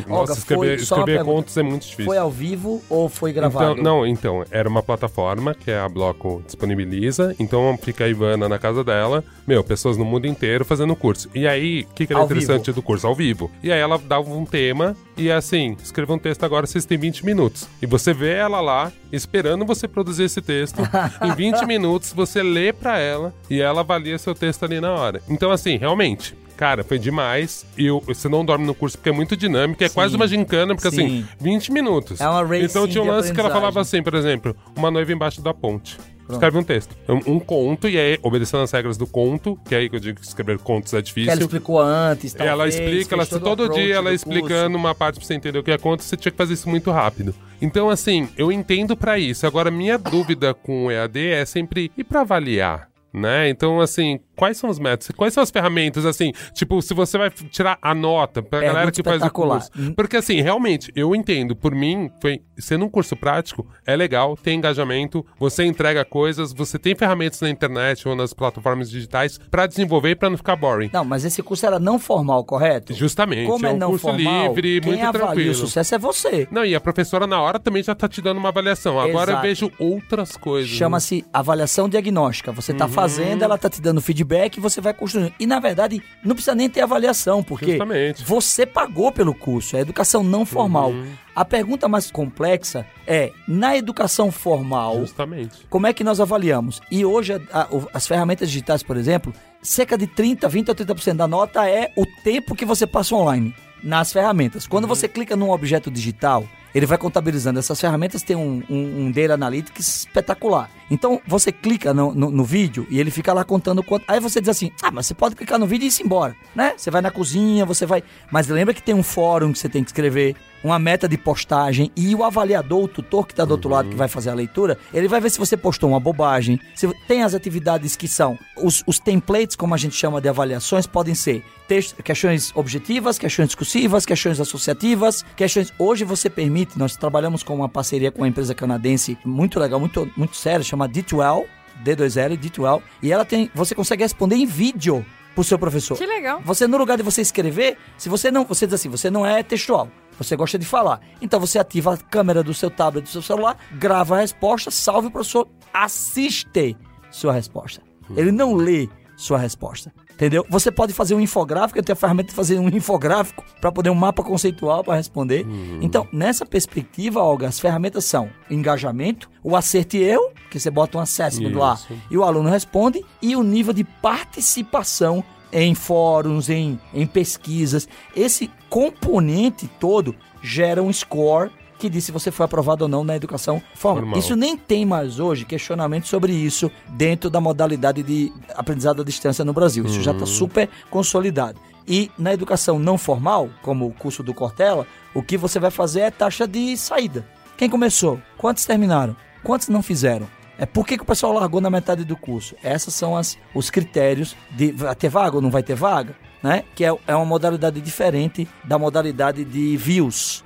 Nossa, 0.08 0.10
Olga, 0.10 0.32
escrever, 0.32 0.78
escrever 0.78 1.24
contos 1.24 1.56
é 1.56 1.62
muito 1.62 1.82
difícil. 1.82 2.06
Foi 2.06 2.18
ao 2.18 2.30
vivo 2.30 2.82
ou 2.88 3.08
foi 3.08 3.32
gravado? 3.32 3.72
Então, 3.72 3.82
não, 3.84 4.06
então, 4.06 4.44
era 4.50 4.68
uma 4.68 4.82
plataforma 4.82 5.54
que 5.54 5.70
a 5.70 5.88
Bloco 5.88 6.42
disponibiliza, 6.44 7.34
então 7.38 7.78
fica 7.80 8.04
a 8.04 8.08
Ivana 8.08 8.48
na 8.48 8.58
casa 8.58 8.82
dela, 8.82 9.22
meu, 9.46 9.62
pessoas 9.62 9.96
no 9.96 10.04
mundo 10.04 10.26
inteiro 10.26 10.64
fazendo 10.64 10.96
curso. 10.96 11.28
E 11.34 11.46
aí, 11.46 11.86
o 11.90 11.94
que, 11.94 12.06
que 12.06 12.12
era 12.12 12.20
Ao 12.20 12.26
interessante 12.26 12.72
do 12.72 12.82
curso? 12.82 13.06
Ao 13.06 13.14
vivo. 13.14 13.50
E 13.62 13.70
aí 13.70 13.78
ela 13.78 13.98
dava 13.98 14.28
um 14.30 14.44
tema 14.44 14.96
e 15.16 15.28
é 15.28 15.34
assim, 15.34 15.76
escreva 15.82 16.12
um 16.12 16.18
texto 16.18 16.44
agora, 16.44 16.66
vocês 16.66 16.84
têm 16.84 16.98
20 16.98 17.24
minutos. 17.24 17.68
E 17.80 17.86
você 17.86 18.12
vê 18.12 18.34
ela 18.34 18.60
lá, 18.60 18.92
esperando 19.12 19.64
você 19.64 19.88
produzir 19.88 20.24
esse 20.24 20.42
texto. 20.42 20.82
em 21.22 21.34
20 21.34 21.64
minutos, 21.64 22.12
você 22.12 22.42
lê 22.42 22.72
pra 22.72 22.98
ela 22.98 23.34
e 23.48 23.60
ela 23.60 23.80
avalia 23.80 24.18
seu 24.18 24.34
texto 24.34 24.64
ali 24.64 24.80
na 24.80 24.92
hora. 24.92 25.22
Então, 25.28 25.50
assim, 25.50 25.76
realmente, 25.76 26.36
Cara, 26.56 26.82
foi 26.82 26.98
demais. 26.98 27.66
E 27.76 27.90
você 27.90 28.28
não 28.28 28.42
dorme 28.44 28.64
no 28.64 28.74
curso 28.74 28.96
porque 28.96 29.10
é 29.10 29.12
muito 29.12 29.36
dinâmico. 29.36 29.84
É 29.84 29.88
Sim. 29.88 29.94
quase 29.94 30.16
uma 30.16 30.26
gincana, 30.26 30.74
porque 30.74 30.90
Sim. 30.90 31.04
assim, 31.04 31.28
20 31.38 31.70
minutos. 31.70 32.20
É 32.20 32.26
uma 32.26 32.42
racing 32.42 32.64
Então 32.64 32.88
tinha 32.88 33.04
um 33.04 33.06
lance 33.06 33.32
que 33.32 33.38
ela 33.38 33.50
falava 33.50 33.80
assim, 33.80 34.02
por 34.02 34.14
exemplo, 34.14 34.56
uma 34.74 34.90
noiva 34.90 35.12
embaixo 35.12 35.42
da 35.42 35.52
ponte. 35.52 35.98
Escreve 36.30 36.58
um 36.58 36.62
texto. 36.64 36.96
Um, 37.08 37.34
um 37.34 37.38
conto, 37.40 37.88
e 37.88 37.98
aí, 37.98 38.18
obedecendo 38.22 38.62
as 38.62 38.70
regras 38.72 38.96
do 38.96 39.06
conto, 39.06 39.58
que 39.68 39.74
é 39.74 39.78
aí 39.78 39.88
que 39.88 39.96
eu 39.96 40.00
digo 40.00 40.20
que 40.20 40.26
escrever 40.26 40.58
contos 40.58 40.92
é 40.92 40.96
Que 40.96 40.96
ela 40.96 41.02
difícil. 41.02 41.38
explicou 41.40 41.80
antes, 41.80 42.32
talvez, 42.32 42.52
Ela 42.52 42.68
explica, 42.68 43.14
ela, 43.14 43.26
todo 43.26 43.40
todo 43.42 43.68
dia 43.74 43.94
ela 43.94 44.10
do 44.10 44.14
explicando 44.14 44.70
curso. 44.72 44.76
uma 44.76 44.94
parte 44.94 45.16
pra 45.18 45.26
você 45.26 45.34
entender 45.34 45.58
o 45.58 45.62
que 45.62 45.70
é 45.70 45.78
conto, 45.78 46.02
você 46.02 46.16
tinha 46.16 46.32
que 46.32 46.38
fazer 46.38 46.54
isso 46.54 46.68
muito 46.68 46.90
rápido. 46.90 47.34
Então, 47.60 47.88
assim, 47.88 48.28
eu 48.36 48.50
entendo 48.52 48.96
pra 48.96 49.18
isso. 49.18 49.46
Agora, 49.46 49.70
minha 49.70 49.96
dúvida 49.98 50.52
com 50.54 50.86
o 50.86 50.90
EAD 50.90 51.28
é 51.30 51.44
sempre, 51.44 51.90
e 51.96 52.04
pra 52.04 52.20
avaliar? 52.22 52.88
Né? 53.16 53.48
Então, 53.48 53.80
assim, 53.80 54.20
quais 54.36 54.58
são 54.58 54.68
os 54.68 54.78
métodos? 54.78 55.08
Quais 55.16 55.32
são 55.32 55.42
as 55.42 55.50
ferramentas, 55.50 56.04
assim? 56.04 56.32
Tipo, 56.52 56.82
se 56.82 56.92
você 56.92 57.16
vai 57.16 57.30
tirar 57.30 57.78
a 57.80 57.94
nota 57.94 58.42
pra 58.42 58.58
Pergunta 58.60 58.72
galera 58.74 58.92
que 58.92 59.02
faz 59.02 59.22
o 59.22 59.30
curso. 59.30 59.70
Hum. 59.74 59.94
Porque, 59.94 60.18
assim, 60.18 60.42
realmente, 60.42 60.92
eu 60.94 61.14
entendo. 61.16 61.56
Por 61.56 61.74
mim, 61.74 62.10
foi, 62.20 62.42
sendo 62.58 62.84
um 62.84 62.90
curso 62.90 63.16
prático, 63.16 63.66
é 63.86 63.96
legal, 63.96 64.36
tem 64.36 64.58
engajamento, 64.58 65.24
você 65.38 65.64
entrega 65.64 66.04
coisas, 66.04 66.52
você 66.52 66.78
tem 66.78 66.94
ferramentas 66.94 67.40
na 67.40 67.48
internet 67.48 68.06
ou 68.06 68.14
nas 68.14 68.34
plataformas 68.34 68.90
digitais 68.90 69.38
pra 69.50 69.66
desenvolver 69.66 70.10
e 70.10 70.14
pra 70.14 70.28
não 70.28 70.36
ficar 70.36 70.54
boring. 70.54 70.90
Não, 70.92 71.02
mas 71.04 71.24
esse 71.24 71.42
curso 71.42 71.64
era 71.64 71.78
não 71.78 71.98
formal, 71.98 72.44
correto? 72.44 72.92
Justamente, 72.92 73.46
Como 73.46 73.64
é 73.66 73.70
é, 73.70 73.72
um 73.72 73.78
não 73.78 73.88
curso 73.88 74.02
formal, 74.08 74.48
livre, 74.48 74.80
quem 74.82 74.90
muito 74.90 75.02
avalia 75.06 75.26
tranquilo. 75.26 75.50
o 75.52 75.54
sucesso 75.54 75.94
é 75.94 75.98
você. 75.98 76.46
Não, 76.50 76.66
e 76.66 76.74
a 76.74 76.80
professora 76.82 77.26
na 77.26 77.40
hora 77.40 77.58
também 77.58 77.82
já 77.82 77.94
tá 77.94 78.06
te 78.06 78.20
dando 78.20 78.36
uma 78.36 78.50
avaliação. 78.50 79.00
Agora 79.00 79.30
eu 79.30 79.34
Exato. 79.36 79.42
vejo 79.42 79.72
outras 79.78 80.36
coisas. 80.36 80.70
né? 80.70 80.76
Chama-se 80.76 81.24
avaliação 81.32 81.88
diagnóstica. 81.88 82.52
Você 82.52 82.72
Uhum. 82.72 82.78
tá 82.78 82.88
fazendo, 83.08 83.42
ela 83.42 83.56
tá 83.58 83.68
te 83.68 83.80
dando 83.80 84.00
feedback 84.00 84.56
e 84.56 84.60
você 84.60 84.80
vai 84.80 84.92
construindo. 84.94 85.32
E 85.38 85.46
na 85.46 85.58
verdade, 85.60 86.02
não 86.24 86.34
precisa 86.34 86.54
nem 86.54 86.68
ter 86.68 86.80
avaliação, 86.80 87.42
porque 87.42 87.72
Justamente. 87.72 88.24
você 88.24 88.64
pagou 88.66 89.12
pelo 89.12 89.34
curso, 89.34 89.76
é 89.76 89.80
educação 89.80 90.22
não 90.22 90.44
formal. 90.46 90.90
Uhum. 90.90 91.06
A 91.34 91.44
pergunta 91.44 91.86
mais 91.88 92.10
complexa 92.10 92.86
é: 93.06 93.30
na 93.46 93.76
educação 93.76 94.32
formal, 94.32 95.00
Justamente. 95.00 95.66
como 95.68 95.86
é 95.86 95.92
que 95.92 96.02
nós 96.04 96.20
avaliamos? 96.20 96.80
E 96.90 97.04
hoje, 97.04 97.34
a- 97.52 97.68
as 97.92 98.06
ferramentas 98.06 98.48
digitais, 98.48 98.82
por 98.82 98.96
exemplo, 98.96 99.32
cerca 99.62 99.98
de 99.98 100.06
30, 100.06 100.48
20 100.48 100.68
ou 100.70 100.74
30% 100.74 101.16
da 101.16 101.26
nota 101.28 101.68
é 101.68 101.92
o 101.96 102.06
tempo 102.24 102.54
que 102.54 102.64
você 102.64 102.86
passa 102.86 103.14
online 103.14 103.54
nas 103.86 104.12
ferramentas. 104.12 104.66
Quando 104.66 104.86
você 104.86 105.06
clica 105.06 105.36
num 105.36 105.50
objeto 105.50 105.90
digital, 105.90 106.44
ele 106.74 106.84
vai 106.84 106.98
contabilizando. 106.98 107.58
Essas 107.58 107.80
ferramentas 107.80 108.22
têm 108.22 108.36
um, 108.36 108.62
um, 108.68 109.06
um 109.06 109.10
Data 109.12 109.34
Analytics 109.34 110.00
espetacular. 110.00 110.68
Então, 110.90 111.22
você 111.26 111.50
clica 111.50 111.94
no, 111.94 112.12
no, 112.12 112.30
no 112.30 112.44
vídeo 112.44 112.86
e 112.90 112.98
ele 112.98 113.10
fica 113.10 113.32
lá 113.32 113.44
contando 113.44 113.82
quanto. 113.82 114.04
Aí 114.08 114.20
você 114.20 114.40
diz 114.40 114.50
assim: 114.50 114.70
ah, 114.82 114.90
mas 114.90 115.06
você 115.06 115.14
pode 115.14 115.36
clicar 115.36 115.58
no 115.58 115.66
vídeo 115.66 115.86
e 115.86 115.88
ir 115.88 116.04
embora, 116.04 116.36
né? 116.54 116.74
Você 116.76 116.90
vai 116.90 117.00
na 117.00 117.10
cozinha, 117.10 117.64
você 117.64 117.86
vai. 117.86 118.02
Mas 118.30 118.48
lembra 118.48 118.74
que 118.74 118.82
tem 118.82 118.94
um 118.94 119.02
fórum 119.02 119.52
que 119.52 119.58
você 119.58 119.68
tem 119.68 119.82
que 119.82 119.88
escrever, 119.88 120.34
uma 120.66 120.78
meta 120.78 121.08
de 121.08 121.16
postagem 121.16 121.90
e 121.96 122.14
o 122.14 122.24
avaliador, 122.24 122.84
o 122.84 122.88
tutor 122.88 123.26
que 123.26 123.32
está 123.32 123.44
do 123.44 123.52
outro 123.52 123.70
lado 123.70 123.88
que 123.88 123.94
vai 123.94 124.08
fazer 124.08 124.30
a 124.30 124.34
leitura, 124.34 124.76
ele 124.92 125.08
vai 125.08 125.20
ver 125.20 125.30
se 125.30 125.38
você 125.38 125.56
postou 125.56 125.90
uma 125.90 126.00
bobagem. 126.00 126.60
Se 126.74 126.88
tem 127.06 127.22
as 127.22 127.34
atividades 127.34 127.94
que 127.94 128.08
são 128.08 128.38
os, 128.56 128.82
os 128.86 128.98
templates, 128.98 129.56
como 129.56 129.74
a 129.74 129.78
gente 129.78 129.94
chama 129.94 130.20
de 130.20 130.28
avaliações, 130.28 130.86
podem 130.86 131.14
ser 131.14 131.44
texto, 131.68 132.02
questões 132.02 132.52
objetivas, 132.54 133.18
questões 133.18 133.48
discursivas, 133.48 134.04
questões 134.04 134.40
associativas, 134.40 135.24
questões. 135.36 135.72
Hoje 135.78 136.04
você 136.04 136.28
permite, 136.28 136.78
nós 136.78 136.96
trabalhamos 136.96 137.42
com 137.42 137.54
uma 137.54 137.68
parceria 137.68 138.10
com 138.10 138.22
uma 138.22 138.28
empresa 138.28 138.54
canadense 138.54 139.16
muito 139.24 139.60
legal, 139.60 139.78
muito, 139.78 140.10
muito 140.16 140.36
séria, 140.36 140.64
chama 140.64 140.88
D2L, 140.88 141.44
D2L, 141.84 142.36
D2L, 142.36 142.82
e 143.02 143.12
ela 143.12 143.24
tem, 143.24 143.50
você 143.54 143.74
consegue 143.74 144.02
responder 144.02 144.36
em 144.36 144.46
vídeo 144.46 145.04
pro 145.36 145.44
seu 145.44 145.58
professor. 145.58 145.96
Que 145.98 146.06
legal. 146.06 146.40
Você, 146.44 146.66
no 146.66 146.78
lugar 146.78 146.96
de 146.96 147.02
você 147.02 147.20
escrever, 147.20 147.76
se 147.98 148.08
você 148.08 148.30
não. 148.30 148.44
Você 148.46 148.66
diz 148.66 148.74
assim, 148.74 148.88
você 148.88 149.10
não 149.10 149.24
é 149.24 149.42
textual. 149.42 149.88
Você 150.18 150.36
gosta 150.36 150.58
de 150.58 150.66
falar. 150.66 151.00
Então 151.20 151.38
você 151.38 151.58
ativa 151.58 151.94
a 151.94 151.96
câmera 151.96 152.42
do 152.42 152.54
seu 152.54 152.70
tablet, 152.70 153.04
do 153.04 153.10
seu 153.10 153.22
celular, 153.22 153.56
grava 153.72 154.16
a 154.16 154.20
resposta, 154.20 154.70
salve 154.70 155.08
o 155.08 155.10
professor, 155.10 155.48
assiste 155.72 156.76
sua 157.10 157.32
resposta. 157.32 157.82
Ele 158.16 158.30
não 158.30 158.54
lê 158.54 158.88
sua 159.16 159.38
resposta. 159.38 159.92
Entendeu? 160.16 160.46
Você 160.48 160.72
pode 160.72 160.94
fazer 160.94 161.14
um 161.14 161.20
infográfico, 161.20 161.78
eu 161.78 161.82
tenho 161.82 161.92
a 161.92 162.00
ferramenta 162.00 162.30
de 162.30 162.34
fazer 162.34 162.58
um 162.58 162.68
infográfico 162.68 163.44
para 163.60 163.70
poder 163.70 163.90
um 163.90 163.94
mapa 163.94 164.22
conceitual 164.22 164.82
para 164.82 164.94
responder. 164.94 165.46
Então, 165.82 166.08
nessa 166.10 166.46
perspectiva, 166.46 167.22
Olga, 167.22 167.48
as 167.48 167.60
ferramentas 167.60 168.06
são 168.06 168.30
engajamento, 168.50 169.28
o 169.44 169.54
acerto 169.54 169.94
e 169.96 170.02
erro, 170.02 170.30
que 170.50 170.58
você 170.58 170.70
bota 170.70 170.96
um 170.96 171.02
assessment 171.02 171.54
lá 171.54 171.74
Isso. 171.74 171.88
e 172.10 172.16
o 172.16 172.24
aluno 172.24 172.48
responde, 172.48 173.04
e 173.20 173.36
o 173.36 173.42
nível 173.42 173.74
de 173.74 173.84
participação 173.84 175.22
em 175.52 175.74
fóruns, 175.74 176.48
em, 176.48 176.80
em 176.94 177.06
pesquisas. 177.06 177.86
Esse 178.14 178.50
componente 178.68 179.68
todo 179.80 180.14
gera 180.42 180.82
um 180.82 180.92
score 180.92 181.50
que 181.78 181.90
diz 181.90 182.04
se 182.04 182.12
você 182.12 182.30
foi 182.30 182.46
aprovado 182.46 182.84
ou 182.84 182.88
não 182.88 183.04
na 183.04 183.14
educação 183.14 183.62
formal. 183.74 184.02
Formal. 184.02 184.18
Isso 184.18 184.34
nem 184.34 184.56
tem 184.56 184.84
mais 184.84 185.20
hoje 185.20 185.44
questionamento 185.44 186.06
sobre 186.06 186.32
isso 186.32 186.70
dentro 186.88 187.28
da 187.28 187.40
modalidade 187.40 188.02
de 188.02 188.32
aprendizado 188.54 189.02
à 189.02 189.04
distância 189.04 189.44
no 189.44 189.52
Brasil. 189.52 189.84
Isso 189.84 190.02
já 190.02 190.12
está 190.12 190.26
super 190.26 190.68
consolidado. 190.90 191.60
E 191.86 192.10
na 192.18 192.32
educação 192.32 192.78
não 192.78 192.98
formal, 192.98 193.48
como 193.62 193.86
o 193.86 193.92
curso 193.92 194.22
do 194.22 194.34
Cortella, 194.34 194.86
o 195.14 195.22
que 195.22 195.36
você 195.36 195.60
vai 195.60 195.70
fazer 195.70 196.00
é 196.00 196.10
taxa 196.10 196.46
de 196.46 196.76
saída. 196.76 197.24
Quem 197.56 197.70
começou? 197.70 198.20
Quantos 198.36 198.64
terminaram? 198.64 199.16
Quantos 199.42 199.68
não 199.68 199.82
fizeram? 199.82 200.26
É 200.58 200.66
por 200.66 200.86
que, 200.86 200.96
que 200.96 201.02
o 201.02 201.06
pessoal 201.06 201.32
largou 201.32 201.60
na 201.60 201.70
metade 201.70 202.04
do 202.04 202.16
curso? 202.16 202.56
Esses 202.64 202.92
são 202.94 203.16
as, 203.16 203.38
os 203.54 203.70
critérios 203.70 204.34
de 204.50 204.72
vai 204.72 204.94
ter 204.94 205.08
vaga 205.08 205.36
ou 205.36 205.42
não 205.42 205.50
vai 205.50 205.62
ter 205.62 205.74
vaga, 205.74 206.16
né? 206.46 206.62
Que 206.76 206.84
é, 206.84 206.96
é 207.08 207.16
uma 207.16 207.24
modalidade 207.24 207.80
diferente 207.80 208.46
da 208.62 208.78
modalidade 208.78 209.44
de 209.44 209.76
views. 209.76 210.44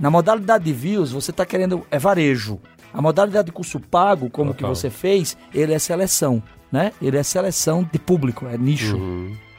Na 0.00 0.10
modalidade 0.10 0.64
de 0.64 0.72
views, 0.72 1.12
você 1.12 1.30
está 1.30 1.44
querendo 1.44 1.86
é 1.90 1.98
varejo. 1.98 2.58
A 2.90 3.02
modalidade 3.02 3.46
de 3.46 3.52
curso 3.52 3.78
pago, 3.78 4.30
como 4.30 4.54
que 4.54 4.60
Total. 4.60 4.74
você 4.74 4.88
fez, 4.88 5.36
ele 5.52 5.74
é 5.74 5.78
seleção, 5.78 6.42
né? 6.72 6.90
Ele 7.02 7.18
é 7.18 7.22
seleção 7.22 7.86
de 7.92 7.98
público, 7.98 8.46
é 8.46 8.56
nicho. 8.56 8.98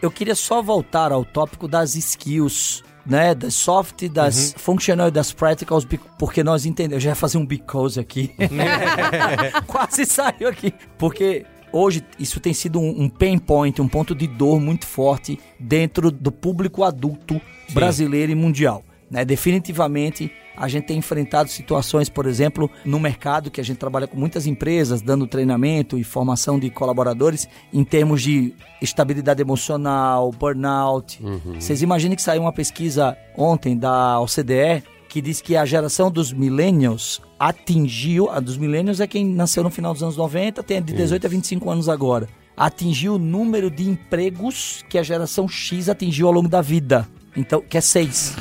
Eu 0.01 0.09
queria 0.09 0.34
só 0.34 0.63
voltar 0.63 1.11
ao 1.11 1.23
tópico 1.23 1.67
das 1.67 1.93
skills, 1.95 2.84
né? 3.05 3.36
Das 3.36 3.53
soft, 3.53 4.09
das 4.09 4.55
functional 4.57 5.09
e 5.09 5.11
das 5.11 5.32
practicals, 5.32 5.86
porque 6.17 6.43
nós 6.43 6.65
entendemos. 6.65 6.95
Eu 6.95 7.01
já 7.01 7.09
ia 7.11 7.15
fazer 7.15 7.38
um 7.38 7.45
because 7.45 7.99
aqui. 7.99 8.34
Quase 9.67 10.07
saiu 10.07 10.49
aqui. 10.49 10.73
Porque 10.97 11.45
hoje 11.72 12.03
isso 12.20 12.39
tem 12.39 12.53
sido 12.53 12.80
um, 12.80 13.03
um 13.03 13.09
pain 13.09 13.38
point, 13.38 13.82
um 13.82 13.88
ponto 13.88 14.15
de 14.15 14.28
dor 14.28 14.59
muito 14.59 14.86
forte 14.86 15.39
dentro 15.59 16.11
do 16.11 16.32
público 16.32 16.84
adulto 16.84 17.39
brasileiro 17.74 18.32
e 18.32 18.36
mundial. 18.36 18.84
Né? 19.09 19.24
Definitivamente 19.24 20.32
a 20.55 20.68
gente 20.68 20.86
tem 20.86 20.97
enfrentado 20.97 21.49
situações, 21.49 22.09
por 22.09 22.26
exemplo, 22.26 22.70
no 22.84 22.99
mercado 22.99 23.51
que 23.51 23.61
a 23.61 23.63
gente 23.63 23.78
trabalha 23.78 24.07
com 24.07 24.18
muitas 24.18 24.47
empresas, 24.47 25.03
dando 25.03 25.28
treinamento 25.28 25.99
e 25.99 26.03
formação 26.03 26.57
de 26.57 26.72
colaboradores 26.72 27.47
em 27.72 27.84
termos 27.84 28.24
de 28.24 28.55
estabilidade 28.82 29.39
emocional, 29.39 30.32
burnout. 30.32 31.22
Vocês 31.55 31.84
imaginem 31.84 32.15
que 32.15 32.24
saiu 32.24 32.41
uma 32.41 32.51
pesquisa 32.51 33.15
ontem 33.38 33.78
da 33.78 34.20
OCDE 34.20 34.84
que 35.08 35.22
diz 35.22 35.41
que 35.41 35.55
a 35.55 35.66
geração 35.66 36.12
dos 36.12 36.32
millennials 36.32 37.22
atingiu, 37.39 38.30
a 38.30 38.39
dos 38.39 38.58
millennials 38.58 38.99
é 38.99 39.08
quem 39.08 39.26
nasceu 39.26 39.64
no 39.64 39.70
final 39.70 39.93
dos 39.93 40.03
anos 40.03 40.18
90, 40.18 40.64
tem 40.64 40.82
de 40.82 40.93
18 40.93 41.26
a 41.26 41.30
25 41.30 41.70
anos 41.70 41.89
agora, 41.89 42.28
atingiu 42.55 43.16
o 43.16 43.20
número 43.20 43.70
de 43.70 43.88
empregos 43.88 44.84
que 44.89 44.97
a 44.97 45.03
geração 45.03 45.47
X 45.47 45.89
atingiu 45.89 46.28
ao 46.28 46.34
longo 46.34 46.49
da 46.49 46.62
vida. 46.62 47.08
Então, 47.36 47.62
que 47.62 47.78
é 47.78 47.82
seis. 47.82 48.36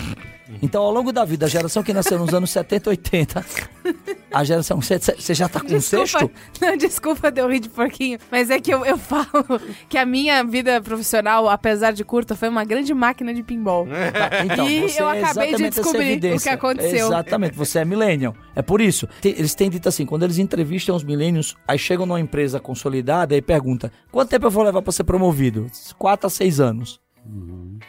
Então, 0.62 0.82
ao 0.82 0.90
longo 0.90 1.12
da 1.12 1.24
vida, 1.24 1.46
a 1.46 1.48
geração 1.48 1.82
que 1.82 1.92
nasceu 1.92 2.18
nos 2.18 2.32
anos 2.34 2.50
70, 2.50 2.90
80, 2.90 3.44
a 4.32 4.44
geração. 4.44 4.80
Você 4.80 5.34
já 5.34 5.48
tá 5.48 5.60
com 5.60 5.66
um 5.66 5.78
Desculpa, 5.78 6.06
sexto? 6.06 6.30
não, 6.60 6.76
desculpa 6.76 7.30
de 7.30 7.40
eu 7.40 7.48
rir 7.50 7.60
de 7.60 7.68
porquinho, 7.68 8.18
mas 8.30 8.50
é 8.50 8.60
que 8.60 8.72
eu, 8.72 8.84
eu 8.84 8.96
falo 8.98 9.26
que 9.88 9.96
a 9.98 10.04
minha 10.06 10.42
vida 10.44 10.80
profissional, 10.80 11.48
apesar 11.48 11.92
de 11.92 12.04
curta, 12.04 12.34
foi 12.34 12.48
uma 12.48 12.64
grande 12.64 12.92
máquina 12.94 13.32
de 13.34 13.42
pinball. 13.42 13.86
Então, 14.44 14.68
E 14.68 14.88
você 14.88 15.02
eu 15.02 15.08
é 15.08 15.22
acabei 15.22 15.54
de 15.54 15.64
exatamente 15.64 15.64
essa 15.64 15.80
descobrir 15.82 15.98
o 15.98 16.10
evidência. 16.10 16.50
que 16.50 16.54
aconteceu. 16.56 17.06
Exatamente, 17.06 17.56
você 17.56 17.78
é 17.80 17.84
millennial. 17.84 18.34
É 18.54 18.62
por 18.62 18.80
isso. 18.80 19.08
Eles 19.24 19.54
têm 19.54 19.70
dito 19.70 19.88
assim, 19.88 20.04
quando 20.06 20.22
eles 20.24 20.38
entrevistam 20.38 20.94
os 20.96 21.04
millennials, 21.04 21.54
aí 21.66 21.78
chegam 21.78 22.06
numa 22.06 22.20
empresa 22.20 22.58
consolidada 22.60 23.36
e 23.36 23.42
pergunta, 23.42 23.92
quanto 24.10 24.30
tempo 24.30 24.46
eu 24.46 24.50
vou 24.50 24.62
levar 24.62 24.82
para 24.82 24.92
ser 24.92 25.04
promovido? 25.04 25.66
Quatro 25.98 26.26
a 26.26 26.30
seis 26.30 26.60
anos. 26.60 27.00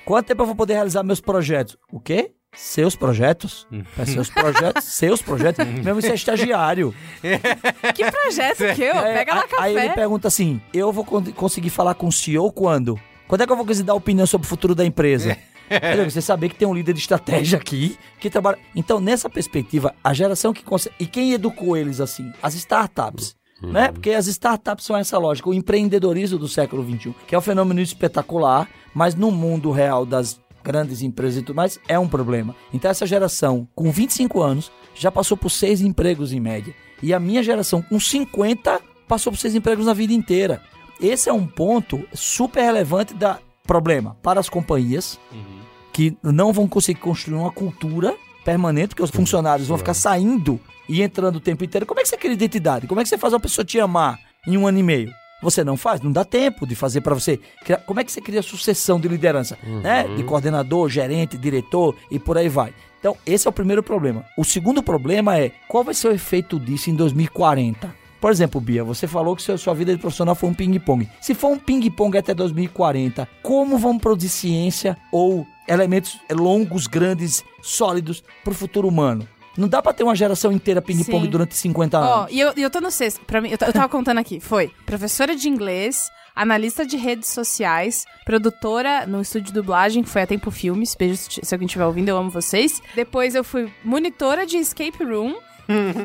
Quanto 0.05 0.28
tempo 0.28 0.41
eu 0.41 0.45
vou 0.47 0.55
poder 0.55 0.74
realizar 0.74 1.03
meus 1.03 1.22
projetos? 1.22 1.78
O 1.91 1.99
quê? 1.99 2.32
Seus 2.56 2.95
projetos? 2.95 3.68
É 3.98 4.06
seus 4.06 4.30
projetos? 4.30 4.84
seus 4.86 5.22
projetos? 5.22 5.66
Mesmo 5.68 6.00
isso 6.00 6.08
é 6.12 6.16
estagiário. 6.16 6.93
Que 7.93 8.10
projeto 8.12 8.76
que 8.76 8.84
eu? 8.84 8.95
É, 8.95 9.14
Pega 9.18 9.36
lá 9.36 9.41
aí- 9.41 9.48
Aí 9.60 9.72
ele 9.74 9.82
café. 9.84 9.95
pergunta 9.95 10.28
assim: 10.28 10.62
eu 10.74 10.91
vou 10.91 11.04
con- 11.06 11.24
conseguir 11.34 11.70
falar 11.70 11.93
com 11.93 12.08
o 12.08 12.12
CEO 12.12 12.52
quando? 12.52 13.00
Quando 13.28 13.41
é 13.41 13.45
que 13.45 13.52
eu 13.52 13.58
vou 13.58 13.66
conseguir 13.66 13.86
dar 13.88 13.93
opinião 13.93 14.26
sobre 14.26 14.45
o 14.45 14.50
futuro 14.50 14.74
da 14.74 14.86
empresa? 14.86 15.38
Quer 15.70 15.91
dizer, 15.98 16.12
Você 16.12 16.22
saber 16.22 16.48
que 16.50 16.56
tem 16.56 16.68
um 16.68 16.74
líder 16.74 16.93
de 16.93 17.00
estratégia 17.00 17.58
aqui 17.60 17.98
que 18.22 18.30
trabalha. 18.30 18.58
Então, 18.74 19.02
nessa 19.02 19.30
perspectiva, 19.30 19.93
a 20.02 20.14
geração 20.14 20.54
que 20.54 20.64
consegue. 20.64 20.95
E 21.00 21.06
quem 21.06 21.34
educou 21.34 21.76
eles 21.76 22.00
assim? 22.00 22.32
As 22.41 22.54
startups. 22.56 23.36
Né? 23.62 23.91
Porque 23.91 24.12
as 24.12 24.28
startups 24.28 24.86
são 24.86 24.95
essa 24.95 25.18
lógica, 25.18 25.50
o 25.50 25.54
empreendedorismo 25.54 26.38
do 26.38 26.48
século 26.48 26.86
XXI, 26.88 27.14
que 27.28 27.34
é 27.34 27.38
um 27.38 27.41
fenômeno 27.41 27.82
espetacular, 27.82 28.70
mas 28.93 29.16
no 29.16 29.32
mundo 29.32 29.72
real 29.72 30.06
das 30.06 30.39
grandes 30.68 31.01
empresas 31.01 31.38
e 31.38 31.41
tudo 31.41 31.55
mais, 31.55 31.80
é 31.88 31.97
um 31.97 32.09
problema. 32.09 32.53
Então 32.74 32.91
essa 32.91 33.07
geração, 33.07 33.65
com 33.74 33.89
25 33.89 34.41
anos, 34.41 34.70
já 34.93 35.09
passou 35.09 35.38
por 35.38 35.49
seis 35.49 35.80
empregos 35.80 36.34
em 36.34 36.41
média. 36.41 36.76
E 37.01 37.13
a 37.13 37.20
minha 37.20 37.41
geração, 37.41 37.82
com 37.82 37.97
50, 37.97 38.82
passou 39.07 39.32
por 39.32 39.39
seis 39.39 39.55
empregos 39.55 39.86
na 39.86 39.93
vida 39.93 40.11
inteira. 40.11 40.61
Esse 40.99 41.30
é 41.30 41.34
um 41.34 41.47
ponto 41.47 42.05
super 42.13 42.61
relevante 42.61 43.13
da 43.13 43.39
problema 43.65 44.18
para 44.22 44.39
as 44.39 44.49
companhias 44.49 45.20
que 45.93 46.18
não 46.22 46.51
vão 46.51 46.68
conseguir 46.68 46.99
construir 46.99 47.36
uma 47.36 47.51
cultura 47.51 48.15
permanente, 48.43 48.89
porque 48.89 49.03
os 49.03 49.11
funcionários 49.11 49.68
vão 49.68 49.78
ficar 49.78 49.93
saindo 49.93 50.59
e 50.88 51.01
entrando 51.01 51.38
o 51.38 51.41
tempo 51.41 51.63
inteiro. 51.63 51.86
Como 51.86 51.99
é 51.99 52.03
que 52.03 52.09
você 52.09 52.18
cria 52.18 52.34
identidade? 52.34 52.88
Como 52.88 52.99
é 52.99 53.03
que 53.03 53.09
você 53.09 53.18
faz 53.18 53.34
uma 53.34 53.39
pessoa 53.39 53.63
te 53.63 53.80
amar 53.80 54.18
em 54.47 54.57
um 54.57 54.68
ano 54.68 54.80
e 54.80 54.84
meio? 54.84 55.11
Você 55.42 55.64
não 55.64 55.78
faz, 55.78 56.02
não 56.02 56.12
dá 56.12 56.26
tempo 56.26 56.66
de 56.66 56.76
fazer 56.76 57.02
para 57.02 57.14
você. 57.14 57.40
criar- 57.64 57.78
Como 57.80 58.00
é 58.00 58.04
que 58.04 58.12
você 58.12 58.20
cria 58.22 58.42
sucessão 58.42 59.00
de 59.00 59.08
liderança? 59.08 59.58
Né? 59.64 60.04
De 60.16 60.24
coordenador, 60.24 60.90
gerente, 60.90 61.38
diretor 61.38 61.96
e 62.10 62.18
por 62.18 62.38
aí 62.38 62.50
vai. 62.50 62.74
Então, 63.00 63.16
esse 63.26 63.48
é 63.48 63.50
o 63.50 63.54
primeiro 63.54 63.84
problema. 63.84 64.26
O 64.38 64.44
segundo 64.44 64.82
problema 64.82 65.38
é 65.38 65.52
qual 65.68 65.84
vai 65.84 65.94
ser 65.94 66.08
o 66.08 66.12
efeito 66.12 66.60
disso 66.60 66.90
em 66.90 66.96
2040? 66.96 67.94
Por 68.20 68.32
exemplo, 68.32 68.60
Bia, 68.60 68.84
você 68.84 69.06
falou 69.08 69.36
que 69.36 69.44
sua 69.44 69.60
sua 69.60 69.76
vida 69.76 69.94
de 69.94 70.02
profissional 70.02 70.34
foi 70.34 70.50
um 70.50 70.54
ping-pong. 70.54 71.08
Se 71.22 71.36
for 71.36 71.50
um 71.52 71.60
ping-pong 71.60 72.18
até 72.18 72.34
2040, 72.34 73.28
como 73.44 73.78
vamos 73.78 74.02
produzir 74.02 74.30
ciência 74.30 74.98
ou 75.12 75.46
elementos 75.68 76.20
longos, 76.32 76.88
grandes, 76.88 77.44
sólidos 77.62 78.24
para 78.44 78.52
o 78.52 78.56
futuro 78.56 78.88
humano? 78.88 79.28
Não 79.58 79.68
dá 79.68 79.82
para 79.82 79.91
ter 79.93 80.03
uma 80.03 80.16
geração 80.16 80.51
inteira 80.51 80.82
ping-pong 80.82 81.26
Sim. 81.26 81.30
durante 81.32 81.55
50 81.55 81.99
Ó, 81.99 82.20
anos. 82.22 82.32
e 82.32 82.39
eu, 82.39 82.53
e 82.55 82.62
eu 82.62 82.70
tô 82.70 82.80
no 82.80 82.91
sexto. 82.91 83.20
Pra 83.26 83.41
mim, 83.41 83.49
eu, 83.49 83.58
t- 83.58 83.66
eu 83.66 83.74
tava 83.74 83.89
contando 83.89 84.20
aqui. 84.20 84.39
Foi 84.39 84.72
professora 84.86 85.36
de 85.36 85.49
inglês, 85.49 86.10
analista 86.36 86.86
de 86.86 86.95
redes 86.97 87.30
sociais, 87.30 88.05
produtora 88.24 89.05
no 89.08 89.22
estúdio 89.22 89.47
de 89.47 89.53
dublagem, 89.53 90.03
que 90.03 90.10
foi 90.10 90.22
a 90.22 90.28
Tempo 90.28 90.51
Filmes. 90.51 90.95
Beijo 90.95 91.16
se 91.18 91.41
se 91.43 91.55
alguém 91.55 91.66
estiver 91.66 91.86
ouvindo, 91.86 92.10
eu 92.10 92.18
amo 92.18 92.30
vocês. 92.30 92.82
Depois 92.95 93.34
eu 93.36 93.43
fui 93.43 93.72
monitora 93.84 94.45
de 94.45 94.58
escape 94.58 95.03
room. 95.03 95.36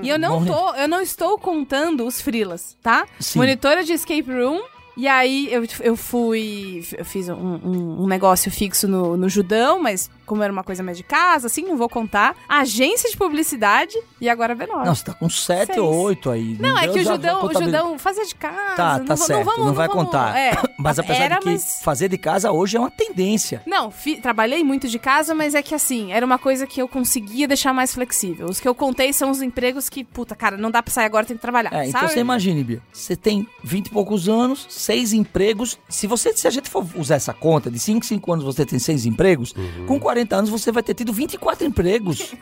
e 0.03 0.09
eu 0.09 0.19
não 0.19 0.45
tô, 0.45 0.75
eu 0.75 0.89
não 0.89 1.01
estou 1.01 1.39
contando 1.39 2.05
os 2.07 2.21
frilas, 2.21 2.77
tá? 2.83 3.07
Sim. 3.21 3.39
Monitora 3.39 3.85
de 3.85 3.93
escape 3.93 4.23
room. 4.33 4.61
E 4.97 5.07
aí 5.09 5.49
eu, 5.53 5.65
eu 5.81 5.97
fui. 5.97 6.85
Eu 6.99 7.05
fiz 7.05 7.29
um, 7.29 7.35
um- 7.35 8.03
um 8.03 8.07
negócio 8.07 8.51
fixo 8.51 8.87
no, 8.89 9.17
no 9.17 9.29
Judão, 9.29 9.81
mas 9.83 10.11
como 10.33 10.43
era 10.43 10.51
uma 10.53 10.65
coisa 10.65 10.83
mais 10.83 10.97
de 10.97 11.03
casa, 11.03 11.47
assim, 11.47 11.63
não 11.63 11.77
vou 11.77 11.91
contar. 11.91 12.35
Agência 12.49 13.11
de 13.11 13.17
publicidade 13.19 13.95
e 14.19 14.31
agora 14.31 14.57
B9. 14.57 14.83
Não, 14.87 14.95
você 14.95 15.05
tá 15.05 15.13
com 15.13 15.29
7 15.29 15.67
Seis. 15.67 15.79
ou 15.79 15.95
8 15.95 16.31
aí. 16.31 16.57
Não, 16.59 16.79
é 16.79 16.89
que 16.89 17.01
o 17.01 17.05
Judão, 17.05 17.45
o 17.45 17.53
Judão 17.53 17.99
fazia 17.99 18.25
de 18.25 18.35
casa. 18.35 18.75
Tá, 18.77 18.99
não, 18.99 19.05
tá 19.05 19.15
va- 19.15 19.25
certo, 19.27 19.47
não, 19.47 19.57
vamos, 19.57 19.77
vai 19.77 19.89
vamos- 19.89 20.05
contar. 20.05 20.35
é, 20.35 20.53
mas 20.79 20.99
apesar 20.99 21.23
era, 21.25 21.35
de 21.37 21.41
que 21.43 21.51
mas- 21.51 21.81
fazer 21.85 22.09
de 22.09 22.17
casa 22.17 22.51
hoje 22.51 22.79
é 22.79 22.81
uma 22.81 22.91
tendência. 22.91 23.63
Não, 23.67 23.91
fi- 23.91 24.17
trabalhei 24.23 24.65
muito 24.65 24.89
de 24.89 24.99
casa, 24.99 25.35
mas 25.35 25.55
é 25.55 25.61
que 25.63 25.75
assim, 25.75 26.13
era 26.13 26.25
uma 26.25 26.39
coisa 26.39 26.67
que 26.67 26.81
eu 26.81 26.89
conseguia 26.89 27.47
deixar 27.47 27.75
mais 27.75 27.93
flexível. 27.93 28.47
Os 28.49 28.59
que 28.59 28.67
eu 28.67 28.75
contei 28.75 29.13
são 29.13 29.31
os 29.31 29.43
empregos 29.43 29.91
que, 29.91 30.03
puta, 30.03 30.35
cara, 30.35 30.57
não 30.57 30.71
dá 30.71 30.83
pra 30.83 30.93
sair 30.95 31.05
agora, 31.05 31.27
tem 31.27 31.37
que 31.37 31.43
trabalhar. 31.43 31.75
É, 31.75 31.89
então 31.89 32.09
você 32.09 32.21
imagine, 32.21 32.65
Bia, 32.65 32.83
você 32.91 33.15
tem 33.15 33.47
20 33.63 33.89
e 33.89 33.91
poucos 33.91 34.31
anos, 34.31 34.67
seis 34.71 35.13
empregos. 35.13 35.79
Se 35.91 36.07
você, 36.07 36.33
se 36.35 36.49
a 36.49 36.51
gente 36.51 36.71
for 36.71 36.87
usar 36.97 37.17
essa 37.17 37.35
conta, 37.35 37.71
de 37.71 37.79
5 37.79 38.07
5 38.07 38.33
anos 38.33 38.45
você 38.45 38.65
tem 38.65 38.79
seis 38.79 39.05
empregos, 39.05 39.55
com 39.87 39.99
40 39.99 40.22
anos 40.33 40.49
você 40.51 40.71
vai 40.71 40.83
ter 40.83 40.95
tido 40.95 41.13
24 41.13 41.67
empregos. 41.67 42.35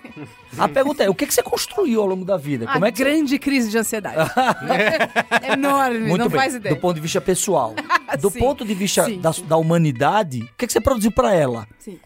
a 0.58 0.68
pergunta 0.68 1.02
é, 1.02 1.08
o 1.08 1.14
que, 1.14 1.26
que 1.26 1.32
você 1.34 1.42
construiu 1.42 2.00
ao 2.00 2.06
longo 2.06 2.24
da 2.24 2.36
vida? 2.36 2.66
A 2.68 2.72
Como 2.74 2.84
é 2.84 2.92
que 2.92 2.98
você- 2.98 3.04
grande 3.04 3.38
crise 3.38 3.70
de 3.70 3.78
ansiedade. 3.78 4.30
Enorme, 5.52 6.00
Muito 6.00 6.18
não 6.22 6.28
bem, 6.28 6.40
faz 6.40 6.54
ideia. 6.54 6.74
do 6.74 6.80
ponto 6.80 6.94
de 6.96 7.00
vista 7.00 7.20
pessoal. 7.20 7.74
do 8.20 8.30
Sim, 8.30 8.38
ponto 8.38 8.64
de 8.64 8.74
vista 8.74 9.04
sim. 9.04 9.20
da, 9.20 9.30
da 9.46 9.56
humanidade, 9.56 10.42
o 10.42 10.56
que, 10.56 10.66
que 10.66 10.72
você 10.72 10.80
produziu 10.80 11.12
pra 11.12 11.34
ela? 11.34 11.66
Sim. 11.78 11.98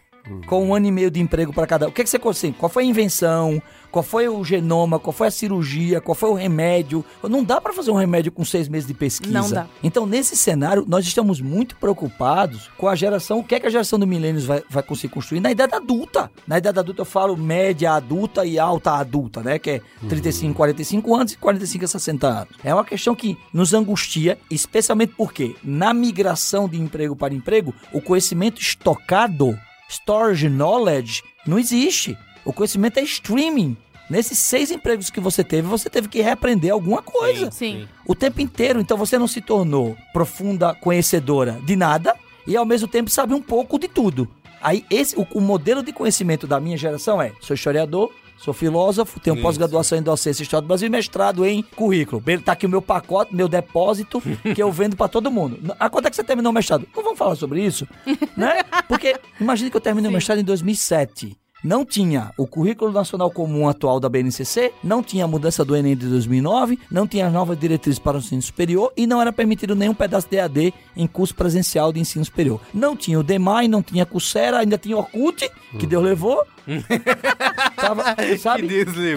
Com 0.45 0.67
um 0.67 0.75
ano 0.75 0.87
e 0.87 0.91
meio 0.91 1.11
de 1.11 1.19
emprego 1.19 1.53
para 1.53 1.67
cada 1.67 1.85
um. 1.85 1.89
O 1.89 1.91
que, 1.91 2.03
que 2.03 2.09
você 2.09 2.19
conseguiu? 2.19 2.57
Qual 2.59 2.69
foi 2.69 2.83
a 2.83 2.85
invenção? 2.85 3.61
Qual 3.95 4.03
foi 4.03 4.27
o 4.27 4.43
genoma? 4.43 4.99
Qual 4.99 5.13
foi 5.13 5.27
a 5.27 5.31
cirurgia? 5.31 6.01
Qual 6.01 6.13
foi 6.13 6.29
o 6.29 6.33
remédio? 6.33 7.05
Não 7.23 7.41
dá 7.41 7.61
para 7.61 7.71
fazer 7.71 7.91
um 7.91 7.95
remédio 7.95 8.29
com 8.29 8.43
seis 8.43 8.67
meses 8.67 8.85
de 8.85 8.93
pesquisa. 8.93 9.31
Não 9.33 9.49
dá. 9.49 9.67
Então, 9.81 10.05
nesse 10.05 10.35
cenário, 10.35 10.83
nós 10.85 11.05
estamos 11.05 11.39
muito 11.39 11.77
preocupados 11.77 12.69
com 12.77 12.89
a 12.89 12.95
geração. 12.95 13.39
O 13.39 13.43
que 13.43 13.55
é 13.55 13.59
que 13.59 13.67
a 13.67 13.69
geração 13.69 13.97
do 13.97 14.05
milênios 14.05 14.43
vai, 14.43 14.61
vai 14.69 14.83
conseguir 14.83 15.13
construir 15.13 15.39
na 15.39 15.49
idade 15.49 15.73
adulta? 15.75 16.29
Na 16.45 16.57
idade 16.57 16.77
adulta, 16.77 17.01
eu 17.03 17.05
falo 17.05 17.37
média 17.37 17.93
adulta 17.93 18.45
e 18.45 18.59
alta 18.59 18.91
adulta, 18.91 19.41
né? 19.41 19.57
Que 19.57 19.69
é 19.69 19.81
35, 20.09 20.53
45 20.53 21.15
anos 21.15 21.31
e 21.31 21.37
45 21.37 21.85
a 21.85 21.87
60 21.87 22.27
anos. 22.27 22.49
É 22.65 22.73
uma 22.73 22.83
questão 22.83 23.15
que 23.15 23.37
nos 23.53 23.73
angustia, 23.73 24.37
especialmente 24.51 25.13
porque 25.15 25.55
na 25.63 25.93
migração 25.93 26.67
de 26.67 26.77
emprego 26.77 27.15
para 27.15 27.33
emprego, 27.33 27.73
o 27.93 28.01
conhecimento 28.01 28.59
estocado 28.59 29.57
storage 29.89 30.49
knowledge 30.49 31.23
não 31.45 31.59
existe. 31.59 32.17
O 32.43 32.53
conhecimento 32.53 32.99
é 32.99 33.03
streaming. 33.03 33.77
Nesses 34.09 34.37
seis 34.37 34.69
empregos 34.69 35.09
que 35.09 35.19
você 35.19 35.43
teve, 35.43 35.67
você 35.67 35.89
teve 35.89 36.07
que 36.07 36.21
reaprender 36.21 36.71
alguma 36.71 37.01
coisa. 37.01 37.49
Sim. 37.49 37.87
O 38.05 38.13
tempo 38.13 38.39
inteiro. 38.39 38.79
Então 38.79 38.97
você 38.97 39.17
não 39.17 39.27
se 39.27 39.41
tornou 39.41 39.97
profunda 40.13 40.75
conhecedora 40.75 41.59
de 41.65 41.75
nada 41.75 42.15
e 42.45 42.55
ao 42.55 42.65
mesmo 42.65 42.87
tempo 42.87 43.09
sabe 43.09 43.33
um 43.33 43.41
pouco 43.41 43.79
de 43.79 43.87
tudo. 43.87 44.29
Aí 44.61 44.85
esse 44.89 45.15
o, 45.17 45.27
o 45.33 45.41
modelo 45.41 45.81
de 45.81 45.91
conhecimento 45.91 46.45
da 46.45 46.59
minha 46.59 46.77
geração 46.77 47.21
é: 47.21 47.31
sou 47.41 47.55
historiador, 47.55 48.11
sou 48.37 48.53
filósofo, 48.53 49.19
tenho 49.19 49.41
pós-graduação 49.41 49.97
em 49.97 50.01
docência 50.01 50.41
e 50.41 50.43
história 50.43 50.61
do 50.61 50.67
Brasil 50.67 50.87
e 50.87 50.89
mestrado 50.89 51.45
em 51.45 51.61
currículo. 51.61 52.21
Tá 52.43 52.51
aqui 52.51 52.65
o 52.65 52.69
meu 52.69 52.81
pacote, 52.81 53.35
meu 53.35 53.47
depósito 53.47 54.21
que 54.53 54.61
eu 54.61 54.71
vendo 54.71 54.95
pra 54.95 55.07
todo 55.07 55.31
mundo. 55.31 55.75
A 55.79 55.89
quanto 55.89 56.07
é 56.07 56.09
que 56.09 56.15
você 56.15 56.23
terminou 56.23 56.51
o 56.51 56.53
mestrado? 56.55 56.87
Não 56.95 57.03
vamos 57.03 57.17
falar 57.17 57.35
sobre 57.35 57.63
isso, 57.63 57.87
né? 58.35 58.63
Porque 58.87 59.19
imagine 59.39 59.69
que 59.69 59.77
eu 59.77 59.81
terminei 59.81 60.09
o 60.09 60.13
mestrado 60.13 60.39
em 60.39 60.43
2007. 60.43 61.37
Não 61.63 61.83
tinha 61.85 62.31
o 62.37 62.45
Currículo 62.45 62.91
Nacional 62.91 63.31
Comum 63.31 63.67
atual 63.67 63.99
da 63.99 64.07
BNCC, 64.09 64.71
não 64.83 65.01
tinha 65.01 65.25
a 65.25 65.27
mudança 65.27 65.65
do 65.65 65.75
Enem 65.75 65.95
de 65.95 66.07
2009, 66.07 66.77
não 66.91 67.07
tinha 67.07 67.27
as 67.27 67.33
novas 67.33 67.57
diretrizes 67.57 67.97
para 67.97 68.17
o 68.17 68.19
ensino 68.19 68.41
superior 68.41 68.91
e 68.95 69.07
não 69.07 69.21
era 69.21 69.33
permitido 69.33 69.75
nenhum 69.75 69.93
pedaço 69.93 70.27
de 70.29 70.39
AD 70.39 70.73
em 70.95 71.07
curso 71.07 71.33
presencial 71.33 71.91
de 71.91 71.99
ensino 71.99 72.23
superior. 72.23 72.61
Não 72.73 72.95
tinha 72.95 73.19
o 73.19 73.23
DEMAI, 73.23 73.67
não 73.67 73.81
tinha 73.81 74.05
Coursera, 74.05 74.59
ainda 74.59 74.77
tinha 74.77 74.97
Orkut, 74.97 75.49
que 75.79 75.87
Deus 75.87 76.03
levou. 76.03 76.45
Tava, 77.75 78.03
sabe? 78.39 78.67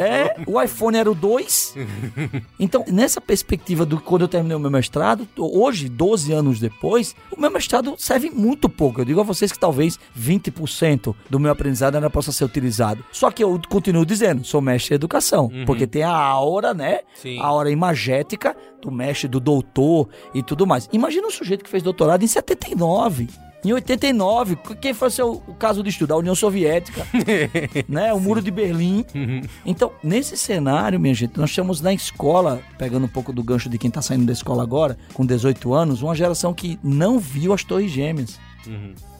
É, 0.00 0.36
o 0.46 0.60
iPhone 0.60 0.98
era 0.98 1.10
o 1.10 1.14
2. 1.14 1.74
Então, 2.60 2.84
nessa 2.88 3.20
perspectiva 3.20 3.86
do 3.86 3.98
quando 4.00 4.22
eu 4.22 4.28
terminei 4.28 4.56
o 4.56 4.60
meu 4.60 4.70
mestrado, 4.70 5.26
hoje, 5.36 5.88
12 5.88 6.32
anos 6.32 6.60
depois, 6.60 7.16
o 7.34 7.40
meu 7.40 7.50
mestrado 7.50 7.94
serve 7.96 8.30
muito 8.30 8.68
pouco. 8.68 9.00
Eu 9.00 9.04
digo 9.04 9.20
a 9.20 9.24
vocês 9.24 9.50
que 9.50 9.58
talvez 9.58 9.98
20% 10.18 11.14
do 11.30 11.40
meu 11.40 11.50
aprendizado 11.50 11.94
ainda 11.94 12.10
possa 12.28 12.32
ser 12.32 12.44
utilizado. 12.44 13.04
Só 13.10 13.30
que 13.30 13.42
eu 13.42 13.60
continuo 13.68 14.04
dizendo, 14.04 14.44
sou 14.44 14.60
mestre 14.60 14.94
em 14.94 14.96
educação, 14.96 15.50
porque 15.66 15.86
tem 15.86 16.02
a 16.02 16.12
aura, 16.12 16.74
né? 16.74 17.00
Sim. 17.14 17.38
A 17.40 17.46
aura 17.46 17.70
imagética 17.70 18.56
do 18.80 18.90
mestre, 18.90 19.28
do 19.28 19.40
doutor 19.40 20.08
e 20.34 20.42
tudo 20.42 20.66
mais. 20.66 20.88
Imagina 20.92 21.26
um 21.26 21.30
sujeito 21.30 21.64
que 21.64 21.70
fez 21.70 21.82
doutorado 21.82 22.22
em 22.22 22.26
79. 22.26 23.28
Em 23.64 23.72
89, 23.72 24.56
quem 24.80 24.94
foi 24.94 25.08
o 25.08 25.10
seu 25.10 25.42
o 25.48 25.54
caso 25.54 25.82
de 25.82 25.90
estudo? 25.90 26.14
A 26.14 26.16
União 26.16 26.34
Soviética, 26.34 27.04
né? 27.88 28.12
O 28.12 28.20
Muro 28.20 28.40
de 28.40 28.52
Berlim. 28.52 29.04
Então, 29.66 29.90
nesse 30.02 30.36
cenário, 30.36 31.00
minha 31.00 31.12
gente, 31.12 31.36
nós 31.36 31.50
estamos 31.50 31.80
na 31.80 31.92
escola, 31.92 32.60
pegando 32.78 33.06
um 33.06 33.08
pouco 33.08 33.32
do 33.32 33.42
gancho 33.42 33.68
de 33.68 33.76
quem 33.76 33.90
tá 33.90 34.00
saindo 34.00 34.26
da 34.26 34.32
escola 34.32 34.62
agora, 34.62 34.96
com 35.12 35.26
18 35.26 35.74
anos, 35.74 36.02
uma 36.02 36.14
geração 36.14 36.54
que 36.54 36.78
não 36.84 37.18
viu 37.18 37.52
as 37.52 37.64
Torres 37.64 37.90
Gêmeas. 37.90 38.38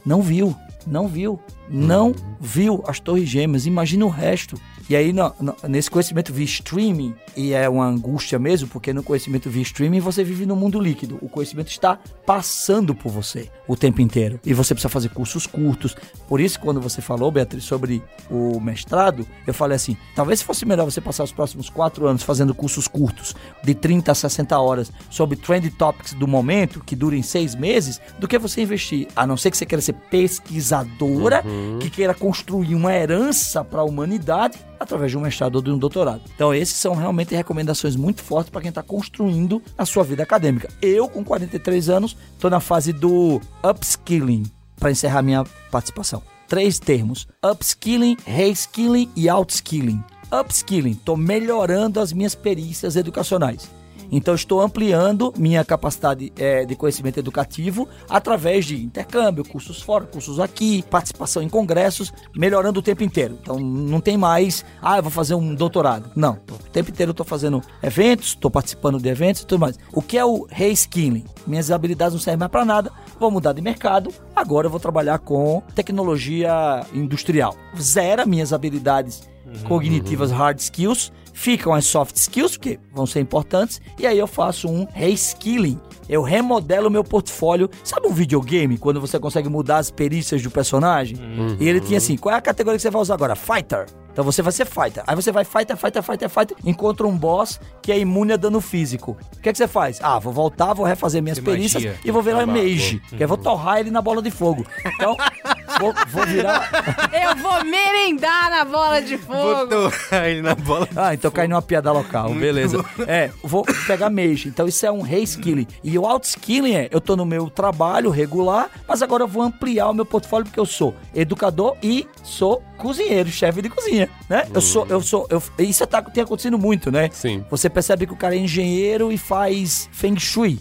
Não 0.05 0.21
viu, 0.21 0.55
não 0.87 1.07
viu, 1.07 1.39
não 1.69 2.15
viu 2.39 2.83
as 2.87 2.99
Torres 2.99 3.29
Gêmeas. 3.29 3.65
Imagina 3.65 4.05
o 4.05 4.09
resto. 4.09 4.59
E 4.89 4.95
aí, 4.95 5.13
no- 5.13 5.31
no- 5.39 5.55
nesse 5.67 5.91
conhecimento 5.91 6.33
via 6.33 6.45
streaming, 6.45 7.13
e 7.37 7.53
é 7.53 7.69
uma 7.69 7.85
angústia 7.85 8.39
mesmo, 8.39 8.67
porque 8.67 8.91
no 8.91 9.03
conhecimento 9.03 9.47
via 9.47 9.61
streaming 9.61 9.99
você 9.99 10.23
vive 10.23 10.47
no 10.47 10.55
mundo 10.55 10.79
líquido. 10.79 11.19
O 11.21 11.29
conhecimento 11.29 11.67
está 11.69 11.99
passando 12.25 12.95
por 12.95 13.11
você 13.11 13.49
o 13.67 13.75
tempo 13.75 14.01
inteiro. 14.01 14.39
E 14.43 14.51
você 14.51 14.73
precisa 14.73 14.89
fazer 14.89 15.09
cursos 15.09 15.45
curtos. 15.45 15.95
Por 16.27 16.39
isso, 16.41 16.59
quando 16.59 16.81
você 16.81 17.01
falou, 17.01 17.31
Beatriz, 17.31 17.65
sobre 17.65 18.01
o 18.31 18.59
mestrado, 18.59 19.27
eu 19.45 19.53
falei 19.53 19.75
assim: 19.75 19.95
talvez 20.15 20.41
fosse 20.41 20.65
melhor 20.65 20.85
você 20.85 20.99
passar 20.99 21.23
os 21.23 21.31
próximos 21.31 21.69
quatro 21.69 22.07
anos 22.07 22.23
fazendo 22.23 22.55
cursos 22.55 22.87
curtos, 22.87 23.35
de 23.63 23.75
30 23.75 24.11
a 24.11 24.15
60 24.15 24.57
horas, 24.59 24.91
sobre 25.11 25.37
trend 25.37 25.69
topics 25.71 26.13
do 26.13 26.27
momento, 26.27 26.83
que 26.83 26.95
durem 26.95 27.21
seis 27.21 27.53
meses, 27.53 28.01
do 28.17 28.27
que 28.27 28.39
você 28.39 28.61
investir, 28.63 29.07
a 29.15 29.27
não 29.27 29.37
ser 29.37 29.51
que 29.51 29.57
você 29.57 29.67
queira 29.67 29.81
ser 29.89 29.93
pesquisadora, 30.09 31.43
que 31.79 31.89
queira 31.89 32.13
construir 32.13 32.75
uma 32.75 32.93
herança 32.93 33.63
para 33.63 33.81
a 33.81 33.83
humanidade 33.83 34.57
através 34.79 35.11
de 35.11 35.17
um 35.17 35.21
mestrado 35.21 35.57
ou 35.57 35.61
de 35.61 35.69
um 35.71 35.77
doutorado. 35.77 36.21
Então, 36.33 36.53
esses 36.53 36.75
são 36.75 36.95
realmente 36.95 37.35
recomendações 37.35 37.95
muito 37.95 38.21
fortes 38.21 38.49
para 38.49 38.61
quem 38.61 38.69
está 38.69 38.81
construindo 38.81 39.61
a 39.77 39.85
sua 39.85 40.03
vida 40.03 40.23
acadêmica. 40.23 40.69
Eu, 40.81 41.07
com 41.09 41.23
43 41.23 41.89
anos, 41.89 42.15
estou 42.33 42.49
na 42.49 42.59
fase 42.59 42.93
do 42.93 43.41
upskilling, 43.63 44.43
para 44.79 44.91
encerrar 44.91 45.21
minha 45.21 45.43
participação. 45.71 46.21
Três 46.47 46.79
termos: 46.79 47.27
upskilling, 47.43 48.17
reskilling 48.25 49.09
e 49.15 49.29
outskilling. 49.29 50.03
Upskilling, 50.31 50.91
estou 50.91 51.17
melhorando 51.17 51.99
as 51.99 52.13
minhas 52.13 52.35
perícias 52.35 52.95
educacionais. 52.95 53.69
Então, 54.11 54.33
estou 54.33 54.61
ampliando 54.61 55.33
minha 55.37 55.63
capacidade 55.63 56.31
é, 56.37 56.65
de 56.65 56.75
conhecimento 56.75 57.19
educativo 57.19 57.87
através 58.09 58.65
de 58.65 58.83
intercâmbio, 58.83 59.45
cursos 59.45 59.81
fora, 59.81 60.05
cursos 60.05 60.39
aqui, 60.39 60.83
participação 60.89 61.41
em 61.41 61.49
congressos, 61.49 62.11
melhorando 62.35 62.79
o 62.79 62.83
tempo 62.83 63.03
inteiro. 63.03 63.37
Então, 63.41 63.59
não 63.59 64.01
tem 64.01 64.17
mais, 64.17 64.65
ah, 64.81 64.97
eu 64.97 65.03
vou 65.03 65.11
fazer 65.11 65.35
um 65.35 65.53
doutorado. 65.53 66.11
Não, 66.15 66.39
o 66.49 66.69
tempo 66.71 66.89
inteiro 66.89 67.09
eu 67.09 67.13
estou 67.13 67.25
fazendo 67.25 67.61
eventos, 67.81 68.29
estou 68.29 68.49
participando 68.49 68.99
de 68.99 69.09
eventos 69.09 69.41
e 69.41 69.45
tudo 69.45 69.59
mais. 69.59 69.77
O 69.93 70.01
que 70.01 70.17
é 70.17 70.25
o 70.25 70.47
reskilling? 70.49 71.25
Minhas 71.45 71.71
habilidades 71.71 72.13
não 72.13 72.21
servem 72.21 72.39
mais 72.39 72.51
para 72.51 72.65
nada, 72.65 72.91
vou 73.19 73.31
mudar 73.31 73.53
de 73.53 73.61
mercado, 73.61 74.13
agora 74.35 74.67
eu 74.67 74.71
vou 74.71 74.79
trabalhar 74.79 75.19
com 75.19 75.61
tecnologia 75.75 76.85
industrial. 76.93 77.55
Zera 77.79 78.25
minhas 78.25 78.53
habilidades 78.53 79.27
cognitivas 79.67 80.31
hard 80.31 80.59
skills, 80.59 81.11
ficam 81.39 81.73
as 81.73 81.85
soft 81.85 82.17
skills, 82.17 82.57
que 82.57 82.77
vão 82.93 83.05
ser 83.05 83.21
importantes, 83.21 83.79
e 83.97 84.05
aí 84.05 84.19
eu 84.19 84.27
faço 84.27 84.67
um 84.67 84.85
reskilling. 84.93 85.79
Eu 86.09 86.21
remodelo 86.21 86.87
o 86.87 86.91
meu 86.91 87.03
portfólio. 87.03 87.69
Sabe 87.83 88.07
um 88.07 88.13
videogame, 88.13 88.77
quando 88.77 88.99
você 88.99 89.17
consegue 89.17 89.47
mudar 89.47 89.77
as 89.77 89.89
perícias 89.89 90.41
do 90.41 90.51
personagem? 90.51 91.17
E 91.59 91.67
ele 91.69 91.79
tinha 91.79 91.97
assim, 91.97 92.17
qual 92.17 92.35
é 92.35 92.37
a 92.37 92.41
categoria 92.41 92.77
que 92.77 92.81
você 92.81 92.89
vai 92.89 93.01
usar 93.01 93.13
agora? 93.13 93.35
Fighter. 93.35 93.85
Então 94.11 94.23
você 94.25 94.41
vai 94.41 94.51
ser 94.51 94.65
fighter. 94.65 95.01
Aí 95.07 95.15
você 95.15 95.31
vai 95.31 95.45
fighter, 95.45 95.77
fighter, 95.77 96.03
fighter, 96.03 96.29
fighter, 96.29 96.57
encontra 96.65 97.07
um 97.07 97.15
boss 97.17 97.57
que 97.81 97.89
é 97.91 97.97
imune 97.99 98.33
a 98.33 98.37
dano 98.37 98.59
físico. 98.59 99.15
O 99.37 99.39
que 99.39 99.47
é 99.47 99.51
que 99.53 99.57
você 99.57 99.67
faz? 99.67 99.99
Ah, 100.01 100.19
vou 100.19 100.33
voltar, 100.33 100.73
vou 100.73 100.85
refazer 100.85 101.21
minhas 101.23 101.37
Tem 101.37 101.45
perícias 101.45 101.83
magia. 101.83 101.99
e 102.03 102.11
vou 102.11 102.21
virar 102.21 102.37
Trabalho. 102.43 102.63
mage. 102.63 102.99
Que 103.15 103.23
eu 103.23 103.27
vou 103.27 103.37
torrar 103.37 103.79
ele 103.79 103.91
na 103.91 104.01
bola 104.01 104.21
de 104.21 104.31
fogo. 104.31 104.65
Então, 104.85 105.15
vou, 105.79 105.93
vou 106.09 106.25
virar... 106.25 106.69
Eu 107.11 107.35
vou 107.35 107.63
merendar 107.63 108.49
na 108.49 108.65
bola 108.65 109.01
de 109.01 109.17
fogo. 109.17 109.67
Botou 109.67 109.91
ele 110.23 110.41
na 110.41 110.55
bola. 110.55 110.87
Ah, 110.95 111.13
então 111.13 111.29
cai 111.31 111.47
numa 111.47 111.61
piada 111.61 111.91
local, 111.91 112.33
beleza. 112.33 112.83
É, 113.07 113.29
vou 113.43 113.65
pegar 113.85 114.09
mage. 114.09 114.47
Então 114.47 114.67
isso 114.67 114.85
é 114.85 114.91
um 114.91 115.01
reskilling. 115.01 115.67
E 115.83 115.97
o 115.97 116.05
outskilling 116.05 116.75
é, 116.75 116.89
eu 116.91 117.01
tô 117.01 117.15
no 117.15 117.25
meu 117.25 117.49
trabalho 117.49 118.09
regular, 118.09 118.69
mas 118.87 119.01
agora 119.01 119.23
eu 119.23 119.27
vou 119.27 119.43
ampliar 119.43 119.89
o 119.89 119.93
meu 119.93 120.05
portfólio 120.05 120.45
porque 120.45 120.59
eu 120.59 120.65
sou 120.65 120.95
educador 121.13 121.75
e 121.81 122.07
sou 122.23 122.63
cozinheiro, 122.77 123.29
chefe 123.29 123.61
de 123.61 123.69
cozinha, 123.69 124.09
né? 124.29 124.47
Eu 124.53 124.61
sou, 124.61 124.87
eu 124.87 125.01
sou, 125.01 125.27
eu, 125.29 125.43
isso 125.59 125.85
tá, 125.85 126.01
tem 126.01 126.23
acontecido 126.23 126.57
muito, 126.57 126.89
né? 126.89 127.09
Sim. 127.11 127.43
Você 127.49 127.69
percebe 127.69 128.07
que 128.07 128.13
o 128.13 128.15
cara 128.15 128.35
é 128.35 128.39
engenheiro 128.39 129.11
e 129.11 129.17
faz 129.17 129.89
feng 129.91 130.17
shui. 130.17 130.59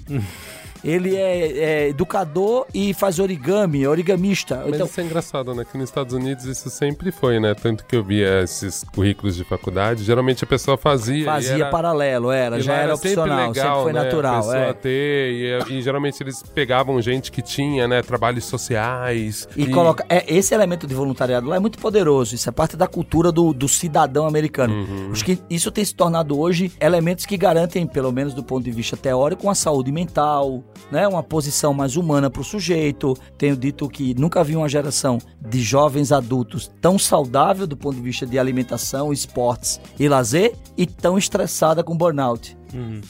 Ele 0.85 1.17
é, 1.17 1.59
é 1.59 1.89
educador 1.89 2.67
e 2.73 2.95
faz 2.95 3.19
origami, 3.19 3.87
origamista. 3.87 4.57
Mas 4.65 4.75
então, 4.75 4.87
isso 4.87 5.01
é 5.01 5.05
engraçado, 5.05 5.55
né? 5.55 5.65
Que 5.65 5.77
nos 5.77 5.89
Estados 5.89 6.15
Unidos 6.15 6.45
isso 6.45 6.71
sempre 6.71 7.11
foi, 7.11 7.41
né? 7.41 7.55
Tanto 7.55 7.85
que 7.85 7.97
eu 7.97 8.05
via 8.05 8.43
esses 8.43 8.85
currículos 8.85 9.37
de 9.37 9.45
faculdade, 9.45 10.05
geralmente 10.05 10.45
a 10.45 10.47
pessoa 10.47 10.77
fazia. 10.77 11.23
e 11.23 11.25
fazia 11.25 11.55
era... 11.55 11.71
paralelo, 11.71 12.31
era, 12.31 12.59
e 12.59 12.63
já 12.63 12.75
era 12.75 12.97
sempre 12.97 13.21
opcional, 13.21 13.49
legal, 13.49 13.55
sempre 13.55 13.83
foi 13.83 13.93
né, 13.93 14.01
A 14.01 14.05
natural. 14.05 14.43
pessoa 14.43 14.57
É. 14.57 14.73
ter, 14.73 15.33
e, 15.69 15.75
e 15.75 15.83
geralmente 15.83 16.23
eles 16.23 16.43
pegavam 16.43 17.01
gente 17.01 17.31
que 17.31 17.43
tinha, 17.43 17.89
né, 17.89 18.03
trabalhos 18.03 18.45
sociais. 18.45 19.49
E, 19.57 19.67
coloca. 19.69 20.05
É, 20.09 20.25
esse 20.33 20.55
elemento 20.55 20.87
de 20.87 20.95
voluntariado 20.95 21.49
lá 21.49 21.57
é 21.57 21.59
muito 21.59 21.79
poderoso. 21.79 22.35
Isso 22.35 22.49
é 22.49 22.53
parte 22.53 22.77
da 22.77 22.87
cultura 22.87 23.31
do, 23.33 23.53
do 23.53 23.69
cidadão 23.69 24.27
americano. 24.27 24.75
Uhum. 24.75 25.11
Acho 25.13 25.25
que 25.25 25.39
isso 25.49 25.71
tem 25.71 25.85
se 25.85 25.95
tornado 25.95 26.39
hoje 26.39 26.73
elementos 26.81 27.27
que 27.27 27.37
garantem, 27.37 27.87
pelo 27.87 28.13
menos 28.13 28.35
do 28.35 28.43
ponto 28.43 28.65
de 28.65 28.71
vista 28.71 28.97
teórico, 28.97 29.45
uma 29.45 29.55
saúde 29.55 29.91
mental, 29.93 30.63
né? 30.91 31.07
Uma 31.07 31.23
posição 31.23 31.73
mais 31.75 31.97
humana 31.97 32.31
para 32.31 32.41
o 32.41 32.45
sujeito. 32.45 33.17
Tenho 33.37 33.57
dito 33.57 33.89
que 33.89 34.15
nunca 34.15 34.43
vi 34.45 34.57
uma 34.57 34.69
geração 34.69 35.19
de 35.41 35.61
jovens 35.61 36.13
adultos 36.13 36.71
tão 36.81 36.99
saudável 36.99 37.67
do 37.67 37.77
ponto 37.77 37.97
de 37.97 38.03
vista 38.03 38.27
de 38.27 38.39
alimentação, 38.39 39.13
esportes 39.13 39.81
e 39.99 40.09
lazer 40.09 40.55
e 40.77 40.87
tão 40.87 41.19
estressada 41.19 41.83
com 41.83 41.97
burnout. 41.97 42.57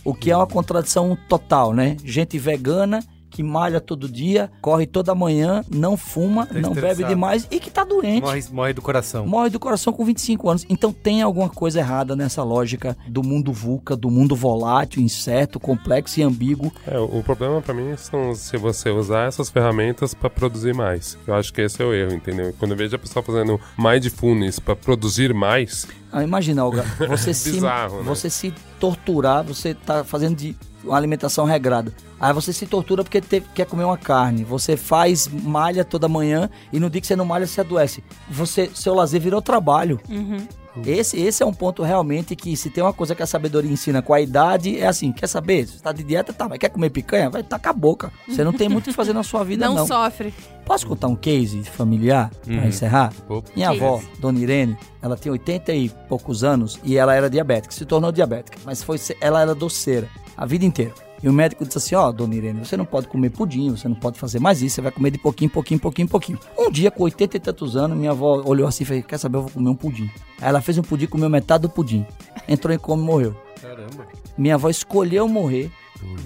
O 0.04 0.14
que 0.14 0.30
é 0.30 0.36
uma 0.36 0.46
contradição 0.46 1.16
total, 1.28 1.72
né? 1.72 1.96
Gente 2.04 2.38
vegana 2.38 3.00
que 3.38 3.42
malha 3.44 3.80
todo 3.80 4.08
dia, 4.08 4.50
corre 4.60 4.84
toda 4.84 5.14
manhã, 5.14 5.64
não 5.70 5.96
fuma, 5.96 6.44
Tá 6.46 6.58
não 6.58 6.72
bebe 6.72 7.04
demais 7.04 7.46
e 7.52 7.60
que 7.60 7.70
tá 7.70 7.84
doente. 7.84 8.20
Morre, 8.20 8.44
morre 8.50 8.72
do 8.72 8.82
coração. 8.82 9.24
Morre 9.28 9.48
do 9.48 9.60
coração 9.60 9.92
com 9.92 10.04
25 10.04 10.50
anos. 10.50 10.66
Então 10.68 10.92
tem 10.92 11.22
alguma 11.22 11.48
coisa 11.48 11.78
errada 11.78 12.16
nessa 12.16 12.42
lógica 12.42 12.96
do 13.06 13.22
mundo 13.22 13.52
VUCA, 13.52 13.94
do 13.94 14.10
mundo 14.10 14.34
volátil, 14.34 15.00
incerto, 15.00 15.60
complexo 15.60 16.18
e 16.18 16.22
ambíguo. 16.24 16.72
É, 16.84 16.98
o 16.98 17.22
problema 17.22 17.62
pra 17.62 17.72
mim 17.72 17.96
são 17.96 18.34
se 18.34 18.56
você 18.56 18.90
usar 18.90 19.28
essas 19.28 19.48
ferramentas 19.48 20.14
pra 20.14 20.28
produzir 20.28 20.74
mais. 20.74 21.16
Eu 21.24 21.34
acho 21.34 21.52
que 21.52 21.60
esse 21.60 21.80
é 21.80 21.84
o 21.84 21.94
erro, 21.94 22.14
entendeu? 22.14 22.52
Quando 22.58 22.72
eu 22.72 22.76
vejo 22.76 22.96
a 22.96 22.98
pessoa 22.98 23.22
fazendo 23.22 23.60
mindfulness 23.78 24.58
pra 24.58 24.74
produzir 24.74 25.32
mais, 25.32 25.86
Ah, 26.10 26.24
imagina, 26.24 26.64
Olga, 26.64 26.82
você 27.08 27.32
se, 27.32 27.52
Bizarro, 27.52 27.98
né? 27.98 28.02
você 28.02 28.28
se 28.28 28.52
torturar, 28.80 29.44
você 29.44 29.74
tá 29.74 30.02
fazendo 30.02 30.34
de 30.36 30.56
uma 30.88 30.96
alimentação 30.96 31.44
regrada. 31.44 31.92
Aí 32.20 32.32
você 32.32 32.52
se 32.52 32.66
tortura 32.66 33.04
porque 33.04 33.20
te- 33.20 33.40
quer 33.54 33.66
comer 33.66 33.84
uma 33.84 33.96
carne. 33.96 34.42
Você 34.44 34.76
faz 34.76 35.28
malha 35.28 35.84
toda 35.84 36.08
manhã 36.08 36.50
e 36.72 36.80
no 36.80 36.90
dia 36.90 37.00
que 37.00 37.06
você 37.06 37.14
não 37.14 37.24
malha, 37.24 37.46
você 37.46 37.60
adoece. 37.60 38.02
Você, 38.28 38.70
seu 38.74 38.94
lazer 38.94 39.20
virou 39.20 39.40
trabalho. 39.40 40.00
Esse, 40.86 41.20
esse 41.20 41.42
é 41.42 41.46
um 41.46 41.52
ponto 41.52 41.82
realmente 41.82 42.36
que 42.36 42.56
se 42.56 42.70
tem 42.70 42.82
uma 42.84 42.92
coisa 42.92 43.14
que 43.14 43.22
a 43.22 43.26
sabedoria 43.26 43.70
ensina 43.70 44.00
com 44.00 44.14
a 44.14 44.20
idade, 44.20 44.78
é 44.78 44.86
assim, 44.86 45.10
quer 45.10 45.26
saber? 45.26 45.66
Você 45.66 45.78
tá 45.80 45.92
de 45.92 46.04
dieta, 46.04 46.32
tá, 46.32 46.48
mas 46.48 46.58
quer 46.58 46.68
comer 46.68 46.90
picanha? 46.90 47.28
Vai 47.30 47.42
tacar 47.42 47.70
a 47.72 47.76
boca. 47.76 48.12
Você 48.28 48.44
não 48.44 48.52
tem 48.52 48.68
muito 48.68 48.84
o 48.86 48.90
que 48.90 48.92
fazer 48.96 49.12
na 49.12 49.22
sua 49.22 49.42
vida, 49.44 49.66
Não, 49.66 49.74
não. 49.74 49.86
sofre. 49.86 50.32
Posso 50.64 50.86
contar 50.86 51.08
um 51.08 51.16
case 51.16 51.62
familiar 51.64 52.30
pra 52.44 52.66
encerrar? 52.66 53.12
Opa. 53.28 53.48
Minha 53.56 53.70
avó, 53.70 54.00
Dona 54.20 54.38
Irene, 54.38 54.76
ela 55.02 55.16
tinha 55.16 55.32
80 55.32 55.72
e 55.72 55.88
poucos 56.08 56.44
anos 56.44 56.78
e 56.84 56.96
ela 56.96 57.14
era 57.14 57.28
diabética, 57.30 57.74
se 57.74 57.84
tornou 57.86 58.12
diabética, 58.12 58.58
mas 58.64 58.82
foi 58.82 58.98
se- 58.98 59.16
ela 59.20 59.40
era 59.40 59.54
doceira 59.54 60.08
a 60.36 60.44
vida 60.46 60.64
inteira. 60.64 60.92
E 61.22 61.28
o 61.28 61.32
médico 61.32 61.64
disse 61.64 61.78
assim: 61.78 61.94
Ó, 61.94 62.10
dona 62.12 62.34
Irene, 62.34 62.64
você 62.64 62.76
não 62.76 62.84
pode 62.84 63.08
comer 63.08 63.30
pudim, 63.30 63.70
você 63.70 63.88
não 63.88 63.96
pode 63.96 64.18
fazer 64.18 64.38
mais 64.38 64.62
isso, 64.62 64.76
você 64.76 64.80
vai 64.80 64.92
comer 64.92 65.10
de 65.10 65.18
pouquinho, 65.18 65.50
pouquinho, 65.50 65.80
pouquinho, 65.80 66.08
pouquinho. 66.08 66.38
Um 66.56 66.70
dia, 66.70 66.90
com 66.90 67.02
80 67.02 67.36
e 67.36 67.40
tantos 67.40 67.76
anos, 67.76 67.96
minha 67.96 68.12
avó 68.12 68.42
olhou 68.44 68.68
assim 68.68 68.84
e 68.84 68.86
fez: 68.86 69.04
Quer 69.04 69.18
saber, 69.18 69.38
eu 69.38 69.42
vou 69.42 69.50
comer 69.50 69.68
um 69.68 69.74
pudim. 69.74 70.10
Aí 70.40 70.48
ela 70.48 70.60
fez 70.60 70.78
um 70.78 70.82
pudim, 70.82 71.06
comeu 71.06 71.28
metade 71.28 71.62
do 71.62 71.68
pudim. 71.68 72.06
Entrou 72.46 72.74
em 72.74 72.78
coma 72.78 73.02
e 73.02 73.06
morreu. 73.06 73.36
Caramba. 73.60 74.06
Minha 74.36 74.54
avó 74.54 74.68
escolheu 74.68 75.26
morrer, 75.28 75.70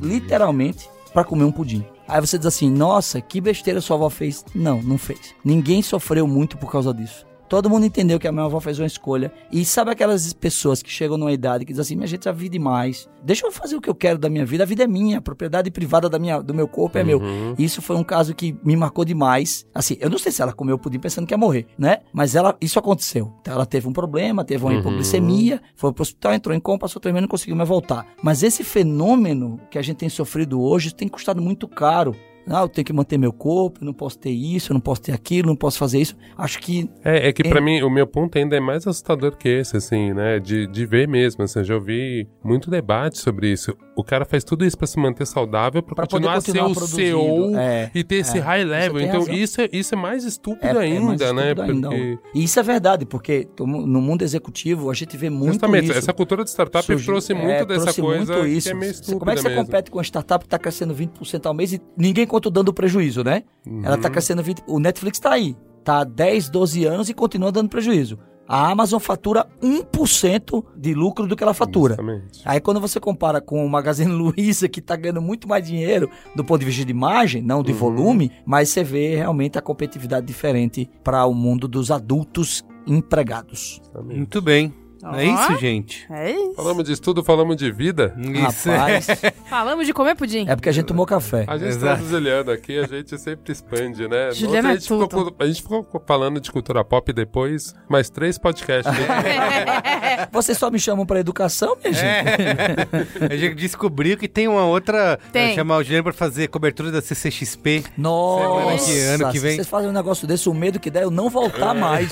literalmente, 0.00 0.88
pra 1.12 1.24
comer 1.24 1.44
um 1.44 1.52
pudim. 1.52 1.84
Aí 2.06 2.20
você 2.20 2.36
diz 2.36 2.46
assim: 2.46 2.70
Nossa, 2.70 3.20
que 3.20 3.40
besteira 3.40 3.80
sua 3.80 3.96
avó 3.96 4.10
fez. 4.10 4.44
Não, 4.54 4.82
não 4.82 4.98
fez. 4.98 5.34
Ninguém 5.44 5.80
sofreu 5.80 6.26
muito 6.26 6.58
por 6.58 6.70
causa 6.70 6.92
disso. 6.92 7.26
Todo 7.52 7.68
mundo 7.68 7.84
entendeu 7.84 8.18
que 8.18 8.26
a 8.26 8.32
minha 8.32 8.46
avó 8.46 8.58
fez 8.60 8.78
uma 8.78 8.86
escolha. 8.86 9.30
E 9.52 9.62
sabe 9.62 9.90
aquelas 9.90 10.32
pessoas 10.32 10.82
que 10.82 10.88
chegam 10.88 11.18
numa 11.18 11.32
idade 11.32 11.66
que 11.66 11.72
dizem 11.74 11.82
assim: 11.82 11.96
minha 11.96 12.06
gente 12.06 12.24
já 12.24 12.32
vi 12.32 12.48
demais. 12.48 13.06
Deixa 13.22 13.46
eu 13.46 13.52
fazer 13.52 13.76
o 13.76 13.80
que 13.82 13.90
eu 13.90 13.94
quero 13.94 14.18
da 14.18 14.30
minha 14.30 14.46
vida. 14.46 14.62
A 14.62 14.66
vida 14.66 14.84
é 14.84 14.86
minha, 14.86 15.18
a 15.18 15.20
propriedade 15.20 15.70
privada 15.70 16.08
da 16.08 16.18
minha, 16.18 16.40
do 16.40 16.54
meu 16.54 16.66
corpo 16.66 16.96
é 16.96 17.04
meu. 17.04 17.20
Isso 17.58 17.82
foi 17.82 17.94
um 17.96 18.02
caso 18.02 18.34
que 18.34 18.56
me 18.64 18.74
marcou 18.74 19.04
demais. 19.04 19.66
Assim, 19.74 19.98
eu 20.00 20.08
não 20.08 20.16
sei 20.16 20.32
se 20.32 20.40
ela 20.40 20.54
comeu 20.54 20.78
pudim 20.78 20.98
pensando 20.98 21.26
que 21.26 21.34
ia 21.34 21.36
morrer, 21.36 21.66
né? 21.76 21.98
Mas 22.10 22.34
ela, 22.34 22.56
isso 22.58 22.78
aconteceu. 22.78 23.30
Então 23.42 23.52
ela 23.52 23.66
teve 23.66 23.86
um 23.86 23.92
problema, 23.92 24.42
teve 24.46 24.64
uma 24.64 24.72
hipoglicemia, 24.72 25.60
foi 25.76 25.92
pro 25.92 26.00
hospital, 26.00 26.32
entrou 26.32 26.56
em 26.56 26.60
coma, 26.60 26.78
passou 26.78 27.02
três 27.02 27.12
meses 27.12 27.24
e 27.24 27.26
não 27.26 27.30
conseguiu 27.30 27.54
mais 27.54 27.68
voltar. 27.68 28.06
Mas 28.22 28.42
esse 28.42 28.64
fenômeno 28.64 29.60
que 29.70 29.76
a 29.76 29.82
gente 29.82 29.98
tem 29.98 30.08
sofrido 30.08 30.58
hoje 30.58 30.94
tem 30.94 31.06
custado 31.06 31.42
muito 31.42 31.68
caro. 31.68 32.16
Ah, 32.46 32.62
eu 32.62 32.68
tenho 32.68 32.84
que 32.84 32.92
manter 32.92 33.18
meu 33.18 33.32
corpo, 33.32 33.80
eu 33.82 33.86
não 33.86 33.94
posso 33.94 34.18
ter 34.18 34.30
isso, 34.30 34.72
eu 34.72 34.74
não 34.74 34.80
posso 34.80 35.02
ter 35.02 35.12
aquilo, 35.12 35.48
não 35.48 35.56
posso 35.56 35.78
fazer 35.78 36.00
isso. 36.00 36.16
Acho 36.36 36.58
que 36.58 36.88
É, 37.04 37.28
é 37.28 37.32
que 37.32 37.42
pra 37.42 37.58
É. 37.58 37.60
mim 37.62 37.82
o 37.82 37.90
meu 37.90 38.06
ponto 38.06 38.36
ainda 38.36 38.56
é 38.56 38.60
mais 38.60 38.86
assustador 38.86 39.36
que 39.36 39.48
esse, 39.48 39.76
assim, 39.76 40.12
né? 40.12 40.38
De, 40.40 40.66
de 40.66 40.86
ver 40.86 41.06
mesmo, 41.08 41.44
assim, 41.44 41.60
eu 41.60 41.64
já 41.64 41.74
ouvi 41.74 42.28
muito 42.44 42.70
debate 42.70 43.18
sobre 43.18 43.50
isso. 43.52 43.76
O 43.94 44.02
cara 44.02 44.24
faz 44.24 44.42
tudo 44.42 44.64
isso 44.64 44.76
pra 44.78 44.86
se 44.86 44.98
manter 44.98 45.26
saudável, 45.26 45.82
pra, 45.82 45.94
Pra 45.94 46.06
poder 46.06 46.26
continuar 46.26 46.32
a 46.32 46.42
continuar 46.70 46.74
ser 46.86 47.14
o. 47.14 47.50
CEO 47.50 47.56
É, 47.58 47.90
e 47.94 48.02
ter 48.02 48.16
esse 48.16 48.38
é. 48.38 48.40
high 48.40 48.64
level. 48.64 49.00
Então 49.00 49.20
razão. 49.20 49.34
isso 49.34 49.60
é, 49.60 49.68
isso 49.70 49.94
é 49.94 49.98
mais 49.98 50.24
estúpido 50.24 50.66
é, 50.78 50.88
é 50.88 50.92
ainda, 50.92 51.00
mais 51.06 51.20
né? 51.20 51.50
estúpido 51.50 51.62
ainda. 51.72 51.88
Porque 51.90 52.18
E 52.34 52.42
isso 52.44 52.58
é 52.58 52.62
verdade, 52.62 53.04
porque 53.04 53.48
no 53.60 54.00
mundo 54.00 54.22
executivo 54.22 54.90
a 54.90 54.94
gente 54.94 55.14
vê 55.16 55.28
muito 55.28 55.52
justamente 55.52 55.90
isso. 55.90 55.98
essa 55.98 56.12
cultura 56.12 56.42
de 56.42 56.48
startup 56.50 56.84
Surgiu- 56.86 57.06
trouxe 57.12 57.34
muito 57.34 57.48
é, 57.50 57.64
dessa 57.66 57.80
trouxe 57.82 58.00
coisa 58.00 58.32
muito 58.38 58.46
isso. 58.48 58.70
que 58.76 58.84
é 58.84 58.88
estúpida 58.88 59.18
Como 59.18 59.30
é 59.30 59.34
que 59.34 59.40
você 59.42 59.48
mesmo. 59.50 59.64
compete 59.66 59.90
com 59.90 59.98
uma 59.98 60.04
startup 60.04 60.42
que 60.42 60.46
está 60.46 60.58
crescendo 60.58 60.94
20% 60.94 61.46
ao 61.46 61.52
mês 61.52 61.72
e 61.74 61.80
ninguém 61.96 62.26
conta 62.26 62.50
dando 62.50 62.72
prejuízo, 62.72 63.22
né? 63.22 63.42
Ela 63.66 63.90
Uhum. 63.90 63.94
está 63.96 64.08
crescendo 64.08 64.42
20%. 64.42 64.64
O 64.68 64.78
Netflix 64.78 65.18
está 65.18 65.32
aí. 65.32 65.54
Tá 65.84 66.00
há 66.00 66.04
10, 66.04 66.48
12 66.48 66.84
anos 66.86 67.08
e 67.10 67.14
continua 67.14 67.52
dando 67.52 67.68
prejuízo. 67.68 68.18
A 68.46 68.70
Amazon 68.70 68.98
fatura 69.00 69.46
1% 69.62 70.64
de 70.76 70.94
lucro 70.94 71.26
do 71.26 71.34
que 71.36 71.42
ela 71.42 71.54
fatura. 71.54 71.94
Justamente. 71.96 72.40
Aí 72.44 72.60
quando 72.60 72.80
você 72.80 72.98
compara 73.00 73.40
com 73.40 73.64
o 73.64 73.70
Magazine 73.70 74.10
Luiza, 74.12 74.68
que 74.68 74.80
tá 74.80 74.96
ganhando 74.96 75.22
muito 75.22 75.48
mais 75.48 75.66
dinheiro 75.66 76.10
do 76.34 76.44
ponto 76.44 76.60
de 76.60 76.66
vista 76.66 76.84
de 76.84 76.92
margem, 76.94 77.40
não 77.42 77.58
Uhum. 77.58 77.62
de 77.62 77.72
volume, 77.72 78.32
mas 78.44 78.68
você 78.68 78.82
vê 78.84 79.14
realmente 79.16 79.56
a 79.58 79.62
competitividade 79.62 80.26
diferente 80.26 80.90
para 81.04 81.24
o 81.26 81.32
mundo 81.34 81.68
dos 81.68 81.90
adultos 81.90 82.64
empregados. 82.86 83.80
Justamente. 83.82 84.16
Muito 84.16 84.42
bem. 84.42 84.74
É 85.14 85.24
isso, 85.24 85.58
gente? 85.58 86.06
É 86.10 86.30
isso. 86.30 86.54
Falamos 86.54 86.84
de 86.84 86.92
estudo, 86.92 87.24
falamos 87.24 87.56
de 87.56 87.70
vida. 87.72 88.14
Isso. 88.16 88.70
Rapaz, 88.70 89.06
Falamos 89.50 89.86
de 89.86 89.92
comer 89.92 90.14
pudim. 90.14 90.46
é 90.48 90.54
porque 90.54 90.68
a 90.68 90.72
gente 90.72 90.86
tomou 90.86 91.04
café. 91.04 91.44
A 91.48 91.58
gente 91.58 91.70
Exato. 91.70 92.02
tá 92.02 92.08
Juliana 92.08 92.52
aqui, 92.52 92.78
a 92.78 92.86
gente 92.86 93.18
sempre 93.18 93.52
expande, 93.52 94.06
né? 94.08 94.30
Juliana 94.32 94.68
a, 94.68 94.72
é 94.72 94.74
gente 94.74 94.84
ficou, 94.88 95.08
tudo. 95.08 95.32
com- 95.32 95.42
a 95.42 95.46
gente 95.46 95.60
ficou 95.62 95.86
falando 96.06 96.40
de 96.40 96.50
cultura 96.52 96.84
pop 96.84 97.12
depois, 97.12 97.74
mais 97.88 98.08
três 98.08 98.38
podcasts. 98.38 98.92
né? 98.94 100.28
Vocês 100.30 100.56
só 100.56 100.70
me 100.70 100.78
chamam 100.78 101.04
pra 101.04 101.18
educação, 101.20 101.76
minha 101.82 101.92
gente? 101.92 103.32
A 103.32 103.36
gente 103.36 103.54
descobriu 103.56 104.16
que 104.16 104.28
tem 104.28 104.46
uma 104.46 104.64
outra. 104.64 105.18
Tem. 105.32 105.46
Vai 105.46 105.54
chamar 105.56 105.78
o 105.78 105.82
Juliano 105.82 106.04
pra 106.04 106.12
fazer 106.12 106.48
cobertura 106.48 106.90
da 106.92 107.00
CCXP. 107.02 107.84
Nossa, 107.98 108.84
que- 108.92 109.00
ano 109.00 109.32
que 109.32 109.38
vem. 109.38 109.56
vocês 109.56 109.68
fazem 109.68 109.90
um 109.90 109.92
negócio 109.92 110.26
desse, 110.28 110.48
o 110.48 110.54
medo 110.54 110.78
que 110.78 110.90
der 110.90 111.00
é 111.00 111.04
eu 111.04 111.10
não 111.10 111.28
voltar 111.28 111.74
mais. 111.74 112.08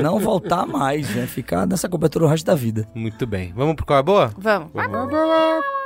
não 0.00 0.18
voltar 0.18 0.66
mais, 0.66 1.08
né? 1.14 1.26
Ficar 1.26 1.51
nessa 1.66 1.88
cobertura 1.88 2.24
o 2.24 2.28
resto 2.28 2.46
da 2.46 2.54
vida. 2.54 2.88
Muito 2.94 3.26
bem. 3.26 3.52
Vamos 3.54 3.74
pro 3.74 3.86
qual 3.86 3.98
é 3.98 4.02
boa? 4.02 4.32
Vamos. 4.36 4.70
Qual 4.72 5.81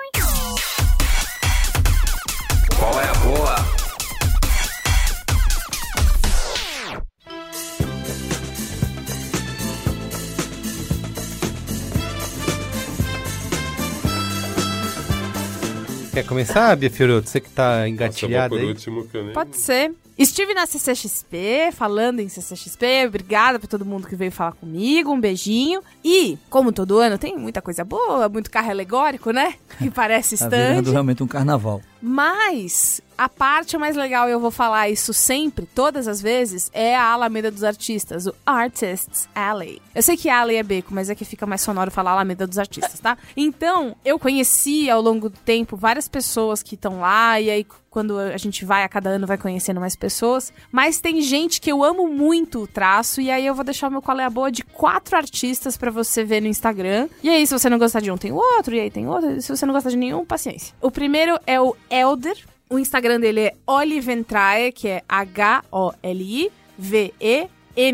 Quer 16.16 16.24
começar, 16.24 16.74
Bia 16.76 16.88
Fioroto? 16.90 17.28
Você 17.28 17.42
que 17.42 17.50
tá 17.50 17.62
Nossa, 17.64 17.78
vou 17.80 17.88
engatilhado 17.88 18.54
por 18.54 18.58
aí. 18.58 18.66
último, 18.68 19.06
que 19.06 19.18
eu 19.18 19.24
nem... 19.24 19.34
Pode 19.34 19.54
ser. 19.58 19.92
Estive 20.16 20.54
na 20.54 20.64
CCXP, 20.64 21.72
falando 21.72 22.20
em 22.20 22.28
CCXP. 22.30 23.04
Obrigada 23.06 23.58
pra 23.58 23.68
todo 23.68 23.84
mundo 23.84 24.08
que 24.08 24.16
veio 24.16 24.32
falar 24.32 24.52
comigo. 24.52 25.12
Um 25.12 25.20
beijinho. 25.20 25.82
E, 26.02 26.38
como 26.48 26.72
todo 26.72 26.96
ano, 27.00 27.18
tem 27.18 27.36
muita 27.36 27.60
coisa 27.60 27.84
boa, 27.84 28.30
muito 28.30 28.50
carro 28.50 28.70
alegórico, 28.70 29.30
né? 29.30 29.56
Que 29.76 29.90
parece 29.90 30.38
Tá 30.38 30.48
virando 30.48 30.78
stand. 30.80 30.92
realmente 30.92 31.22
um 31.22 31.26
carnaval. 31.26 31.82
Mas 32.00 33.02
a 33.16 33.28
parte 33.28 33.76
mais 33.78 33.96
legal, 33.96 34.28
e 34.28 34.32
eu 34.32 34.40
vou 34.40 34.50
falar 34.50 34.88
isso 34.88 35.12
sempre, 35.12 35.66
todas 35.66 36.08
as 36.08 36.20
vezes, 36.20 36.70
é 36.72 36.96
a 36.96 37.04
Alameda 37.12 37.50
dos 37.50 37.64
Artistas, 37.64 38.26
o 38.26 38.34
Artists 38.44 39.28
Alley. 39.34 39.80
Eu 39.94 40.02
sei 40.02 40.16
que 40.16 40.28
Alley 40.28 40.56
é 40.56 40.62
beco, 40.62 40.92
mas 40.92 41.10
é 41.10 41.14
que 41.14 41.24
fica 41.24 41.46
mais 41.46 41.60
sonoro 41.60 41.90
falar 41.90 42.12
Alameda 42.12 42.46
dos 42.46 42.58
Artistas, 42.58 43.00
tá? 43.00 43.16
Então, 43.36 43.96
eu 44.04 44.18
conheci 44.18 44.90
ao 44.90 45.00
longo 45.00 45.28
do 45.28 45.38
tempo 45.38 45.76
várias 45.76 46.08
pessoas 46.08 46.62
que 46.62 46.74
estão 46.74 47.00
lá, 47.00 47.40
e 47.40 47.50
aí 47.50 47.66
quando 47.96 48.18
a 48.18 48.36
gente 48.36 48.62
vai 48.62 48.84
a 48.84 48.88
cada 48.90 49.08
ano 49.08 49.26
vai 49.26 49.38
conhecendo 49.38 49.80
mais 49.80 49.96
pessoas. 49.96 50.52
Mas 50.70 51.00
tem 51.00 51.22
gente 51.22 51.62
que 51.62 51.72
eu 51.72 51.82
amo 51.82 52.06
muito 52.06 52.64
o 52.64 52.66
traço, 52.66 53.22
e 53.22 53.30
aí 53.30 53.46
eu 53.46 53.54
vou 53.54 53.64
deixar 53.64 53.88
o 53.88 53.90
meu 53.90 54.02
qual 54.02 54.20
é 54.20 54.24
a 54.24 54.28
boa 54.28 54.52
de 54.52 54.62
quatro 54.62 55.16
artistas 55.16 55.78
pra 55.78 55.90
você 55.90 56.22
ver 56.22 56.42
no 56.42 56.46
Instagram. 56.46 57.08
E 57.22 57.30
aí, 57.30 57.46
se 57.46 57.58
você 57.58 57.70
não 57.70 57.78
gostar 57.78 58.00
de 58.00 58.10
um, 58.10 58.18
tem 58.18 58.32
outro, 58.32 58.74
e 58.74 58.80
aí 58.80 58.90
tem 58.90 59.08
outro. 59.08 59.40
Se 59.40 59.48
você 59.48 59.64
não 59.64 59.72
gostar 59.72 59.88
de 59.88 59.96
nenhum, 59.96 60.26
paciência. 60.26 60.74
O 60.78 60.90
primeiro 60.90 61.40
é 61.46 61.58
o 61.58 61.74
Elder. 61.88 62.36
O 62.68 62.78
Instagram 62.80 63.20
dele 63.20 63.40
é 63.42 63.54
Oliventrae, 63.64 64.72
que 64.72 64.88
é 64.88 65.02
H-O-L-I-V-E-N 65.08 65.60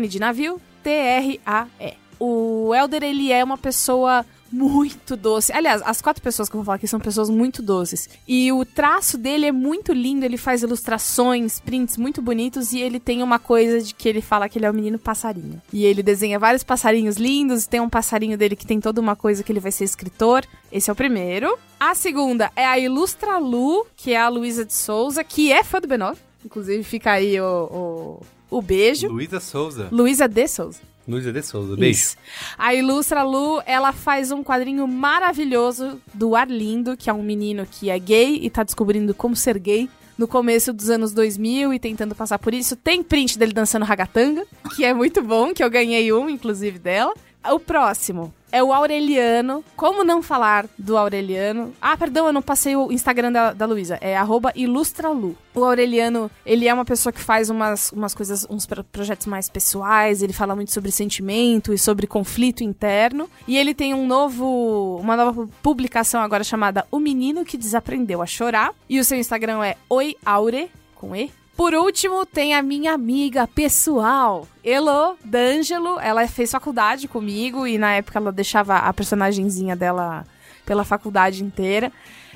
de 0.07 0.19
navio, 0.19 0.59
T-R-A-E. 0.81 1.93
O 2.19 2.73
Elder, 2.73 3.03
ele 3.03 3.31
é 3.31 3.43
uma 3.43 3.57
pessoa 3.57 4.25
muito 4.53 5.17
doce. 5.17 5.51
Aliás, 5.51 5.81
as 5.83 5.99
quatro 5.99 6.21
pessoas 6.21 6.47
que 6.47 6.55
eu 6.55 6.59
vou 6.59 6.65
falar 6.65 6.75
aqui 6.75 6.87
são 6.87 6.99
pessoas 6.99 7.27
muito 7.27 7.59
doces. 7.63 8.07
E 8.27 8.51
o 8.51 8.63
traço 8.63 9.17
dele 9.17 9.47
é 9.47 9.51
muito 9.51 9.91
lindo, 9.91 10.23
ele 10.23 10.37
faz 10.37 10.61
ilustrações, 10.61 11.59
prints 11.59 11.97
muito 11.97 12.21
bonitos 12.21 12.71
e 12.71 12.79
ele 12.79 12.99
tem 12.99 13.23
uma 13.23 13.39
coisa 13.39 13.81
de 13.81 13.95
que 13.95 14.07
ele 14.07 14.21
fala 14.21 14.47
que 14.47 14.59
ele 14.59 14.67
é 14.67 14.69
o 14.69 14.73
menino 14.73 14.99
passarinho. 14.99 15.59
E 15.73 15.83
ele 15.83 16.03
desenha 16.03 16.37
vários 16.37 16.63
passarinhos 16.63 17.17
lindos, 17.17 17.65
tem 17.65 17.79
um 17.79 17.89
passarinho 17.89 18.37
dele 18.37 18.55
que 18.55 18.67
tem 18.67 18.79
toda 18.79 19.01
uma 19.01 19.15
coisa 19.15 19.41
que 19.43 19.51
ele 19.51 19.59
vai 19.59 19.71
ser 19.71 19.85
escritor. 19.85 20.45
Esse 20.71 20.87
é 20.87 20.93
o 20.93 20.95
primeiro. 20.95 21.57
A 21.79 21.95
segunda 21.95 22.51
é 22.55 22.65
a 22.65 22.77
Ilustra 22.77 23.39
Lu, 23.39 23.87
que 23.95 24.13
é 24.13 24.21
a 24.21 24.29
Luísa 24.29 24.63
de 24.63 24.73
Souza, 24.73 25.23
que 25.23 25.51
é 25.51 25.63
fã 25.63 25.81
do 25.81 25.87
B9. 25.87 26.15
Inclusive, 26.45 26.83
fica 26.83 27.13
aí 27.13 27.41
o, 27.41 28.19
o, 28.51 28.57
o 28.57 28.61
beijo. 28.61 29.07
Luísa 29.07 29.39
Souza. 29.39 29.89
Luísa 29.91 30.27
de 30.27 30.47
Souza. 30.47 30.92
Luísa 31.07 31.31
de 31.31 31.41
Souza. 31.41 31.75
Beijo. 31.75 31.99
Isso. 31.99 32.17
A 32.57 32.73
Ilustra 32.73 33.23
Lu, 33.23 33.61
ela 33.65 33.91
faz 33.91 34.31
um 34.31 34.43
quadrinho 34.43 34.87
maravilhoso 34.87 35.99
do 36.13 36.35
Arlindo, 36.35 36.95
que 36.95 37.09
é 37.09 37.13
um 37.13 37.23
menino 37.23 37.65
que 37.69 37.89
é 37.89 37.99
gay 37.99 38.39
e 38.41 38.49
tá 38.49 38.63
descobrindo 38.63 39.13
como 39.13 39.35
ser 39.35 39.59
gay 39.59 39.89
no 40.17 40.27
começo 40.27 40.71
dos 40.71 40.89
anos 40.89 41.11
2000 41.11 41.73
e 41.73 41.79
tentando 41.79 42.15
passar 42.15 42.39
por 42.39 42.53
isso. 42.53 42.75
Tem 42.75 43.03
print 43.03 43.37
dele 43.37 43.53
dançando 43.53 43.85
ragatanga, 43.85 44.45
que 44.75 44.85
é 44.85 44.93
muito 44.93 45.21
bom, 45.21 45.53
que 45.53 45.63
eu 45.63 45.69
ganhei 45.69 46.13
um, 46.13 46.29
inclusive, 46.29 46.79
dela. 46.79 47.13
O 47.51 47.59
próximo 47.59 48.33
é 48.53 48.63
o 48.63 48.71
Aureliano. 48.71 49.63
Como 49.75 50.03
não 50.03 50.21
falar 50.21 50.67
do 50.77 50.95
Aureliano? 50.95 51.73
Ah, 51.81 51.97
perdão, 51.97 52.27
eu 52.27 52.31
não 52.31 52.41
passei 52.41 52.75
o 52.75 52.91
Instagram 52.91 53.31
da, 53.31 53.51
da 53.51 53.65
Luísa. 53.65 53.97
É 53.99 54.15
ilustralu. 54.55 55.35
O 55.55 55.63
Aureliano, 55.63 56.31
ele 56.45 56.67
é 56.67 56.73
uma 56.73 56.85
pessoa 56.85 57.11
que 57.11 57.19
faz 57.19 57.49
umas, 57.49 57.91
umas 57.91 58.13
coisas, 58.13 58.45
uns 58.49 58.65
pro- 58.65 58.83
projetos 58.83 59.27
mais 59.27 59.49
pessoais. 59.49 60.21
Ele 60.21 60.33
fala 60.33 60.55
muito 60.55 60.71
sobre 60.71 60.91
sentimento 60.91 61.73
e 61.73 61.77
sobre 61.77 62.07
conflito 62.07 62.63
interno. 62.63 63.27
E 63.47 63.57
ele 63.57 63.73
tem 63.73 63.93
um 63.93 64.07
novo, 64.07 64.97
uma 65.01 65.17
nova 65.17 65.49
publicação 65.61 66.21
agora 66.21 66.43
chamada 66.43 66.85
O 66.91 66.99
Menino 66.99 67.43
que 67.43 67.57
Desaprendeu 67.57 68.21
a 68.21 68.25
Chorar. 68.25 68.71
E 68.87 68.99
o 68.99 69.03
seu 69.03 69.17
Instagram 69.17 69.63
é 69.65 69.75
oiaure, 69.89 70.69
com 70.95 71.15
E, 71.15 71.31
por 71.55 71.75
último, 71.75 72.25
tem 72.25 72.55
a 72.55 72.63
minha 72.63 72.93
amiga 72.93 73.47
pessoal, 73.47 74.47
Elo 74.63 75.15
D'Angelo. 75.23 75.99
Ela 75.99 76.27
fez 76.27 76.49
faculdade 76.51 77.07
comigo 77.07 77.67
e 77.67 77.77
na 77.77 77.93
época 77.93 78.17
ela 78.17 78.31
deixava 78.31 78.77
a 78.77 78.91
personagenzinha 78.91 79.75
dela 79.75 80.25
pela 80.65 80.83
faculdade 80.83 81.43
inteira. 81.43 81.91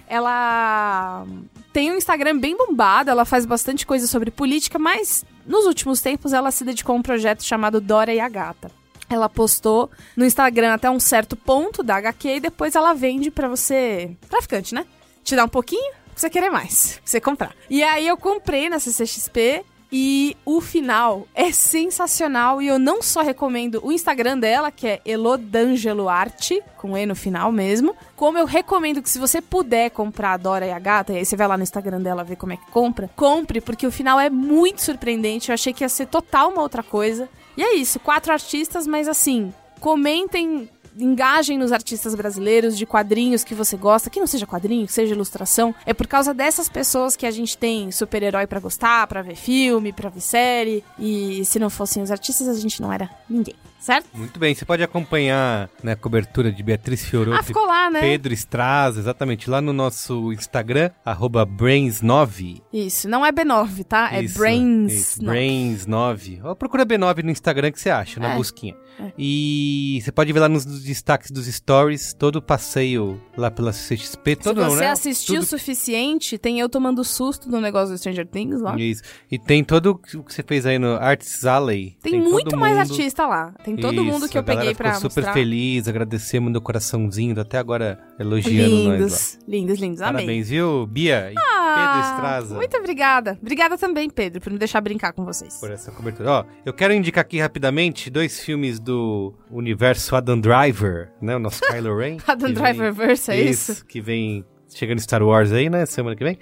Ela 0.08 1.26
tem 1.74 1.92
um 1.92 1.98
Instagram 1.98 2.38
bem 2.38 2.56
bombado, 2.56 3.10
ela 3.10 3.26
faz 3.26 3.46
bastante 3.46 3.86
coisa 3.86 4.08
sobre 4.08 4.30
política, 4.30 4.78
mas 4.78 5.26
nos 5.46 5.66
últimos 5.66 6.00
tempos 6.00 6.32
ela 6.32 6.52
se 6.52 6.64
dedicou 6.64 6.96
a 6.96 7.00
um 7.00 7.02
projeto 7.02 7.44
chamado 7.44 7.82
Dora 7.82 8.14
e 8.14 8.20
a 8.20 8.30
Gata. 8.30 8.72
Ela 9.10 9.28
postou 9.28 9.90
no 10.16 10.26
Instagram 10.26 10.74
até 10.74 10.90
um 10.90 11.00
certo 11.00 11.36
ponto 11.36 11.82
da 11.82 11.96
HQ 11.96 12.36
e 12.36 12.40
depois 12.40 12.76
ela 12.76 12.94
vende 12.94 13.32
pra 13.32 13.48
você. 13.48 14.16
Traficante, 14.30 14.76
né? 14.76 14.86
Te 15.24 15.36
dá 15.36 15.44
um 15.44 15.50
pouquinho 15.50 15.94
você 16.22 16.30
querer 16.30 16.50
mais, 16.50 17.02
você 17.04 17.22
comprar. 17.22 17.56
E 17.70 17.84
aí 17.84 18.08
eu 18.08 18.18
comprei 18.18 18.70
na 18.70 18.80
CCXP 18.80 19.64
e 19.92 20.36
o 20.46 20.60
final 20.60 21.26
é 21.34 21.52
sensacional 21.52 22.62
e 22.62 22.68
eu 22.68 22.78
não 22.78 23.02
só 23.02 23.22
recomendo 23.22 23.80
o 23.84 23.92
Instagram 23.92 24.38
dela, 24.38 24.70
que 24.70 24.86
é 24.86 25.02
Elodangelo 25.06 26.10
Arte, 26.10 26.62
com 26.76 26.98
E 26.98 27.06
no 27.06 27.16
final 27.16 27.52
mesmo, 27.52 27.96
como 28.16 28.38
eu 28.38 28.46
recomendo 28.46 29.02
que 29.02 29.10
se 29.10 29.18
você 29.18 29.42
puder 29.42 29.90
comprar 29.92 30.34
a 30.34 30.38
Dora 30.38 30.66
e 30.66 30.72
a 30.72 30.80
Gata, 30.80 31.14
e 31.14 31.18
aí 31.18 31.26
você 31.26 31.38
vai 31.38 31.48
lá 31.48 31.56
no 31.56 31.64
Instagram 31.64 32.02
dela 32.02 32.24
ver 32.24 32.36
como 32.36 32.54
é 32.54 32.58
que 32.58 32.70
compra, 32.70 33.10
compre, 33.16 33.62
porque 33.62 33.88
o 33.88 33.92
final 33.92 34.20
é 34.20 34.30
muito 34.30 34.82
surpreendente, 34.82 35.50
eu 35.50 35.54
achei 35.54 35.72
que 35.72 35.84
ia 35.84 35.90
ser 35.90 36.08
total 36.08 36.52
uma 36.52 36.62
outra 36.62 36.84
coisa. 36.84 37.30
E 37.56 37.64
é 37.64 37.76
isso, 37.76 38.00
quatro 38.00 38.34
artistas, 38.34 38.86
mas 38.86 39.08
assim, 39.08 39.54
comentem 39.80 40.70
engajem 41.00 41.58
nos 41.58 41.72
artistas 41.72 42.16
brasileiros 42.16 42.78
de 42.78 42.86
quadrinhos 42.86 43.44
que 43.44 43.54
você 43.56 43.78
gosta, 43.78 44.10
que 44.10 44.20
não 44.20 44.28
seja 44.28 44.46
quadrinho, 44.48 44.86
que 44.88 44.94
seja 44.94 45.14
ilustração. 45.14 45.74
É 45.86 45.94
por 45.94 46.08
causa 46.08 46.34
dessas 46.34 46.68
pessoas 46.70 47.16
que 47.16 47.26
a 47.26 47.32
gente 47.32 47.58
tem 47.58 47.92
super-herói 47.92 48.48
pra 48.48 48.60
gostar, 48.60 49.06
pra 49.08 49.22
ver 49.22 49.36
filme, 49.36 49.94
pra 49.94 50.10
ver 50.10 50.22
série. 50.22 50.84
E 51.00 51.44
se 51.46 51.60
não 51.60 51.70
fossem 51.70 52.02
os 52.04 52.12
artistas, 52.12 52.48
a 52.48 52.54
gente 52.60 52.82
não 52.82 52.92
era 52.92 53.10
ninguém, 53.30 53.56
certo? 53.80 54.08
Muito 54.14 54.40
bem, 54.40 54.54
você 54.56 54.66
pode 54.66 54.82
acompanhar 54.84 55.70
né, 55.84 55.92
a 55.94 55.96
cobertura 55.96 56.52
de 56.52 56.62
Beatriz 56.64 57.04
Fioroto 57.06 57.38
Ah, 57.40 57.44
ficou 57.44 57.66
lá, 57.66 57.90
né? 57.90 58.00
Pedro 58.02 58.34
Straz, 58.34 58.98
exatamente, 58.98 59.50
lá 59.50 59.62
no 59.62 59.74
nosso 59.74 60.32
Instagram, 60.34 60.90
arroba 61.06 61.46
Brains9. 61.46 62.62
Isso, 62.74 63.08
não 63.10 63.26
é 63.26 63.32
B9, 63.32 63.84
tá? 63.84 64.10
É 64.14 64.22
Isso, 64.24 64.38
Brains. 64.38 64.94
isso, 64.94 65.24
não. 65.24 65.34
Brains9. 65.34 66.40
Ó, 66.44 66.56
procura 66.56 66.86
B9 66.86 67.24
no 67.24 67.32
Instagram 67.32 67.72
que 67.72 67.80
você 67.80 67.90
acha, 67.90 68.20
na 68.20 68.34
É, 68.34 68.36
busquinha. 68.36 68.76
E 69.18 70.00
você 70.04 70.12
pode 70.12 70.32
ver 70.34 70.40
lá 70.40 70.50
nos 70.50 70.66
destaques 70.66 71.32
dos 71.32 71.46
stories, 71.48 72.14
todo 72.14 72.38
o 72.38 72.42
passeio 72.42 73.22
lá 73.36 73.50
pela 73.52 73.72
CXP, 73.72 74.32
Se 74.32 74.36
todo 74.38 74.62
não, 74.62 74.70
você 74.72 74.82
né? 74.82 74.92
assistiu 74.92 75.36
o 75.36 75.40
Tudo- 75.40 75.50
suficiente, 75.50 76.38
tem 76.38 76.60
eu 76.60 76.70
tomando 76.70 77.04
susto 77.04 77.50
no 77.50 77.60
negócio 77.62 77.94
do 77.94 77.98
Stranger 77.98 78.28
Things 78.28 78.62
lá. 78.62 78.78
Isso. 78.80 79.02
E 79.32 79.38
tem 79.38 79.64
todo 79.64 79.92
o 79.92 79.96
que 79.98 80.18
você 80.18 80.44
fez 80.44 80.66
aí 80.66 80.80
no 80.80 80.94
Arts 80.96 81.46
Alley. 81.46 81.98
Tem, 82.02 82.20
muito 82.22 82.50
todo 82.50 82.60
mais 82.60 82.78
mundo. 82.78 82.92
artista 82.92 83.28
lá. 83.28 83.54
Tem 83.64 83.76
todo 83.76 83.96
Isso, 83.96 84.04
mundo 84.06 84.30
que 84.30 84.38
eu 84.38 84.44
peguei 84.44 84.74
pra 84.76 84.94
ficou 84.96 85.10
super 85.10 85.22
mostrar. 85.22 85.34
feliz, 85.34 85.88
agradecemos 85.88 86.52
no 86.52 86.62
coraçãozinho, 86.62 87.40
até 87.40 87.58
agora 87.58 88.00
elogiando 88.20 88.76
nós 88.76 88.86
lá. 88.88 88.94
Lindos, 88.98 89.40
lindos, 89.48 89.80
lindos. 89.80 90.02
Amei. 90.02 90.26
Parabéns, 90.26 90.50
viu, 90.50 90.86
Bia 90.88 91.32
e 91.32 91.36
Pedro 91.36 91.44
Ah, 91.50 92.12
Estraza. 92.14 92.56
Muito 92.56 92.78
obrigada. 92.78 93.38
Obrigada 93.42 93.78
também, 93.78 94.10
Pedro, 94.10 94.42
por 94.42 94.52
me 94.52 94.58
deixar 94.60 94.82
brincar 94.82 95.14
com 95.14 95.24
vocês. 95.26 95.56
Por 95.60 95.72
essa 95.72 95.92
cobertura. 95.92 96.30
Ó, 96.32 96.46
eu 96.66 96.74
quero 96.74 96.94
indicar 96.94 97.22
aqui 97.22 97.40
rapidamente 97.40 98.10
dois 98.10 98.40
filmes 98.40 98.80
do 98.88 99.34
universo 99.52 100.16
Adam 100.16 100.40
Driver, 100.40 101.12
né? 101.22 101.36
O 101.36 101.40
nosso 101.40 101.62
Kylo 101.62 101.98
Ren. 101.98 102.18
Adam 102.28 102.54
Driver 102.54 102.94
verse, 102.94 103.32
é 103.32 103.40
isso? 103.42 103.86
Que 103.86 104.00
vem 104.02 104.44
chegando 104.74 105.00
Star 105.00 105.24
Wars 105.24 105.52
aí, 105.52 105.70
né? 105.70 105.86
Semana 105.86 106.16
que 106.16 106.24
vem. 106.24 106.38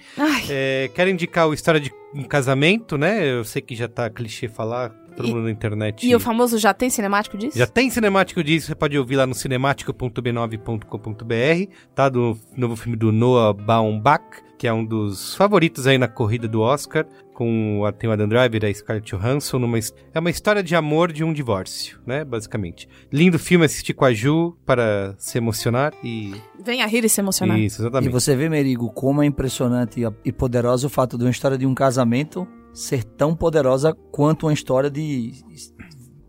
É, 0.49 0.89
quero 0.93 1.09
indicar 1.09 1.47
o 1.47 1.53
História 1.53 1.79
de 1.79 1.91
um 2.13 2.23
Casamento, 2.23 2.97
né? 2.97 3.25
Eu 3.29 3.43
sei 3.43 3.61
que 3.61 3.75
já 3.75 3.87
tá 3.87 4.09
clichê 4.09 4.47
falar 4.47 4.89
todo 5.15 5.27
E- 5.27 5.33
mundo 5.33 5.43
na 5.43 5.51
internet. 5.51 6.07
E 6.07 6.15
o 6.15 6.19
famoso 6.19 6.57
já 6.57 6.73
tem 6.73 6.89
cinemático 6.89 7.37
disso? 7.37 7.57
Já 7.57 7.67
tem 7.67 7.89
cinemático 7.89 8.43
disso, 8.43 8.67
você 8.67 8.75
pode 8.75 8.97
ouvir 8.97 9.15
lá 9.15 9.25
no 9.27 9.33
cinemático.b9.com.br, 9.33 11.71
tá? 11.93 12.09
Do 12.09 12.37
novo 12.55 12.75
filme 12.75 12.97
do 12.97 13.11
Noah 13.11 13.53
Baumbach, 13.53 14.23
que 14.65 14.69
é 14.69 14.73
um 14.73 14.83
dos 14.83 15.35
favoritos 15.35 15.85
aí 15.85 15.95
na 15.95 16.07
corrida 16.07 16.47
do 16.47 16.59
Oscar, 16.61 17.05
com 17.35 17.85
a, 17.85 17.91
tem 17.91 18.09
o 18.09 18.13
Adam 18.13 18.27
Driver 18.27 18.63
e 18.63 18.65
a 18.65 18.73
Scarlett 18.73 19.15
Johansson, 19.15 19.59
numa, 19.59 19.77
é 19.77 20.19
uma 20.19 20.31
história 20.31 20.63
de 20.63 20.75
amor 20.75 21.11
de 21.11 21.23
um 21.23 21.31
divórcio, 21.31 21.99
né? 22.03 22.25
Basicamente. 22.25 22.89
Lindo 23.13 23.37
filme 23.37 23.63
assistir 23.63 23.93
com 23.93 24.05
a 24.05 24.11
Ju 24.11 24.57
para 24.65 25.13
se 25.19 25.37
emocionar 25.37 25.93
e... 26.03 26.33
Vem 26.63 26.81
a 26.81 26.87
rir 26.87 27.05
e 27.05 27.09
se 27.09 27.21
emocionar. 27.21 27.59
Isso, 27.59 27.79
E 27.79 27.81
exatamente. 27.83 28.11
você 28.11 28.35
vê, 28.35 28.49
Merigo, 28.49 28.91
como 28.91 29.21
é 29.21 29.25
impressionante 29.27 30.01
e- 30.03 30.11
e 30.29 30.31
poderoso 30.31 30.87
o 30.87 30.89
fato 30.89 31.15
de 31.15 31.23
uma 31.25 31.29
história 31.29 31.59
de 31.59 31.67
um 31.67 31.75
casamento 31.75 32.47
ser 32.73 33.03
tão 33.03 33.35
poderosa 33.35 33.93
quanto 34.11 34.47
uma 34.47 34.53
história 34.53 34.89
de 34.89 35.31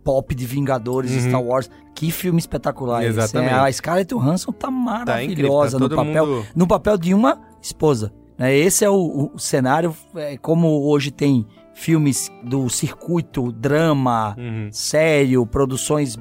pop 0.04 0.34
de 0.34 0.44
Vingadores, 0.44 1.10
Uhum. 1.12 1.20
Star 1.30 1.42
Wars. 1.42 1.70
Que 1.94 2.10
filme 2.10 2.38
espetacular 2.38 3.00
esse. 3.02 3.18
Exatamente. 3.18 3.54
É, 3.54 3.56
a 3.58 3.72
Scarlett 3.72 4.14
Johansson 4.14 4.52
tá 4.52 4.68
Tá 5.06 5.24
incrível, 5.24 5.50
maravilhosa 5.52 5.78
tá 5.78 5.84
no 5.88 5.96
papel, 5.96 6.26
mundo... 6.26 6.46
no 6.54 6.66
papel 6.66 6.98
de 6.98 7.14
uma 7.14 7.40
esposa. 7.62 8.12
Né? 8.38 8.54
Esse 8.56 8.84
é 8.84 8.90
o, 8.90 9.30
o 9.34 9.38
cenário, 9.38 9.94
é, 10.14 10.36
como 10.36 10.88
hoje 10.88 11.10
tem 11.10 11.46
filmes 11.74 12.30
do 12.42 12.68
circuito, 12.70 13.52
drama, 13.52 14.34
Uhum. 14.38 14.68
sério, 14.72 15.44
produções 15.46 16.18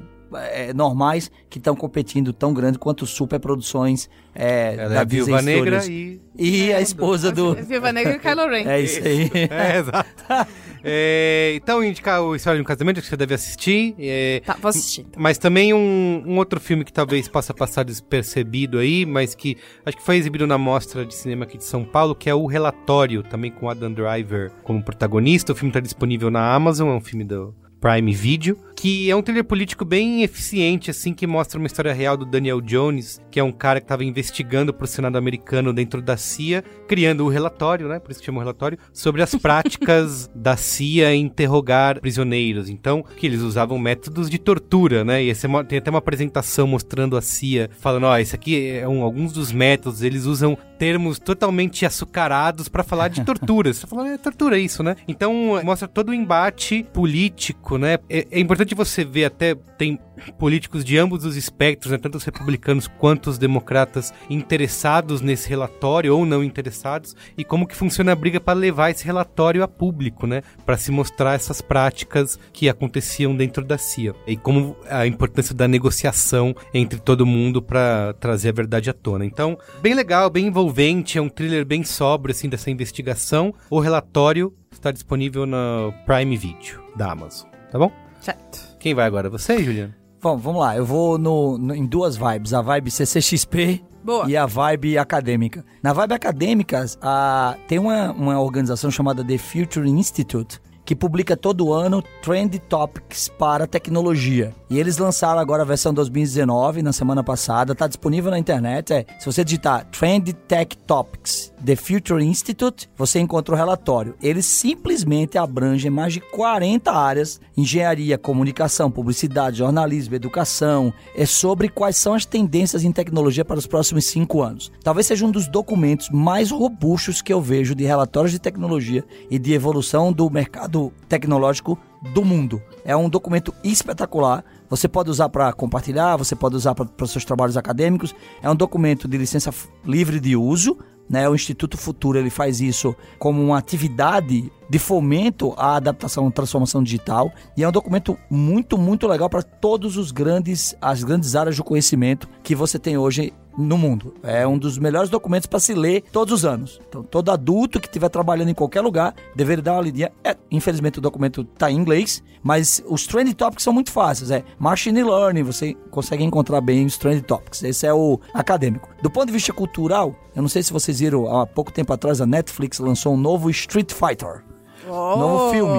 é, 0.50 0.72
normais 0.74 1.30
que 1.48 1.56
estão 1.58 1.74
competindo 1.74 2.32
tão 2.32 2.52
grande 2.52 2.78
quanto 2.78 3.06
superproduções 3.06 4.08
é, 4.34 4.74
Ela 4.74 4.88
da 4.90 4.94
é 4.96 4.98
a 4.98 5.04
Viúva 5.04 5.40
Negra 5.40 5.84
e... 5.86 6.20
E 6.38 6.72
a 6.74 6.80
esposa 6.82 7.32
do. 7.32 7.54
Viva 7.54 7.90
Negra 7.92 8.16
e 8.16 8.18
Kylo 8.18 8.48
Ren. 8.48 8.66
É 8.68 8.80
isso 8.80 9.00
aí. 9.02 9.30
É, 9.48 9.78
exato. 9.78 10.10
É, 10.88 11.54
então, 11.56 11.82
indicar 11.82 12.22
o 12.22 12.36
História 12.36 12.58
de 12.58 12.62
um 12.62 12.64
Casamento, 12.64 13.00
que 13.00 13.06
você 13.08 13.16
deve 13.16 13.34
assistir. 13.34 13.94
é, 13.98 14.40
Tá, 14.44 14.56
vou 14.60 14.68
assistir. 14.68 15.00
então. 15.00 15.20
Mas 15.20 15.36
também 15.36 15.74
um, 15.74 16.22
um 16.24 16.38
outro 16.38 16.60
filme 16.60 16.84
que 16.84 16.92
talvez 16.92 17.26
possa 17.26 17.52
passar 17.52 17.82
despercebido 17.82 18.78
aí, 18.78 19.04
mas 19.04 19.34
que 19.34 19.56
acho 19.84 19.96
que 19.96 20.02
foi 20.02 20.16
exibido 20.16 20.46
na 20.46 20.56
Mostra 20.56 21.04
de 21.04 21.14
Cinema 21.14 21.44
aqui 21.44 21.58
de 21.58 21.64
São 21.64 21.84
Paulo, 21.84 22.14
que 22.14 22.30
é 22.30 22.34
o 22.34 22.46
Relatório, 22.46 23.22
também 23.24 23.50
com 23.50 23.68
Adam 23.68 23.92
Driver 23.92 24.52
como 24.62 24.82
protagonista. 24.82 25.52
O 25.52 25.56
filme 25.56 25.70
está 25.70 25.80
disponível 25.80 26.30
na 26.30 26.54
Amazon, 26.54 26.88
é 26.88 26.92
um 26.92 27.00
filme 27.00 27.24
do 27.24 27.52
Prime 27.80 28.12
Video, 28.12 28.56
que 28.76 29.10
é 29.10 29.16
um 29.16 29.22
thriller 29.22 29.42
político 29.42 29.84
bem 29.84 30.22
eficiente, 30.22 30.90
assim, 30.90 31.14
que 31.14 31.26
mostra 31.26 31.58
uma 31.58 31.66
história 31.66 31.92
real 31.94 32.16
do 32.16 32.26
Daniel 32.26 32.60
Jones, 32.60 33.20
que 33.30 33.40
é 33.40 33.42
um 33.42 33.50
cara 33.50 33.80
que 33.80 33.84
estava 33.86 34.04
investigando 34.04 34.72
pro 34.72 34.86
Senado 34.86 35.16
americano 35.16 35.72
dentro 35.72 36.02
da 36.02 36.16
CIA, 36.16 36.62
criando 36.86 37.24
o 37.24 37.28
relatório, 37.28 37.88
né, 37.88 37.98
por 37.98 38.10
isso 38.10 38.20
que 38.20 38.26
chama 38.26 38.38
o 38.38 38.42
relatório, 38.42 38.78
sobre 38.92 39.22
as 39.22 39.34
práticas 39.34 40.30
da 40.36 40.56
CIA 40.56 41.14
em 41.14 41.22
interrogar 41.22 42.00
prisioneiros. 42.00 42.68
Então, 42.68 43.02
que 43.16 43.26
eles 43.26 43.40
usavam 43.40 43.78
métodos 43.78 44.28
de 44.28 44.38
tortura, 44.38 45.04
né, 45.04 45.24
e 45.24 45.30
esse 45.30 45.46
é 45.46 45.64
tem 45.64 45.78
até 45.78 45.90
uma 45.90 45.98
apresentação 45.98 46.66
mostrando 46.66 47.16
a 47.16 47.22
CIA, 47.22 47.70
falando, 47.80 48.04
ó, 48.04 48.18
esse 48.18 48.34
aqui 48.34 48.70
é 48.70 48.86
um, 48.86 49.02
alguns 49.02 49.32
dos 49.32 49.52
métodos, 49.52 50.02
eles 50.02 50.26
usam 50.26 50.56
termos 50.78 51.18
totalmente 51.18 51.86
açucarados 51.86 52.68
pra 52.68 52.82
falar 52.82 53.08
de 53.08 53.24
tortura. 53.24 53.72
Você 53.74 53.86
fala, 53.86 54.10
é 54.10 54.18
tortura 54.18 54.58
isso, 54.58 54.82
né? 54.82 54.96
Então, 55.08 55.60
mostra 55.64 55.88
todo 55.88 56.10
o 56.10 56.14
embate 56.14 56.86
político, 56.92 57.78
né? 57.78 57.98
É, 58.08 58.26
é 58.30 58.40
importante 58.40 58.65
você 58.74 59.04
ver 59.04 59.26
até, 59.26 59.54
tem 59.54 59.98
políticos 60.38 60.84
de 60.84 60.98
ambos 60.98 61.24
os 61.24 61.36
espectros, 61.36 61.92
né? 61.92 61.98
tanto 61.98 62.16
os 62.16 62.24
republicanos 62.24 62.88
quanto 62.88 63.28
os 63.28 63.38
democratas 63.38 64.12
interessados 64.30 65.20
nesse 65.20 65.48
relatório 65.48 66.16
ou 66.16 66.24
não 66.24 66.42
interessados, 66.42 67.14
e 67.36 67.44
como 67.44 67.66
que 67.66 67.76
funciona 67.76 68.12
a 68.12 68.16
briga 68.16 68.40
para 68.40 68.58
levar 68.58 68.90
esse 68.90 69.04
relatório 69.04 69.62
a 69.62 69.68
público, 69.68 70.26
né? 70.26 70.42
Para 70.64 70.76
se 70.76 70.90
mostrar 70.90 71.34
essas 71.34 71.60
práticas 71.60 72.38
que 72.52 72.68
aconteciam 72.68 73.36
dentro 73.36 73.64
da 73.64 73.78
CIA. 73.78 74.14
E 74.26 74.36
como 74.36 74.76
a 74.88 75.06
importância 75.06 75.54
da 75.54 75.68
negociação 75.68 76.54
entre 76.72 76.98
todo 76.98 77.26
mundo 77.26 77.60
para 77.60 78.14
trazer 78.14 78.50
a 78.50 78.52
verdade 78.52 78.90
à 78.90 78.92
tona. 78.92 79.24
Então, 79.24 79.58
bem 79.82 79.94
legal, 79.94 80.30
bem 80.30 80.46
envolvente, 80.46 81.18
é 81.18 81.22
um 81.22 81.28
thriller 81.28 81.64
bem 81.64 81.84
sóbrio 81.84 82.32
assim 82.32 82.48
dessa 82.48 82.70
investigação. 82.70 83.54
O 83.70 83.80
relatório 83.80 84.52
está 84.70 84.90
disponível 84.90 85.46
no 85.46 85.92
Prime 86.04 86.36
Video 86.36 86.82
da 86.96 87.12
Amazon, 87.12 87.48
tá 87.70 87.78
bom? 87.78 88.05
Certo. 88.26 88.76
Quem 88.80 88.92
vai 88.94 89.06
agora? 89.06 89.30
Você, 89.30 89.62
Juliano? 89.62 89.94
Bom, 90.20 90.36
vamos 90.36 90.60
lá. 90.60 90.76
Eu 90.76 90.84
vou 90.84 91.16
no, 91.16 91.56
no- 91.56 91.74
em 91.74 91.86
duas 91.86 92.16
vibes. 92.16 92.52
A 92.52 92.60
vibe 92.60 92.90
CCXP 92.90 93.84
Boa. 94.02 94.28
e 94.28 94.36
a 94.36 94.44
vibe 94.46 94.98
acadêmica. 94.98 95.64
Na 95.80 95.92
vibe 95.92 96.14
acadêmica, 96.14 96.84
a- 97.00 97.54
tem 97.68 97.78
uma, 97.78 98.10
uma 98.12 98.40
organização 98.40 98.90
chamada 98.90 99.24
The 99.24 99.38
Future 99.38 99.88
Institute 99.88 100.58
que 100.86 100.94
publica 100.94 101.36
todo 101.36 101.72
ano 101.72 102.02
Trend 102.22 102.58
Topics 102.60 103.28
para 103.28 103.66
tecnologia. 103.66 104.54
E 104.70 104.78
eles 104.78 104.98
lançaram 104.98 105.40
agora 105.40 105.62
a 105.62 105.66
versão 105.66 105.92
2019, 105.92 106.80
na 106.80 106.92
semana 106.92 107.24
passada. 107.24 107.72
Está 107.72 107.88
disponível 107.88 108.30
na 108.30 108.38
internet. 108.38 108.92
É, 108.92 109.04
se 109.18 109.26
você 109.26 109.44
digitar 109.44 109.84
Trend 109.86 110.32
Tech 110.32 110.76
Topics 110.78 111.52
The 111.64 111.74
Future 111.74 112.24
Institute, 112.24 112.88
você 112.96 113.18
encontra 113.18 113.54
o 113.54 113.58
relatório. 113.58 114.14
Eles 114.22 114.46
simplesmente 114.46 115.36
abrangem 115.36 115.90
mais 115.90 116.12
de 116.12 116.20
40 116.20 116.92
áreas: 116.92 117.40
engenharia, 117.56 118.16
comunicação, 118.16 118.90
publicidade, 118.90 119.58
jornalismo, 119.58 120.14
educação. 120.14 120.92
É 121.16 121.26
sobre 121.26 121.68
quais 121.68 121.96
são 121.96 122.14
as 122.14 122.24
tendências 122.24 122.84
em 122.84 122.92
tecnologia 122.92 123.44
para 123.44 123.58
os 123.58 123.66
próximos 123.66 124.06
cinco 124.06 124.42
anos. 124.42 124.70
Talvez 124.84 125.06
seja 125.06 125.26
um 125.26 125.30
dos 125.30 125.48
documentos 125.48 126.10
mais 126.10 126.50
robustos 126.50 127.20
que 127.20 127.32
eu 127.32 127.40
vejo 127.40 127.74
de 127.74 127.84
relatórios 127.84 128.30
de 128.30 128.38
tecnologia 128.38 129.04
e 129.28 129.38
de 129.38 129.52
evolução 129.52 130.12
do 130.12 130.30
mercado 130.30 130.75
tecnológico 131.08 131.78
do 132.12 132.24
mundo. 132.24 132.62
É 132.84 132.96
um 132.96 133.08
documento 133.08 133.52
espetacular. 133.64 134.44
Você 134.68 134.88
pode 134.88 135.10
usar 135.10 135.28
para 135.28 135.52
compartilhar, 135.52 136.16
você 136.16 136.34
pode 136.34 136.56
usar 136.56 136.74
para 136.74 137.06
seus 137.06 137.24
trabalhos 137.24 137.56
acadêmicos. 137.56 138.14
É 138.42 138.50
um 138.50 138.56
documento 138.56 139.08
de 139.08 139.16
licença 139.16 139.52
livre 139.84 140.20
de 140.20 140.36
uso. 140.36 140.76
Né? 141.08 141.28
O 141.28 141.34
Instituto 141.34 141.76
Futuro 141.76 142.18
ele 142.18 142.30
faz 142.30 142.60
isso 142.60 142.94
como 143.18 143.42
uma 143.42 143.58
atividade 143.58 144.50
de 144.68 144.78
fomento 144.78 145.54
à 145.56 145.76
adaptação 145.76 146.28
e 146.28 146.32
transformação 146.32 146.82
digital 146.82 147.32
e 147.56 147.62
é 147.62 147.68
um 147.68 147.70
documento 147.70 148.18
muito 148.28 148.76
muito 148.76 149.06
legal 149.06 149.30
para 149.30 149.40
todos 149.40 149.96
os 149.96 150.10
grandes 150.10 150.74
as 150.82 151.04
grandes 151.04 151.36
áreas 151.36 151.56
do 151.56 151.62
conhecimento 151.62 152.28
que 152.42 152.56
você 152.56 152.76
tem 152.76 152.98
hoje 152.98 153.32
no 153.56 153.78
mundo. 153.78 154.14
É 154.22 154.46
um 154.46 154.58
dos 154.58 154.78
melhores 154.78 155.10
documentos 155.10 155.46
para 155.46 155.60
se 155.60 155.74
ler 155.74 156.02
todos 156.12 156.32
os 156.32 156.44
anos. 156.44 156.80
Então, 156.88 157.02
todo 157.02 157.30
adulto 157.30 157.80
que 157.80 157.86
estiver 157.86 158.08
trabalhando 158.08 158.50
em 158.50 158.54
qualquer 158.54 158.80
lugar 158.80 159.14
deveria 159.34 159.62
dar 159.62 159.72
uma 159.74 159.82
lidinha. 159.82 160.12
É, 160.22 160.36
infelizmente 160.50 160.98
o 160.98 161.02
documento 161.02 161.46
está 161.52 161.70
em 161.70 161.76
inglês, 161.76 162.22
mas 162.42 162.82
os 162.86 163.06
trend 163.06 163.32
topics 163.34 163.64
são 163.64 163.72
muito 163.72 163.90
fáceis. 163.90 164.30
É 164.30 164.44
machine 164.58 165.02
learning, 165.02 165.42
você 165.42 165.74
consegue 165.90 166.24
encontrar 166.24 166.60
bem 166.60 166.86
os 166.86 166.96
trend 166.96 167.22
topics. 167.22 167.62
Esse 167.62 167.86
é 167.86 167.92
o 167.92 168.20
acadêmico. 168.32 168.88
Do 169.02 169.10
ponto 169.10 169.26
de 169.26 169.32
vista 169.32 169.52
cultural, 169.52 170.14
eu 170.34 170.42
não 170.42 170.48
sei 170.48 170.62
se 170.62 170.72
vocês 170.72 171.00
viram, 171.00 171.34
há 171.34 171.46
pouco 171.46 171.72
tempo 171.72 171.92
atrás 171.92 172.20
a 172.20 172.26
Netflix 172.26 172.78
lançou 172.78 173.14
um 173.14 173.16
novo 173.16 173.50
Street 173.50 173.92
Fighter. 173.92 174.45
Oh. 174.88 175.16
Novo 175.16 175.50
filme. 175.50 175.78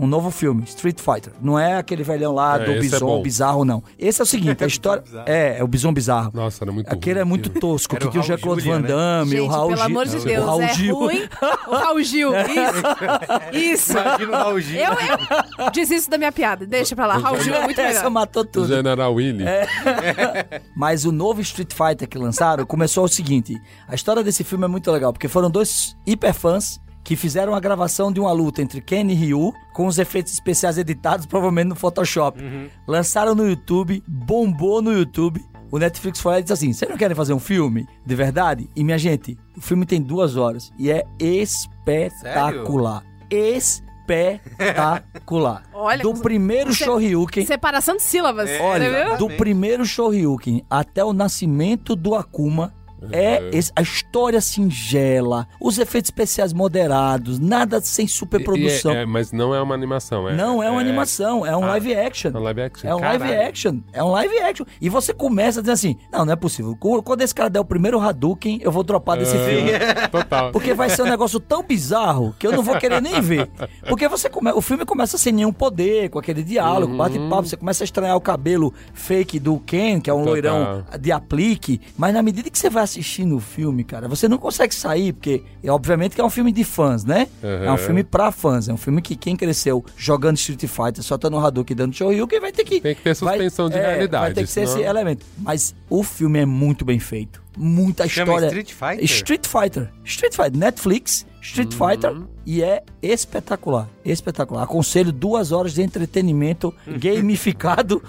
Um 0.00 0.06
novo 0.06 0.30
filme, 0.30 0.64
Street 0.64 0.98
Fighter. 1.00 1.32
Não 1.40 1.58
é 1.58 1.76
aquele 1.76 2.02
velhão 2.02 2.34
lá 2.34 2.56
É, 2.60 2.64
do 2.64 2.72
é 2.72 2.78
Bison 2.80 3.06
bom. 3.06 3.22
bizarro, 3.22 3.64
não. 3.64 3.82
Esse 3.98 4.20
é 4.20 4.24
o 4.24 4.26
seguinte, 4.26 4.64
a 4.64 4.66
história. 4.68 5.02
É, 5.26 5.58
é 5.58 5.64
o 5.64 5.68
Bison 5.68 5.92
bizarro. 5.92 6.30
Nossa, 6.34 6.64
era 6.64 6.72
muito 6.72 6.92
Aquele 6.92 7.18
é 7.20 7.22
ruim. 7.22 7.28
muito 7.30 7.50
tosco, 7.50 7.96
que 7.96 8.06
o 8.06 8.10
tinha 8.10 8.20
o 8.22 8.26
Raul 8.26 8.36
Jean-Claude 8.36 8.62
Van 8.68 8.80
né? 8.80 8.88
Damme, 8.88 9.30
Gente, 9.30 9.40
o 9.40 9.46
Raul 9.46 9.68
pelo 9.68 9.76
Gil. 9.78 9.86
amor 9.86 10.06
de 10.06 10.16
o 10.16 10.24
Deus, 10.24 10.44
Raul 10.46 10.62
é 10.62 10.74
Gil. 10.74 10.94
ruim. 10.96 11.28
O 11.68 11.74
Raul 11.74 12.02
Gil, 12.02 12.30
isso. 13.52 13.52
Isso. 13.52 13.92
Imagina 13.92 14.30
o 14.30 14.32
Raul 14.42 14.60
Gil. 14.60 14.80
Eu, 14.80 15.64
eu 15.66 15.70
desisto 15.70 16.10
da 16.10 16.18
minha 16.18 16.32
piada. 16.32 16.66
Deixa 16.66 16.96
pra 16.96 17.06
lá. 17.06 17.16
Raul 17.18 17.40
Gil 17.40 17.54
é 17.54 17.64
muito 17.64 17.80
Essa 17.80 17.98
melhor. 17.98 18.10
matou 18.10 18.42
O 18.42 18.46
tudo. 18.46 18.66
General 18.68 19.12
Willy. 19.14 19.44
Mas 20.76 21.04
o 21.04 21.12
novo 21.12 21.40
Street 21.40 21.72
Fighter 21.72 22.08
que 22.08 22.18
lançaram 22.18 22.64
começou 22.66 23.04
o 23.04 23.08
seguinte: 23.08 23.54
a 23.86 23.94
história 23.94 24.22
desse 24.22 24.44
filme 24.44 24.64
é 24.64 24.68
muito 24.68 24.90
legal, 24.90 25.12
porque 25.12 25.28
foram 25.28 25.50
dois 25.50 25.96
hiperfãs 26.06 26.80
que 27.08 27.16
fizeram 27.16 27.54
a 27.54 27.60
gravação 27.60 28.12
de 28.12 28.20
uma 28.20 28.30
luta 28.32 28.60
entre 28.60 28.82
Ken 28.82 29.10
e 29.10 29.14
Ryu, 29.14 29.54
com 29.72 29.86
os 29.86 29.98
efeitos 29.98 30.30
especiais 30.34 30.76
editados, 30.76 31.24
provavelmente 31.24 31.68
no 31.68 31.74
Photoshop. 31.74 32.38
Lançaram 32.86 33.34
no 33.34 33.48
YouTube, 33.48 34.02
bombou 34.06 34.82
no 34.82 34.92
YouTube. 34.92 35.42
O 35.70 35.78
Netflix 35.78 36.20
foi 36.20 36.32
lá 36.32 36.38
e 36.40 36.42
disse 36.42 36.52
assim: 36.52 36.70
vocês 36.74 36.90
não 36.90 36.98
querem 36.98 37.16
fazer 37.16 37.32
um 37.32 37.38
filme 37.40 37.86
de 38.04 38.14
verdade? 38.14 38.68
E 38.76 38.84
minha 38.84 38.98
gente, 38.98 39.38
o 39.56 39.60
filme 39.62 39.86
tem 39.86 40.02
duas 40.02 40.36
horas 40.36 40.70
e 40.78 40.90
é 40.90 41.02
espetacular. 41.18 43.02
Espetacular. 43.30 45.62
Olha, 45.72 46.02
do 46.02 46.12
primeiro 46.12 46.74
você- 46.74 46.84
Shoryuken. 46.84 47.46
Separação 47.46 47.96
de 47.96 48.02
sílabas. 48.02 48.50
É, 48.50 48.60
Olha, 48.60 49.16
do 49.16 49.28
primeiro 49.30 49.82
Shoryuken 49.86 50.62
até 50.68 51.02
o 51.02 51.14
nascimento 51.14 51.96
do 51.96 52.14
Akuma 52.14 52.74
É 53.12 53.50
esse- 53.52 53.72
a 53.76 53.82
história 53.82 54.40
singela, 54.40 55.46
os 55.60 55.78
efeitos 55.78 56.08
especiais 56.08 56.52
moderados, 56.52 57.38
nada 57.38 57.80
sem 57.80 58.06
superprodução. 58.06 58.92
E 58.92 58.96
é- 58.96 59.02
é- 59.02 59.06
mas 59.06 59.32
não 59.32 59.54
é 59.54 59.60
uma 59.62 59.74
animação, 59.74 60.28
é. 60.28 60.34
Não 60.34 60.62
é 60.62 60.70
uma 60.70 60.80
animação, 60.80 61.44
é 61.46 61.56
um 61.56 61.64
Ah, 61.64 61.68
live 61.68 61.94
action. 61.94 62.30
É 62.34 62.38
um 62.38 62.42
live 62.42 62.60
action. 62.62 62.88
É 62.88 62.94
um 62.94 63.00
live 63.00 63.32
action. 63.34 63.78
É 63.92 64.04
um 64.04 64.10
live 64.10 64.38
action. 64.38 64.66
E 64.80 64.88
você 64.88 65.12
começa 65.14 65.60
dizendo 65.60 65.74
assim: 65.74 65.96
não, 66.12 66.24
não 66.24 66.32
é 66.32 66.36
possível. 66.36 66.76
Qu- 66.76 67.02
Quando 67.02 67.22
esse 67.22 67.34
cara 67.34 67.48
der 67.48 67.60
o 67.60 67.64
primeiro 67.64 68.00
Hadouken, 68.00 68.58
eu 68.62 68.70
vou 68.72 68.82
dropar 68.82 69.16
desse 69.18 69.36
É, 69.36 69.46
filme. 69.48 69.70
Total. 70.10 70.52
Porque 70.52 70.74
vai 70.74 70.90
ser 70.90 71.02
um 71.02 71.06
negócio 71.08 71.38
tão 71.40 71.62
bizarro 71.62 72.34
que 72.38 72.46
eu 72.46 72.52
não 72.52 72.62
vou 72.62 72.76
querer 72.78 73.00
nem 73.00 73.20
ver. 73.20 73.48
Porque 73.88 74.08
você 74.08 74.28
come... 74.28 74.50
o 74.52 74.60
filme 74.60 74.84
começa 74.84 75.16
sem 75.18 75.32
nenhum 75.32 75.52
poder, 75.52 76.10
com 76.10 76.18
aquele 76.18 76.42
diálogo, 76.42 76.92
Uhum. 76.92 76.98
bate-papo, 76.98 77.48
você 77.48 77.56
começa 77.56 77.82
a 77.82 77.86
estranhar 77.86 78.16
o 78.16 78.20
cabelo 78.20 78.72
fake 78.92 79.38
do 79.38 79.58
Ken, 79.60 80.00
que 80.00 80.10
é 80.10 80.12
um 80.14 80.18
Total. 80.24 80.32
loirão 80.32 80.84
de 81.00 81.12
aplique. 81.12 81.80
Mas 81.96 82.12
na 82.14 82.22
medida 82.22 82.50
que 82.50 82.58
você 82.58 82.68
vai 82.70 82.82
assistindo 82.88 83.36
o 83.36 83.40
filme, 83.40 83.84
cara, 83.84 84.08
você 84.08 84.28
não 84.28 84.38
consegue 84.38 84.74
sair, 84.74 85.12
porque 85.12 85.42
é, 85.62 85.70
obviamente 85.70 86.14
que 86.14 86.20
é 86.20 86.24
um 86.24 86.30
filme 86.30 86.50
de 86.50 86.64
fãs, 86.64 87.04
né? 87.04 87.28
É 87.42 87.68
um 87.68 87.72
Uhum. 87.72 87.78
filme 87.78 88.02
pra 88.04 88.32
fãs. 88.32 88.68
É 88.68 88.72
um 88.72 88.76
filme 88.76 89.02
que 89.02 89.14
quem 89.14 89.36
cresceu 89.36 89.84
jogando 89.96 90.36
Street 90.36 90.64
Fighter, 90.66 91.02
soltando 91.02 91.36
o 91.36 91.40
Hadouken 91.40 91.74
e 91.74 91.76
dando 91.76 91.94
Shoryuken, 91.94 92.40
vai 92.40 92.50
ter 92.52 92.64
que... 92.64 92.80
Tem 92.80 92.94
que 92.94 93.02
ter 93.02 93.14
suspensão 93.14 93.68
de 93.68 93.74
vai, 93.74 93.84
é, 93.84 93.88
realidade, 93.94 94.24
Vai 94.24 94.34
ter 94.34 94.44
que 94.44 94.50
ser 94.50 94.62
esse 94.62 94.72
senão- 94.72 94.86
elemento. 94.88 95.24
Mas 95.38 95.74
o 95.90 96.02
filme 96.02 96.38
é 96.40 96.46
muito 96.46 96.84
bem 96.84 96.98
feito. 96.98 97.42
Muita 97.56 98.08
Chama 98.08 98.32
história. 98.34 98.46
Street 98.46 98.72
Fighter? 98.72 99.04
Street 99.04 99.46
Fighter. 99.46 99.90
Street 100.04 100.34
Fighter. 100.34 100.56
Netflix, 100.56 101.26
Street 101.42 101.72
Uhum. 101.74 101.88
Fighter. 101.88 102.16
E 102.46 102.62
é 102.62 102.82
espetacular. 103.02 103.88
Espetacular. 104.04 104.62
Aconselho 104.62 105.12
duas 105.12 105.52
horas 105.52 105.74
de 105.74 105.82
entretenimento 105.82 106.72
gamificado 106.86 108.02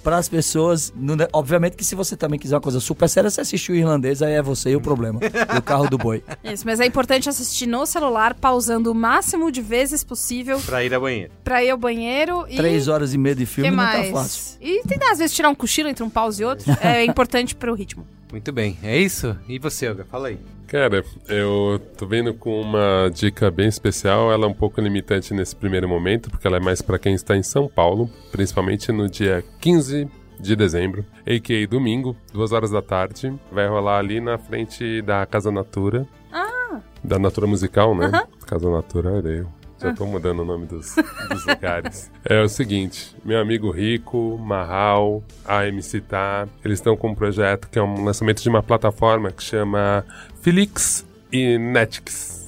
para 0.00 0.16
as 0.18 0.28
pessoas. 0.28 0.92
Obviamente 1.32 1.76
que 1.76 1.84
se 1.84 1.94
você 1.94 2.16
também 2.16 2.38
quiser 2.38 2.54
uma 2.56 2.60
coisa 2.60 2.80
super 2.80 3.08
séria, 3.08 3.30
você 3.30 3.40
assistiu 3.40 3.74
o 3.74 3.78
irlandês, 3.78 4.22
aí 4.22 4.32
é 4.32 4.42
você 4.42 4.70
e 4.70 4.76
o 4.76 4.80
problema. 4.80 5.20
do 5.20 5.62
carro 5.62 5.88
do 5.88 5.96
boi. 5.98 6.22
Isso, 6.42 6.64
mas 6.66 6.80
é 6.80 6.86
importante 6.86 7.28
assistir 7.28 7.66
no 7.66 7.84
celular, 7.86 8.34
pausando 8.34 8.90
o 8.90 8.94
máximo 8.94 9.50
de 9.52 9.60
vezes 9.60 10.02
possível 10.04 10.58
Pra 10.60 10.84
ir 10.84 10.92
ao 10.94 11.00
banheiro. 11.00 11.32
pra 11.44 11.62
ir 11.64 11.70
ao 11.70 11.78
banheiro 11.78 12.44
e. 12.48 12.56
Três 12.56 12.88
horas 12.88 13.14
e 13.14 13.18
meia 13.18 13.34
de 13.34 13.46
filme 13.46 13.70
não 13.70 13.76
mais? 13.76 14.06
tá 14.08 14.12
fácil. 14.12 14.56
E 14.60 14.82
tentar, 14.86 15.12
às 15.12 15.18
vezes, 15.18 15.34
tirar 15.34 15.48
um 15.48 15.54
cochilo 15.54 15.88
entre 15.88 16.02
um 16.02 16.10
pause 16.10 16.42
e 16.42 16.46
outro. 16.46 16.64
É 16.80 17.04
importante 17.04 17.54
pro 17.54 17.74
ritmo. 17.74 18.06
Muito 18.32 18.52
bem. 18.52 18.78
É 18.82 18.96
isso? 18.98 19.36
E 19.48 19.58
você, 19.58 19.88
Olga? 19.88 20.04
Fala 20.04 20.28
aí. 20.28 20.38
Cara, 20.70 21.04
eu 21.28 21.82
tô 21.98 22.06
vindo 22.06 22.32
com 22.32 22.60
uma 22.60 23.10
dica 23.12 23.50
bem 23.50 23.66
especial. 23.66 24.30
Ela 24.30 24.44
é 24.44 24.48
um 24.48 24.54
pouco 24.54 24.80
limitante 24.80 25.34
nesse 25.34 25.56
primeiro 25.56 25.88
momento, 25.88 26.30
porque 26.30 26.46
ela 26.46 26.58
é 26.58 26.60
mais 26.60 26.80
pra 26.80 26.96
quem 26.96 27.12
está 27.12 27.36
em 27.36 27.42
São 27.42 27.66
Paulo, 27.66 28.08
principalmente 28.30 28.92
no 28.92 29.08
dia 29.08 29.42
15 29.60 30.08
de 30.38 30.54
dezembro, 30.54 31.04
a.k.a. 31.26 31.66
domingo, 31.66 32.16
duas 32.32 32.52
horas 32.52 32.70
da 32.70 32.80
tarde. 32.80 33.34
Vai 33.50 33.66
rolar 33.66 33.98
ali 33.98 34.20
na 34.20 34.38
frente 34.38 35.02
da 35.02 35.26
Casa 35.26 35.50
Natura. 35.50 36.06
Da 37.02 37.18
Natura 37.18 37.48
Musical, 37.48 37.92
né? 37.92 38.08
Casa 38.46 38.70
Natura, 38.70 39.10
eu. 39.28 39.59
Já 39.80 39.94
tô 39.94 40.06
mudando 40.06 40.40
o 40.40 40.44
nome 40.44 40.66
dos, 40.66 40.94
dos 41.30 41.46
lugares. 41.46 42.10
É 42.24 42.40
o 42.42 42.48
seguinte, 42.48 43.16
meu 43.24 43.40
amigo 43.40 43.70
Rico, 43.70 44.38
Marral, 44.38 45.22
a 45.44 45.66
MC 45.66 46.00
Tá, 46.02 46.46
eles 46.64 46.78
estão 46.78 46.96
com 46.96 47.10
um 47.10 47.14
projeto 47.14 47.68
que 47.68 47.78
é 47.78 47.82
um 47.82 48.04
lançamento 48.04 48.42
de 48.42 48.48
uma 48.48 48.62
plataforma 48.62 49.30
que 49.30 49.42
chama 49.42 50.04
Felix 50.42 51.06
e 51.32 51.56
Netix. 51.56 52.40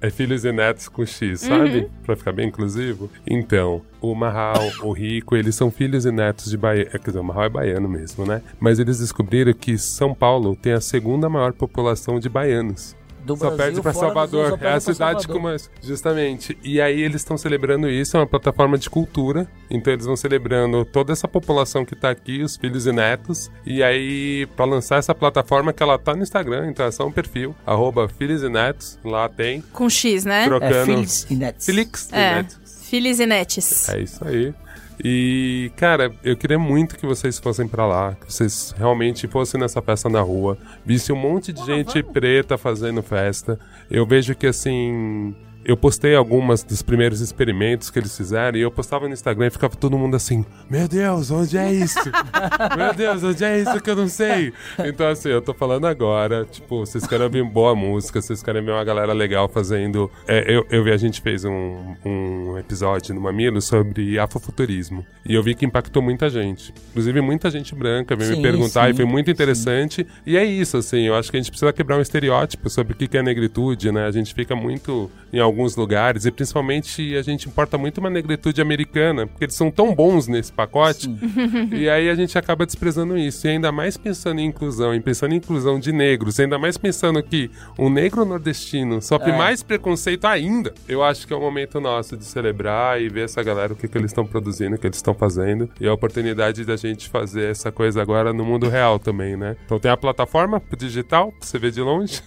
É 0.00 0.10
filhos 0.10 0.44
e 0.44 0.52
netos 0.52 0.88
com 0.88 1.04
X, 1.04 1.40
sabe? 1.40 1.90
Pra 2.04 2.14
ficar 2.14 2.30
bem 2.32 2.48
inclusivo. 2.48 3.10
Então, 3.26 3.82
o 4.00 4.14
Marral, 4.14 4.62
o 4.82 4.92
Rico, 4.92 5.34
eles 5.34 5.56
são 5.56 5.70
filhos 5.72 6.04
e 6.06 6.12
netos 6.12 6.50
de 6.50 6.56
baiano. 6.56 6.90
Quer 6.90 6.98
dizer, 6.98 7.18
o 7.18 7.24
Marral 7.24 7.44
é 7.44 7.48
baiano 7.48 7.88
mesmo, 7.88 8.24
né? 8.24 8.42
Mas 8.60 8.78
eles 8.78 9.00
descobriram 9.00 9.52
que 9.52 9.76
São 9.76 10.14
Paulo 10.14 10.54
tem 10.54 10.72
a 10.72 10.80
segunda 10.80 11.28
maior 11.28 11.52
população 11.52 12.20
de 12.20 12.28
baianos. 12.28 12.96
Do 13.24 13.36
Só 13.36 13.50
Brasil, 13.50 13.56
perde 13.58 13.80
Brasil, 13.80 14.00
Salvador. 14.00 14.58
só 14.58 14.64
É 14.64 14.72
a 14.72 14.80
cidade 14.80 15.28
com 15.28 15.38
mais. 15.38 15.70
Justamente. 15.82 16.56
E 16.62 16.80
aí 16.80 17.00
eles 17.00 17.16
estão 17.16 17.36
celebrando 17.36 17.88
isso, 17.88 18.16
é 18.16 18.20
uma 18.20 18.26
plataforma 18.26 18.78
de 18.78 18.88
cultura. 18.88 19.46
Então 19.70 19.92
eles 19.92 20.06
vão 20.06 20.16
celebrando 20.16 20.84
toda 20.84 21.12
essa 21.12 21.28
população 21.28 21.84
que 21.84 21.94
tá 21.94 22.10
aqui, 22.10 22.42
os 22.42 22.56
filhos 22.56 22.86
e 22.86 22.92
netos. 22.92 23.50
E 23.64 23.82
aí, 23.82 24.46
pra 24.56 24.64
lançar 24.64 24.96
essa 24.98 25.14
plataforma 25.14 25.72
que 25.72 25.82
ela 25.82 25.98
tá 25.98 26.14
no 26.14 26.22
Instagram, 26.22 26.68
então 26.70 26.86
é 26.86 26.90
só 26.90 27.06
um 27.06 27.12
perfil, 27.12 27.54
arroba 27.66 28.08
filhos 28.08 28.42
e 28.42 28.48
netos. 28.48 28.98
Lá 29.04 29.28
tem. 29.28 29.62
Com 29.72 29.88
X, 29.88 30.24
né? 30.24 30.44
Trocando. 30.44 30.74
É 30.74 30.84
Philips 30.84 31.26
e 31.30 31.34
Nets. 31.36 31.66
Felix 31.66 32.08
e 32.10 32.14
É. 32.16 32.34
Netos. 32.36 32.60
Filhos 32.90 33.20
e 33.20 33.26
netes. 33.26 33.88
É 33.88 34.00
isso 34.00 34.24
aí. 34.26 34.52
E, 35.02 35.72
cara, 35.76 36.12
eu 36.22 36.36
queria 36.36 36.58
muito 36.58 36.96
que 36.96 37.06
vocês 37.06 37.38
fossem 37.38 37.66
pra 37.66 37.86
lá, 37.86 38.14
que 38.14 38.30
vocês 38.30 38.74
realmente 38.76 39.26
fossem 39.26 39.58
nessa 39.58 39.80
festa 39.80 40.08
na 40.08 40.20
rua, 40.20 40.58
vissem 40.84 41.14
um 41.14 41.18
monte 41.18 41.52
de 41.52 41.64
gente 41.64 42.02
preta 42.02 42.58
fazendo 42.58 43.02
festa. 43.02 43.58
Eu 43.90 44.06
vejo 44.06 44.34
que, 44.34 44.46
assim, 44.46 45.34
eu 45.70 45.76
postei 45.76 46.16
algumas 46.16 46.64
dos 46.64 46.82
primeiros 46.82 47.20
experimentos 47.20 47.90
que 47.90 47.98
eles 48.00 48.16
fizeram 48.16 48.58
e 48.58 48.62
eu 48.62 48.72
postava 48.72 49.06
no 49.06 49.14
Instagram 49.14 49.46
e 49.46 49.50
ficava 49.50 49.76
todo 49.76 49.96
mundo 49.96 50.16
assim: 50.16 50.44
Meu 50.68 50.88
Deus, 50.88 51.30
onde 51.30 51.56
é 51.56 51.72
isso? 51.72 52.00
Meu 52.76 52.92
Deus, 52.92 53.22
onde 53.22 53.44
é 53.44 53.60
isso 53.60 53.80
que 53.80 53.88
eu 53.88 53.94
não 53.94 54.08
sei? 54.08 54.52
Então, 54.84 55.08
assim, 55.08 55.28
eu 55.28 55.40
tô 55.40 55.54
falando 55.54 55.86
agora, 55.86 56.44
tipo, 56.44 56.84
vocês 56.84 57.06
querem 57.06 57.24
ouvir 57.24 57.44
boa 57.44 57.76
música, 57.76 58.20
vocês 58.20 58.42
querem 58.42 58.64
ver 58.64 58.72
uma 58.72 58.82
galera 58.82 59.12
legal 59.12 59.48
fazendo. 59.48 60.10
É, 60.26 60.52
eu, 60.52 60.66
eu 60.70 60.82
vi, 60.82 60.90
a 60.90 60.96
gente 60.96 61.20
fez 61.20 61.44
um, 61.44 61.94
um 62.04 62.58
episódio 62.58 63.14
no 63.14 63.20
Mamilo 63.20 63.62
sobre 63.62 64.18
afrofuturismo 64.18 65.06
e 65.24 65.34
eu 65.34 65.42
vi 65.42 65.54
que 65.54 65.64
impactou 65.64 66.02
muita 66.02 66.28
gente. 66.28 66.74
Inclusive, 66.90 67.20
muita 67.20 67.48
gente 67.48 67.76
branca 67.76 68.16
veio 68.16 68.30
Sim, 68.30 68.36
me 68.38 68.42
perguntar 68.42 68.86
sim, 68.86 68.90
e 68.90 68.96
foi 68.96 69.04
muito 69.04 69.30
interessante. 69.30 70.04
E 70.26 70.36
é 70.36 70.44
isso, 70.44 70.76
assim, 70.76 71.02
eu 71.02 71.14
acho 71.14 71.30
que 71.30 71.36
a 71.36 71.40
gente 71.40 71.50
precisa 71.50 71.72
quebrar 71.72 71.96
um 71.96 72.00
estereótipo 72.00 72.68
sobre 72.68 72.94
o 72.94 72.96
que 72.96 73.16
é 73.16 73.22
negritude, 73.22 73.92
né? 73.92 74.06
A 74.06 74.10
gente 74.10 74.34
fica 74.34 74.56
muito 74.56 75.08
em 75.32 75.38
alguns 75.60 75.76
lugares 75.76 76.24
e 76.24 76.30
principalmente 76.30 77.14
a 77.16 77.22
gente 77.22 77.46
importa 77.46 77.76
muito 77.76 77.98
uma 77.98 78.08
negritude 78.08 78.60
americana, 78.62 79.26
porque 79.26 79.44
eles 79.44 79.54
são 79.54 79.70
tão 79.70 79.94
bons 79.94 80.26
nesse 80.26 80.50
pacote. 80.52 81.08
e 81.70 81.88
aí 81.88 82.08
a 82.08 82.14
gente 82.14 82.36
acaba 82.38 82.64
desprezando 82.64 83.16
isso. 83.18 83.46
E 83.46 83.50
ainda 83.50 83.70
mais 83.70 83.96
pensando 83.96 84.40
em 84.40 84.46
inclusão, 84.46 84.94
e 84.94 85.00
pensando 85.00 85.32
em 85.32 85.36
inclusão 85.36 85.78
de 85.78 85.92
negros, 85.92 86.40
ainda 86.40 86.58
mais 86.58 86.78
pensando 86.78 87.22
que 87.22 87.50
um 87.78 87.90
negro 87.90 88.24
nordestino 88.24 89.02
sofre 89.02 89.30
É. 89.30 89.36
mais 89.36 89.62
preconceito 89.62 90.24
ainda. 90.26 90.72
Eu 90.88 91.02
acho 91.04 91.26
que 91.26 91.32
é 91.32 91.36
o 91.36 91.40
momento 91.40 91.80
nosso 91.80 92.16
de 92.16 92.24
celebrar 92.24 93.00
e 93.00 93.08
ver 93.08 93.24
essa 93.24 93.42
galera 93.42 93.72
o 93.72 93.76
que, 93.76 93.86
que 93.86 93.98
eles 93.98 94.10
estão 94.10 94.26
produzindo, 94.26 94.76
o 94.76 94.78
que 94.78 94.86
eles 94.86 94.96
estão 94.96 95.14
fazendo. 95.14 95.68
E 95.78 95.86
a 95.86 95.92
oportunidade 95.92 96.64
da 96.64 96.76
gente 96.76 97.08
fazer 97.08 97.50
essa 97.50 97.70
coisa 97.70 98.00
agora 98.00 98.32
no 98.32 98.44
mundo 98.44 98.68
real 98.68 98.98
também, 98.98 99.36
né? 99.36 99.56
Então 99.66 99.78
tem 99.78 99.90
a 99.90 99.96
plataforma 99.96 100.58
pro 100.58 100.76
digital, 100.76 101.32
pra 101.32 101.46
você 101.46 101.58
ver 101.58 101.70
de 101.70 101.80
longe. 101.80 102.22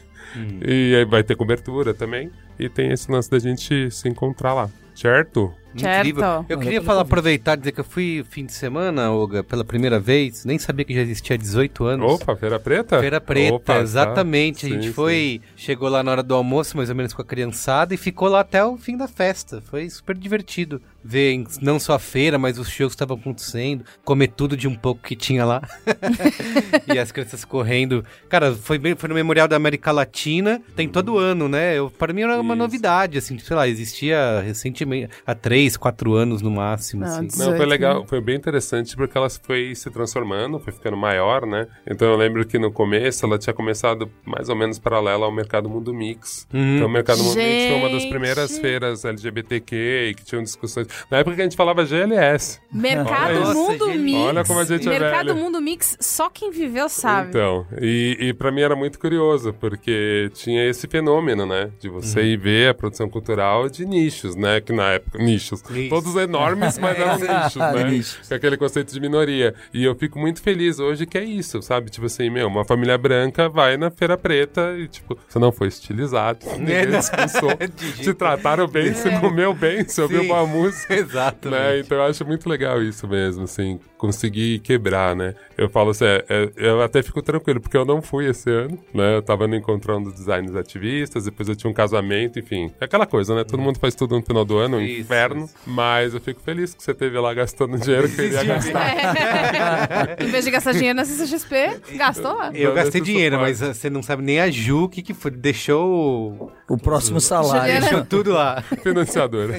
E 0.66 0.96
aí 0.96 1.06
vai 1.06 1.24
ter 1.24 1.36
cobertura 1.36 1.94
também. 1.94 2.32
E 2.60 2.70
tem 2.70 2.92
esse 2.92 3.12
lance 3.12 3.30
da 3.30 3.40
gente 3.40 3.90
se 3.92 4.08
encontrar 4.08 4.54
lá. 4.54 4.70
Certo? 4.96 5.54
Certo. 5.76 6.08
Incrível. 6.08 6.24
Eu 6.24 6.44
Valeu 6.44 6.60
queria 6.60 6.82
falar, 6.82 7.02
aproveitar 7.02 7.54
e 7.54 7.58
dizer 7.58 7.72
que 7.72 7.80
eu 7.80 7.84
fui 7.84 8.24
fim 8.30 8.46
de 8.46 8.54
semana, 8.54 9.12
Olga, 9.12 9.44
pela 9.44 9.66
primeira 9.66 10.00
vez. 10.00 10.46
Nem 10.46 10.60
sabia 10.60 10.86
que 10.86 10.94
já 10.94 11.02
existia 11.02 11.36
há 11.36 11.38
18 11.38 11.84
anos. 11.86 12.14
Opa, 12.14 12.36
Feira 12.36 12.60
Preta? 12.60 13.00
Feira 13.00 13.20
Preta, 13.20 13.56
Opa, 13.56 13.74
tá. 13.74 13.82
exatamente. 13.82 14.66
a 14.68 14.70
gente 14.70 14.88
Sim, 14.88 14.94
foi, 14.94 15.42
chegou 15.56 15.90
lá 15.90 16.04
na 16.04 16.12
hora 16.12 16.24
do 16.24 16.36
almoço, 16.36 16.78
mais 16.78 16.90
ou 16.90 16.96
menos 16.96 17.12
com 17.14 17.22
a 17.22 17.26
criançada, 17.26 17.94
e 17.94 17.98
ficou 17.98 18.28
lá 18.28 18.42
até 18.42 18.64
o 18.64 18.78
fim 18.78 18.96
da 18.96 19.08
festa. 19.08 19.62
Foi 19.62 19.90
super 19.90 20.16
divertido 20.16 20.80
ver 21.04 21.44
não 21.62 21.80
só 21.80 21.94
a 21.96 22.00
feira, 22.00 22.38
mas 22.38 22.58
os 22.58 22.70
shows 22.70 22.92
que 22.94 22.96
estavam 22.96 23.18
acontecendo, 23.18 23.84
comer 24.06 24.28
tudo 24.30 24.56
de 24.56 24.68
um 24.68 24.76
pouco 24.76 25.02
que 25.02 25.16
tinha 25.16 25.44
lá. 25.46 25.62
e 26.94 26.98
as 26.98 27.12
crianças 27.12 27.44
correndo. 27.46 28.04
Cara, 28.30 28.54
foi, 28.54 28.78
bem, 28.78 28.96
foi 28.96 29.10
no 29.10 29.16
Memorial 29.16 29.48
da 29.48 29.56
América 29.56 29.92
Latina, 29.92 30.62
tem 30.76 30.88
todo 30.88 31.18
ano, 31.18 31.48
né? 31.48 31.78
Eu, 31.78 31.90
para 31.90 32.14
mim 32.14 32.22
era 32.22 32.40
uma 32.40 32.54
Isso. 32.54 32.60
novidade, 32.64 33.18
assim, 33.18 33.38
sei 33.40 33.56
lá, 33.56 33.68
existia 33.68 34.42
recentemente, 34.46 35.10
há 35.26 35.36
3, 35.36 35.78
4 35.78 36.14
anos 36.14 36.42
no 36.42 36.52
máximo. 36.52 37.02
Não, 37.04 37.10
assim. 37.10 37.28
des- 37.28 37.38
Não, 37.38 37.46
foi 37.46 37.54
18, 37.54 37.70
legal, 37.70 38.00
né? 38.02 38.06
foi 38.08 38.22
bem 38.22 38.36
interessante 38.36 38.96
porque 38.96 39.18
ela 39.18 39.30
foi 39.30 39.76
se 39.76 39.90
transformando, 39.90 40.60
foi 40.60 40.74
ficando 40.74 40.98
maior, 40.98 41.46
né? 41.46 41.68
Então 41.86 42.08
eu 42.08 42.16
lembro 42.18 42.46
que 42.46 42.58
no 42.58 42.72
começo 42.72 43.26
ela 43.26 43.38
tinha 43.38 43.54
começado 43.54 44.10
mais 44.26 44.50
ou 44.50 44.56
menos 44.56 44.80
paralela 44.80 45.26
ao 45.26 45.32
Mercado 45.32 45.70
Mundo 45.70 45.94
Mix. 45.94 46.48
Uhum. 46.54 46.76
Então 46.78 46.88
o 46.88 46.92
Mercado 46.92 47.24
Mundo 47.24 47.36
Mix 47.38 47.68
foi 47.68 47.76
uma 47.76 47.90
das 47.90 48.06
primeiras 48.06 48.58
feiras 48.58 49.04
LGBTQ 49.06 50.10
e 50.10 50.14
que 50.14 50.24
tinham 50.24 50.44
discussões. 50.44 50.88
Na 51.10 51.18
época 51.20 51.36
que 51.36 51.42
a 51.42 51.46
gente 51.46 51.58
falava 51.58 51.86
GLS. 51.86 52.60
Mercado 52.72 53.40
Nossa, 53.40 53.54
Mundo. 53.54 53.94
Mix. 53.94 54.20
Olha 54.20 54.44
como 54.44 54.60
a 54.60 54.66
gente 54.66 54.88
é 54.88 55.00
Mercado 55.00 55.28
velho. 55.28 55.40
Mundo 55.40 55.62
Mix, 55.62 55.98
só 56.00 56.30
quem 56.30 56.52
viveu 56.52 56.90
sabe. 56.90 57.30
Então, 57.30 57.66
e, 57.80 58.18
e 58.20 58.34
para 58.34 58.52
mim 58.52 58.62
era 58.62 58.76
muito 58.76 59.00
curioso, 59.00 59.54
porque 59.54 60.32
tinha 60.34 60.68
esse 60.68 60.88
fenômeno, 60.88 61.46
né? 61.46 61.72
De 61.80 61.90
você 61.90 62.24
ir 62.24 62.38
ver 62.38 62.70
a 62.70 62.74
produção 62.74 63.10
cultural 63.10 63.70
de 63.70 63.86
nichos, 63.86 64.36
né? 64.36 64.62
Que 64.62 64.74
na 64.74 64.92
época, 64.94 65.18
nichos. 65.18 65.62
Todos 65.90 66.16
enormes, 66.16 66.78
mas 66.78 67.00
eram 67.00 67.18
nichos, 67.44 67.56
né? 67.56 67.84
Nichos. 67.84 68.28
Com 68.28 68.36
aquele 68.36 68.58
conceito 68.58 68.94
de 68.94 69.00
minoria. 69.00 69.54
E 69.74 69.84
eu 69.84 69.96
fico 69.96 70.20
muito 70.20 70.42
feliz 70.42 70.80
hoje 70.80 71.06
que 71.06 71.18
é 71.18 71.24
isso, 71.24 71.62
sabe? 71.62 71.90
Tipo 71.90 72.06
assim, 72.06 72.30
meu, 72.30 72.48
uma 72.48 72.66
família 72.66 72.98
branca 72.98 73.50
vai 73.50 73.78
na 73.78 73.90
Feira 73.90 74.18
Preta 74.18 74.76
e, 74.78 74.88
tipo, 74.88 75.18
você 75.28 75.40
não 75.40 75.52
foi 75.52 75.68
estilizado, 75.68 76.46
ninguém 76.58 76.92
jeito 77.02 78.04
te 78.04 78.14
trataram 78.14 78.68
bem, 78.68 78.94
você 78.94 79.10
comeu 79.20 79.54
bem, 79.54 79.84
você 79.84 80.02
ouviu 80.02 80.24
uma 80.24 80.46
música. 80.46 80.83
Exato. 80.90 81.50
Né? 81.50 81.80
Então 81.80 81.98
eu 81.98 82.04
acho 82.04 82.26
muito 82.26 82.50
legal 82.50 82.82
isso 82.82 83.08
mesmo, 83.08 83.44
assim, 83.44 83.80
conseguir 83.98 84.60
quebrar, 84.60 85.16
né? 85.16 85.34
Eu 85.58 85.70
falo 85.70 85.92
assim, 85.92 86.06
é, 86.06 86.26
é, 86.30 86.52
eu 86.58 86.82
até 86.82 87.02
fico 87.02 87.22
tranquilo, 87.22 87.62
porque 87.62 87.78
eu 87.78 87.86
não 87.86 88.02
fui 88.02 88.28
esse 88.28 88.50
ano, 88.50 88.78
né? 88.94 89.16
Eu 89.16 89.22
tava 89.22 89.48
no 89.48 89.56
encontrão 89.56 90.02
dos 90.02 90.14
designers 90.14 90.56
ativistas, 90.56 91.26
depois 91.26 91.48
eu 91.48 91.56
tinha 91.56 91.70
um 91.70 91.74
casamento, 91.74 92.40
enfim. 92.40 92.72
É 92.80 92.86
aquela 92.86 93.06
coisa, 93.06 93.36
né? 93.36 93.44
Todo 93.44 93.62
mundo 93.62 93.80
faz 93.80 93.96
tudo 93.96 94.16
no 94.16 94.22
final 94.22 94.44
do 94.44 94.58
ano, 94.58 94.78
um 94.78 94.82
Isso, 94.82 95.02
inferno. 95.02 95.50
Mas 95.66 96.14
eu 96.14 96.22
fico 96.22 96.42
feliz 96.42 96.74
que 96.74 96.84
você 96.84 96.94
teve 96.94 97.18
lá 97.20 97.34
gastando 97.34 97.78
dinheiro 97.78 98.10
que 98.10 98.20
eu 98.20 98.26
iria 98.26 98.44
gastar. 98.44 100.18
em 100.22 100.28
vez 100.28 100.46
de 100.46 100.52
gastar 100.52 100.74
dinheiro 100.74 100.96
na 100.96 101.06
CCXP, 101.06 101.96
gastou 101.96 102.34
lá. 102.34 102.52
Eu 102.54 102.74
Dando 102.74 102.84
gastei 102.84 103.02
dinheiro, 103.02 103.36
suporte. 103.36 103.60
mas 103.60 103.70
uh, 103.70 103.74
você 103.74 103.90
não 103.90 104.04
sabe 104.04 104.24
nem 104.24 104.40
a 104.40 104.50
Ju 104.50 104.84
o 104.84 104.90
que, 104.90 105.02
que 105.02 105.14
foi. 105.14 105.32
Deixou. 105.32 106.52
O 106.74 106.78
próximo 106.78 107.20
salário. 107.22 107.62
Juliana- 107.62 107.80
Deixou 107.82 108.06
tudo 108.06 108.32
lá. 108.34 108.62
Financiadora. 108.84 109.54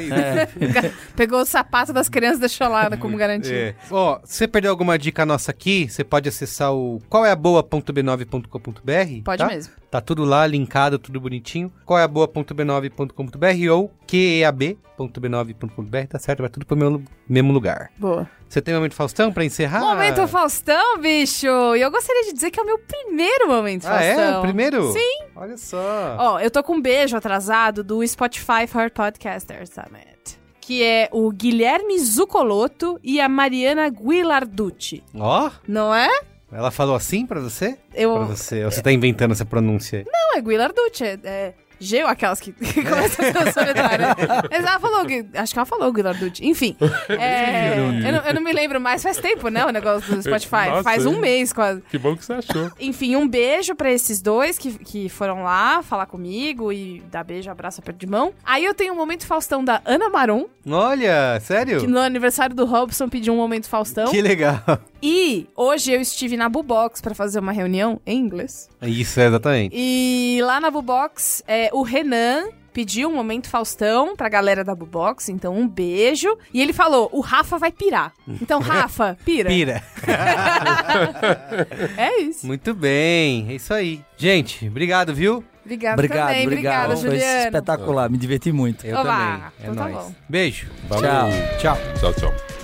Pegou 1.16 1.40
o 1.40 1.44
sapato 1.44 1.92
das 1.92 2.08
crianças 2.08 2.38
e 2.38 2.40
deixou 2.40 2.68
lá 2.68 2.88
né, 2.90 2.96
como 2.96 3.16
garantia. 3.16 3.70
É. 3.70 3.74
Ó, 3.90 4.18
se 4.24 4.36
você 4.38 4.48
perdeu 4.48 4.70
alguma 4.70 4.96
dica 4.98 5.24
nossa 5.26 5.50
aqui, 5.50 5.88
você 5.88 6.04
pode 6.04 6.28
acessar 6.28 6.72
o 6.72 7.00
qualeaboa.b9.com.br. 7.08 9.22
Pode 9.24 9.38
tá? 9.38 9.46
mesmo. 9.48 9.72
Tá 9.90 10.00
tudo 10.00 10.24
lá, 10.24 10.46
linkado, 10.46 10.98
tudo 10.98 11.20
bonitinho. 11.20 11.72
qualeaboa.b9.com.br 11.86 13.70
ou 13.72 13.90
qeab.b9.com.br, 14.06 16.06
tá 16.08 16.18
certo? 16.18 16.40
Vai 16.40 16.48
tudo 16.50 16.66
pro 16.66 16.76
meu 16.76 17.02
mesmo 17.28 17.52
lugar. 17.52 17.90
Boa. 17.98 18.28
Você 18.54 18.62
tem 18.62 18.72
um 18.72 18.76
momento 18.76 18.94
Faustão 18.94 19.32
pra 19.32 19.44
encerrar? 19.44 19.80
Momento 19.80 20.28
Faustão, 20.28 20.96
bicho! 21.00 21.48
E 21.74 21.80
eu 21.80 21.90
gostaria 21.90 22.22
de 22.22 22.34
dizer 22.34 22.52
que 22.52 22.60
é 22.60 22.62
o 22.62 22.66
meu 22.66 22.78
primeiro 22.78 23.48
momento 23.48 23.84
Ah, 23.84 23.98
Faustão. 23.98 24.20
é? 24.34 24.38
O 24.38 24.42
primeiro? 24.42 24.92
Sim. 24.92 25.18
Olha 25.34 25.56
só. 25.56 26.16
Ó, 26.20 26.38
eu 26.38 26.48
tô 26.48 26.62
com 26.62 26.74
um 26.76 26.80
beijo 26.80 27.16
atrasado 27.16 27.82
do 27.82 28.06
Spotify 28.06 28.68
for 28.68 28.88
Podcasters 28.92 29.70
Summit. 29.70 30.38
Que 30.60 30.84
é 30.84 31.08
o 31.10 31.32
Guilherme 31.32 31.98
Zucoloto 31.98 32.96
e 33.02 33.20
a 33.20 33.28
Mariana 33.28 33.88
Guilarducci. 33.90 35.02
Ó, 35.18 35.50
Não 35.66 35.92
é? 35.92 36.08
ela 36.52 36.70
falou 36.70 36.94
assim 36.94 37.26
pra 37.26 37.40
você? 37.40 37.76
Eu... 37.92 38.14
Pra 38.14 38.24
você. 38.26 38.64
Ou 38.64 38.70
você 38.70 38.80
tá 38.80 38.92
inventando 38.92 39.32
essa 39.32 39.44
pronúncia 39.44 39.98
aí? 39.98 40.04
Não, 40.06 40.38
é 40.38 40.40
Guilarducci. 40.40 41.18
É, 41.24 41.54
G 41.84 42.02
ou 42.02 42.08
aquelas 42.08 42.40
que, 42.40 42.52
começam 42.74 43.26
a 43.26 43.32
ser 43.32 43.52
solitárias. 43.52 44.08
Mas 44.50 44.64
ela 44.64 44.78
falou, 44.78 45.06
acho 45.34 45.52
que 45.52 45.58
ela 45.58 45.66
falou 45.66 45.92
Guilarducci. 45.92 46.46
Enfim, 46.46 46.76
é, 47.08 47.78
eu, 47.78 48.12
não, 48.12 48.20
eu 48.20 48.34
não 48.34 48.42
me 48.42 48.52
lembro 48.52 48.80
mais, 48.80 49.02
faz 49.02 49.18
tempo, 49.18 49.48
né, 49.48 49.64
o 49.64 49.70
negócio 49.70 50.14
do 50.14 50.22
Spotify. 50.22 50.68
Nossa, 50.68 50.82
faz 50.82 51.06
um 51.06 51.18
mês 51.18 51.52
quase. 51.52 51.82
Que 51.82 51.98
bom 51.98 52.16
que 52.16 52.24
você 52.24 52.34
achou. 52.34 52.70
Enfim, 52.78 53.16
um 53.16 53.28
beijo 53.28 53.74
pra 53.74 53.90
esses 53.90 54.20
dois 54.20 54.58
que, 54.58 54.72
que 54.78 55.08
foram 55.08 55.42
lá 55.42 55.82
falar 55.82 56.06
comigo 56.06 56.72
e 56.72 57.02
dar 57.10 57.24
beijo, 57.24 57.50
abraço, 57.50 57.80
aperto 57.80 58.00
de 58.00 58.06
mão. 58.06 58.32
Aí 58.44 58.64
eu 58.64 58.74
tenho 58.74 58.92
um 58.92 58.96
momento 58.96 59.26
Faustão 59.26 59.64
da 59.64 59.80
Ana 59.84 60.08
Maron, 60.08 60.46
Olha, 60.66 61.38
sério? 61.40 61.80
que 61.80 61.86
no 61.86 61.98
aniversário 61.98 62.54
do 62.54 62.64
Robson 62.64 63.08
pediu 63.08 63.34
um 63.34 63.36
momento 63.36 63.68
Faustão. 63.68 64.10
Que 64.10 64.22
legal. 64.22 64.60
E 65.02 65.46
hoje 65.54 65.92
eu 65.92 66.00
estive 66.00 66.36
na 66.36 66.48
Bubox 66.48 67.00
pra 67.00 67.14
fazer 67.14 67.38
uma 67.38 67.52
reunião 67.52 68.00
em 68.06 68.18
inglês. 68.18 68.70
Isso, 68.88 69.20
é 69.20 69.26
exatamente. 69.26 69.74
E 69.76 70.38
lá 70.42 70.60
na 70.60 70.70
Bubox, 70.70 71.42
é, 71.46 71.70
o 71.72 71.82
Renan 71.82 72.48
pediu 72.72 73.08
um 73.08 73.14
momento 73.14 73.48
Faustão 73.48 74.16
pra 74.16 74.28
galera 74.28 74.64
da 74.64 74.74
Bubox, 74.74 75.28
então 75.28 75.54
um 75.56 75.66
beijo. 75.68 76.36
E 76.52 76.60
ele 76.60 76.72
falou: 76.72 77.08
o 77.12 77.20
Rafa 77.20 77.56
vai 77.58 77.70
pirar. 77.70 78.12
Então, 78.26 78.58
Rafa, 78.62 79.16
pira. 79.24 79.48
Pira. 79.48 79.82
É 81.96 82.20
isso. 82.20 82.46
Muito 82.46 82.74
bem, 82.74 83.46
é 83.50 83.54
isso 83.54 83.72
aí. 83.72 84.00
Gente, 84.16 84.66
obrigado, 84.68 85.14
viu? 85.14 85.44
Obrigada 85.64 85.94
Obrigado, 85.94 86.28
também. 86.28 86.46
obrigado. 86.46 86.90
Obrigada, 86.92 86.96
Foi 86.96 87.10
Juliana. 87.20 87.44
espetacular, 87.46 88.10
me 88.10 88.18
diverti 88.18 88.52
muito. 88.52 88.86
Eu 88.86 88.98
Oba, 88.98 89.08
também. 89.10 89.24
É 89.24 89.62
então 89.62 89.74
tá 89.74 89.88
nóis. 89.88 90.06
bom. 90.06 90.14
Beijo. 90.28 90.66
Valeu. 90.88 91.10
Tchau. 91.10 91.30
Tchau. 91.58 91.78
Tchau, 92.00 92.14
tchau. 92.14 92.63